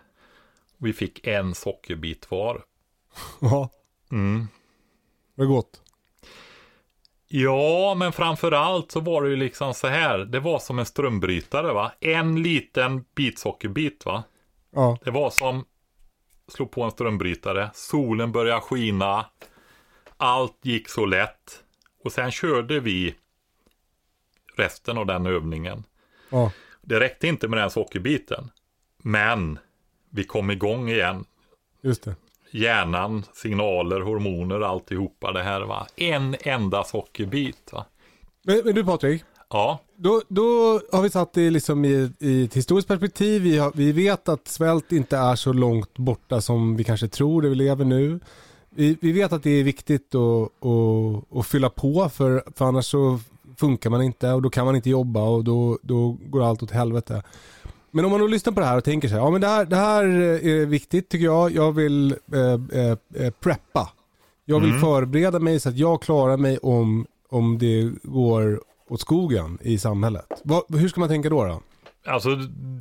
Vi 0.77 0.93
fick 0.93 1.27
en 1.27 1.55
sockerbit 1.55 2.31
var. 2.31 2.63
Ja. 3.41 3.69
Mm. 4.11 4.47
Det 5.35 5.45
gott. 5.45 5.81
Ja, 7.27 7.95
men 7.97 8.11
framför 8.11 8.51
allt 8.51 8.91
så 8.91 8.99
var 8.99 9.21
det 9.21 9.29
ju 9.29 9.35
liksom 9.35 9.73
så 9.73 9.87
här. 9.87 10.17
Det 10.19 10.39
var 10.39 10.59
som 10.59 10.79
en 10.79 10.85
strömbrytare 10.85 11.73
va. 11.73 11.91
En 11.99 12.43
liten 12.43 13.05
bit 13.15 13.39
sockerbit 13.39 14.05
va. 14.05 14.23
Ja. 14.71 14.97
Det 15.03 15.11
var 15.11 15.29
som 15.29 15.65
slog 16.51 16.71
på 16.71 16.83
en 16.83 16.91
strömbrytare, 16.91 17.71
solen 17.73 18.31
började 18.31 18.61
skina, 18.61 19.25
allt 20.17 20.57
gick 20.61 20.89
så 20.89 21.05
lätt. 21.05 21.63
Och 22.03 22.11
sen 22.11 22.31
körde 22.31 22.79
vi 22.79 23.15
resten 24.55 24.97
av 24.97 25.05
den 25.05 25.25
övningen. 25.25 25.83
Ja. 26.29 26.51
Det 26.81 26.99
räckte 26.99 27.27
inte 27.27 27.47
med 27.47 27.59
den 27.59 27.69
sockerbiten. 27.69 28.51
Men 28.97 29.59
vi 30.09 30.23
kom 30.23 30.51
igång 30.51 30.89
igen. 30.89 31.25
Just 31.81 32.03
det. 32.03 32.15
Hjärnan, 32.51 33.23
signaler, 33.33 33.99
hormoner, 34.01 34.61
alltihopa 34.61 35.31
det 35.31 35.43
här 35.43 35.61
var 35.61 35.87
en 35.95 36.35
enda 36.39 36.83
sockerbit. 36.83 37.69
Va? 37.71 37.85
Men, 38.43 38.61
men 38.65 38.75
du 38.75 38.85
Patrik, 38.85 39.23
Ja, 39.49 39.79
då, 40.01 40.21
då 40.27 40.79
har 40.91 41.01
vi 41.01 41.09
satt 41.09 41.33
det 41.33 41.49
liksom 41.49 41.85
i, 41.85 42.11
i 42.19 42.43
ett 42.43 42.53
historiskt 42.53 42.87
perspektiv. 42.87 43.41
Vi, 43.41 43.57
har, 43.57 43.71
vi 43.75 43.91
vet 43.91 44.29
att 44.29 44.47
svält 44.47 44.91
inte 44.91 45.17
är 45.17 45.35
så 45.35 45.53
långt 45.53 45.97
borta 45.97 46.41
som 46.41 46.75
vi 46.75 46.83
kanske 46.83 47.07
tror 47.07 47.41
det 47.41 47.49
vi 47.49 47.55
lever 47.55 47.85
nu. 47.85 48.19
Vi, 48.69 48.97
vi 49.01 49.11
vet 49.11 49.33
att 49.33 49.43
det 49.43 49.49
är 49.49 49.63
viktigt 49.63 50.15
att, 50.15 50.65
att, 50.65 51.37
att 51.37 51.47
fylla 51.47 51.69
på 51.69 52.09
för, 52.09 52.43
för 52.55 52.65
annars 52.65 52.85
så 52.85 53.19
funkar 53.57 53.89
man 53.89 54.01
inte 54.01 54.31
och 54.31 54.41
då 54.41 54.49
kan 54.49 54.65
man 54.65 54.75
inte 54.75 54.89
jobba 54.89 55.23
och 55.23 55.43
då, 55.43 55.79
då 55.81 56.17
går 56.25 56.43
allt 56.43 56.63
åt 56.63 56.71
helvete. 56.71 57.23
Men 57.91 58.05
om 58.05 58.11
man 58.11 58.19
då 58.19 58.27
lyssnar 58.27 58.53
på 58.53 58.59
det 58.59 58.65
här 58.65 58.77
och 58.77 58.83
tänker 58.83 59.07
sig, 59.07 59.17
ja 59.17 59.29
men 59.29 59.41
det 59.41 59.47
här, 59.47 59.65
det 59.65 59.75
här 59.75 60.03
är 60.45 60.65
viktigt 60.65 61.09
tycker 61.09 61.25
jag. 61.25 61.51
Jag 61.51 61.71
vill 61.71 62.15
eh, 62.33 62.81
eh, 62.81 62.97
eh 63.15 63.31
preppa. 63.39 63.89
Jag 64.45 64.59
vill 64.59 64.69
mm. 64.69 64.81
förbereda 64.81 65.39
mig 65.39 65.59
så 65.59 65.69
att 65.69 65.77
jag 65.77 66.01
klarar 66.01 66.37
mig 66.37 66.57
om, 66.57 67.05
om 67.29 67.57
det 67.57 67.91
går 68.03 68.61
åt 68.91 69.01
skogen 69.01 69.57
i 69.61 69.77
samhället. 69.77 70.41
Va, 70.43 70.63
hur 70.69 70.87
ska 70.87 70.99
man 70.99 71.09
tänka 71.09 71.29
då? 71.29 71.45
då? 71.45 71.61
Alltså, 72.05 72.29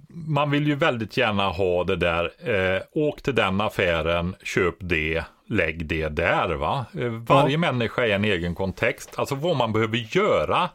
man 0.09 0.51
vill 0.51 0.67
ju 0.67 0.75
väldigt 0.75 1.17
gärna 1.17 1.49
ha 1.49 1.85
det 1.85 1.97
där. 1.97 2.33
Eh, 2.51 2.83
åk 2.93 3.23
till 3.23 3.35
den 3.35 3.61
affären, 3.61 4.37
köp 4.43 4.75
det, 4.79 5.25
lägg 5.47 5.87
det 5.87 6.09
där. 6.09 6.55
Va? 6.55 6.87
Eh, 6.99 7.09
varje 7.09 7.53
ja. 7.53 7.59
människa 7.59 8.07
är 8.07 8.15
en 8.15 8.25
egen 8.25 8.55
kontext. 8.55 9.11
Alltså 9.17 9.35
vad 9.35 9.57
man 9.57 9.73
behöver 9.73 10.17
göra. 10.17 10.71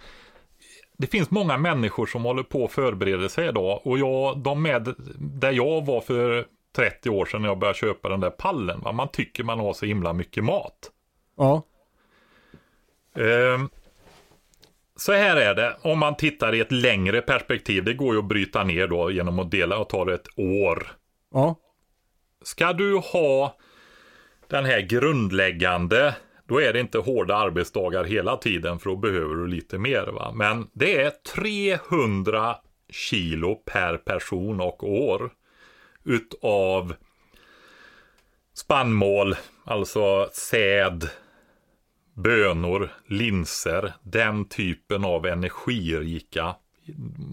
Det 0.98 1.08
finns 1.08 1.32
många 1.32 1.58
människor 1.58 2.06
som 2.06 2.24
håller 2.24 2.44
på 2.44 2.66
att 2.66 2.72
förbereda 2.72 3.30
sig 3.30 3.48
idag. 3.48 3.82
Och 3.84 4.00
jag, 4.00 4.38
de 4.38 4.62
med 4.62 4.96
där 5.18 5.52
jag 5.52 5.86
var 5.86 6.02
för 6.02 6.46
30 6.76 7.10
år 7.10 7.26
sedan 7.26 7.42
när 7.42 7.50
jag 7.50 7.60
började 7.60 7.80
köpa 7.80 8.10
den 8.10 8.20
där 8.20 8.30
pallen. 8.30 8.82
Va? 8.82 8.92
Man 8.92 9.08
tycker 9.08 9.44
man 9.44 9.60
har 9.60 9.74
så 9.74 9.86
himla 9.86 10.14
mycket 10.14 10.44
mat. 10.44 10.92
Ja. 11.38 11.62
Eh, 13.16 13.60
så 14.96 15.14
här 15.14 15.36
är 15.36 15.56
det, 15.56 15.78
om 15.82 16.00
man 16.00 16.16
tittar 16.16 16.56
i 16.56 16.60
ett 16.60 16.72
längre 16.72 17.22
perspektiv, 17.22 17.84
det 17.84 17.94
går 17.94 18.14
ju 18.14 18.20
att 18.20 18.28
bryta 18.28 18.64
ner 18.64 18.88
då 18.88 19.12
genom 19.12 19.40
att 19.40 19.52
dela 19.52 19.78
och 19.78 19.90
ta 19.90 20.06
det 20.06 20.14
ett 20.14 20.40
år. 20.40 20.88
Ja. 21.34 21.56
Ska 22.44 22.74
du 22.74 22.98
ha 22.98 23.58
den 24.48 24.66
här 24.66 24.82
grundläggande, 24.82 26.16
då 26.48 26.62
är 26.62 26.74
det 26.74 26.80
inte 26.80 26.98
hårda 26.98 27.36
arbetsdagar 27.36 28.04
hela 28.04 28.38
tiden 28.38 28.80
för 28.80 28.90
då 28.90 28.96
behöver 28.96 29.36
du 29.36 29.48
lite 29.48 29.78
mer. 29.78 30.08
Va? 30.08 30.32
Men 30.36 30.68
det 30.74 31.02
är 31.02 31.12
300 31.36 32.56
kilo 32.90 33.56
per 33.56 33.98
person 33.98 34.62
och 34.62 34.84
år 34.84 35.30
utav 36.04 36.94
spannmål, 38.54 39.36
alltså 39.64 40.30
säd, 40.34 41.10
bönor, 42.16 42.90
linser, 43.08 43.94
den 44.02 44.46
typen 44.46 45.06
av 45.06 45.26
energirika. 45.26 46.56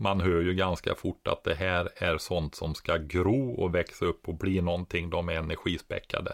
Man 0.00 0.20
hör 0.20 0.40
ju 0.40 0.54
ganska 0.54 0.94
fort 0.94 1.28
att 1.28 1.44
det 1.44 1.54
här 1.54 1.88
är 1.96 2.18
sånt 2.18 2.54
som 2.54 2.74
ska 2.74 2.96
gro 2.96 3.50
och 3.50 3.74
växa 3.74 4.04
upp 4.04 4.28
och 4.28 4.34
bli 4.34 4.60
någonting. 4.60 5.10
De 5.10 5.28
är 5.28 5.32
energispäckade. 5.32 6.32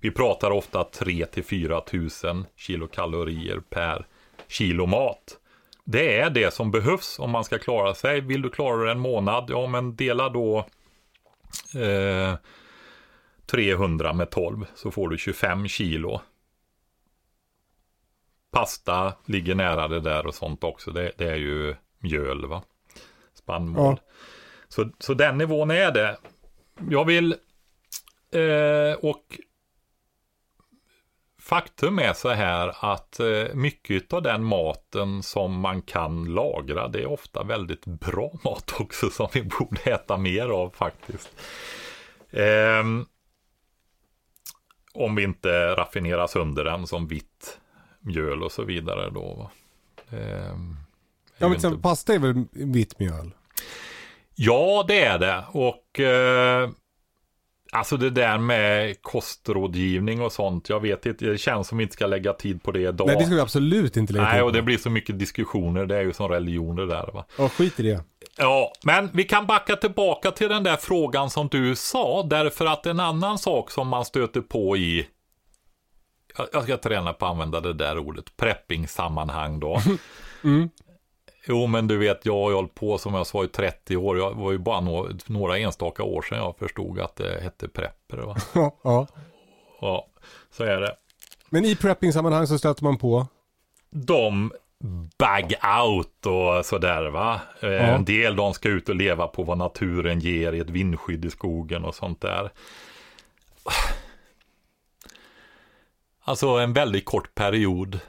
Vi 0.00 0.10
pratar 0.10 0.50
ofta 0.50 0.84
3 0.84 1.26
till 1.26 1.44
4 1.44 1.80
tusen 1.80 2.46
kilokalorier 2.56 3.60
per 3.70 4.06
kilo 4.48 4.86
mat. 4.86 5.38
Det 5.84 6.18
är 6.18 6.30
det 6.30 6.54
som 6.54 6.70
behövs 6.70 7.18
om 7.18 7.30
man 7.30 7.44
ska 7.44 7.58
klara 7.58 7.94
sig. 7.94 8.20
Vill 8.20 8.42
du 8.42 8.50
klara 8.50 8.82
dig 8.82 8.92
en 8.92 9.00
månad, 9.00 9.44
ja 9.48 9.66
men 9.66 9.96
dela 9.96 10.28
då 10.28 10.58
eh, 11.74 12.34
300 13.46 14.12
med 14.12 14.30
12 14.30 14.66
så 14.74 14.90
får 14.90 15.08
du 15.08 15.18
25 15.18 15.68
kilo 15.68 16.20
pasta 18.50 19.12
ligger 19.24 19.54
nära 19.54 19.88
det 19.88 20.00
där 20.00 20.26
och 20.26 20.34
sånt 20.34 20.64
också. 20.64 20.90
Det, 20.90 21.12
det 21.18 21.30
är 21.30 21.36
ju 21.36 21.76
mjöl, 21.98 22.46
va? 22.46 22.62
Spannmål. 23.34 24.00
Ja. 24.06 24.12
Så, 24.68 24.90
så 24.98 25.14
den 25.14 25.38
nivån 25.38 25.70
är 25.70 25.92
det. 25.92 26.18
Jag 26.90 27.04
vill, 27.04 27.32
eh, 28.32 28.98
och 29.02 29.38
faktum 31.40 31.98
är 31.98 32.12
så 32.12 32.28
här 32.28 32.92
att 32.92 33.20
eh, 33.20 33.54
mycket 33.54 34.12
av 34.12 34.22
den 34.22 34.44
maten 34.44 35.22
som 35.22 35.60
man 35.60 35.82
kan 35.82 36.24
lagra, 36.24 36.88
det 36.88 37.02
är 37.02 37.06
ofta 37.06 37.42
väldigt 37.42 37.86
bra 37.86 38.32
mat 38.44 38.74
också 38.80 39.10
som 39.10 39.28
vi 39.32 39.42
borde 39.42 39.80
äta 39.80 40.16
mer 40.16 40.48
av 40.48 40.70
faktiskt. 40.70 41.30
Eh, 42.30 42.84
om 44.94 45.14
vi 45.14 45.22
inte 45.22 45.74
raffinerar 45.74 46.26
sönder 46.26 46.64
den 46.64 46.86
som 46.86 47.06
vitt 47.06 47.58
mjöl 48.08 48.42
och 48.42 48.52
så 48.52 48.62
vidare 48.62 49.10
då. 49.10 49.50
Eh, 50.10 50.18
ja, 51.38 51.48
men 51.48 51.54
inte... 51.54 51.78
pasta 51.82 52.14
är 52.14 52.18
väl 52.18 52.44
vitt 52.52 52.98
mjöl? 52.98 53.30
Ja, 54.34 54.84
det 54.88 55.04
är 55.04 55.18
det. 55.18 55.44
Och 55.52 56.00
eh, 56.00 56.70
alltså 57.72 57.96
det 57.96 58.10
där 58.10 58.38
med 58.38 59.02
kostrådgivning 59.02 60.22
och 60.22 60.32
sånt. 60.32 60.68
Jag 60.68 60.80
vet 60.80 61.06
inte, 61.06 61.24
det 61.24 61.38
känns 61.38 61.68
som 61.68 61.78
vi 61.78 61.84
inte 61.84 61.94
ska 61.94 62.06
lägga 62.06 62.32
tid 62.32 62.62
på 62.62 62.72
det 62.72 62.80
idag. 62.80 63.06
Nej, 63.06 63.16
det 63.16 63.24
ska 63.24 63.34
vi 63.34 63.40
absolut 63.40 63.96
inte 63.96 64.12
lägga 64.12 64.24
tid 64.24 64.30
på. 64.30 64.36
Nej, 64.36 64.42
och 64.42 64.52
det 64.52 64.62
blir 64.62 64.78
så 64.78 64.90
mycket 64.90 65.18
diskussioner. 65.18 65.86
Det 65.86 65.96
är 65.96 66.02
ju 66.02 66.12
som 66.12 66.28
religioner 66.28 66.86
där. 66.86 67.10
Va? 67.14 67.24
Ja, 67.38 67.48
skit 67.48 67.80
i 67.80 67.82
det. 67.82 68.02
Ja, 68.36 68.72
men 68.82 69.10
vi 69.12 69.24
kan 69.24 69.46
backa 69.46 69.76
tillbaka 69.76 70.30
till 70.30 70.48
den 70.48 70.62
där 70.62 70.76
frågan 70.76 71.30
som 71.30 71.48
du 71.48 71.76
sa. 71.76 72.22
Därför 72.22 72.66
att 72.66 72.86
en 72.86 73.00
annan 73.00 73.38
sak 73.38 73.70
som 73.70 73.88
man 73.88 74.04
stöter 74.04 74.40
på 74.40 74.76
i 74.76 75.06
jag 76.52 76.62
ska 76.62 76.76
träna 76.76 77.12
på 77.12 77.26
att 77.26 77.32
använda 77.32 77.60
det 77.60 77.72
där 77.72 77.98
ordet, 77.98 78.36
prepping-sammanhang 78.36 79.60
då. 79.60 79.80
Mm. 80.44 80.70
Jo, 81.46 81.66
men 81.66 81.86
du 81.88 81.96
vet, 81.98 82.26
jag 82.26 82.32
har 82.34 82.50
ju 82.50 82.56
hållit 82.56 82.74
på 82.74 82.98
som 82.98 83.14
jag 83.14 83.26
sa 83.26 83.44
i 83.44 83.48
30 83.48 83.96
år. 83.96 84.18
Jag 84.18 84.34
var 84.34 84.52
ju 84.52 84.58
bara 84.58 84.80
några, 84.80 85.12
några 85.26 85.58
enstaka 85.58 86.02
år 86.02 86.22
sedan 86.22 86.38
jag 86.38 86.56
förstod 86.58 87.00
att 87.00 87.16
det 87.16 87.40
hette 87.42 87.68
prepper. 87.68 88.16
Va? 88.16 88.36
Ja, 88.54 88.76
ja. 88.84 89.06
Ja, 89.80 90.06
så 90.56 90.64
är 90.64 90.80
det. 90.80 90.94
Men 91.50 91.64
i 91.64 91.76
prepping-sammanhang 91.76 92.46
så 92.46 92.58
stöter 92.58 92.84
man 92.84 92.96
på? 92.98 93.26
De 93.90 94.52
bag 95.18 95.54
out 95.84 96.26
och 96.26 96.66
sådär 96.66 97.10
va. 97.10 97.40
Eh, 97.60 97.68
Ja. 97.70 97.78
En 97.78 98.04
del 98.04 98.36
de 98.36 98.54
ska 98.54 98.68
ut 98.68 98.88
och 98.88 98.96
leva 98.96 99.26
på 99.26 99.42
vad 99.42 99.58
naturen 99.58 100.20
ger 100.20 100.52
i 100.52 100.58
ett 100.58 100.70
vindskydd 100.70 101.24
i 101.24 101.30
skogen 101.30 101.84
och 101.84 101.94
sånt 101.94 102.20
där. 102.20 102.50
Alltså 106.28 106.48
en 106.48 106.72
väldigt 106.72 107.04
kort 107.04 107.34
period 107.34 108.00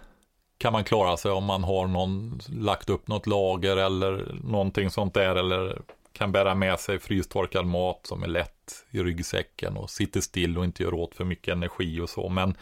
kan 0.57 0.73
man 0.73 0.83
klara 0.83 1.17
sig 1.17 1.31
om 1.31 1.43
man 1.43 1.63
har 1.63 1.87
någon 1.87 2.39
lagt 2.47 2.89
upp 2.89 3.07
något 3.07 3.27
lager 3.27 3.77
eller 3.77 4.35
någonting 4.43 4.89
sånt 4.89 5.13
där 5.13 5.35
eller 5.35 5.81
kan 6.13 6.31
bära 6.31 6.55
med 6.55 6.79
sig 6.79 6.99
frystorkad 6.99 7.65
mat 7.65 7.99
som 8.03 8.23
är 8.23 8.27
lätt 8.27 8.85
i 8.89 9.03
ryggsäcken 9.03 9.77
och 9.77 9.89
sitter 9.89 10.21
still 10.21 10.57
och 10.57 10.65
inte 10.65 10.83
gör 10.83 10.93
åt 10.93 11.15
för 11.15 11.25
mycket 11.25 11.51
energi 11.51 11.99
och 11.99 12.09
så. 12.09 12.29
Men 12.29 12.57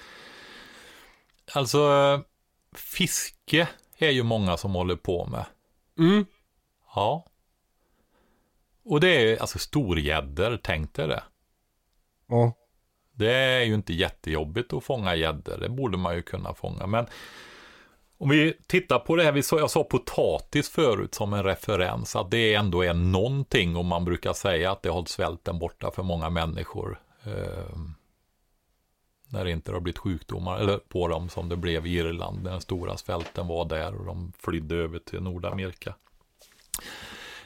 alltså 1.53 1.79
fiske 2.75 3.67
är 3.97 4.09
ju 4.09 4.23
många 4.23 4.57
som 4.57 4.75
håller 4.75 4.95
på 4.95 5.25
med. 5.25 5.45
Mm. 5.99 6.25
Ja. 6.95 7.25
Och 8.85 8.99
det 8.99 9.09
är 9.09 9.41
alltså 9.41 9.59
storgäddor, 9.59 10.59
tänk 10.63 10.93
dig 10.93 11.07
det. 11.07 11.23
Ja. 12.27 12.53
Det 13.17 13.33
är 13.33 13.63
ju 13.63 13.73
inte 13.73 13.93
jättejobbigt 13.93 14.73
att 14.73 14.83
fånga 14.83 15.15
gäddor, 15.15 15.57
det 15.57 15.69
borde 15.69 15.97
man 15.97 16.15
ju 16.15 16.21
kunna 16.21 16.53
fånga. 16.53 16.87
Men 16.87 17.05
om 18.17 18.29
vi 18.29 18.53
tittar 18.67 18.99
på 18.99 19.15
det 19.15 19.23
här, 19.23 19.31
vi 19.31 19.41
jag 19.51 19.71
sa 19.71 19.83
potatis 19.83 20.69
förut 20.69 21.15
som 21.15 21.33
en 21.33 21.43
referens, 21.43 22.15
att 22.15 22.31
det 22.31 22.53
ändå 22.53 22.83
är 22.83 22.93
någonting 22.93 23.75
och 23.75 23.85
man 23.85 24.05
brukar 24.05 24.33
säga 24.33 24.71
att 24.71 24.81
det 24.81 24.89
har 24.89 24.93
hållit 24.93 25.09
svälten 25.09 25.59
borta 25.59 25.91
för 25.91 26.03
många 26.03 26.29
människor. 26.29 26.99
Eh, 27.23 27.77
när 29.29 29.45
det 29.45 29.51
inte 29.51 29.71
har 29.71 29.79
blivit 29.79 29.97
sjukdomar 29.97 30.59
eller 30.59 30.77
på 30.77 31.07
dem 31.07 31.29
som 31.29 31.49
det 31.49 31.55
blev 31.55 31.87
i 31.87 31.97
Irland, 31.97 32.43
när 32.43 32.51
den 32.51 32.61
stora 32.61 32.97
svälten 32.97 33.47
var 33.47 33.65
där 33.65 33.95
och 33.95 34.05
de 34.05 34.33
flydde 34.39 34.75
över 34.75 34.99
till 34.99 35.21
Nordamerika. 35.21 35.95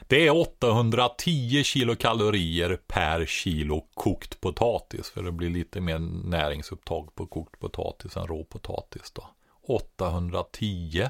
Det 0.06 0.26
är 0.26 0.36
810 0.40 1.62
kilokalorier 1.64 2.78
per 2.86 3.26
kilo 3.26 3.86
kokt 3.94 4.40
potatis. 4.40 5.10
För 5.10 5.22
det 5.22 5.32
blir 5.32 5.50
lite 5.50 5.80
mer 5.80 5.98
näringsupptag 6.28 7.14
på 7.14 7.26
kokt 7.26 7.58
potatis 7.60 8.16
än 8.16 8.26
rå 8.26 8.44
potatis 8.44 9.10
då. 9.12 9.24
810. 9.68 11.08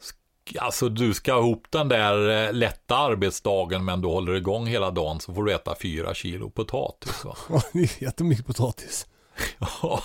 Sk- 0.00 0.58
Alltså 0.58 0.88
du 0.88 1.14
ska 1.14 1.32
ha 1.32 1.40
ihop 1.40 1.66
den 1.70 1.88
där 1.88 2.46
eh, 2.46 2.52
lätta 2.52 2.96
arbetsdagen 2.96 3.84
men 3.84 4.00
du 4.00 4.08
håller 4.08 4.34
igång 4.34 4.66
hela 4.66 4.90
dagen 4.90 5.20
så 5.20 5.34
får 5.34 5.44
du 5.44 5.54
äta 5.54 5.74
4 5.82 6.14
kilo 6.14 6.50
potatis. 6.50 7.24
Va? 7.24 7.36
Ja, 7.50 7.62
det 7.72 7.78
är 7.78 8.02
jättemycket 8.02 8.46
potatis. 8.46 9.06
Ja. 9.58 10.02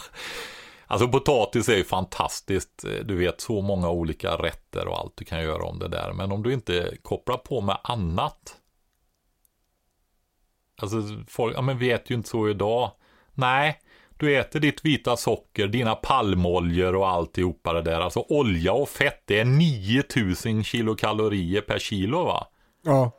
Alltså 0.91 1.07
potatis 1.07 1.69
är 1.69 1.77
ju 1.77 1.83
fantastiskt. 1.83 2.85
Du 3.05 3.15
vet 3.15 3.41
så 3.41 3.61
många 3.61 3.89
olika 3.89 4.35
rätter 4.35 4.87
och 4.87 4.99
allt 4.99 5.17
du 5.17 5.25
kan 5.25 5.41
göra 5.41 5.65
om 5.65 5.79
det 5.79 5.87
där. 5.87 6.13
Men 6.13 6.31
om 6.31 6.43
du 6.43 6.53
inte 6.53 6.97
kopplar 7.01 7.37
på 7.37 7.61
med 7.61 7.77
annat. 7.83 8.55
Alltså 10.81 10.97
folk, 11.27 11.57
ja 11.57 11.61
men 11.61 11.77
vi 11.77 11.91
äter 11.91 12.11
ju 12.11 12.15
inte 12.15 12.29
så 12.29 12.49
idag. 12.49 12.91
Nej, 13.33 13.79
du 14.17 14.37
äter 14.39 14.59
ditt 14.59 14.85
vita 14.85 15.17
socker, 15.17 15.67
dina 15.67 15.95
palmoljor 15.95 16.95
och 16.95 17.09
alltihopa 17.09 17.73
det 17.73 17.81
där. 17.81 18.01
Alltså 18.01 18.25
olja 18.29 18.73
och 18.73 18.89
fett, 18.89 19.23
det 19.25 19.39
är 19.39 19.45
9000 19.45 20.63
kilokalorier 20.63 21.61
per 21.61 21.79
kilo 21.79 22.23
va? 22.23 22.47
Ja. 22.83 23.11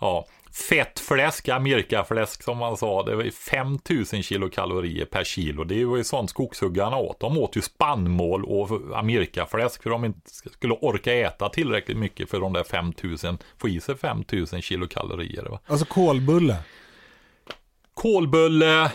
Ja, 0.00 0.26
fett 0.52 1.00
fläsk, 1.00 1.48
amerikafläsk 1.48 2.42
som 2.42 2.58
man 2.58 2.76
sa, 2.76 3.02
det 3.02 3.16
var 3.16 3.22
ju 3.22 3.30
5000 3.30 4.22
kilokalorier 4.22 5.04
per 5.04 5.24
kilo. 5.24 5.64
Det 5.64 5.84
var 5.84 5.96
ju 5.96 6.04
sånt 6.04 6.30
skogshuggarna 6.30 6.96
åt. 6.96 7.20
De 7.20 7.38
åt 7.38 7.56
ju 7.56 7.62
spannmål 7.62 8.44
och 8.44 8.98
amerikafläsk 8.98 9.82
för 9.82 9.90
de 9.90 10.04
inte 10.04 10.30
skulle 10.30 10.74
orka 10.74 11.14
äta 11.14 11.48
tillräckligt 11.48 11.96
mycket 11.96 12.30
för 12.30 12.40
de 12.40 12.52
där 12.52 12.64
5000, 12.64 13.38
få 13.58 13.68
i 13.68 13.80
sig 13.80 13.96
5000 13.96 14.62
kilokalorier. 14.62 15.44
Va? 15.44 15.60
Alltså 15.66 15.86
kolbulle. 15.86 16.56
Kolbulle, 17.94 18.90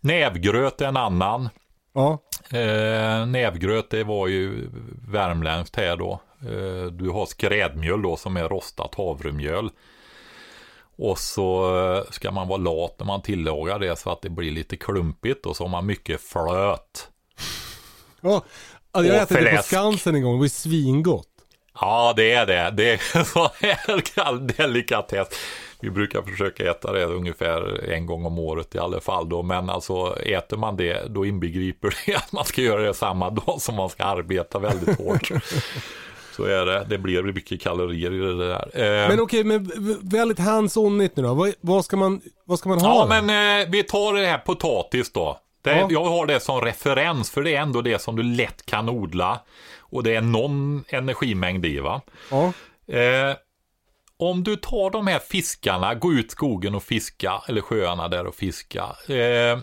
nävgröt 0.00 0.80
är 0.80 0.86
en 0.86 0.96
annan. 0.96 1.48
Ja. 1.94 2.18
Eh, 2.50 3.26
nävgröt 3.26 3.90
det 3.90 4.04
var 4.04 4.28
ju 4.28 4.70
värmländskt 5.08 5.76
här 5.76 5.96
då. 5.96 6.20
Eh, 6.40 6.84
du 6.92 7.10
har 7.10 7.26
skrädmjöl 7.26 8.02
då 8.02 8.16
som 8.16 8.36
är 8.36 8.48
rostat 8.48 8.94
havremjöl. 8.94 9.70
Och 11.02 11.18
så 11.18 11.76
eh, 11.94 12.10
ska 12.10 12.30
man 12.30 12.48
vara 12.48 12.58
lat 12.58 12.94
när 12.98 13.06
man 13.06 13.22
tillagar 13.22 13.78
det 13.78 13.96
så 13.96 14.10
att 14.10 14.22
det 14.22 14.30
blir 14.30 14.50
lite 14.50 14.76
klumpigt 14.76 15.46
och 15.46 15.56
så 15.56 15.64
har 15.64 15.68
man 15.68 15.86
mycket 15.86 16.20
flöt. 16.20 17.08
ja. 18.20 18.42
Alltså, 18.90 19.12
jag 19.12 19.22
ätit 19.22 19.36
det 19.36 19.56
på. 19.56 19.62
Skansen 19.62 20.14
en 20.14 20.22
gång, 20.22 20.32
det 20.32 20.38
var 20.38 20.44
ju 20.44 20.48
svingott. 20.48 21.28
Ja, 21.80 22.12
det 22.16 22.32
är 22.32 22.46
det. 22.46 22.70
Det 22.70 22.92
är 22.92 23.24
sån 23.24 23.48
här 23.60 24.56
delikatess. 24.56 25.28
Vi 25.80 25.90
brukar 25.90 26.22
försöka 26.22 26.70
äta 26.70 26.92
det 26.92 27.04
ungefär 27.04 27.90
en 27.90 28.06
gång 28.06 28.26
om 28.26 28.38
året 28.38 28.74
i 28.74 28.78
alla 28.78 29.00
fall 29.00 29.28
då. 29.28 29.42
Men 29.42 29.70
alltså 29.70 30.16
äter 30.16 30.56
man 30.56 30.76
det, 30.76 31.06
då 31.08 31.26
inbegriper 31.26 31.94
det 32.06 32.14
att 32.16 32.32
man 32.32 32.44
ska 32.44 32.62
göra 32.62 32.82
det 32.82 32.94
samma 32.94 33.30
dag 33.30 33.62
som 33.62 33.74
man 33.74 33.88
ska 33.88 34.04
arbeta 34.04 34.58
väldigt 34.58 34.98
hårt. 34.98 35.30
Så 36.36 36.44
är 36.44 36.66
det. 36.66 36.86
Det 36.88 36.98
blir 36.98 37.22
mycket 37.22 37.60
kalorier 37.60 38.12
i 38.12 38.18
det 38.18 38.38
där. 38.48 38.70
Eh, 38.74 39.08
Men 39.08 39.20
okej, 39.20 39.44
men 39.44 39.70
väldigt 40.02 40.38
hands-onigt 40.38 41.12
nu 41.16 41.22
då. 41.22 41.34
Vad, 41.34 41.52
vad, 41.60 41.84
ska 41.84 41.96
man, 41.96 42.20
vad 42.44 42.58
ska 42.58 42.68
man 42.68 42.80
ha 42.80 42.94
Ja, 42.94 43.02
då? 43.16 43.22
men 43.22 43.60
eh, 43.62 43.68
vi 43.70 43.82
tar 43.82 44.14
det 44.14 44.26
här 44.26 44.38
potatis 44.38 45.12
då. 45.12 45.38
Det, 45.62 45.70
Ja. 45.70 45.88
Jag 45.90 46.04
har 46.04 46.26
det 46.26 46.40
som 46.40 46.60
referens 46.60 47.30
för 47.30 47.42
det 47.42 47.54
är 47.54 47.60
ändå 47.60 47.82
det 47.82 48.02
som 48.02 48.16
du 48.16 48.22
lätt 48.22 48.66
kan 48.66 48.88
odla. 48.88 49.40
Och 49.80 50.02
det 50.02 50.14
är 50.14 50.20
någon 50.20 50.84
energimängd 50.88 51.66
i 51.66 51.78
va. 51.78 52.00
Ja. 52.30 52.52
Eh, 52.96 53.36
om 54.16 54.44
du 54.44 54.56
tar 54.56 54.90
de 54.90 55.06
här 55.06 55.18
fiskarna, 55.18 55.94
gå 55.94 56.12
ut 56.12 56.30
skogen 56.30 56.74
och 56.74 56.82
fiska, 56.82 57.42
eller 57.48 57.60
sjöarna 57.60 58.08
där 58.08 58.26
och 58.26 58.34
fiska. 58.34 58.82
Eh, 59.08 59.58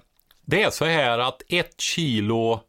det 0.46 0.64
är 0.64 0.70
så 0.70 0.86
här 0.86 1.20
att 1.20 1.42
ett 1.50 1.82
kilo, 1.82 2.60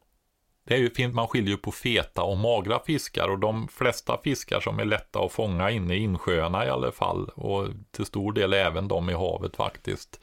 det 0.71 0.77
är 0.77 0.99
ju, 0.99 1.11
man 1.11 1.27
skiljer 1.27 1.57
på 1.57 1.71
feta 1.71 2.23
och 2.23 2.37
magra 2.37 2.79
fiskar 2.79 3.27
och 3.27 3.39
de 3.39 3.67
flesta 3.67 4.17
fiskar 4.23 4.59
som 4.59 4.79
är 4.79 4.85
lätta 4.85 5.19
att 5.19 5.31
fånga 5.31 5.71
inne 5.71 5.95
i 5.95 5.97
insjöarna 5.97 6.65
i 6.65 6.69
alla 6.69 6.91
fall 6.91 7.29
och 7.29 7.67
till 7.91 8.05
stor 8.05 8.33
del 8.33 8.53
även 8.53 8.87
de 8.87 9.09
i 9.09 9.13
havet 9.13 9.55
faktiskt 9.55 10.19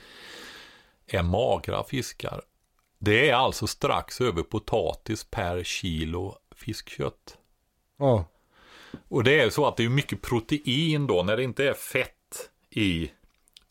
är 1.06 1.22
magra 1.22 1.84
fiskar. 1.84 2.42
Det 2.98 3.30
är 3.30 3.34
alltså 3.34 3.66
strax 3.66 4.20
över 4.20 4.42
potatis 4.42 5.24
per 5.24 5.64
kilo 5.64 6.38
fiskkött. 6.56 7.38
ja. 7.98 8.24
Och 9.08 9.24
det 9.24 9.40
är 9.40 9.50
så 9.50 9.66
att 9.66 9.76
det 9.76 9.84
är 9.84 9.88
mycket 9.88 10.22
protein 10.22 11.06
då, 11.06 11.22
när 11.22 11.36
det 11.36 11.44
inte 11.44 11.68
är 11.68 11.74
fett 11.74 12.50
i 12.70 13.10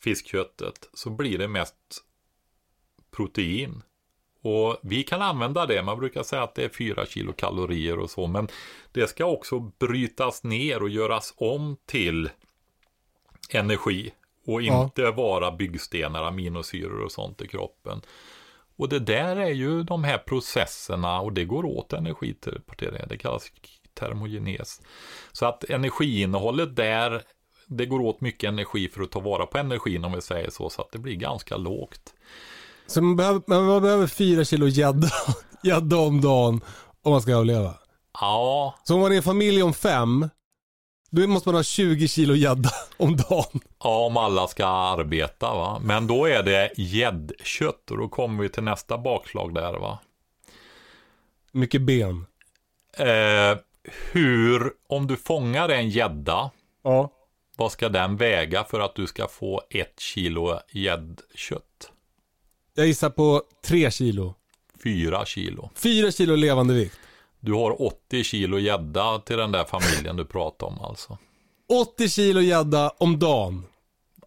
fiskköttet 0.00 0.88
så 0.94 1.10
blir 1.10 1.38
det 1.38 1.48
mest 1.48 2.04
protein. 3.10 3.82
Och 4.42 4.76
vi 4.82 5.02
kan 5.02 5.22
använda 5.22 5.66
det, 5.66 5.82
man 5.82 5.98
brukar 5.98 6.22
säga 6.22 6.42
att 6.42 6.54
det 6.54 6.64
är 6.64 6.68
4 6.68 7.06
kilokalorier 7.06 7.98
och 7.98 8.10
så, 8.10 8.26
men 8.26 8.48
det 8.92 9.06
ska 9.06 9.24
också 9.24 9.60
brytas 9.60 10.44
ner 10.44 10.82
och 10.82 10.88
göras 10.88 11.34
om 11.36 11.76
till 11.86 12.30
energi 13.50 14.12
och 14.46 14.62
Ja. 14.62 14.82
inte 14.84 15.10
vara 15.10 15.50
byggstenar, 15.50 16.22
aminosyror 16.22 17.00
och 17.00 17.12
sånt 17.12 17.42
i 17.42 17.48
kroppen. 17.48 18.02
Och 18.76 18.88
det 18.88 18.98
där 18.98 19.36
är 19.36 19.50
ju 19.50 19.82
de 19.82 20.04
här 20.04 20.18
processerna 20.18 21.20
och 21.20 21.32
det 21.32 21.44
går 21.44 21.64
åt 21.64 21.92
energi 21.92 22.34
till 22.34 22.60
det. 22.78 23.06
Det 23.08 23.16
kallas 23.18 23.52
termogenes. 23.94 24.82
Så 25.32 25.46
att 25.46 25.64
energiinnehållet 25.64 26.76
där, 26.76 27.22
det 27.66 27.86
går 27.86 28.00
åt 28.00 28.20
mycket 28.20 28.48
energi 28.48 28.88
för 28.88 29.02
att 29.02 29.10
ta 29.10 29.20
vara 29.20 29.46
på 29.46 29.58
energin 29.58 30.04
om 30.04 30.12
vi 30.12 30.20
säger 30.20 30.50
så, 30.50 30.70
så 30.70 30.82
att 30.82 30.92
det 30.92 30.98
blir 30.98 31.14
ganska 31.14 31.56
lågt. 31.56 32.14
Så 32.88 33.02
man 33.02 33.16
behöver, 33.16 33.42
man 33.46 33.82
behöver 33.82 34.06
fyra 34.06 34.44
kilo 34.44 34.66
gädda 34.66 35.08
gädda 35.62 35.96
om 35.96 36.20
dagen 36.20 36.60
om 37.02 37.12
man 37.12 37.22
ska 37.22 37.32
överleva. 37.32 37.74
Ja, 38.20 38.74
Så 38.84 38.94
om 38.94 39.00
man 39.00 39.12
är 39.12 39.16
en 39.16 39.22
familj 39.22 39.62
om 39.62 39.74
fem, 39.74 40.28
då 41.10 41.26
måste 41.26 41.48
man 41.48 41.54
ha 41.56 41.62
20 41.62 42.08
kilo 42.08 42.34
gädda 42.34 42.70
om 42.96 43.16
dagen. 43.16 43.60
ja, 43.84 43.98
om 44.06 44.16
alla 44.16 44.46
ska 44.48 44.66
arbeta 44.66 45.54
va. 45.54 45.80
Men 45.84 46.06
då 46.06 46.26
är 46.26 46.42
det 46.42 46.72
gäddkött 46.76 47.90
och 47.90 47.98
då 47.98 48.08
kommer 48.08 48.42
vi 48.42 48.48
till 48.48 48.62
nästa 48.62 48.98
bakslag 48.98 49.54
där 49.54 49.72
va. 49.72 49.98
Mycket 51.52 51.82
ben. 51.82 52.26
Eh, 52.98 53.58
hur, 54.12 54.72
om 54.88 55.06
du 55.06 55.16
fångar 55.16 55.68
en 55.68 55.90
gädda, 55.90 56.50
Ja. 56.84 57.10
vad 57.56 57.72
ska 57.72 57.88
den 57.88 58.16
väga 58.16 58.64
för 58.64 58.80
att 58.80 58.94
du 58.94 59.06
ska 59.06 59.28
få 59.28 59.62
ett 59.70 60.00
kilo 60.00 60.58
gäddkött? 60.72 61.92
Jag 62.78 62.86
gissar 62.86 63.10
på 63.10 63.42
tre 63.64 63.90
kilo. 63.90 64.34
Fyra 64.82 65.24
kilo. 65.24 65.70
Fyra 65.74 66.10
kilo 66.10 66.36
levande 66.36 66.74
vikt. 66.74 66.98
Du 67.40 67.52
har 67.52 67.82
80 67.82 68.24
kilo 68.24 68.58
gädda 68.58 69.18
till 69.18 69.36
den 69.36 69.52
där 69.52 69.64
familjen 69.64 70.16
du 70.16 70.24
pratar 70.24 70.66
om 70.66 70.80
alltså. 70.80 71.18
80 71.82 72.08
kilo 72.08 72.40
gädda 72.40 72.92
om 72.98 73.18
dagen. 73.18 73.64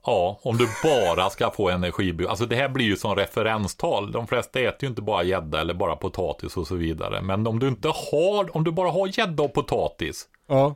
Ja, 0.05 0.39
om 0.43 0.57
du 0.57 0.67
bara 0.83 1.29
ska 1.29 1.51
få 1.51 1.69
energi. 1.69 2.17
Alltså 2.29 2.45
det 2.45 2.55
här 2.55 2.69
blir 2.69 2.85
ju 2.85 2.95
som 2.95 3.15
referenstal. 3.15 4.11
De 4.11 4.27
flesta 4.27 4.59
äter 4.59 4.83
ju 4.83 4.87
inte 4.87 5.01
bara 5.01 5.23
gädda 5.23 5.61
eller 5.61 5.73
bara 5.73 5.95
potatis 5.95 6.57
och 6.57 6.67
så 6.67 6.75
vidare. 6.75 7.21
Men 7.21 7.47
om 7.47 7.59
du 7.59 7.67
inte 7.67 7.87
har, 7.87 8.55
om 8.57 8.63
du 8.63 8.71
bara 8.71 8.91
har 8.91 9.19
gädda 9.19 9.43
och 9.43 9.53
potatis. 9.53 10.27
Ja. 10.47 10.75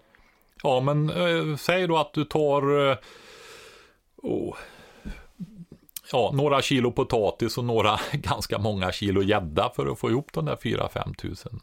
Ja, 0.63 0.79
men 0.79 1.09
eh, 1.09 1.57
säg 1.57 1.87
då 1.87 1.97
att 1.97 2.13
du 2.13 2.25
tar 2.25 2.89
eh, 2.89 2.97
oh, 4.23 4.55
ja, 6.15 6.31
några 6.33 6.61
kilo 6.61 6.91
potatis 6.91 7.57
och 7.57 7.65
några 7.65 7.99
ganska 8.11 8.57
många 8.59 8.91
kilo 8.91 9.21
gädda 9.21 9.71
för 9.75 9.87
att 9.91 9.99
få 9.99 10.09
ihop 10.09 10.27
de 10.33 10.45
där 10.45 10.55
4-5 10.55 11.15
tusen 11.15 11.59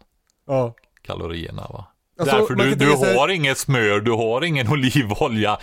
Ja. 0.47 0.75
kalorierna. 1.03 1.67
Va? 1.71 1.87
Alltså, 2.19 2.37
Därför 2.37 2.55
du, 2.55 2.75
du 2.75 2.91
har 2.91 3.29
inget 3.29 3.59
smör, 3.59 4.01
du 4.01 4.11
har 4.11 4.45
ingen 4.45 4.69
olivolja, 4.73 5.59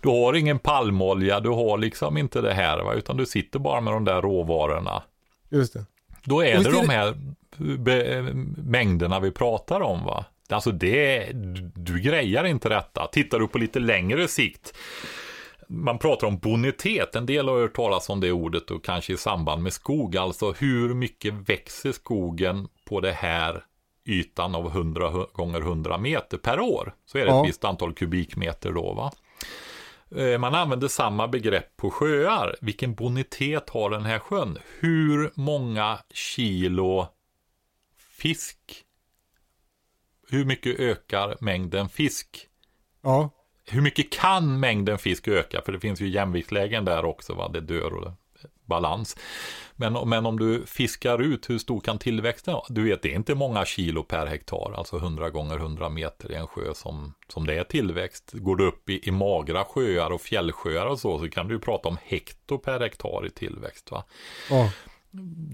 du 0.00 0.08
har 0.08 0.34
ingen 0.34 0.58
palmolja, 0.58 1.40
du 1.40 1.48
har 1.48 1.78
liksom 1.78 2.16
inte 2.16 2.40
det 2.40 2.54
här, 2.54 2.78
va? 2.78 2.94
utan 2.94 3.16
du 3.16 3.26
sitter 3.26 3.58
bara 3.58 3.80
med 3.80 3.92
de 3.92 4.04
där 4.04 4.22
råvarorna. 4.22 5.02
Just 5.48 5.72
det. 5.72 5.84
Då 6.24 6.44
är 6.44 6.58
det 6.58 6.70
de 6.70 6.88
här 6.88 7.14
mängderna 8.62 9.20
vi 9.20 9.30
pratar 9.30 9.80
om 9.80 10.04
va. 10.04 10.24
Alltså 10.48 10.72
det, 10.72 11.32
du, 11.32 11.70
du 11.74 12.00
grejar 12.00 12.44
inte 12.44 12.68
detta. 12.68 13.06
Tittar 13.06 13.38
du 13.38 13.48
på 13.48 13.58
lite 13.58 13.78
längre 13.78 14.28
sikt, 14.28 14.74
man 15.68 15.98
pratar 15.98 16.26
om 16.26 16.38
bonitet, 16.38 17.16
en 17.16 17.26
del 17.26 17.48
har 17.48 17.58
hört 17.60 17.76
talas 17.76 18.08
om 18.08 18.20
det 18.20 18.32
ordet 18.32 18.70
och 18.70 18.84
kanske 18.84 19.12
i 19.12 19.16
samband 19.16 19.62
med 19.62 19.72
skog, 19.72 20.16
alltså 20.16 20.52
hur 20.52 20.94
mycket 20.94 21.34
växer 21.34 21.92
skogen 21.92 22.68
på 22.84 23.00
det 23.00 23.12
här 23.12 23.64
ytan 24.04 24.54
av 24.54 24.66
100 24.70 25.10
hu- 25.10 25.32
gånger 25.32 25.60
100 25.60 25.98
meter 25.98 26.38
per 26.38 26.60
år. 26.60 26.94
Så 27.06 27.18
är 27.18 27.22
det 27.24 27.30
Ja. 27.30 27.42
ett 27.42 27.48
visst 27.48 27.64
antal 27.64 27.92
kubikmeter 27.94 28.72
då 28.72 28.92
va. 28.94 29.12
Eh, 30.16 30.38
Man 30.38 30.54
använder 30.54 30.88
samma 30.88 31.28
begrepp 31.28 31.76
på 31.76 31.90
sjöar. 31.90 32.56
Vilken 32.60 32.94
bonitet 32.94 33.70
har 33.70 33.90
den 33.90 34.04
här 34.04 34.18
sjön? 34.18 34.58
Hur 34.80 35.30
många 35.34 35.98
kilo 36.10 37.06
fisk? 38.18 38.58
Hur 40.28 40.44
mycket 40.44 40.80
ökar 40.80 41.36
mängden 41.40 41.88
fisk? 41.88 42.48
Ja. 43.02 43.30
Hur 43.70 43.80
mycket 43.80 44.12
kan 44.12 44.60
mängden 44.60 44.98
fisk 44.98 45.28
öka? 45.28 45.62
För 45.64 45.72
det 45.72 45.80
finns 45.80 46.00
ju 46.00 46.08
jämviktslägen 46.08 46.84
där 46.84 47.04
också, 47.04 47.34
va? 47.34 47.48
det 47.48 47.60
dör 47.60 47.94
och 47.94 48.04
det, 48.04 48.12
balans. 48.66 49.16
Men, 49.76 50.08
men 50.08 50.26
om 50.26 50.38
du 50.38 50.66
fiskar 50.66 51.22
ut, 51.22 51.50
hur 51.50 51.58
stor 51.58 51.80
kan 51.80 51.98
tillväxten 51.98 52.54
vara? 52.54 52.64
Du 52.68 52.84
vet, 52.84 53.02
det 53.02 53.12
är 53.12 53.16
inte 53.16 53.34
många 53.34 53.64
kilo 53.64 54.02
per 54.02 54.26
hektar, 54.26 54.72
alltså 54.76 54.96
100 54.96 55.30
gånger 55.30 55.56
100 55.56 55.88
meter 55.88 56.32
i 56.32 56.34
en 56.34 56.46
sjö 56.46 56.74
som, 56.74 57.14
som 57.28 57.46
det 57.46 57.54
är 57.54 57.64
tillväxt. 57.64 58.30
Går 58.32 58.56
du 58.56 58.66
upp 58.66 58.90
i, 58.90 59.08
i 59.08 59.10
magra 59.10 59.64
sjöar 59.64 60.10
och 60.10 60.20
fjällsjöar 60.20 60.86
och 60.86 60.98
så, 60.98 61.18
så 61.18 61.28
kan 61.28 61.48
du 61.48 61.54
ju 61.54 61.60
prata 61.60 61.88
om 61.88 61.98
hekto 62.02 62.58
per 62.58 62.80
hektar 62.80 63.26
i 63.26 63.30
tillväxt. 63.30 63.90
Va? 63.90 64.04
Ja. 64.50 64.70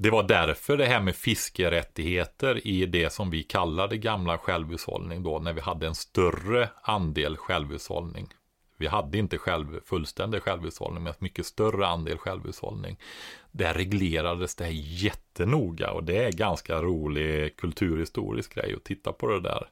Det 0.02 0.10
var 0.10 0.22
därför 0.22 0.76
det 0.76 0.86
här 0.86 1.00
med 1.00 1.16
fiskerättigheter 1.16 2.66
i 2.66 2.86
det 2.86 3.12
som 3.12 3.30
vi 3.30 3.42
kallade 3.42 3.96
gamla 3.96 4.38
självhushållning 4.38 5.22
då, 5.22 5.38
när 5.38 5.52
vi 5.52 5.60
hade 5.60 5.86
en 5.86 5.94
större 5.94 6.68
andel 6.82 7.36
självhushållning. 7.36 8.28
Vi 8.76 8.86
hade 8.86 9.18
inte 9.18 9.38
själv, 9.38 9.80
fullständig 9.84 10.42
självhushållning, 10.42 11.02
men 11.02 11.14
mycket 11.18 11.46
större 11.46 11.86
andel 11.86 12.18
självhushållning. 12.18 12.98
Där 13.50 13.74
reglerades 13.74 14.54
det 14.54 14.64
här 14.64 14.72
jättenoga 14.74 15.90
och 15.90 16.04
det 16.04 16.24
är 16.24 16.32
ganska 16.32 16.82
rolig 16.82 17.56
kulturhistorisk 17.56 18.54
grej 18.54 18.74
att 18.74 18.84
titta 18.84 19.12
på 19.12 19.26
det 19.26 19.40
där. 19.40 19.68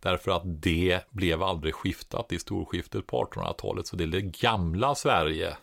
Därför 0.00 0.30
att 0.30 0.42
det 0.62 1.00
blev 1.10 1.42
aldrig 1.42 1.74
skiftat 1.74 2.32
i 2.32 2.38
storskiftet 2.38 3.06
på 3.06 3.24
1800-talet, 3.24 3.86
så 3.86 3.96
det 3.96 4.04
är 4.04 4.08
det 4.08 4.40
gamla 4.40 4.94
Sverige 4.94 5.56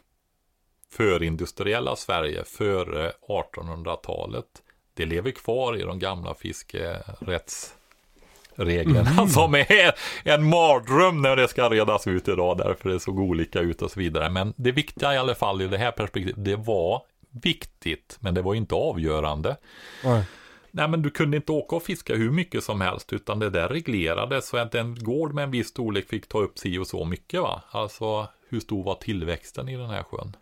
förindustriella 0.98 1.96
Sverige 1.96 2.44
före 2.44 3.12
1800-talet. 3.28 4.46
Det 4.94 5.06
lever 5.06 5.32
kvar 5.32 5.78
i 5.78 5.82
de 5.82 6.00
gamla 6.00 6.34
fiskerättsreglerna 6.34 9.28
som 9.28 9.56
är 9.56 9.94
en 10.24 10.50
mardröm 10.50 11.22
när 11.22 11.36
det 11.36 11.48
ska 11.48 11.70
redas 11.70 12.08
ut 12.08 12.28
idag 12.28 12.58
därför 12.58 12.90
det 12.90 13.00
såg 13.00 13.20
olika 13.20 13.60
ut 13.60 13.82
och 13.82 13.92
så 13.92 14.00
vidare. 14.00 14.30
Men 14.30 14.54
det 14.58 14.72
viktiga 14.72 15.14
i 15.14 15.18
alla 15.18 15.36
fall 15.36 15.62
i 15.62 15.68
det 15.68 15.78
här 15.78 15.92
perspektivet, 15.92 16.46
det 16.46 16.56
var 16.56 17.02
viktigt 17.30 18.18
men 18.20 18.34
det 18.34 18.42
var 18.42 18.56
inte 18.56 18.76
avgörande. 18.76 19.58
Nej. 20.04 20.24
Nej 20.72 20.88
men 20.88 21.02
du 21.02 21.10
kunde 21.10 21.38
inte 21.38 21.52
åka 21.52 21.76
och 21.76 21.84
fiska 21.84 22.16
hur 22.16 22.32
mycket 22.32 22.64
som 22.64 22.82
helst 22.82 23.14
utan 23.14 23.40
det 23.40 23.50
där 23.50 23.70
reglerades 23.70 24.48
så 24.48 24.58
att 24.58 24.76
en 24.76 25.04
gård 25.04 25.34
med 25.34 25.44
en 25.44 25.52
viss 25.52 25.68
storlek 25.68 26.10
fick 26.10 26.28
ta 26.28 26.42
upp 26.42 26.60
si 26.60 26.78
och 26.78 26.88
så 26.88 27.06
mycket 27.06 27.42
va. 27.42 27.62
Alltså 27.72 28.28
hur 28.50 28.60
stor 28.60 28.84
var 28.84 28.96
tillväxten 28.96 29.70
i 29.70 29.78
den 29.78 29.90
här 29.90 30.04
sjön? 30.04 30.36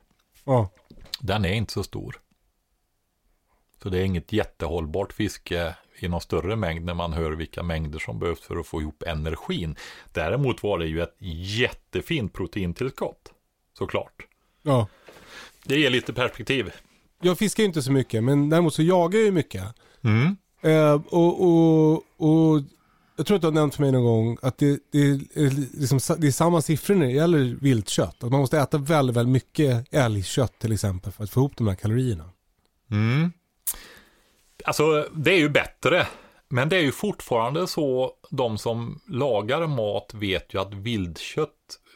Ja. 0.43 0.69
Den 1.19 1.45
är 1.45 1.53
inte 1.53 1.73
så 1.73 1.83
stor. 1.83 2.21
Så 3.83 3.89
det 3.89 3.99
är 3.99 4.03
inget 4.03 4.33
jättehållbart 4.33 5.13
fiske 5.13 5.75
i 5.99 6.07
någon 6.07 6.21
större 6.21 6.55
mängd 6.55 6.85
när 6.85 6.93
man 6.93 7.13
hör 7.13 7.31
vilka 7.31 7.63
mängder 7.63 7.99
som 7.99 8.19
behövs 8.19 8.41
för 8.41 8.57
att 8.57 8.67
få 8.67 8.81
ihop 8.81 9.03
energin. 9.03 9.75
Däremot 10.13 10.63
var 10.63 10.79
det 10.79 10.85
ju 10.85 11.01
ett 11.01 11.15
jättefint 11.59 12.33
proteintillskott. 12.33 13.33
Såklart. 13.73 14.27
Ja. 14.61 14.87
Det 15.63 15.79
ger 15.79 15.89
lite 15.89 16.13
perspektiv. 16.13 16.71
Jag 17.21 17.37
fiskar 17.37 17.63
ju 17.63 17.67
inte 17.67 17.81
så 17.81 17.91
mycket, 17.91 18.23
men 18.23 18.49
däremot 18.49 18.73
så 18.73 18.81
jagar 18.83 19.19
jag 19.19 19.25
ju 19.25 19.31
mycket. 19.31 19.63
Mm. 20.03 20.37
Eh, 20.61 20.93
och, 20.93 21.43
och, 21.43 21.93
och 22.17 22.61
jag 23.15 23.25
tror 23.25 23.35
att 23.35 23.41
du 23.41 23.47
har 23.47 23.53
nämnt 23.53 23.75
för 23.75 23.81
mig 23.83 23.91
någon 23.91 24.03
gång 24.03 24.37
att 24.41 24.57
det, 24.57 24.79
det, 24.91 24.99
är, 24.99 25.79
liksom, 25.79 25.99
det 26.17 26.27
är 26.27 26.31
samma 26.31 26.61
siffror 26.61 26.95
när 26.95 27.05
det 27.05 27.11
gäller 27.11 27.57
viltkött. 27.61 28.23
Att 28.23 28.31
man 28.31 28.39
måste 28.39 28.59
äta 28.59 28.77
väldigt, 28.77 29.15
väldigt 29.15 29.33
mycket 29.33 29.93
älgkött 29.93 30.59
till 30.59 30.71
exempel 30.71 31.11
för 31.11 31.23
att 31.23 31.29
få 31.29 31.39
ihop 31.39 31.57
de 31.57 31.67
här 31.67 31.75
kalorierna. 31.75 32.29
Mm. 32.91 33.31
Alltså, 34.65 35.07
det 35.15 35.31
är 35.31 35.37
ju 35.37 35.49
bättre. 35.49 36.07
Men 36.49 36.69
det 36.69 36.75
är 36.75 36.81
ju 36.81 36.91
fortfarande 36.91 37.67
så, 37.67 38.11
de 38.29 38.57
som 38.57 39.01
lagar 39.07 39.67
mat 39.67 40.13
vet 40.13 40.53
ju 40.53 40.61
att 40.61 40.73
viltkött, 40.73 41.49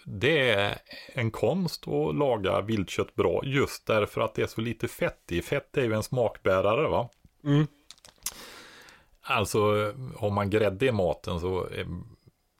det 0.05 0.49
är 0.49 0.77
en 1.13 1.31
konst 1.31 1.87
att 1.87 2.15
laga 2.15 2.61
viltkött 2.61 3.15
bra, 3.15 3.41
just 3.45 3.87
därför 3.87 4.21
att 4.21 4.35
det 4.35 4.41
är 4.41 4.47
så 4.47 4.61
lite 4.61 4.87
fett 4.87 5.31
i. 5.31 5.41
Fett 5.41 5.77
är 5.77 5.83
ju 5.83 5.93
en 5.93 6.03
smakbärare 6.03 6.87
va? 6.87 7.09
Mm. 7.43 7.67
Alltså, 9.27 9.59
har 10.17 10.29
man 10.29 10.49
grädde 10.49 10.85
i 10.85 10.91
maten 10.91 11.39
så 11.39 11.63
är 11.65 11.87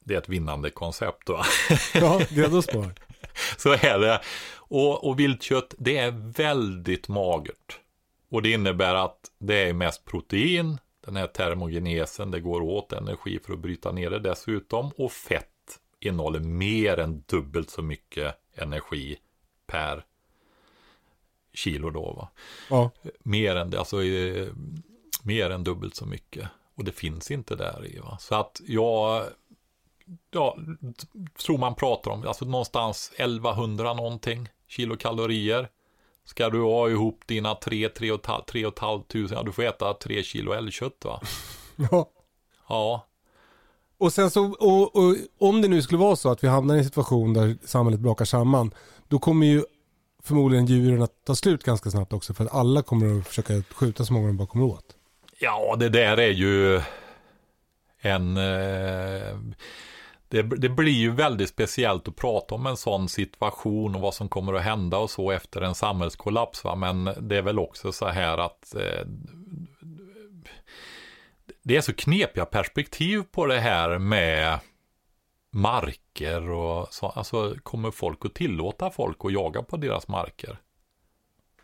det 0.04 0.14
ett 0.14 0.28
vinnande 0.28 0.70
koncept 0.70 1.28
va? 1.28 1.44
Ja, 1.94 2.20
grädde 2.30 2.56
och 2.56 2.64
spar. 2.64 2.94
Så 3.56 3.72
är 3.72 3.98
det. 3.98 4.20
Och, 4.54 5.08
och 5.08 5.20
viltkött, 5.20 5.74
det 5.78 5.98
är 5.98 6.32
väldigt 6.36 7.08
magert. 7.08 7.78
Och 8.28 8.42
det 8.42 8.50
innebär 8.50 8.94
att 8.94 9.30
det 9.38 9.68
är 9.68 9.72
mest 9.72 10.04
protein, 10.04 10.78
den 11.00 11.16
här 11.16 11.26
termogenesen, 11.26 12.30
det 12.30 12.40
går 12.40 12.60
åt 12.60 12.92
energi 12.92 13.38
för 13.44 13.52
att 13.52 13.58
bryta 13.58 13.92
ner 13.92 14.10
det 14.10 14.18
dessutom. 14.18 14.90
Och 14.96 15.12
fett 15.12 15.80
innehåller 16.00 16.40
mer 16.40 16.98
än 16.98 17.24
dubbelt 17.26 17.70
så 17.70 17.82
mycket 17.82 18.34
energi 18.54 19.18
per 19.66 20.04
kilo 21.52 21.90
då. 21.90 22.12
Va? 22.12 22.28
Ja. 22.70 22.90
Mer 23.18 23.56
än 23.56 23.70
det, 23.70 23.78
alltså 23.78 24.02
eh, 24.02 24.48
mer 25.26 25.50
än 25.50 25.64
dubbelt 25.64 25.94
så 25.94 26.06
mycket. 26.06 26.48
Och 26.74 26.84
det 26.84 26.92
finns 26.92 27.30
inte 27.30 27.56
där 27.56 27.86
i. 27.86 27.98
Va? 27.98 28.18
Så 28.20 28.34
att 28.34 28.60
jag, 28.66 29.24
ja, 30.30 30.56
tror 31.46 31.58
man 31.58 31.74
pratar 31.74 32.10
om, 32.10 32.26
alltså 32.26 32.44
någonstans 32.44 33.12
1100 33.16 33.94
någonting 33.94 34.48
kilokalorier. 34.68 35.68
Ska 36.24 36.50
du 36.50 36.62
ha 36.62 36.88
ihop 36.90 37.20
dina 37.26 37.54
3, 37.54 37.88
3 37.88 38.12
och 38.12 38.20
ett 38.72 38.78
halvt 38.78 39.08
tusen, 39.08 39.36
ja 39.36 39.42
du 39.42 39.52
får 39.52 39.62
äta 39.62 39.94
3 39.94 40.22
kilo 40.22 40.52
älgkött 40.52 41.04
va? 41.04 41.20
ja. 41.90 42.10
Ja, 42.68 43.06
Och 43.98 44.12
sen 44.12 44.30
så, 44.30 44.52
och, 44.52 44.96
och, 44.96 45.16
om 45.38 45.62
det 45.62 45.68
nu 45.68 45.82
skulle 45.82 45.98
vara 45.98 46.16
så 46.16 46.28
att 46.28 46.44
vi 46.44 46.48
hamnar 46.48 46.74
i 46.74 46.78
en 46.78 46.84
situation 46.84 47.32
där 47.32 47.58
samhället 47.64 48.00
brakar 48.00 48.24
samman, 48.24 48.74
då 49.08 49.18
kommer 49.18 49.46
ju 49.46 49.64
förmodligen 50.22 50.66
djuren 50.66 51.02
att 51.02 51.24
ta 51.24 51.34
slut 51.34 51.64
ganska 51.64 51.90
snabbt 51.90 52.12
också 52.12 52.34
för 52.34 52.44
att 52.44 52.54
alla 52.54 52.82
kommer 52.82 53.18
att 53.18 53.26
försöka 53.26 53.62
skjuta 53.62 54.04
så 54.04 54.12
många 54.12 54.26
de 54.26 54.36
bara 54.36 54.46
kommer 54.46 54.64
åt. 54.64 54.95
Ja, 55.38 55.76
det 55.78 55.88
där 55.88 56.16
är 56.16 56.30
ju 56.30 56.80
en... 57.98 58.36
Eh, 58.36 59.38
det, 60.28 60.42
det 60.42 60.68
blir 60.68 60.92
ju 60.92 61.10
väldigt 61.10 61.48
speciellt 61.48 62.08
att 62.08 62.16
prata 62.16 62.54
om 62.54 62.66
en 62.66 62.76
sån 62.76 63.08
situation 63.08 63.94
och 63.94 64.00
vad 64.00 64.14
som 64.14 64.28
kommer 64.28 64.54
att 64.54 64.62
hända 64.62 64.98
och 64.98 65.10
så 65.10 65.30
efter 65.30 65.60
en 65.60 65.74
samhällskollaps. 65.74 66.64
Va? 66.64 66.74
Men 66.74 67.04
det 67.20 67.36
är 67.36 67.42
väl 67.42 67.58
också 67.58 67.92
så 67.92 68.06
här 68.06 68.38
att 68.38 68.74
eh, 68.74 69.06
det 71.62 71.76
är 71.76 71.80
så 71.80 71.92
knepiga 71.92 72.44
perspektiv 72.44 73.22
på 73.30 73.46
det 73.46 73.60
här 73.60 73.98
med 73.98 74.58
marker 75.50 76.50
och 76.50 76.88
så. 76.90 77.06
Alltså 77.06 77.54
kommer 77.62 77.90
folk 77.90 78.24
att 78.24 78.34
tillåta 78.34 78.90
folk 78.90 79.24
att 79.24 79.32
jaga 79.32 79.62
på 79.62 79.76
deras 79.76 80.08
marker? 80.08 80.58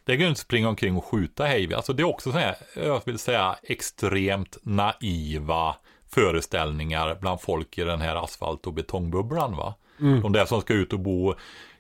Det 0.05 0.17
går 0.17 0.23
ju 0.23 0.29
inte 0.29 0.39
att 0.39 0.39
springa 0.39 0.69
omkring 0.69 0.97
och 0.97 1.05
skjuta 1.05 1.45
hej. 1.45 1.75
Alltså 1.75 1.93
det 1.93 2.03
är 2.03 2.05
också 2.05 2.33
så 2.33 2.39
här, 2.39 2.57
jag 2.75 3.03
vill 3.05 3.19
säga 3.19 3.57
extremt 3.63 4.59
naiva 4.63 5.77
föreställningar 6.09 7.19
bland 7.21 7.41
folk 7.41 7.79
i 7.79 7.85
den 7.85 8.01
här 8.01 8.25
asfalt 8.25 8.67
och 8.67 8.73
betongbubblan. 8.73 9.57
Va? 9.57 9.75
De 10.23 10.33
där 10.33 10.45
som 10.45 10.61
ska 10.61 10.75
ut 10.75 10.93
och 10.93 11.01
bo 11.01 11.35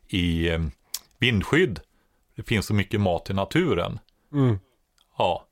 i 0.09 0.49
eh, 0.49 0.61
vindskydd. 1.19 1.81
Det 2.37 2.43
finns 2.43 2.67
så 2.67 2.75
mycket 2.75 3.01
mat 3.01 3.31
i 3.31 3.33
naturen. 3.33 3.99
Mm. 4.33 4.59
Ja. 5.19 5.47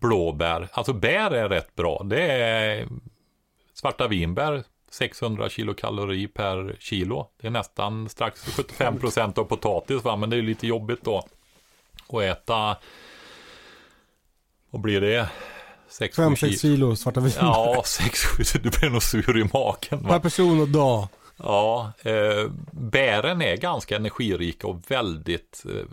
Blåbär. 0.00 0.68
Alltså 0.72 0.92
bär 0.92 1.30
är 1.30 1.48
rätt 1.48 1.74
bra. 1.74 2.02
Det 2.04 2.22
är 2.22 2.88
svarta 3.74 4.08
vinbär. 4.08 4.64
600 4.90 5.48
kilokalori 5.48 6.28
per 6.28 6.76
kilo. 6.78 7.30
Det 7.40 7.46
är 7.46 7.50
nästan 7.50 8.08
strax 8.08 8.58
75% 8.58 9.38
av 9.38 9.44
potatis 9.44 10.04
va. 10.04 10.16
Men 10.16 10.30
det 10.30 10.36
är 10.36 10.42
lite 10.42 10.66
jobbigt 10.66 11.04
då. 11.04 11.24
Att 12.14 12.22
äta. 12.22 12.76
Vad 14.70 14.82
blir 14.82 15.00
det? 15.00 15.28
6 15.88 16.18
5-6 16.18 16.60
kilo 16.60 16.96
svarta 16.96 17.20
vin. 17.20 17.32
Ja, 17.40 17.82
6-7. 17.86 18.58
Du 18.62 18.70
blir 18.70 18.90
nog 18.90 19.02
sur 19.02 19.38
i 19.38 19.44
magen. 19.52 20.04
Per 20.04 20.08
Va? 20.08 20.20
person 20.20 20.60
och 20.60 20.68
dag. 20.68 21.08
Ja, 21.36 21.92
eh, 22.02 22.50
bären 22.72 23.42
är 23.42 23.56
ganska 23.56 23.96
energirika 23.96 24.66
och 24.66 24.80
väldigt 24.88 25.62
eh, 25.68 25.86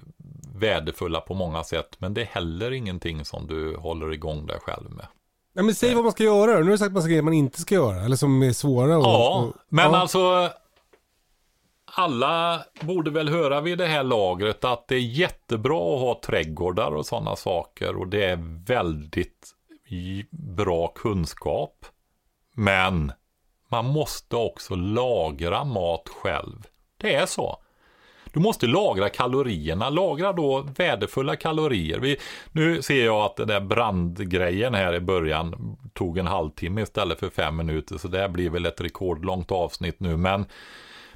värdefulla 0.55 1.21
på 1.21 1.33
många 1.33 1.63
sätt. 1.63 1.95
Men 1.97 2.13
det 2.13 2.21
är 2.21 2.25
heller 2.25 2.71
ingenting 2.71 3.25
som 3.25 3.47
du 3.47 3.75
håller 3.77 4.13
igång 4.13 4.45
dig 4.45 4.59
själv 4.61 4.91
med. 4.91 5.05
Ja, 5.53 5.63
men 5.63 5.75
säg 5.75 5.95
vad 5.95 6.03
man 6.03 6.11
ska 6.11 6.23
göra. 6.23 6.51
Nu 6.51 6.63
har 6.63 6.71
du 6.71 6.77
sagt 6.77 6.93
massa 6.93 7.07
grejer 7.07 7.21
man 7.21 7.33
inte 7.33 7.61
ska 7.61 7.75
göra. 7.75 8.03
Eller 8.05 8.15
som 8.15 8.43
är 8.43 8.53
svåra. 8.53 8.97
Och, 8.97 9.03
Ja, 9.03 9.39
och, 9.39 9.53
men 9.69 9.91
ja. 9.91 9.97
alltså 9.97 10.49
alla 11.93 12.63
borde 12.81 13.11
väl 13.11 13.29
höra 13.29 13.61
vid 13.61 13.77
det 13.77 13.87
här 13.87 14.03
lagret 14.03 14.63
att 14.63 14.87
det 14.87 14.95
är 14.95 14.99
jättebra 14.99 15.95
att 15.95 16.01
ha 16.01 16.21
trädgårdar 16.25 16.91
och 16.91 17.05
sådana 17.05 17.35
saker 17.35 17.95
och 17.95 18.07
det 18.07 18.25
är 18.25 18.65
väldigt 18.65 19.53
bra 20.31 20.87
kunskap. 20.87 21.85
Men 22.55 23.11
man 23.69 23.85
måste 23.85 24.35
också 24.35 24.75
lagra 24.75 25.63
mat 25.63 26.09
själv. 26.09 26.67
Det 26.97 27.15
är 27.15 27.25
så. 27.25 27.57
Du 28.33 28.39
måste 28.39 28.67
lagra 28.67 29.09
kalorierna, 29.09 29.89
lagra 29.89 30.33
då 30.33 30.67
värdefulla 30.77 31.35
kalorier. 31.35 31.99
Vi, 31.99 32.17
nu 32.51 32.81
ser 32.81 33.05
jag 33.05 33.25
att 33.25 33.35
den 33.35 33.47
där 33.47 33.61
brandgrejen 33.61 34.73
här 34.73 34.93
i 34.93 34.99
början 34.99 35.77
tog 35.93 36.17
en 36.17 36.27
halvtimme 36.27 36.81
istället 36.81 37.19
för 37.19 37.29
fem 37.29 37.55
minuter. 37.55 37.97
Så 37.97 38.07
det 38.07 38.29
blir 38.29 38.49
väl 38.49 38.65
ett 38.65 38.81
rekordlångt 38.81 39.51
avsnitt 39.51 39.99
nu. 39.99 40.17
Men 40.17 40.45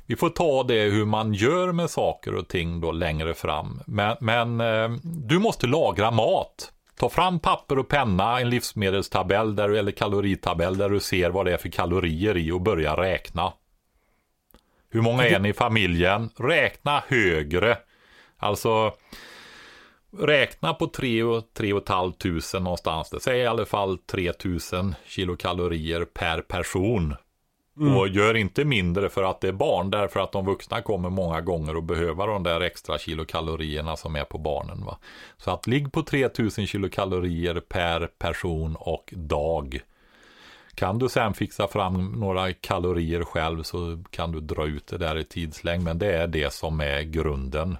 vi 0.05 0.15
får 0.15 0.29
ta 0.29 0.63
det 0.63 0.83
hur 0.83 1.05
man 1.05 1.33
gör 1.33 1.71
med 1.71 1.89
saker 1.89 2.35
och 2.35 2.47
ting 2.47 2.81
då 2.81 2.91
längre 2.91 3.33
fram. 3.33 3.81
Men, 3.87 4.17
men 4.19 4.61
eh, 4.61 4.89
du 5.03 5.39
måste 5.39 5.67
lagra 5.67 6.11
mat. 6.11 6.71
Ta 6.99 7.09
fram 7.09 7.39
papper 7.39 7.79
och 7.79 7.89
penna, 7.89 8.39
en 8.39 8.49
livsmedelstabell 8.49 9.55
där, 9.55 9.69
eller 9.69 9.91
kaloritabell 9.91 10.77
där 10.77 10.89
du 10.89 10.99
ser 10.99 11.29
vad 11.29 11.45
det 11.45 11.53
är 11.53 11.57
för 11.57 11.69
kalorier 11.69 12.37
i 12.37 12.51
och 12.51 12.61
börja 12.61 12.97
räkna. 12.97 13.53
Hur 14.89 15.01
många 15.01 15.27
är 15.27 15.39
ni 15.39 15.49
i 15.49 15.53
familjen? 15.53 16.29
Räkna 16.37 17.03
högre. 17.07 17.77
Alltså 18.37 18.93
räkna 20.19 20.73
på 20.73 20.87
3 20.87 21.23
och 21.23 21.53
3 21.53 21.73
500 21.87 22.59
någonstans. 22.59 23.09
Det 23.09 23.19
säger 23.19 23.43
i 23.43 23.47
alla 23.47 23.65
fall 23.65 23.97
3000 23.97 24.95
kilokalorier 25.05 26.05
per 26.05 26.41
person. 26.41 27.15
Mm. 27.79 27.97
Och 27.97 28.07
gör 28.07 28.33
inte 28.33 28.65
mindre 28.65 29.09
för 29.09 29.23
att 29.23 29.41
det 29.41 29.47
är 29.47 29.51
barn, 29.51 29.91
därför 29.91 30.19
att 30.19 30.31
de 30.31 30.45
vuxna 30.45 30.81
kommer 30.81 31.09
många 31.09 31.41
gånger 31.41 31.75
och 31.75 31.83
behöver 31.83 32.27
de 32.27 32.43
där 32.43 32.61
extra 32.61 32.97
kilokalorierna 32.97 33.95
som 33.97 34.15
är 34.15 34.23
på 34.23 34.37
barnen. 34.37 34.85
Va? 34.85 34.97
Så 35.37 35.51
att 35.51 35.67
ligg 35.67 35.91
på 35.91 36.03
3000 36.03 36.67
kilokalorier 36.67 37.59
per 37.59 38.07
person 38.07 38.75
och 38.79 39.13
dag. 39.15 39.79
Kan 40.75 40.99
du 40.99 41.09
sen 41.09 41.33
fixa 41.33 41.67
fram 41.67 42.11
några 42.11 42.53
kalorier 42.53 43.23
själv 43.23 43.63
så 43.63 44.03
kan 44.09 44.31
du 44.31 44.39
dra 44.39 44.67
ut 44.67 44.87
det 44.87 44.97
där 44.97 45.17
i 45.17 45.23
tidslängd. 45.23 45.83
Men 45.83 45.99
det 45.99 46.13
är 46.13 46.27
det 46.27 46.53
som 46.53 46.79
är 46.79 47.01
grunden. 47.01 47.77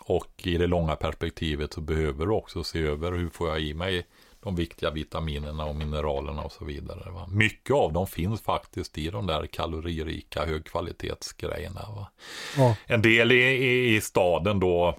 Och 0.00 0.32
i 0.36 0.56
det 0.56 0.66
långa 0.66 0.96
perspektivet 0.96 1.72
så 1.72 1.80
behöver 1.80 2.26
du 2.26 2.32
också 2.32 2.64
se 2.64 2.82
över 2.82 3.12
hur 3.12 3.28
får 3.28 3.48
jag 3.48 3.60
i 3.60 3.74
mig 3.74 4.06
de 4.40 4.56
viktiga 4.56 4.90
vitaminerna 4.90 5.64
och 5.64 5.74
mineralerna 5.74 6.42
och 6.42 6.52
så 6.52 6.64
vidare. 6.64 7.10
Va? 7.10 7.26
Mycket 7.30 7.76
av 7.76 7.92
dem 7.92 8.06
finns 8.06 8.42
faktiskt 8.42 8.98
i 8.98 9.10
de 9.10 9.26
där 9.26 9.46
kaloririka 9.46 10.44
högkvalitetsgrejerna. 10.44 11.80
Va? 11.80 12.10
Ja. 12.56 12.76
En 12.86 13.02
del 13.02 13.32
i, 13.32 13.42
i, 13.42 13.96
i 13.96 14.00
staden 14.00 14.60
då, 14.60 14.98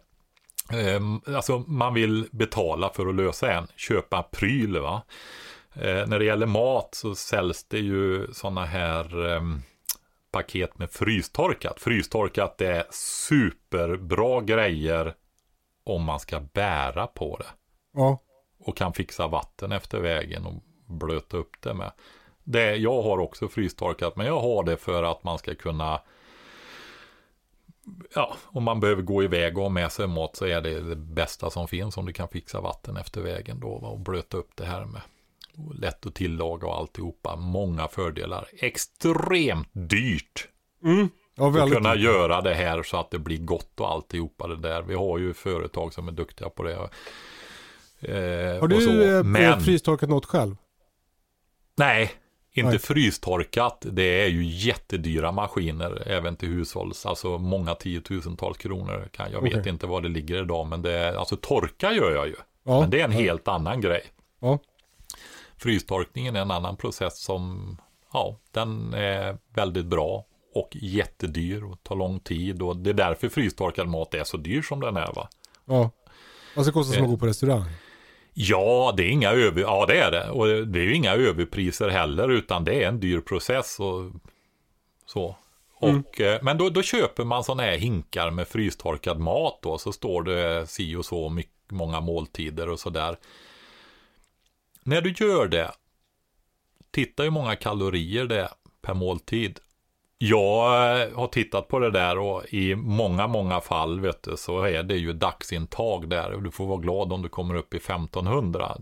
eh, 0.72 1.36
alltså 1.36 1.64
man 1.68 1.94
vill 1.94 2.28
betala 2.32 2.90
för 2.90 3.08
att 3.08 3.16
lösa 3.16 3.52
en, 3.54 3.68
köpa 3.76 4.24
pryl. 4.24 4.80
Va? 4.80 5.02
Eh, 5.74 6.08
när 6.08 6.20
det 6.20 6.26
gäller 6.26 6.48
mat 6.48 6.90
så 6.92 7.16
säljs 7.16 7.64
det 7.64 7.80
ju 7.80 8.28
sådana 8.34 8.66
här 8.66 9.34
eh, 9.36 9.42
paket 10.32 10.78
med 10.78 10.92
frystorkat. 10.92 11.80
Frystorkat 11.80 12.62
är 12.62 12.84
superbra 12.92 14.42
grejer 14.42 15.14
om 15.84 16.04
man 16.04 16.20
ska 16.20 16.40
bära 16.40 17.08
på 17.08 17.38
det 17.38 17.46
Ja. 17.94 18.20
Och 18.68 18.78
kan 18.78 18.94
fixa 18.94 19.28
vatten 19.28 19.72
efter 19.72 20.00
vägen 20.00 20.46
och 20.46 20.54
blöta 20.86 21.38
upp 21.38 21.62
det 21.62 21.74
med. 21.74 21.92
Det, 22.44 22.76
jag 22.76 23.02
har 23.02 23.18
också 23.18 23.48
frystorkat 23.48 24.16
men 24.16 24.26
jag 24.26 24.40
har 24.40 24.64
det 24.64 24.78
för 24.78 25.04
att 25.04 25.24
man 25.24 25.38
ska 25.38 25.56
kunna 25.56 26.02
Ja, 28.14 28.36
om 28.46 28.64
man 28.64 28.80
behöver 28.80 29.02
gå 29.02 29.24
iväg 29.24 29.58
och 29.58 29.64
ha 29.64 29.70
med 29.70 29.92
sig 29.92 30.08
mat 30.08 30.36
så 30.36 30.46
är 30.46 30.62
det 30.62 30.82
det 30.82 30.96
bästa 30.96 31.50
som 31.50 31.68
finns 31.68 31.98
om 31.98 32.06
du 32.06 32.14
kan 32.14 32.28
fixa 32.28 32.62
vatten 32.62 32.98
efter 32.98 33.22
vägen 33.22 33.60
då 33.60 33.68
och 33.68 34.00
blöta 34.00 34.38
upp 34.38 34.52
det 34.56 34.66
här 34.66 34.86
med. 34.86 35.02
Lätt 35.74 36.06
att 36.06 36.16
tillaga 36.16 36.68
och 36.68 36.78
alltihopa. 36.78 37.36
Många 37.36 37.88
fördelar. 37.88 38.48
Extremt 38.54 39.70
dyrt 39.72 40.48
Ja, 41.36 41.64
att 41.64 41.72
kunna 41.72 41.96
göra 41.96 42.42
det 42.42 42.54
här 42.54 42.84
så 42.84 42.98
att 42.98 43.12
det 43.12 43.20
blir 43.20 43.38
gott 43.38 43.80
och 43.80 43.92
alltihopa 43.92 44.48
det 44.48 44.58
där. 44.58 44.82
Vi 44.82 44.94
har 44.94 45.18
ju 45.18 45.34
företag 45.34 45.94
som 45.94 46.08
är 46.08 46.12
duktiga 46.12 46.50
på 46.50 46.64
det. 46.64 46.90
Eh, 48.00 48.60
Har 48.60 48.68
du 48.68 49.18
eh, 49.18 49.24
Men, 49.24 49.62
frystorkat 49.62 50.10
något 50.10 50.26
själv? 50.26 50.56
nej, 51.76 52.12
inte 52.52 52.70
Nej. 52.70 52.80
frystorkat. 52.80 53.86
Det 53.92 54.24
är 54.24 54.28
ju 54.28 54.46
jättedyra 54.46 55.32
maskiner 55.32 56.08
även 56.08 56.36
till 56.36 56.50
hushålls. 56.50 57.06
Alltså 57.06 57.38
många 57.38 57.76
tiotusentals 57.76 58.58
kronor. 58.58 59.10
Kan, 59.12 59.32
jag 59.32 59.42
vet 59.42 59.56
Okej. 59.56 59.70
inte 59.70 59.88
vad 59.88 60.04
det 60.04 60.10
ligger 60.10 60.42
idag, 60.44 60.68
men 60.68 60.82
det 60.82 60.92
är, 60.94 61.14
alltså 61.14 61.38
torka 61.38 61.92
gör 61.92 62.12
jag 62.12 62.28
ju. 62.28 62.36
Ja. 62.64 62.80
Men 62.82 62.90
det 62.90 63.00
är 63.02 63.06
en 63.06 63.12
helt 63.12 63.48
annan 63.48 63.82
grej. 63.82 64.02
Ja. 64.40 64.60
Frystorkningen 65.58 66.36
är 66.36 66.42
en 66.42 66.52
annan 66.52 66.78
process 66.78 67.20
som, 67.20 67.78
ja, 68.14 68.38
den 68.52 68.94
är 68.94 69.38
väldigt 69.54 69.86
bra 69.86 70.26
och 70.54 70.70
jättedyr 70.72 71.64
och 71.64 71.84
tar 71.84 71.96
lång 71.96 72.20
tid 72.20 72.62
och 72.62 72.78
det 72.78 72.90
är 72.90 72.94
därför 72.94 73.30
frystorkad 73.30 73.88
mat 73.88 74.14
är 74.14 74.24
så 74.24 74.38
dyr 74.38 74.62
som 74.62 74.80
den 74.80 74.98
är 74.98 75.14
va. 75.14 75.30
Ja. 75.66 75.92
Alltså 76.56 76.72
det 76.72 76.74
kostar 76.74 76.96
som 76.96 77.04
att 77.04 77.10
gå 77.10 77.18
på 77.18 77.28
restaurang. 77.28 77.66
Ja, 78.40 78.94
det 78.98 79.04
är 79.04 79.10
inga 79.10 79.32
över, 79.32 79.62
ja 79.62 79.86
det 79.86 80.00
är 80.00 80.12
det 80.12 80.30
och 80.30 80.48
det 80.48 80.80
är 80.80 80.84
ju 80.84 80.96
inga 80.96 81.14
överpriser 81.14 81.90
heller 81.90 82.30
utan 82.30 82.64
det 82.64 82.84
är 82.84 82.88
en 82.88 83.00
dyr 83.00 83.20
process 83.20 83.80
och 83.80 84.12
så. 85.06 85.36
Och, 85.74 86.22
eh, 86.22 86.40
Men 86.42 86.58
då, 86.58 86.70
då 86.70 86.82
köper 86.82 87.24
man 87.24 87.44
sådana 87.44 87.64
här 87.64 87.78
hinkar 87.78 88.32
med 88.32 88.48
frystorkad 88.48 89.20
mat 89.20 89.60
då, 89.62 89.78
så 89.78 89.92
står 89.94 90.24
det 90.24 90.68
si 90.68 90.96
och 90.96 91.06
så 91.06 91.30
mycket, 91.30 91.72
många 91.72 92.02
måltider 92.02 92.70
och 92.70 92.80
sådär. 92.80 93.18
När 94.84 95.02
du 95.02 95.26
gör 95.26 95.48
det, 95.48 95.72
titta 96.92 97.24
hur 97.24 97.30
många 97.30 97.56
kalorier 97.56 98.26
det 98.26 98.42
är 98.42 98.50
per 98.82 98.94
måltid. 98.94 99.60
Jag 100.20 101.02
eh, 101.02 101.16
har 101.16 101.28
tittat 101.28 101.68
på 101.68 101.80
det 101.80 101.92
där 101.92 102.18
och 102.18 102.54
i 102.54 102.76
många, 102.76 103.28
många 103.28 103.62
fall 103.62 104.00
vet 104.00 104.24
du, 104.24 104.38
så 104.38 104.64
är 104.64 104.84
det 104.84 104.96
ju 104.96 105.14
dagsintag 105.14 106.10
där 106.10 106.34
och 106.34 106.44
du 106.44 106.52
får 106.52 106.66
vara 106.66 106.80
glad 106.80 107.14
om 107.14 107.22
du 107.22 107.30
kommer 107.30 107.56
upp 107.56 107.74
i 107.74 107.78
1500. 107.78 108.78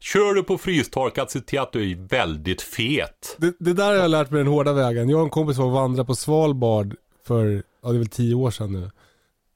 Kör 0.00 0.34
du 0.34 0.42
på 0.42 0.58
frystorkat, 0.58 1.30
se 1.30 1.40
till 1.40 1.58
att 1.58 1.72
du 1.72 1.90
är 1.90 2.08
väldigt 2.08 2.62
fet. 2.62 3.36
Det, 3.38 3.54
det 3.58 3.72
där 3.72 3.86
har 3.86 3.94
jag 3.94 4.10
lärt 4.10 4.30
mig 4.30 4.38
den 4.38 4.52
hårda 4.52 4.72
vägen. 4.72 5.08
Jag 5.08 5.18
och 5.18 5.24
en 5.24 5.30
kompis 5.30 5.56
var 5.56 5.66
och 5.66 5.72
vandrade 5.72 6.06
på 6.06 6.14
Svalbard 6.14 6.96
för, 7.26 7.62
ja 7.82 7.88
det 7.88 7.96
är 7.96 7.98
väl 7.98 8.08
tio 8.08 8.34
år 8.34 8.50
sedan 8.50 8.72
nu. 8.72 8.90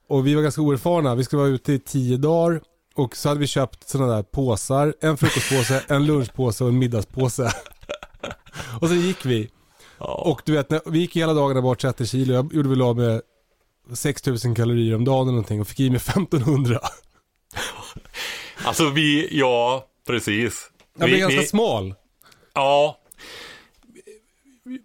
Och 0.09 0.27
vi 0.27 0.35
var 0.35 0.43
ganska 0.43 0.63
oerfarna. 0.63 1.15
Vi 1.15 1.25
skulle 1.25 1.43
vara 1.43 1.51
ute 1.51 1.73
i 1.73 1.79
tio 1.79 2.17
dagar. 2.17 2.61
Och 2.95 3.17
så 3.17 3.29
hade 3.29 3.41
vi 3.41 3.47
köpt 3.47 3.89
sådana 3.89 4.17
där 4.17 4.23
påsar. 4.23 4.95
En 5.01 5.17
frukostpåse, 5.17 5.85
en 5.89 6.07
lunchpåse 6.07 6.65
och 6.65 6.71
en 6.71 6.79
middagspåse. 6.79 7.53
och 8.81 8.89
så 8.89 8.95
gick 8.95 9.27
vi. 9.27 9.51
Och 9.99 10.41
du 10.45 10.53
vet, 10.53 10.71
när, 10.71 10.81
vi 10.91 10.99
gick 10.99 11.17
hela 11.17 11.33
dagarna 11.35 11.63
bort 11.63 11.81
30 11.81 12.07
kilo. 12.07 12.35
Jag 12.35 12.55
gjorde 12.55 12.69
väl 12.69 12.83
av 12.83 12.97
med 12.97 13.21
6000 13.93 14.55
kalorier 14.55 14.95
om 14.95 15.05
dagen 15.05 15.21
eller 15.23 15.33
någonting 15.33 15.61
och 15.61 15.69
fick 15.69 15.81
i 15.81 15.91
mig 15.91 15.97
1500. 15.97 16.81
Alltså 18.65 18.91
vi, 18.91 19.29
ja, 19.39 19.87
precis. 20.07 20.71
Jag 20.99 21.07
Vi- 21.07 21.11
blev 21.13 21.21
ganska 21.21 21.41
vi- 21.41 21.47
smal. 21.47 21.95
Ja. 22.55 22.99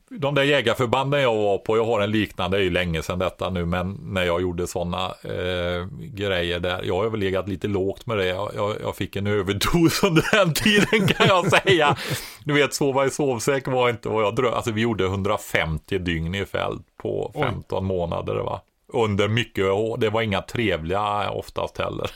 De 0.10 0.36
där 0.36 0.44
jägarförbanden 0.44 1.22
jag 1.22 1.36
var 1.36 1.58
på, 1.58 1.78
jag 1.78 1.86
har 1.86 2.02
en 2.02 2.12
liknande, 2.12 2.58
det 2.58 2.62
är 2.62 2.64
ju 2.64 2.70
länge 2.70 3.04
sedan 3.04 3.20
detta 3.20 3.50
nu, 3.50 3.66
men 3.66 4.00
när 4.02 4.24
jag 4.24 4.42
gjorde 4.42 4.68
sådana 4.68 5.06
eh, 5.06 5.88
grejer 6.00 6.60
där, 6.60 6.84
jag 6.84 6.96
har 6.96 7.10
väl 7.10 7.20
legat 7.20 7.50
lite 7.50 7.68
lågt 7.68 8.06
med 8.06 8.18
det, 8.18 8.26
jag, 8.26 8.52
jag, 8.56 8.76
jag, 8.82 8.96
fick 8.96 9.16
en 9.16 9.28
överdos 9.28 10.04
under 10.04 10.26
den 10.32 10.54
tiden 10.54 11.08
kan 11.08 11.28
jag 11.28 11.52
säga. 11.52 11.96
Du 12.44 12.54
vet, 12.54 12.74
sova 12.74 13.06
i 13.06 13.10
sovsäck 13.10 13.68
var 13.68 13.90
inte 13.90 14.10
vad 14.10 14.24
jag 14.24 14.36
drömde, 14.36 14.56
alltså 14.56 14.72
vi 14.72 14.82
gjorde 14.82 15.06
150 15.06 16.00
dygn 16.00 16.36
i 16.36 16.46
fält 16.46 16.86
på 16.98 17.32
15 17.34 17.84
Oj. 17.84 17.88
månader 17.88 18.36
va. 18.36 18.62
Under 18.88 19.28
mycket, 19.28 19.66
det 19.98 20.10
var 20.10 20.22
inga 20.22 20.42
trevliga 20.42 21.32
oftast 21.32 21.78
heller. 21.78 22.12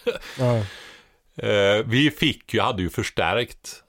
Eh, 1.37 1.85
vi 1.85 2.11
fick 2.11 2.53
ju, 2.53 2.59
hade 2.59 2.81
ju 2.81 2.89
förstärkt 2.89 3.83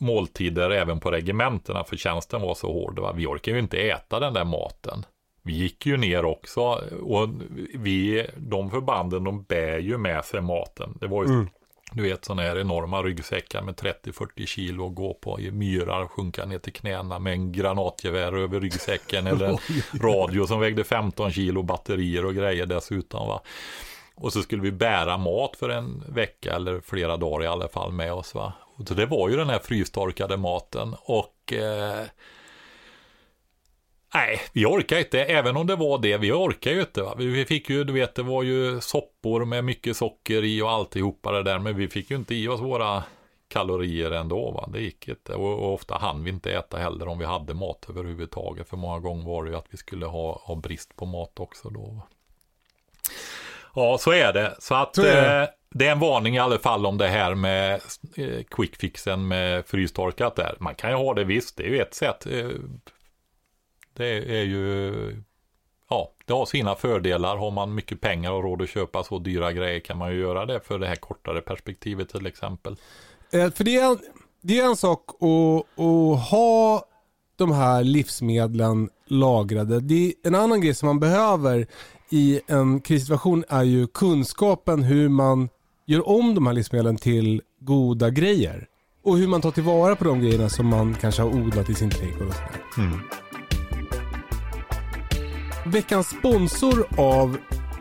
måltider 0.00 0.70
även 0.70 1.00
på 1.00 1.10
regementena 1.10 1.84
för 1.84 1.96
tjänsten 1.96 2.40
var 2.40 2.54
så 2.54 2.72
hård. 2.72 2.98
Va? 2.98 3.12
Vi 3.12 3.26
orkade 3.26 3.56
ju 3.56 3.62
inte 3.62 3.78
äta 3.78 4.20
den 4.20 4.34
där 4.34 4.44
maten. 4.44 5.06
Vi 5.42 5.52
gick 5.52 5.86
ju 5.86 5.96
ner 5.96 6.24
också 6.24 6.60
och 7.02 7.28
vi, 7.74 8.26
de 8.36 8.70
förbanden 8.70 9.24
de 9.24 9.42
bär 9.42 9.78
ju 9.78 9.98
med 9.98 10.24
sig 10.24 10.40
maten. 10.40 10.98
Det 11.00 11.06
var 11.06 11.24
ju 11.24 11.30
mm. 11.30 11.48
Du 11.92 12.02
vet 12.02 12.24
sådana 12.24 12.42
här 12.42 12.58
enorma 12.58 13.02
ryggsäckar 13.02 13.62
med 13.62 13.74
30-40 13.74 14.46
kilo 14.46 14.84
och 14.84 14.94
gå 14.94 15.14
på 15.14 15.40
i 15.40 15.50
myrar 15.50 16.02
och 16.02 16.10
sjunka 16.10 16.44
ner 16.44 16.58
till 16.58 16.72
knäna 16.72 17.18
med 17.18 17.32
en 17.32 17.52
granatgevär 17.52 18.32
över 18.32 18.60
ryggsäcken 18.60 19.26
eller 19.26 19.46
en 19.46 19.58
radio 20.00 20.46
som 20.46 20.60
vägde 20.60 20.84
15 20.84 21.32
kilo 21.32 21.62
batterier 21.62 22.24
och 22.24 22.34
grejer 22.34 22.66
dessutom. 22.66 23.28
Va? 23.28 23.42
Och 24.14 24.32
så 24.32 24.42
skulle 24.42 24.62
vi 24.62 24.72
bära 24.72 25.18
mat 25.18 25.56
för 25.56 25.68
en 25.68 26.04
vecka 26.08 26.52
eller 26.52 26.80
flera 26.80 27.16
dagar 27.16 27.44
i 27.44 27.46
alla 27.46 27.68
fall 27.68 27.92
med 27.92 28.12
oss. 28.12 28.34
Va? 28.34 28.52
Så 28.86 28.94
det 28.94 29.06
var 29.06 29.28
ju 29.28 29.36
den 29.36 29.50
här 29.50 29.58
frystorkade 29.58 30.36
maten 30.36 30.94
och 31.00 31.52
eh, 31.52 32.04
Nej, 34.14 34.40
vi 34.52 34.66
orkar 34.66 34.98
inte, 34.98 35.24
även 35.24 35.56
om 35.56 35.66
det 35.66 35.76
var 35.76 35.98
det, 35.98 36.16
vi 36.16 36.32
orkar 36.32 36.70
ju 36.70 36.80
inte. 36.80 37.02
Va? 37.02 37.14
Vi 37.18 37.44
fick 37.44 37.70
ju, 37.70 37.84
du 37.84 37.92
vet, 37.92 38.14
det 38.14 38.22
var 38.22 38.42
ju 38.42 38.80
soppor 38.80 39.44
med 39.44 39.64
mycket 39.64 39.96
socker 39.96 40.44
i 40.44 40.62
och 40.62 40.70
alltihopa 40.70 41.32
det 41.32 41.42
där, 41.42 41.58
men 41.58 41.76
vi 41.76 41.88
fick 41.88 42.10
ju 42.10 42.16
inte 42.16 42.34
i 42.34 42.48
oss 42.48 42.60
våra 42.60 43.02
kalorier 43.48 44.10
ändå. 44.10 44.50
Va? 44.50 44.68
Det 44.72 44.80
gick 44.80 45.08
inte 45.08 45.34
och, 45.34 45.58
och 45.58 45.74
ofta 45.74 45.94
hann 45.94 46.24
vi 46.24 46.30
inte 46.30 46.52
äta 46.52 46.76
heller 46.76 47.08
om 47.08 47.18
vi 47.18 47.24
hade 47.24 47.54
mat 47.54 47.86
överhuvudtaget. 47.88 48.68
För 48.68 48.76
många 48.76 48.98
gånger 48.98 49.24
var 49.24 49.44
det 49.44 49.50
ju 49.50 49.56
att 49.56 49.66
vi 49.70 49.76
skulle 49.76 50.06
ha, 50.06 50.40
ha 50.44 50.54
brist 50.54 50.96
på 50.96 51.06
mat 51.06 51.40
också 51.40 51.68
då. 51.68 51.80
Va? 51.80 52.02
Ja, 53.74 53.98
så 53.98 54.12
är 54.12 54.32
det. 54.32 54.56
Så 54.58 54.74
att 54.74 54.94
så 54.94 55.02
det. 55.74 55.86
Är 55.86 55.92
en 55.92 56.00
varning 56.00 56.36
i 56.36 56.38
alla 56.38 56.58
fall 56.58 56.86
om 56.86 56.98
det 56.98 57.08
här 57.08 57.34
med 57.34 57.80
eh, 58.16 58.42
quickfixen 58.50 59.28
med 59.28 59.66
frystorkat 59.66 60.36
där. 60.36 60.56
Man 60.60 60.74
kan 60.74 60.90
ju 60.90 60.96
ha 60.96 61.14
det 61.14 61.24
visst, 61.24 61.56
det 61.56 61.62
är 61.62 61.68
ju 61.68 61.80
ett 61.80 61.94
sätt. 61.94 62.26
Eh, 62.26 62.48
det 63.92 64.38
är 64.38 64.42
ju, 64.42 64.92
ja, 65.90 66.12
det 66.24 66.32
har 66.32 66.46
sina 66.46 66.74
fördelar. 66.74 67.36
Har 67.36 67.50
man 67.50 67.74
mycket 67.74 68.00
pengar 68.00 68.32
och 68.32 68.42
råd 68.42 68.62
att 68.62 68.68
köpa 68.68 69.04
så 69.04 69.18
dyra 69.18 69.52
grejer 69.52 69.80
kan 69.80 69.98
man 69.98 70.12
ju 70.12 70.20
göra 70.20 70.46
det 70.46 70.60
för 70.60 70.78
det 70.78 70.86
här 70.86 70.96
kortare 70.96 71.40
perspektivet 71.40 72.08
till 72.08 72.26
exempel. 72.26 72.76
Eh, 73.32 73.50
för 73.50 73.64
det 73.64 73.76
är, 73.76 73.98
det 74.40 74.60
är 74.60 74.64
en 74.64 74.76
sak 74.76 75.04
att, 75.10 75.80
att 75.80 76.30
ha 76.30 76.84
de 77.36 77.52
här 77.52 77.84
livsmedlen 77.84 78.90
lagrade. 79.06 79.80
Det 79.80 80.06
är 80.06 80.12
en 80.22 80.34
annan 80.34 80.60
grej 80.60 80.74
som 80.74 80.86
man 80.86 81.00
behöver 81.00 81.66
i 82.10 82.40
en 82.46 82.80
krissituation 82.80 83.44
är 83.48 83.62
ju 83.62 83.86
kunskapen 83.86 84.82
hur 84.82 85.08
man 85.08 85.48
gör 85.86 86.08
om 86.08 86.34
de 86.34 86.46
här 86.46 86.54
livsmedlen 86.54 86.96
till 86.96 87.42
goda 87.60 88.10
grejer. 88.10 88.66
Och 89.04 89.18
hur 89.18 89.28
man 89.28 89.40
tar 89.40 89.50
tillvara 89.50 89.96
på 89.96 90.04
de 90.04 90.20
grejerna 90.20 90.48
som 90.48 90.66
man 90.66 90.94
kanske 90.94 91.22
har 91.22 91.28
odlat 91.28 91.70
i 91.70 91.74
sin 91.74 91.90
trädgård. 91.90 92.34
Mm. 92.78 93.00
Veckans 95.66 96.06
sponsor 96.06 96.86
av 96.98 97.36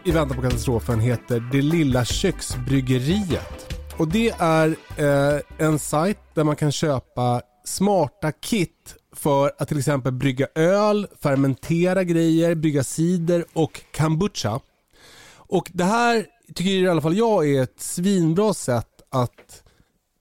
I 0.06 0.12
väntan 0.12 0.38
på 0.38 0.44
katastrofen 0.44 1.00
heter 1.00 1.50
Det 1.52 1.62
lilla 1.62 2.06
köksbryggeriet. 2.06 3.76
Och 3.98 4.08
det 4.08 4.30
är 4.40 4.76
eh, 4.98 5.42
en 5.68 5.80
sajt 5.80 6.20
där 6.34 6.44
man 6.44 6.56
kan 6.56 6.72
köpa 6.72 7.42
smarta 7.66 8.32
kit 8.32 8.96
för 9.16 9.52
att 9.58 9.68
till 9.68 9.78
exempel 9.80 10.12
brygga 10.12 10.48
öl, 10.56 11.08
fermentera 11.22 12.04
grejer, 12.04 12.56
brygga 12.56 12.84
cider 12.84 13.46
och 13.54 13.82
kombucha. 13.98 14.60
Och 15.36 15.70
det 15.74 15.84
här 15.84 16.26
tycker 16.56 16.72
i 16.72 16.88
alla 16.88 17.02
fall 17.02 17.18
jag 17.18 17.50
är 17.50 17.64
ett 17.64 17.80
svinbra 17.80 18.54
sätt 18.54 19.02
att 19.10 19.64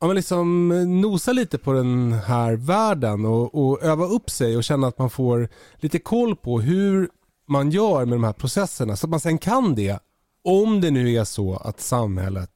ja, 0.01 0.13
liksom 0.13 0.73
eh, 0.73 0.87
nosa 0.87 1.33
lite 1.33 1.59
på 1.59 1.73
den 1.73 2.13
här 2.13 2.53
världen 2.53 3.25
och, 3.25 3.55
och 3.55 3.83
öva 3.83 4.07
upp 4.07 4.31
sig 4.31 4.57
och 4.57 4.65
känna 4.65 4.87
att 4.87 4.99
man 4.99 5.11
får 5.11 5.49
lite 5.77 5.99
koll 5.99 6.37
på 6.37 6.61
hur 6.61 7.09
man 7.49 7.71
gör 7.71 8.05
med 8.05 8.17
de 8.17 8.25
här 8.25 8.33
processerna 8.33 8.97
så 8.97 9.07
att 9.07 9.11
man 9.11 9.21
sen 9.21 9.39
kan 9.39 9.75
det 9.75 9.99
om 10.45 10.81
det 10.81 10.91
nu 10.91 11.15
är 11.15 11.25
så 11.25 11.57
att 11.57 11.81
samhället 11.81 12.51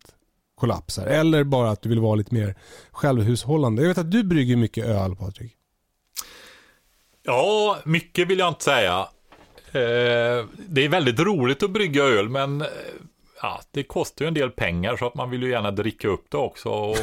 kollapsar 0.54 1.06
eller 1.06 1.44
bara 1.44 1.70
att 1.70 1.82
du 1.82 1.88
vill 1.88 2.00
vara 2.00 2.14
lite 2.14 2.34
mer 2.34 2.54
självhushållande. 2.90 3.82
Jag 3.82 3.88
vet 3.88 3.98
att 3.98 4.10
du 4.10 4.24
brygger 4.24 4.56
mycket 4.56 4.86
öl 4.86 5.16
Patrik. 5.16 5.52
Ja, 7.22 7.78
mycket 7.84 8.28
vill 8.28 8.38
jag 8.38 8.48
inte 8.48 8.64
säga. 8.64 9.08
Eh, 9.66 10.46
det 10.68 10.84
är 10.84 10.88
väldigt 10.88 11.20
roligt 11.20 11.62
att 11.62 11.70
brygga 11.70 12.04
öl, 12.04 12.28
men 12.28 12.60
eh, 12.60 12.68
ja, 13.42 13.60
det 13.70 13.82
kostar 13.82 14.24
ju 14.24 14.28
en 14.28 14.34
del 14.34 14.50
pengar 14.50 14.96
så 14.96 15.06
att 15.06 15.14
man 15.14 15.30
vill 15.30 15.42
ju 15.42 15.50
gärna 15.50 15.70
dricka 15.70 16.08
upp 16.08 16.24
det 16.28 16.36
också. 16.36 16.68
Och, 16.68 16.96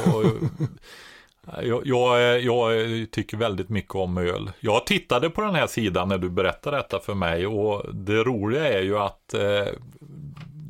jag, 1.62 1.86
jag, 1.86 2.40
jag, 2.40 3.10
tycker 3.10 3.36
väldigt 3.36 3.68
mycket 3.68 3.94
om 3.94 4.18
öl. 4.18 4.50
Jag 4.60 4.86
tittade 4.86 5.30
på 5.30 5.40
den 5.40 5.54
här 5.54 5.66
sidan 5.66 6.08
när 6.08 6.18
du 6.18 6.30
berättade 6.30 6.76
detta 6.76 7.00
för 7.00 7.14
mig 7.14 7.46
och 7.46 7.94
det 7.94 8.24
roliga 8.24 8.78
är 8.78 8.82
ju 8.82 8.98
att 8.98 9.34
eh, 9.34 9.66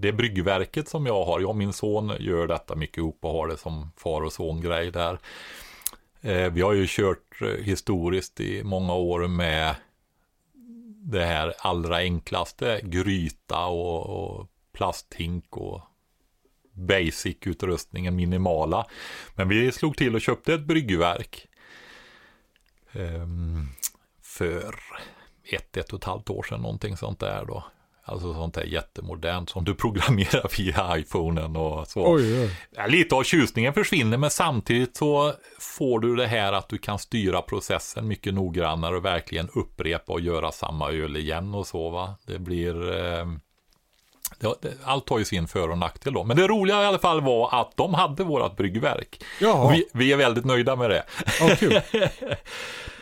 det 0.01 0.13
bryggverket 0.13 0.89
som 0.89 1.07
jag 1.07 1.25
har, 1.25 1.41
jag 1.41 1.51
och 1.51 1.57
min 1.57 1.73
son 1.73 2.13
gör 2.19 2.47
detta 2.47 2.75
mycket 2.75 2.99
ihop 2.99 3.19
och 3.21 3.33
har 3.33 3.49
det 3.49 3.57
som 3.57 3.93
far 3.97 4.23
och 4.23 4.33
son 4.33 4.61
grej 4.61 4.91
där. 4.91 5.19
Eh, 6.21 6.53
vi 6.53 6.61
har 6.61 6.73
ju 6.73 6.87
kört 6.89 7.43
historiskt 7.63 8.41
i 8.41 8.65
många 8.65 8.95
år 8.95 9.29
med 9.29 9.75
det 11.03 11.25
här 11.25 11.55
allra 11.59 11.97
enklaste, 11.97 12.81
gryta 12.83 13.67
och, 13.67 14.07
och 14.07 14.47
plasthink 14.81 15.57
och 15.57 15.82
basic-utrustningen 16.73 18.16
minimala. 18.16 18.86
Men 19.35 19.48
vi 19.48 19.73
slog 19.73 19.97
till 19.97 20.15
och 20.15 20.20
köpte 20.20 20.55
ett 20.55 20.65
bryggverk 20.65 21.48
um, 22.93 23.69
för 24.23 24.74
ett, 25.44 25.77
ett 25.77 25.93
och 25.93 25.98
ett 25.98 26.05
halvt 26.05 26.31
år 26.31 26.43
sedan, 26.43 26.61
någonting 26.61 26.97
sånt 26.97 27.20
där 27.20 27.44
då. 27.44 27.65
Alltså 28.05 28.35
sånt 28.35 28.55
där 28.55 28.65
jättemodernt 28.65 29.51
som 29.51 29.65
du 29.65 29.74
programmerar 29.74 30.59
via 30.59 30.98
iPhonen 30.98 31.57
och 31.57 31.86
så. 31.89 32.15
Oj, 32.15 32.43
oj. 32.43 32.57
Ja, 32.70 32.86
lite 32.86 33.15
av 33.15 33.23
tjusningen 33.23 33.74
försvinner 33.74 34.16
men 34.16 34.31
samtidigt 34.31 34.97
så 34.97 35.35
får 35.59 36.01
du 36.01 36.16
det 36.16 36.27
här 36.27 36.52
att 36.52 36.69
du 36.69 36.78
kan 36.78 36.98
styra 36.98 37.43
processen 37.43 38.09
mycket 38.09 38.35
noggrannare 38.35 38.97
och 38.97 39.05
verkligen 39.05 39.48
upprepa 39.48 40.12
och 40.12 40.20
göra 40.20 40.52
samma 40.52 40.90
öl 40.90 41.16
igen 41.16 41.55
och 41.55 41.66
så 41.66 41.90
va. 41.90 42.16
Det 42.27 42.39
blir 42.39 42.93
eh, 42.98 43.27
allt 44.85 45.09
har 45.09 45.19
ju 45.19 45.24
sin 45.24 45.48
för 45.48 45.69
och 45.69 45.78
nackdel 45.78 46.15
då. 46.15 46.24
Men 46.24 46.36
det 46.36 46.47
roliga 46.47 46.82
i 46.82 46.86
alla 46.86 46.98
fall 46.98 47.20
var 47.20 47.61
att 47.61 47.77
de 47.77 47.94
hade 47.94 48.24
vårat 48.24 48.57
bryggverk. 48.57 49.24
Vi, 49.40 49.85
vi, 49.93 50.12
är 50.12 50.16
väldigt 50.16 50.44
nöjda 50.44 50.77
med 50.77 50.90
det. 50.90 51.05
Ja, 51.40 51.57
kul. 51.57 51.73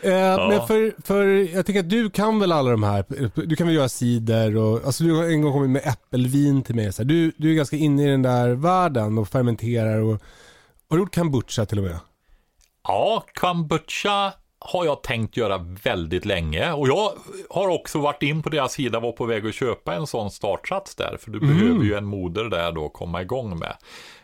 eh, 0.01 0.11
ja. 0.11 0.47
Men 0.49 0.67
för, 0.67 1.01
för 1.01 1.25
jag 1.55 1.65
tänker 1.65 1.79
att 1.79 1.89
du 1.89 2.09
kan 2.09 2.39
väl 2.39 2.51
alla 2.51 2.71
de 2.71 2.83
här. 2.83 3.05
Du 3.47 3.55
kan 3.55 3.67
väl 3.67 3.75
göra 3.75 3.89
cider 3.89 4.57
och 4.57 4.85
alltså 4.85 5.03
du 5.03 5.15
har 5.15 5.23
en 5.23 5.41
gång 5.41 5.53
kommit 5.53 5.69
med 5.69 5.87
äppelvin 5.87 6.63
till 6.63 6.75
mig. 6.75 6.93
Så 6.93 7.03
du, 7.03 7.31
du 7.37 7.51
är 7.51 7.55
ganska 7.55 7.75
inne 7.75 8.03
i 8.03 8.07
den 8.07 8.21
där 8.21 8.49
världen 8.49 9.17
och 9.17 9.27
fermenterar 9.27 9.99
och 9.99 10.21
har 10.89 10.97
du 10.97 11.03
gjort 11.03 11.15
kombucha 11.15 11.65
till 11.65 11.77
och 11.77 11.83
med? 11.83 11.99
Ja, 12.83 13.25
kombucha 13.33 14.33
har 14.59 14.85
jag 14.85 15.03
tänkt 15.03 15.37
göra 15.37 15.57
väldigt 15.83 16.25
länge 16.25 16.71
och 16.71 16.87
jag 16.87 17.11
har 17.49 17.67
också 17.67 17.99
varit 17.99 18.23
in 18.23 18.43
på 18.43 18.49
deras 18.49 18.73
sida 18.73 18.97
och 18.97 19.03
var 19.03 19.11
på 19.11 19.25
väg 19.25 19.47
att 19.47 19.55
köpa 19.55 19.95
en 19.95 20.07
sån 20.07 20.31
startsats 20.31 20.95
där 20.95 21.17
för 21.19 21.31
du 21.31 21.37
mm. 21.37 21.57
behöver 21.57 21.83
ju 21.83 21.93
en 21.93 22.05
moder 22.05 22.43
där 22.43 22.71
då 22.71 22.85
att 22.85 22.93
komma 22.93 23.21
igång 23.21 23.59
med. 23.59 23.75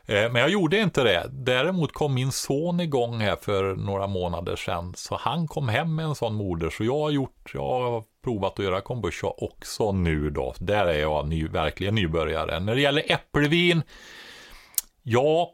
Eh, 0.05 0.31
men 0.31 0.35
jag 0.35 0.49
gjorde 0.49 0.79
inte 0.79 1.03
det. 1.03 1.29
Däremot 1.31 1.93
kom 1.93 2.13
min 2.13 2.31
son 2.31 2.79
igång 2.79 3.19
här 3.19 3.35
för 3.35 3.75
några 3.75 4.07
månader 4.07 4.55
sedan 4.55 4.93
så 4.95 5.15
han 5.15 5.47
kom 5.47 5.69
hem 5.69 5.95
med 5.95 6.05
en 6.05 6.15
sån 6.15 6.35
moder 6.35 6.69
så 6.69 6.83
jag 6.83 6.99
har 6.99 7.11
gjort, 7.11 7.51
jag 7.53 7.61
har 7.61 8.03
provat 8.23 8.59
att 8.59 8.65
göra 8.65 8.81
kombucha 8.81 9.27
också 9.27 9.91
nu 9.91 10.29
då. 10.29 10.53
Där 10.57 10.85
är 10.85 10.99
jag 10.99 11.27
ny, 11.27 11.47
verkligen 11.47 11.95
nybörjare. 11.95 12.59
När 12.59 12.75
det 12.75 12.81
gäller 12.81 13.11
äppelvin, 13.11 13.81
ja, 15.03 15.51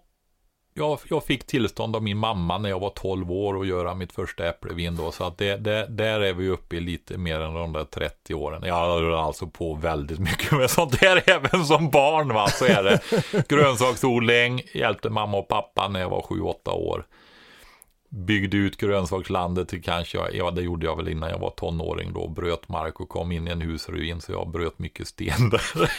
jag, 0.73 0.99
jag, 1.10 1.23
fick 1.23 1.48
tillstånd 1.48 1.95
av 1.95 2.03
min 2.03 2.18
mamma 2.18 2.57
när 2.57 2.69
jag 2.69 2.80
var 2.80 2.89
12 2.89 3.31
år 3.31 3.61
att 3.61 3.68
göra 3.68 3.95
mitt 3.95 4.11
första 4.11 4.48
äpplevin 4.48 4.95
då. 4.95 5.11
Så 5.11 5.23
att 5.23 5.38
det, 5.38 5.57
det, 5.57 5.85
där 5.89 6.19
är 6.19 6.34
vi 6.34 6.48
uppe 6.49 6.76
i 6.76 6.80
lite 6.80 7.18
mer 7.18 7.39
än 7.39 7.53
de 7.53 7.73
där 7.73 7.84
30 7.84 8.34
åren. 8.34 8.64
Jag 8.65 8.73
har 8.73 9.11
alltså 9.11 9.48
på 9.48 9.73
väldigt 9.76 10.19
mycket 10.19 10.52
med 10.52 10.69
sånt 10.69 10.99
där 10.99 11.23
även 11.30 11.65
som 11.65 11.89
barn. 11.89 12.34
Va? 12.34 12.48
Så 12.48 12.65
är 12.65 12.84
det. 12.84 12.99
Grönsaksodling, 13.48 14.61
hjälpte 14.73 15.10
mamma 15.10 15.38
och 15.38 15.48
pappa 15.48 15.88
när 15.88 15.99
jag 15.99 16.10
var 16.10 16.22
7-8 16.22 16.69
år. 16.69 17.06
byggde 18.10 18.57
ut 18.57 18.77
grönsakslandet 18.77 19.68
till 19.68 19.84
kanske, 19.84 20.18
ja 20.34 20.52
det 20.52 20.61
gjorde 20.61 20.85
jag 20.85 20.95
väl 20.95 21.07
innan 21.07 21.30
jag 21.30 21.39
var 21.39 21.49
tonåring 21.49 22.14
då, 22.14 22.27
bröt 22.27 22.69
mark 22.69 22.99
och 22.99 23.10
kom 23.10 23.31
in 23.31 23.48
i 23.48 23.52
en 23.52 23.61
husruin 23.61 24.22
så 24.22 24.31
jag 24.31 24.52
bröt 24.52 24.80
mycket 24.80 25.07
sten 25.07 25.49
där. 25.49 25.91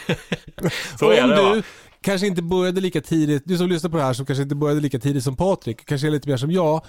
så 0.99 1.07
Om 1.07 1.13
är 1.13 1.29
det, 1.29 1.55
du 1.55 1.63
kanske 2.03 2.27
inte 2.27 2.43
började 2.43 2.81
lika 2.81 3.01
tidigt, 3.01 3.43
du 3.47 3.59
som 3.59 3.69
lyssnar 3.69 3.91
på 3.91 3.97
det 3.97 4.03
här 4.03 4.13
som 4.13 4.27
kanske 4.27 4.43
inte 4.43 4.55
började 4.55 4.81
lika 4.81 4.99
tidigt 4.99 5.25
som 5.25 5.37
Patrik, 5.37 5.85
kanske 5.85 6.07
är 6.07 6.11
lite 6.11 6.29
mer 6.29 6.37
som 6.37 6.51
jag, 6.51 6.83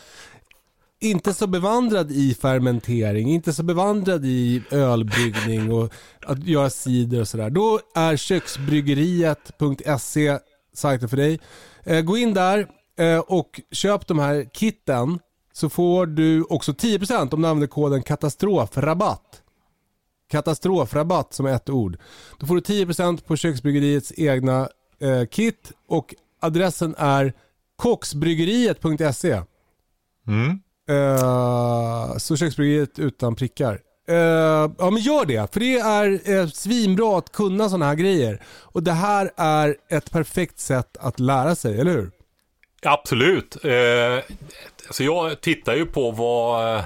inte 1.04 1.34
så 1.34 1.48
bevandrad 1.48 2.12
i 2.12 2.34
fermentering, 2.34 3.30
inte 3.30 3.54
så 3.54 3.64
bevandrad 3.64 4.26
i 4.26 4.64
ölbryggning 4.72 5.74
och 5.74 5.94
att 6.22 6.44
göra 6.44 6.70
cider 6.70 7.22
och 7.22 7.28
sådär. 7.28 7.50
Då 7.50 7.80
är 7.96 8.18
köksbryggeriet.se 8.18 10.40
sajten 10.74 11.10
för 11.10 11.18
dig. 11.18 11.40
Eh, 11.84 12.02
gå 12.02 12.18
in 12.18 12.34
där 12.34 12.68
eh, 12.98 13.20
och 13.20 13.62
köp 13.72 14.08
de 14.08 14.20
här 14.20 14.50
kitten 14.54 15.20
så 15.54 15.70
får 15.70 16.06
du 16.06 16.44
också 16.44 16.72
10% 16.72 17.34
om 17.34 17.42
du 17.42 17.48
använder 17.48 17.68
koden 17.68 18.04
katastrofrabatt. 18.04 19.42
Katastrofrabatt 20.30 21.34
som 21.34 21.46
är 21.46 21.54
ett 21.54 21.70
ord. 21.70 21.98
Då 22.40 22.46
får 22.46 22.56
du 22.56 22.62
10% 22.62 23.24
på 23.24 23.36
köksbryggeriets 23.36 24.14
egna 24.18 24.70
eh, 25.04 25.26
kit 25.26 25.72
och 25.88 26.16
adressen 26.40 26.96
är 26.98 27.34
kocksbryggeriet.se. 27.76 29.42
Mm. 30.28 30.60
Uh, 30.90 32.18
så 32.18 32.38
köksbryggeriet 32.38 33.00
utan 33.00 33.36
prickar. 33.36 33.80
Uh, 34.10 34.16
ja 34.78 34.90
men 34.92 34.98
gör 34.98 35.26
det, 35.26 35.54
för 35.54 35.60
det 35.60 35.78
är 35.80 36.30
uh, 36.30 36.48
svinbra 36.48 37.18
att 37.18 37.32
kunna 37.32 37.70
sådana 37.70 37.86
här 37.86 37.96
grejer. 37.96 38.42
Och 38.46 38.84
det 38.84 38.92
här 38.92 39.32
är 39.38 39.76
ett 39.90 40.12
perfekt 40.12 40.60
sätt 40.60 40.98
att 41.00 41.20
lära 41.20 41.56
sig, 41.56 41.80
eller 41.80 41.92
hur? 41.92 42.12
Absolut. 42.82 43.66
Uh, 43.66 44.36
alltså 44.88 45.04
jag 45.04 45.42
tittar 45.42 45.76
ju 45.76 45.86
på 45.86 46.12
vad, 46.12 46.84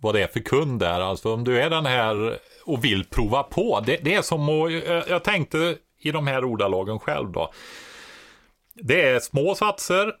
vad 0.00 0.14
det 0.14 0.22
är 0.22 0.26
för 0.26 0.40
kund 0.40 0.80
där. 0.80 1.00
Alltså 1.00 1.34
om 1.34 1.44
du 1.44 1.60
är 1.60 1.70
den 1.70 1.86
här 1.86 2.38
och 2.64 2.84
vill 2.84 3.04
prova 3.04 3.42
på. 3.42 3.82
Det, 3.86 3.96
det 4.02 4.14
är 4.14 4.22
som 4.22 4.48
att, 4.48 5.08
jag 5.08 5.24
tänkte 5.24 5.76
i 6.04 6.10
de 6.10 6.26
här 6.26 6.44
ordalagen 6.44 6.98
själv 6.98 7.32
då. 7.32 7.52
Det 8.74 9.02
är 9.02 9.20
små 9.20 9.54
satser 9.54 10.12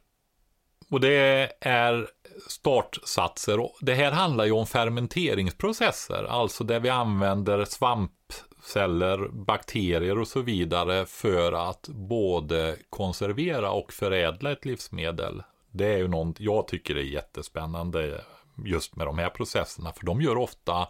och 0.90 1.00
det 1.00 1.52
är 1.60 2.08
startsatser. 2.48 3.68
Det 3.80 3.94
här 3.94 4.12
handlar 4.12 4.44
ju 4.44 4.52
om 4.52 4.66
fermenteringsprocesser, 4.66 6.24
alltså 6.24 6.64
där 6.64 6.80
vi 6.80 6.88
använder 6.88 7.64
svampceller, 7.64 9.28
bakterier 9.28 10.18
och 10.18 10.28
så 10.28 10.40
vidare 10.40 11.06
för 11.06 11.52
att 11.70 11.88
både 11.88 12.76
konservera 12.90 13.70
och 13.70 13.92
förädla 13.92 14.52
ett 14.52 14.64
livsmedel. 14.64 15.42
Det 15.70 15.86
är 15.86 15.98
ju 15.98 16.08
något 16.08 16.40
jag 16.40 16.68
tycker 16.68 16.96
är 16.96 17.02
jättespännande 17.02 18.20
just 18.64 18.96
med 18.96 19.06
de 19.06 19.18
här 19.18 19.30
processerna, 19.30 19.92
för 19.92 20.06
de 20.06 20.20
gör 20.20 20.36
ofta 20.36 20.88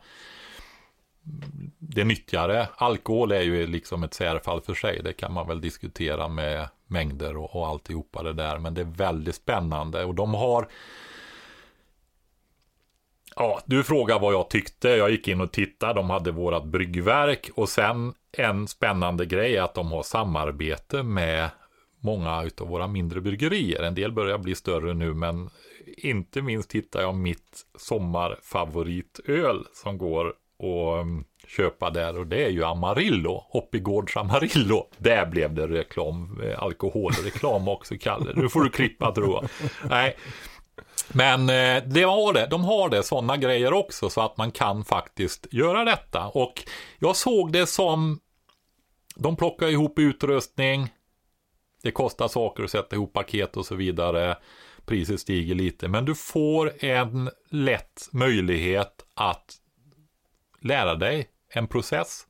det 1.78 2.05
nyttjare. 2.05 2.68
Alkohol 2.76 3.32
är 3.32 3.40
ju 3.40 3.66
liksom 3.66 4.02
ett 4.02 4.14
särfall 4.14 4.60
för 4.60 4.74
sig. 4.74 5.01
Det 5.05 5.12
kan 5.12 5.32
man 5.32 5.48
väl 5.48 5.60
diskutera 5.60 6.28
med 6.28 6.68
mängder 6.86 7.36
och, 7.36 7.56
och 7.56 7.66
alltihopa 7.66 8.22
det 8.22 8.32
där. 8.32 8.59
Men 8.59 8.74
det 8.74 8.80
är 8.80 8.96
väldigt 8.96 9.34
spännande 9.34 10.05
och 10.05 10.14
de 10.14 10.34
har 10.34 10.68
Ja, 13.36 13.60
du 13.64 13.84
frågar 13.84 14.18
vad 14.18 14.34
jag 14.34 14.51
tyckte. 14.51 14.88
Jag 14.88 15.10
gick 15.10 15.28
in 15.28 15.40
och 15.40 15.52
tittade. 15.52 15.94
De 15.94 16.10
hade 16.10 16.30
vårat 16.30 16.64
bryggverk 16.64 17.51
och 17.55 17.68
sen 17.68 18.14
en 18.32 18.68
spännande 18.68 19.26
grej 19.26 19.56
är 19.56 19.62
att 19.62 19.74
de 19.74 19.92
har 19.92 20.02
samarbete 20.02 21.02
med 21.02 21.51
många 22.01 22.51
av 22.60 22.68
våra 22.68 22.86
mindre 22.86 23.20
bryggerier. 23.20 23.82
En 23.82 23.94
del 23.94 24.12
börjar 24.12 24.38
bli 24.38 24.55
större 24.55 24.94
nu, 24.94 25.14
men 25.14 25.51
inte 25.86 26.42
minst 26.42 26.72
hittar 26.72 27.01
jag 27.01 27.14
mitt 27.14 27.66
sommarfavoritöl 27.78 29.66
som 29.72 29.98
går 29.98 30.34
och 30.56 30.98
um, 31.01 31.24
köpa 31.47 31.90
där 31.90 32.18
och 32.18 32.26
det 32.26 32.44
är 32.44 32.48
ju 32.48 32.64
Amarillo, 32.64 33.44
Hoppigårds 33.48 34.16
Amarillo. 34.16 34.89
Där 34.98 35.26
blev 35.26 35.55
det 35.55 35.66
reklam, 35.66 36.40
eh, 36.44 36.62
alkoholreklam 36.62 37.68
också, 37.68 37.94
Kalle. 38.01 38.32
Nu 38.35 38.48
får 38.48 38.64
du 38.64 38.70
klippa 38.70 39.12
tror 39.12 39.35
jag. 39.35 39.70
Nej, 39.90 40.16
men 41.09 41.40
eh, 41.40 41.82
det 41.86 42.02
har 42.02 42.32
det, 42.32 42.47
de 42.47 42.64
har 42.64 42.89
det, 42.89 43.02
sådana 43.02 43.36
grejer 43.36 43.72
också, 43.72 44.10
så 44.10 44.20
att 44.20 44.36
man 44.36 44.51
kan 44.51 44.85
faktiskt 44.85 45.47
göra 45.51 45.85
detta. 45.85 46.26
Och 46.26 46.62
jag 46.98 47.16
såg 47.16 47.52
det 47.52 47.66
som, 47.66 48.20
de 49.16 49.36
plockar 49.36 49.68
ihop 49.68 49.98
utrustning, 49.98 50.89
det 51.82 51.90
kostar 51.90 52.28
saker 52.28 52.64
att 52.64 52.70
sätta 52.70 52.97
ihop 52.97 53.12
paket 53.12 53.56
och 53.56 53.66
så 53.66 53.74
vidare. 53.74 54.36
Priset 54.86 55.20
stiger 55.20 55.55
lite, 55.55 55.89
men 55.89 56.05
du 56.05 56.14
får 56.14 56.85
en 56.85 57.31
lätt 57.51 58.09
möjlighet 58.12 59.05
att 59.14 59.56
lära 60.65 60.95
dig 60.95 61.28
en 61.49 61.66
process. 61.66 62.27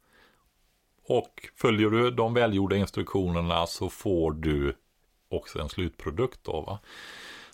Och 1.06 1.48
följer 1.56 1.90
du 1.90 2.10
de 2.10 2.34
välgjorda 2.34 2.76
instruktionerna 2.76 3.66
så 3.66 3.88
får 3.88 4.32
du 4.32 4.76
också 5.30 5.58
en 5.60 5.68
slutprodukt 5.68 6.40
då. 6.42 6.60
Va? 6.60 6.78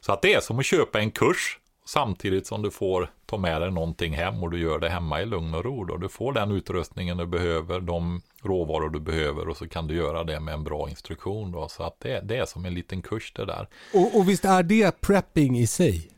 Så 0.00 0.12
att 0.12 0.22
det 0.22 0.34
är 0.34 0.40
som 0.40 0.58
att 0.58 0.66
köpa 0.66 1.00
en 1.00 1.10
kurs 1.10 1.58
samtidigt 1.84 2.46
som 2.46 2.62
du 2.62 2.70
får 2.70 3.10
ta 3.26 3.36
med 3.36 3.60
dig 3.60 3.70
någonting 3.70 4.14
hem 4.14 4.42
och 4.42 4.50
du 4.50 4.60
gör 4.60 4.78
det 4.78 4.88
hemma 4.88 5.22
i 5.22 5.26
lugn 5.26 5.54
och 5.54 5.64
ro. 5.64 5.84
Då. 5.84 5.96
Du 5.96 6.08
får 6.08 6.32
den 6.32 6.50
utrustningen 6.50 7.16
du 7.16 7.26
behöver, 7.26 7.80
de 7.80 8.22
råvaror 8.42 8.90
du 8.90 9.00
behöver 9.00 9.48
och 9.48 9.56
så 9.56 9.68
kan 9.68 9.86
du 9.86 9.94
göra 9.94 10.24
det 10.24 10.40
med 10.40 10.54
en 10.54 10.64
bra 10.64 10.88
instruktion. 10.88 11.52
Då. 11.52 11.68
Så 11.68 11.82
att 11.82 12.00
det, 12.00 12.20
det 12.20 12.36
är 12.36 12.46
som 12.46 12.64
en 12.64 12.74
liten 12.74 13.02
kurs 13.02 13.32
det 13.32 13.44
där. 13.44 13.68
Och, 13.94 14.16
och 14.16 14.28
visst 14.28 14.44
är 14.44 14.62
det 14.62 15.00
prepping 15.00 15.58
i 15.58 15.66
sig? 15.66 16.10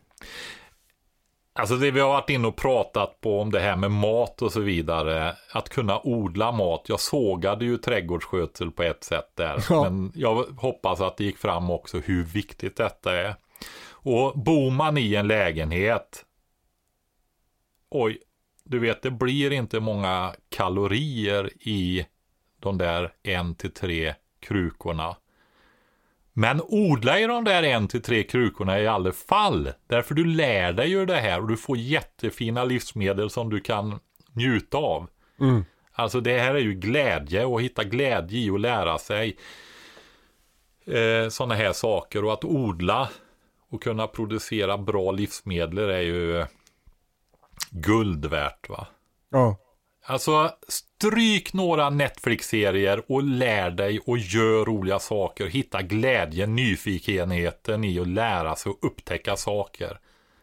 Alltså 1.54 1.76
det 1.76 1.90
vi 1.90 2.00
har 2.00 2.08
varit 2.08 2.30
inne 2.30 2.48
och 2.48 2.56
pratat 2.56 3.20
på 3.20 3.40
om 3.40 3.50
det 3.50 3.60
här 3.60 3.76
med 3.76 3.90
mat 3.90 4.42
och 4.42 4.52
så 4.52 4.60
vidare. 4.60 5.36
Att 5.52 5.68
kunna 5.68 6.00
odla 6.04 6.52
mat. 6.52 6.84
Jag 6.88 7.00
sågade 7.00 7.64
ju 7.64 7.78
trädgårdsskötsel 7.78 8.70
på 8.70 8.82
ett 8.82 9.04
sätt 9.04 9.30
där. 9.34 9.64
Ja. 9.70 9.82
Men 9.82 10.12
jag 10.14 10.44
hoppas 10.56 11.00
att 11.00 11.16
det 11.16 11.24
gick 11.24 11.38
fram 11.38 11.70
också 11.70 11.98
hur 11.98 12.24
viktigt 12.24 12.76
detta 12.76 13.16
är. 13.16 13.34
Och 13.90 14.38
bor 14.38 14.70
man 14.70 14.98
i 14.98 15.14
en 15.14 15.26
lägenhet, 15.26 16.24
oj, 17.90 18.18
du 18.64 18.78
vet 18.78 19.02
det 19.02 19.10
blir 19.10 19.52
inte 19.52 19.80
många 19.80 20.34
kalorier 20.48 21.50
i 21.68 22.06
de 22.60 22.78
där 22.78 23.12
en 23.22 23.54
till 23.54 23.72
tre 23.74 24.14
krukorna. 24.40 25.16
Men 26.32 26.60
odla 26.62 27.20
i 27.20 27.26
de 27.26 27.44
där 27.44 27.62
en 27.62 27.88
till 27.88 28.02
tre 28.02 28.22
krukorna 28.22 28.80
i 28.80 28.86
alla 28.86 29.12
fall. 29.12 29.72
Därför 29.86 30.14
du 30.14 30.24
lär 30.24 30.72
dig 30.72 30.88
ju 30.88 31.06
det 31.06 31.20
här 31.20 31.40
och 31.40 31.48
du 31.48 31.56
får 31.56 31.76
jättefina 31.76 32.64
livsmedel 32.64 33.30
som 33.30 33.50
du 33.50 33.60
kan 33.60 34.00
njuta 34.32 34.78
av. 34.78 35.08
Mm. 35.40 35.64
Alltså 35.92 36.20
det 36.20 36.38
här 36.38 36.54
är 36.54 36.58
ju 36.58 36.74
glädje 36.74 37.44
och 37.44 37.62
hitta 37.62 37.84
glädje 37.84 38.38
i 38.38 38.50
att 38.50 38.60
lära 38.60 38.98
sig 38.98 39.36
eh, 40.86 41.28
sådana 41.28 41.54
här 41.54 41.72
saker 41.72 42.24
och 42.24 42.32
att 42.32 42.44
odla 42.44 43.08
och 43.70 43.82
kunna 43.82 44.06
producera 44.06 44.78
bra 44.78 45.12
livsmedel 45.12 45.78
är 45.78 46.00
ju 46.00 46.46
guld 47.70 48.26
värt 48.26 48.68
va. 48.68 48.86
Ja. 49.30 49.56
Alltså 50.04 50.50
stryk 51.02 51.52
några 51.52 51.90
Netflix-serier 51.90 53.02
och 53.08 53.22
lär 53.22 53.70
dig 53.70 54.00
och 54.06 54.18
gör 54.18 54.64
roliga 54.64 54.98
saker. 54.98 55.46
Hitta 55.46 55.82
glädjen, 55.82 56.56
nyfikenheten 56.56 57.84
i 57.84 58.00
att 58.00 58.08
lära 58.08 58.56
sig 58.56 58.70
och 58.72 58.78
upptäcka 58.86 59.36
saker. 59.36 59.98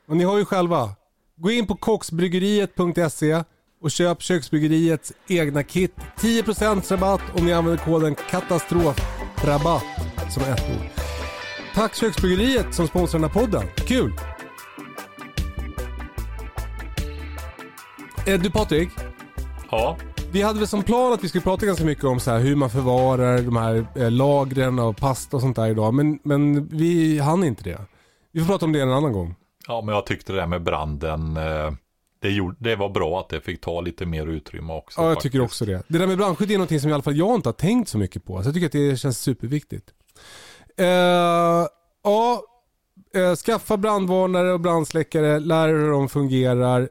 Och 0.07 0.17
ni 0.17 0.23
har 0.23 0.37
ju 0.37 0.45
själva. 0.45 0.95
Gå 1.35 1.51
in 1.51 1.67
på 1.67 1.75
kocksbryggeriet.se 1.75 3.43
och 3.81 3.91
köp 3.91 4.21
köksbryggeriets 4.21 5.13
egna 5.27 5.63
kit. 5.63 5.95
10% 6.17 6.91
rabatt 6.91 7.21
om 7.37 7.45
ni 7.45 7.53
använder 7.53 7.83
koden 7.83 8.15
katastrofrabatt 8.29 9.83
som 10.29 10.43
ett 10.43 10.69
ord. 10.69 11.01
Tack 11.73 11.95
Köksbryggeriet 11.95 12.75
som 12.75 12.87
sponsrar 12.87 13.19
den 13.19 13.29
här 13.29 13.39
podden. 13.41 13.63
Kul! 13.75 14.13
Eh, 18.27 18.39
du 18.39 18.51
Patrik? 18.51 18.89
Ja? 19.71 19.97
Vi 20.31 20.41
hade 20.41 20.59
väl 20.59 20.67
som 20.67 20.83
plan 20.83 21.13
att 21.13 21.23
vi 21.23 21.29
skulle 21.29 21.41
prata 21.41 21.65
ganska 21.65 21.85
mycket 21.85 22.03
om 22.03 22.19
så 22.19 22.31
här 22.31 22.39
hur 22.39 22.55
man 22.55 22.69
förvarar 22.69 23.41
de 23.41 23.55
här 23.55 23.85
eh, 23.95 24.11
lagren 24.11 24.79
av 24.79 24.93
pasta 24.93 25.37
och 25.37 25.41
sånt 25.41 25.55
där 25.55 25.67
idag. 25.67 25.93
Men, 25.93 26.19
men 26.23 26.67
vi 26.67 27.19
hann 27.19 27.43
inte 27.43 27.63
det. 27.63 27.81
Vi 28.31 28.39
får 28.39 28.47
prata 28.47 28.65
om 28.65 28.71
det 28.71 28.81
en 28.81 28.91
annan 28.91 29.13
gång. 29.13 29.35
Ja, 29.67 29.81
men 29.81 29.95
jag 29.95 30.05
tyckte 30.05 30.33
det 30.33 30.39
där 30.39 30.47
med 30.47 30.63
branden. 30.63 31.37
Eh, 31.37 31.71
det, 32.19 32.29
gjorde, 32.29 32.55
det 32.59 32.75
var 32.75 32.89
bra 32.89 33.19
att 33.19 33.29
det 33.29 33.41
fick 33.41 33.61
ta 33.61 33.81
lite 33.81 34.05
mer 34.05 34.27
utrymme 34.27 34.73
också. 34.73 35.01
Ja, 35.01 35.07
jag 35.07 35.15
faktiskt. 35.15 35.33
tycker 35.33 35.45
också 35.45 35.65
det. 35.65 35.83
Det 35.87 35.97
där 35.97 36.07
med 36.07 36.17
brandskydd 36.17 36.51
är 36.51 36.55
någonting 36.55 36.79
som 36.79 36.89
i 36.89 36.93
alla 36.93 37.03
fall 37.03 37.17
jag 37.17 37.35
inte 37.35 37.49
har 37.49 37.53
tänkt 37.53 37.89
så 37.89 37.97
mycket 37.97 38.25
på. 38.25 38.41
Så 38.41 38.47
jag 38.47 38.53
tycker 38.53 38.65
att 38.65 38.71
det 38.71 38.99
känns 38.99 39.19
superviktigt. 39.19 39.89
Uh, 40.79 40.85
ja, 42.03 42.41
uh, 43.17 43.35
skaffa 43.35 43.77
brandvarnare 43.77 44.53
och 44.53 44.59
brandsläckare, 44.59 45.39
lär 45.39 45.69
er 45.69 45.73
hur 45.73 45.91
de 45.91 46.09
fungerar. 46.09 46.89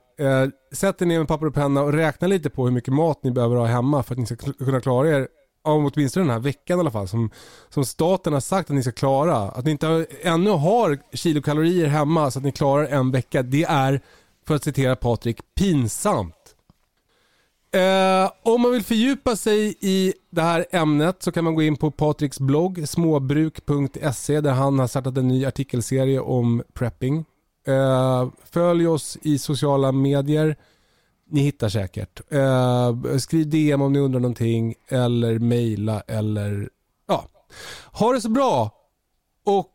Sätt 0.73 1.03
er 1.03 1.07
ner 1.07 1.19
med 1.19 1.29
papper 1.29 1.47
och 1.47 1.55
penna 1.55 1.83
och 1.83 1.93
räkna 1.93 2.29
lite 2.29 2.51
på 2.51 2.65
hur 2.65 2.73
mycket 2.73 2.95
mat 2.95 3.23
ni 3.23 3.31
behöver 3.31 3.57
ha 3.57 3.67
hemma 3.67 4.03
för 4.03 4.15
att 4.15 4.19
ni 4.19 4.27
ska 4.27 4.37
kunna 4.37 4.81
klara 4.81 5.09
er 5.09 5.29
om 5.63 5.91
åtminstone 5.95 6.25
den 6.27 6.33
här 6.33 6.41
veckan 6.41 6.79
i 6.79 6.81
alla 6.81 6.91
fall, 6.91 7.09
som, 7.09 7.31
som 7.69 7.85
staten 7.85 8.33
har 8.33 8.41
sagt 8.41 8.71
att 8.71 8.77
ni 8.77 8.83
ska 8.83 8.93
klara. 8.93 9.37
Att 9.37 9.65
ni 9.65 9.71
inte 9.71 9.87
har, 9.87 10.07
ännu 10.23 10.51
har 10.51 10.99
kilokalorier 11.13 11.87
hemma 11.87 12.31
så 12.31 12.39
att 12.39 12.45
ni 12.45 12.53
klarar 12.53 12.87
en 12.87 13.11
vecka. 13.11 13.43
Det 13.43 13.65
är, 13.65 14.01
för 14.47 14.55
att 14.55 14.65
citera 14.65 14.97
Patrik, 14.97 15.41
pinsamt. 15.55 16.35
Eh, 17.73 18.31
om 18.43 18.61
man 18.61 18.73
vill 18.73 18.83
fördjupa 18.83 19.37
sig 19.37 19.77
i 19.81 20.15
det 20.31 20.43
här 20.43 20.67
ämnet 20.71 21.23
så 21.23 21.33
kan 21.33 21.45
man 21.45 21.55
gå 21.55 21.63
in 21.63 21.77
på 21.77 21.91
Patriks 21.91 22.41
blogg 22.41 22.89
småbruk.se 22.89 24.41
där 24.41 24.53
han 24.53 24.79
har 24.79 24.87
startat 24.87 25.17
en 25.17 25.29
ny 25.29 25.47
artikelserie 25.47 26.21
om 26.21 26.63
prepping. 26.73 27.25
Eh, 27.69 28.29
följ 28.45 28.87
oss 28.87 29.19
i 29.23 29.39
sociala 29.39 29.93
medier. 29.93 30.57
Ni 31.31 31.41
hittar 31.41 31.69
säkert. 31.69 32.21
Eh, 32.33 33.17
skriv 33.19 33.51
DM 33.51 33.83
om 33.83 33.93
ni 33.93 33.99
undrar 33.99 34.21
någonting 34.21 34.75
eller 34.89 35.39
mejla 35.39 36.01
eller 36.01 36.71
ja. 37.07 37.29
Ha 37.93 38.13
det 38.13 38.21
så 38.21 38.29
bra 38.29 38.71
och 39.45 39.75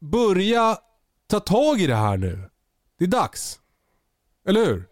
börja 0.00 0.78
ta 1.26 1.40
tag 1.40 1.80
i 1.80 1.86
det 1.86 1.94
här 1.94 2.16
nu. 2.16 2.50
Det 2.98 3.04
är 3.04 3.08
dags. 3.08 3.60
Eller 4.46 4.66
hur? 4.66 4.84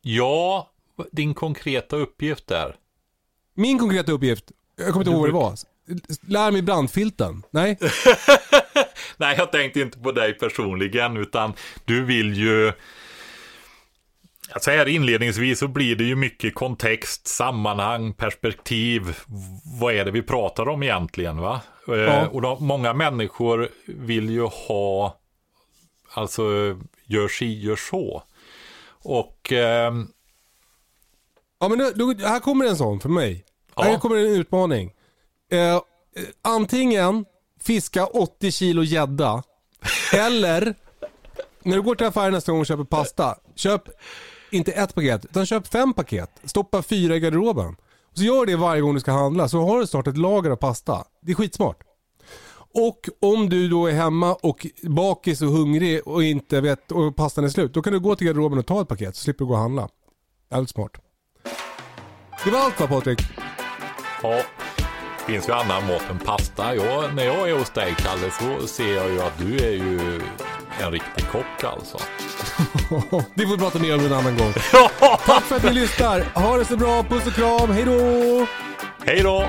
Ja, 0.00 0.70
din 1.12 1.34
konkreta 1.34 1.96
uppgift 1.96 2.46
där. 2.46 2.76
Min 3.54 3.78
konkreta 3.78 4.12
uppgift, 4.12 4.52
jag 4.76 4.92
kommer 4.92 5.00
inte 5.00 5.10
ihåg 5.10 5.20
vad 5.20 5.28
det 5.28 5.32
var. 5.32 5.56
Lär 6.32 6.50
mig 6.50 6.62
brandfilten. 6.62 7.42
Nej? 7.50 7.78
Nej, 9.16 9.34
jag 9.38 9.52
tänkte 9.52 9.80
inte 9.80 9.98
på 9.98 10.12
dig 10.12 10.34
personligen, 10.34 11.16
utan 11.16 11.52
du 11.84 12.04
vill 12.04 12.34
ju... 12.34 12.72
Så 14.60 14.70
här 14.70 14.88
inledningsvis 14.88 15.58
så 15.58 15.68
blir 15.68 15.96
det 15.96 16.04
ju 16.04 16.16
mycket 16.16 16.54
kontext, 16.54 17.26
sammanhang, 17.26 18.12
perspektiv. 18.12 19.16
Vad 19.80 19.94
är 19.94 20.04
det 20.04 20.10
vi 20.10 20.22
pratar 20.22 20.68
om 20.68 20.82
egentligen? 20.82 21.40
va? 21.40 21.60
Eh, 21.88 21.94
ja. 21.94 22.28
Och 22.28 22.42
de, 22.42 22.66
många 22.66 22.92
människor 22.92 23.68
vill 23.86 24.30
ju 24.30 24.42
ha, 24.42 25.18
alltså, 26.14 26.42
gör 27.06 27.28
si, 27.28 27.60
gör 27.60 27.76
så. 27.76 28.22
Och... 29.02 29.52
Eh, 29.52 29.92
Ja 31.62 31.68
men 31.68 31.78
nu, 31.78 32.24
här 32.24 32.40
kommer 32.40 32.64
en 32.64 32.76
sån 32.76 33.00
för 33.00 33.08
mig. 33.08 33.44
Ja. 33.76 33.82
Här 33.82 33.98
kommer 33.98 34.16
en 34.16 34.26
utmaning. 34.26 34.92
Eh, 35.50 35.80
antingen 36.42 37.24
fiska 37.62 38.06
80 38.06 38.50
kilo 38.50 38.82
gädda. 38.82 39.42
eller 40.12 40.74
när 41.62 41.76
du 41.76 41.82
går 41.82 41.94
till 41.94 42.06
affären 42.06 42.32
nästa 42.32 42.52
gång 42.52 42.60
och 42.60 42.66
köper 42.66 42.84
pasta. 42.84 43.36
Köp 43.54 43.82
inte 44.50 44.72
ett 44.72 44.94
paket 44.94 45.24
utan 45.24 45.46
köp 45.46 45.66
fem 45.66 45.94
paket. 45.94 46.30
Stoppa 46.44 46.82
fyra 46.82 47.16
i 47.16 47.20
garderoben. 47.20 47.76
Och 48.10 48.18
så 48.18 48.24
gör 48.24 48.46
det 48.46 48.56
varje 48.56 48.80
gång 48.80 48.94
du 48.94 49.00
ska 49.00 49.12
handla 49.12 49.48
så 49.48 49.60
har 49.60 49.80
du 49.80 49.86
snart 49.86 50.06
ett 50.06 50.16
lager 50.16 50.50
av 50.50 50.56
pasta. 50.56 51.04
Det 51.20 51.32
är 51.32 51.36
skitsmart. 51.36 51.76
Och 52.74 53.08
om 53.20 53.48
du 53.48 53.68
då 53.68 53.86
är 53.86 53.92
hemma 53.92 54.34
och 54.34 54.66
bakis 54.82 55.42
och 55.42 55.48
hungrig 55.48 56.08
och 56.08 56.24
inte 56.24 56.60
vet 56.60 56.92
och 56.92 57.16
pastan 57.16 57.44
är 57.44 57.48
slut. 57.48 57.74
Då 57.74 57.82
kan 57.82 57.92
du 57.92 58.00
gå 58.00 58.16
till 58.16 58.26
garderoben 58.26 58.58
och 58.58 58.66
ta 58.66 58.82
ett 58.82 58.88
paket 58.88 59.16
så 59.16 59.22
slipper 59.22 59.44
du 59.44 59.48
gå 59.48 59.54
och 59.54 59.60
handla. 59.60 59.88
Jävligt 60.50 60.70
smart. 60.70 60.92
Det 62.44 62.50
var 62.50 62.58
allt 62.60 62.80
va 62.80 62.86
Patrik? 62.86 63.20
Ja, 64.22 64.42
finns 65.26 65.48
ju 65.48 65.52
annan 65.52 65.86
mat 65.86 66.10
än 66.10 66.18
pasta. 66.18 66.74
Jag, 66.74 67.14
när 67.14 67.24
jag 67.24 67.50
är 67.50 67.58
hos 67.58 67.70
dig 67.70 67.94
Kalle 67.98 68.30
så 68.30 68.66
ser 68.66 68.94
jag 68.94 69.10
ju 69.10 69.22
att 69.22 69.38
du 69.38 69.56
är 69.56 69.72
ju 69.72 70.20
en 70.80 70.92
riktig 70.92 71.30
kock 71.32 71.64
alltså. 71.64 71.98
det 73.34 73.46
får 73.46 73.52
vi 73.52 73.58
prata 73.58 73.78
mer 73.78 73.94
om 73.94 74.00
en 74.00 74.12
annan 74.12 74.38
gång. 74.38 74.52
Tack 75.26 75.42
för 75.42 75.56
att 75.56 75.64
ni 75.64 75.72
lyssnar. 75.72 76.20
Ha 76.34 76.56
det 76.56 76.64
så 76.64 76.76
bra. 76.76 77.02
Puss 77.02 77.26
och 77.26 77.32
kram. 77.32 77.70
Hej 77.70 77.84
då! 77.84 78.46
Hej 79.06 79.22
då! 79.22 79.48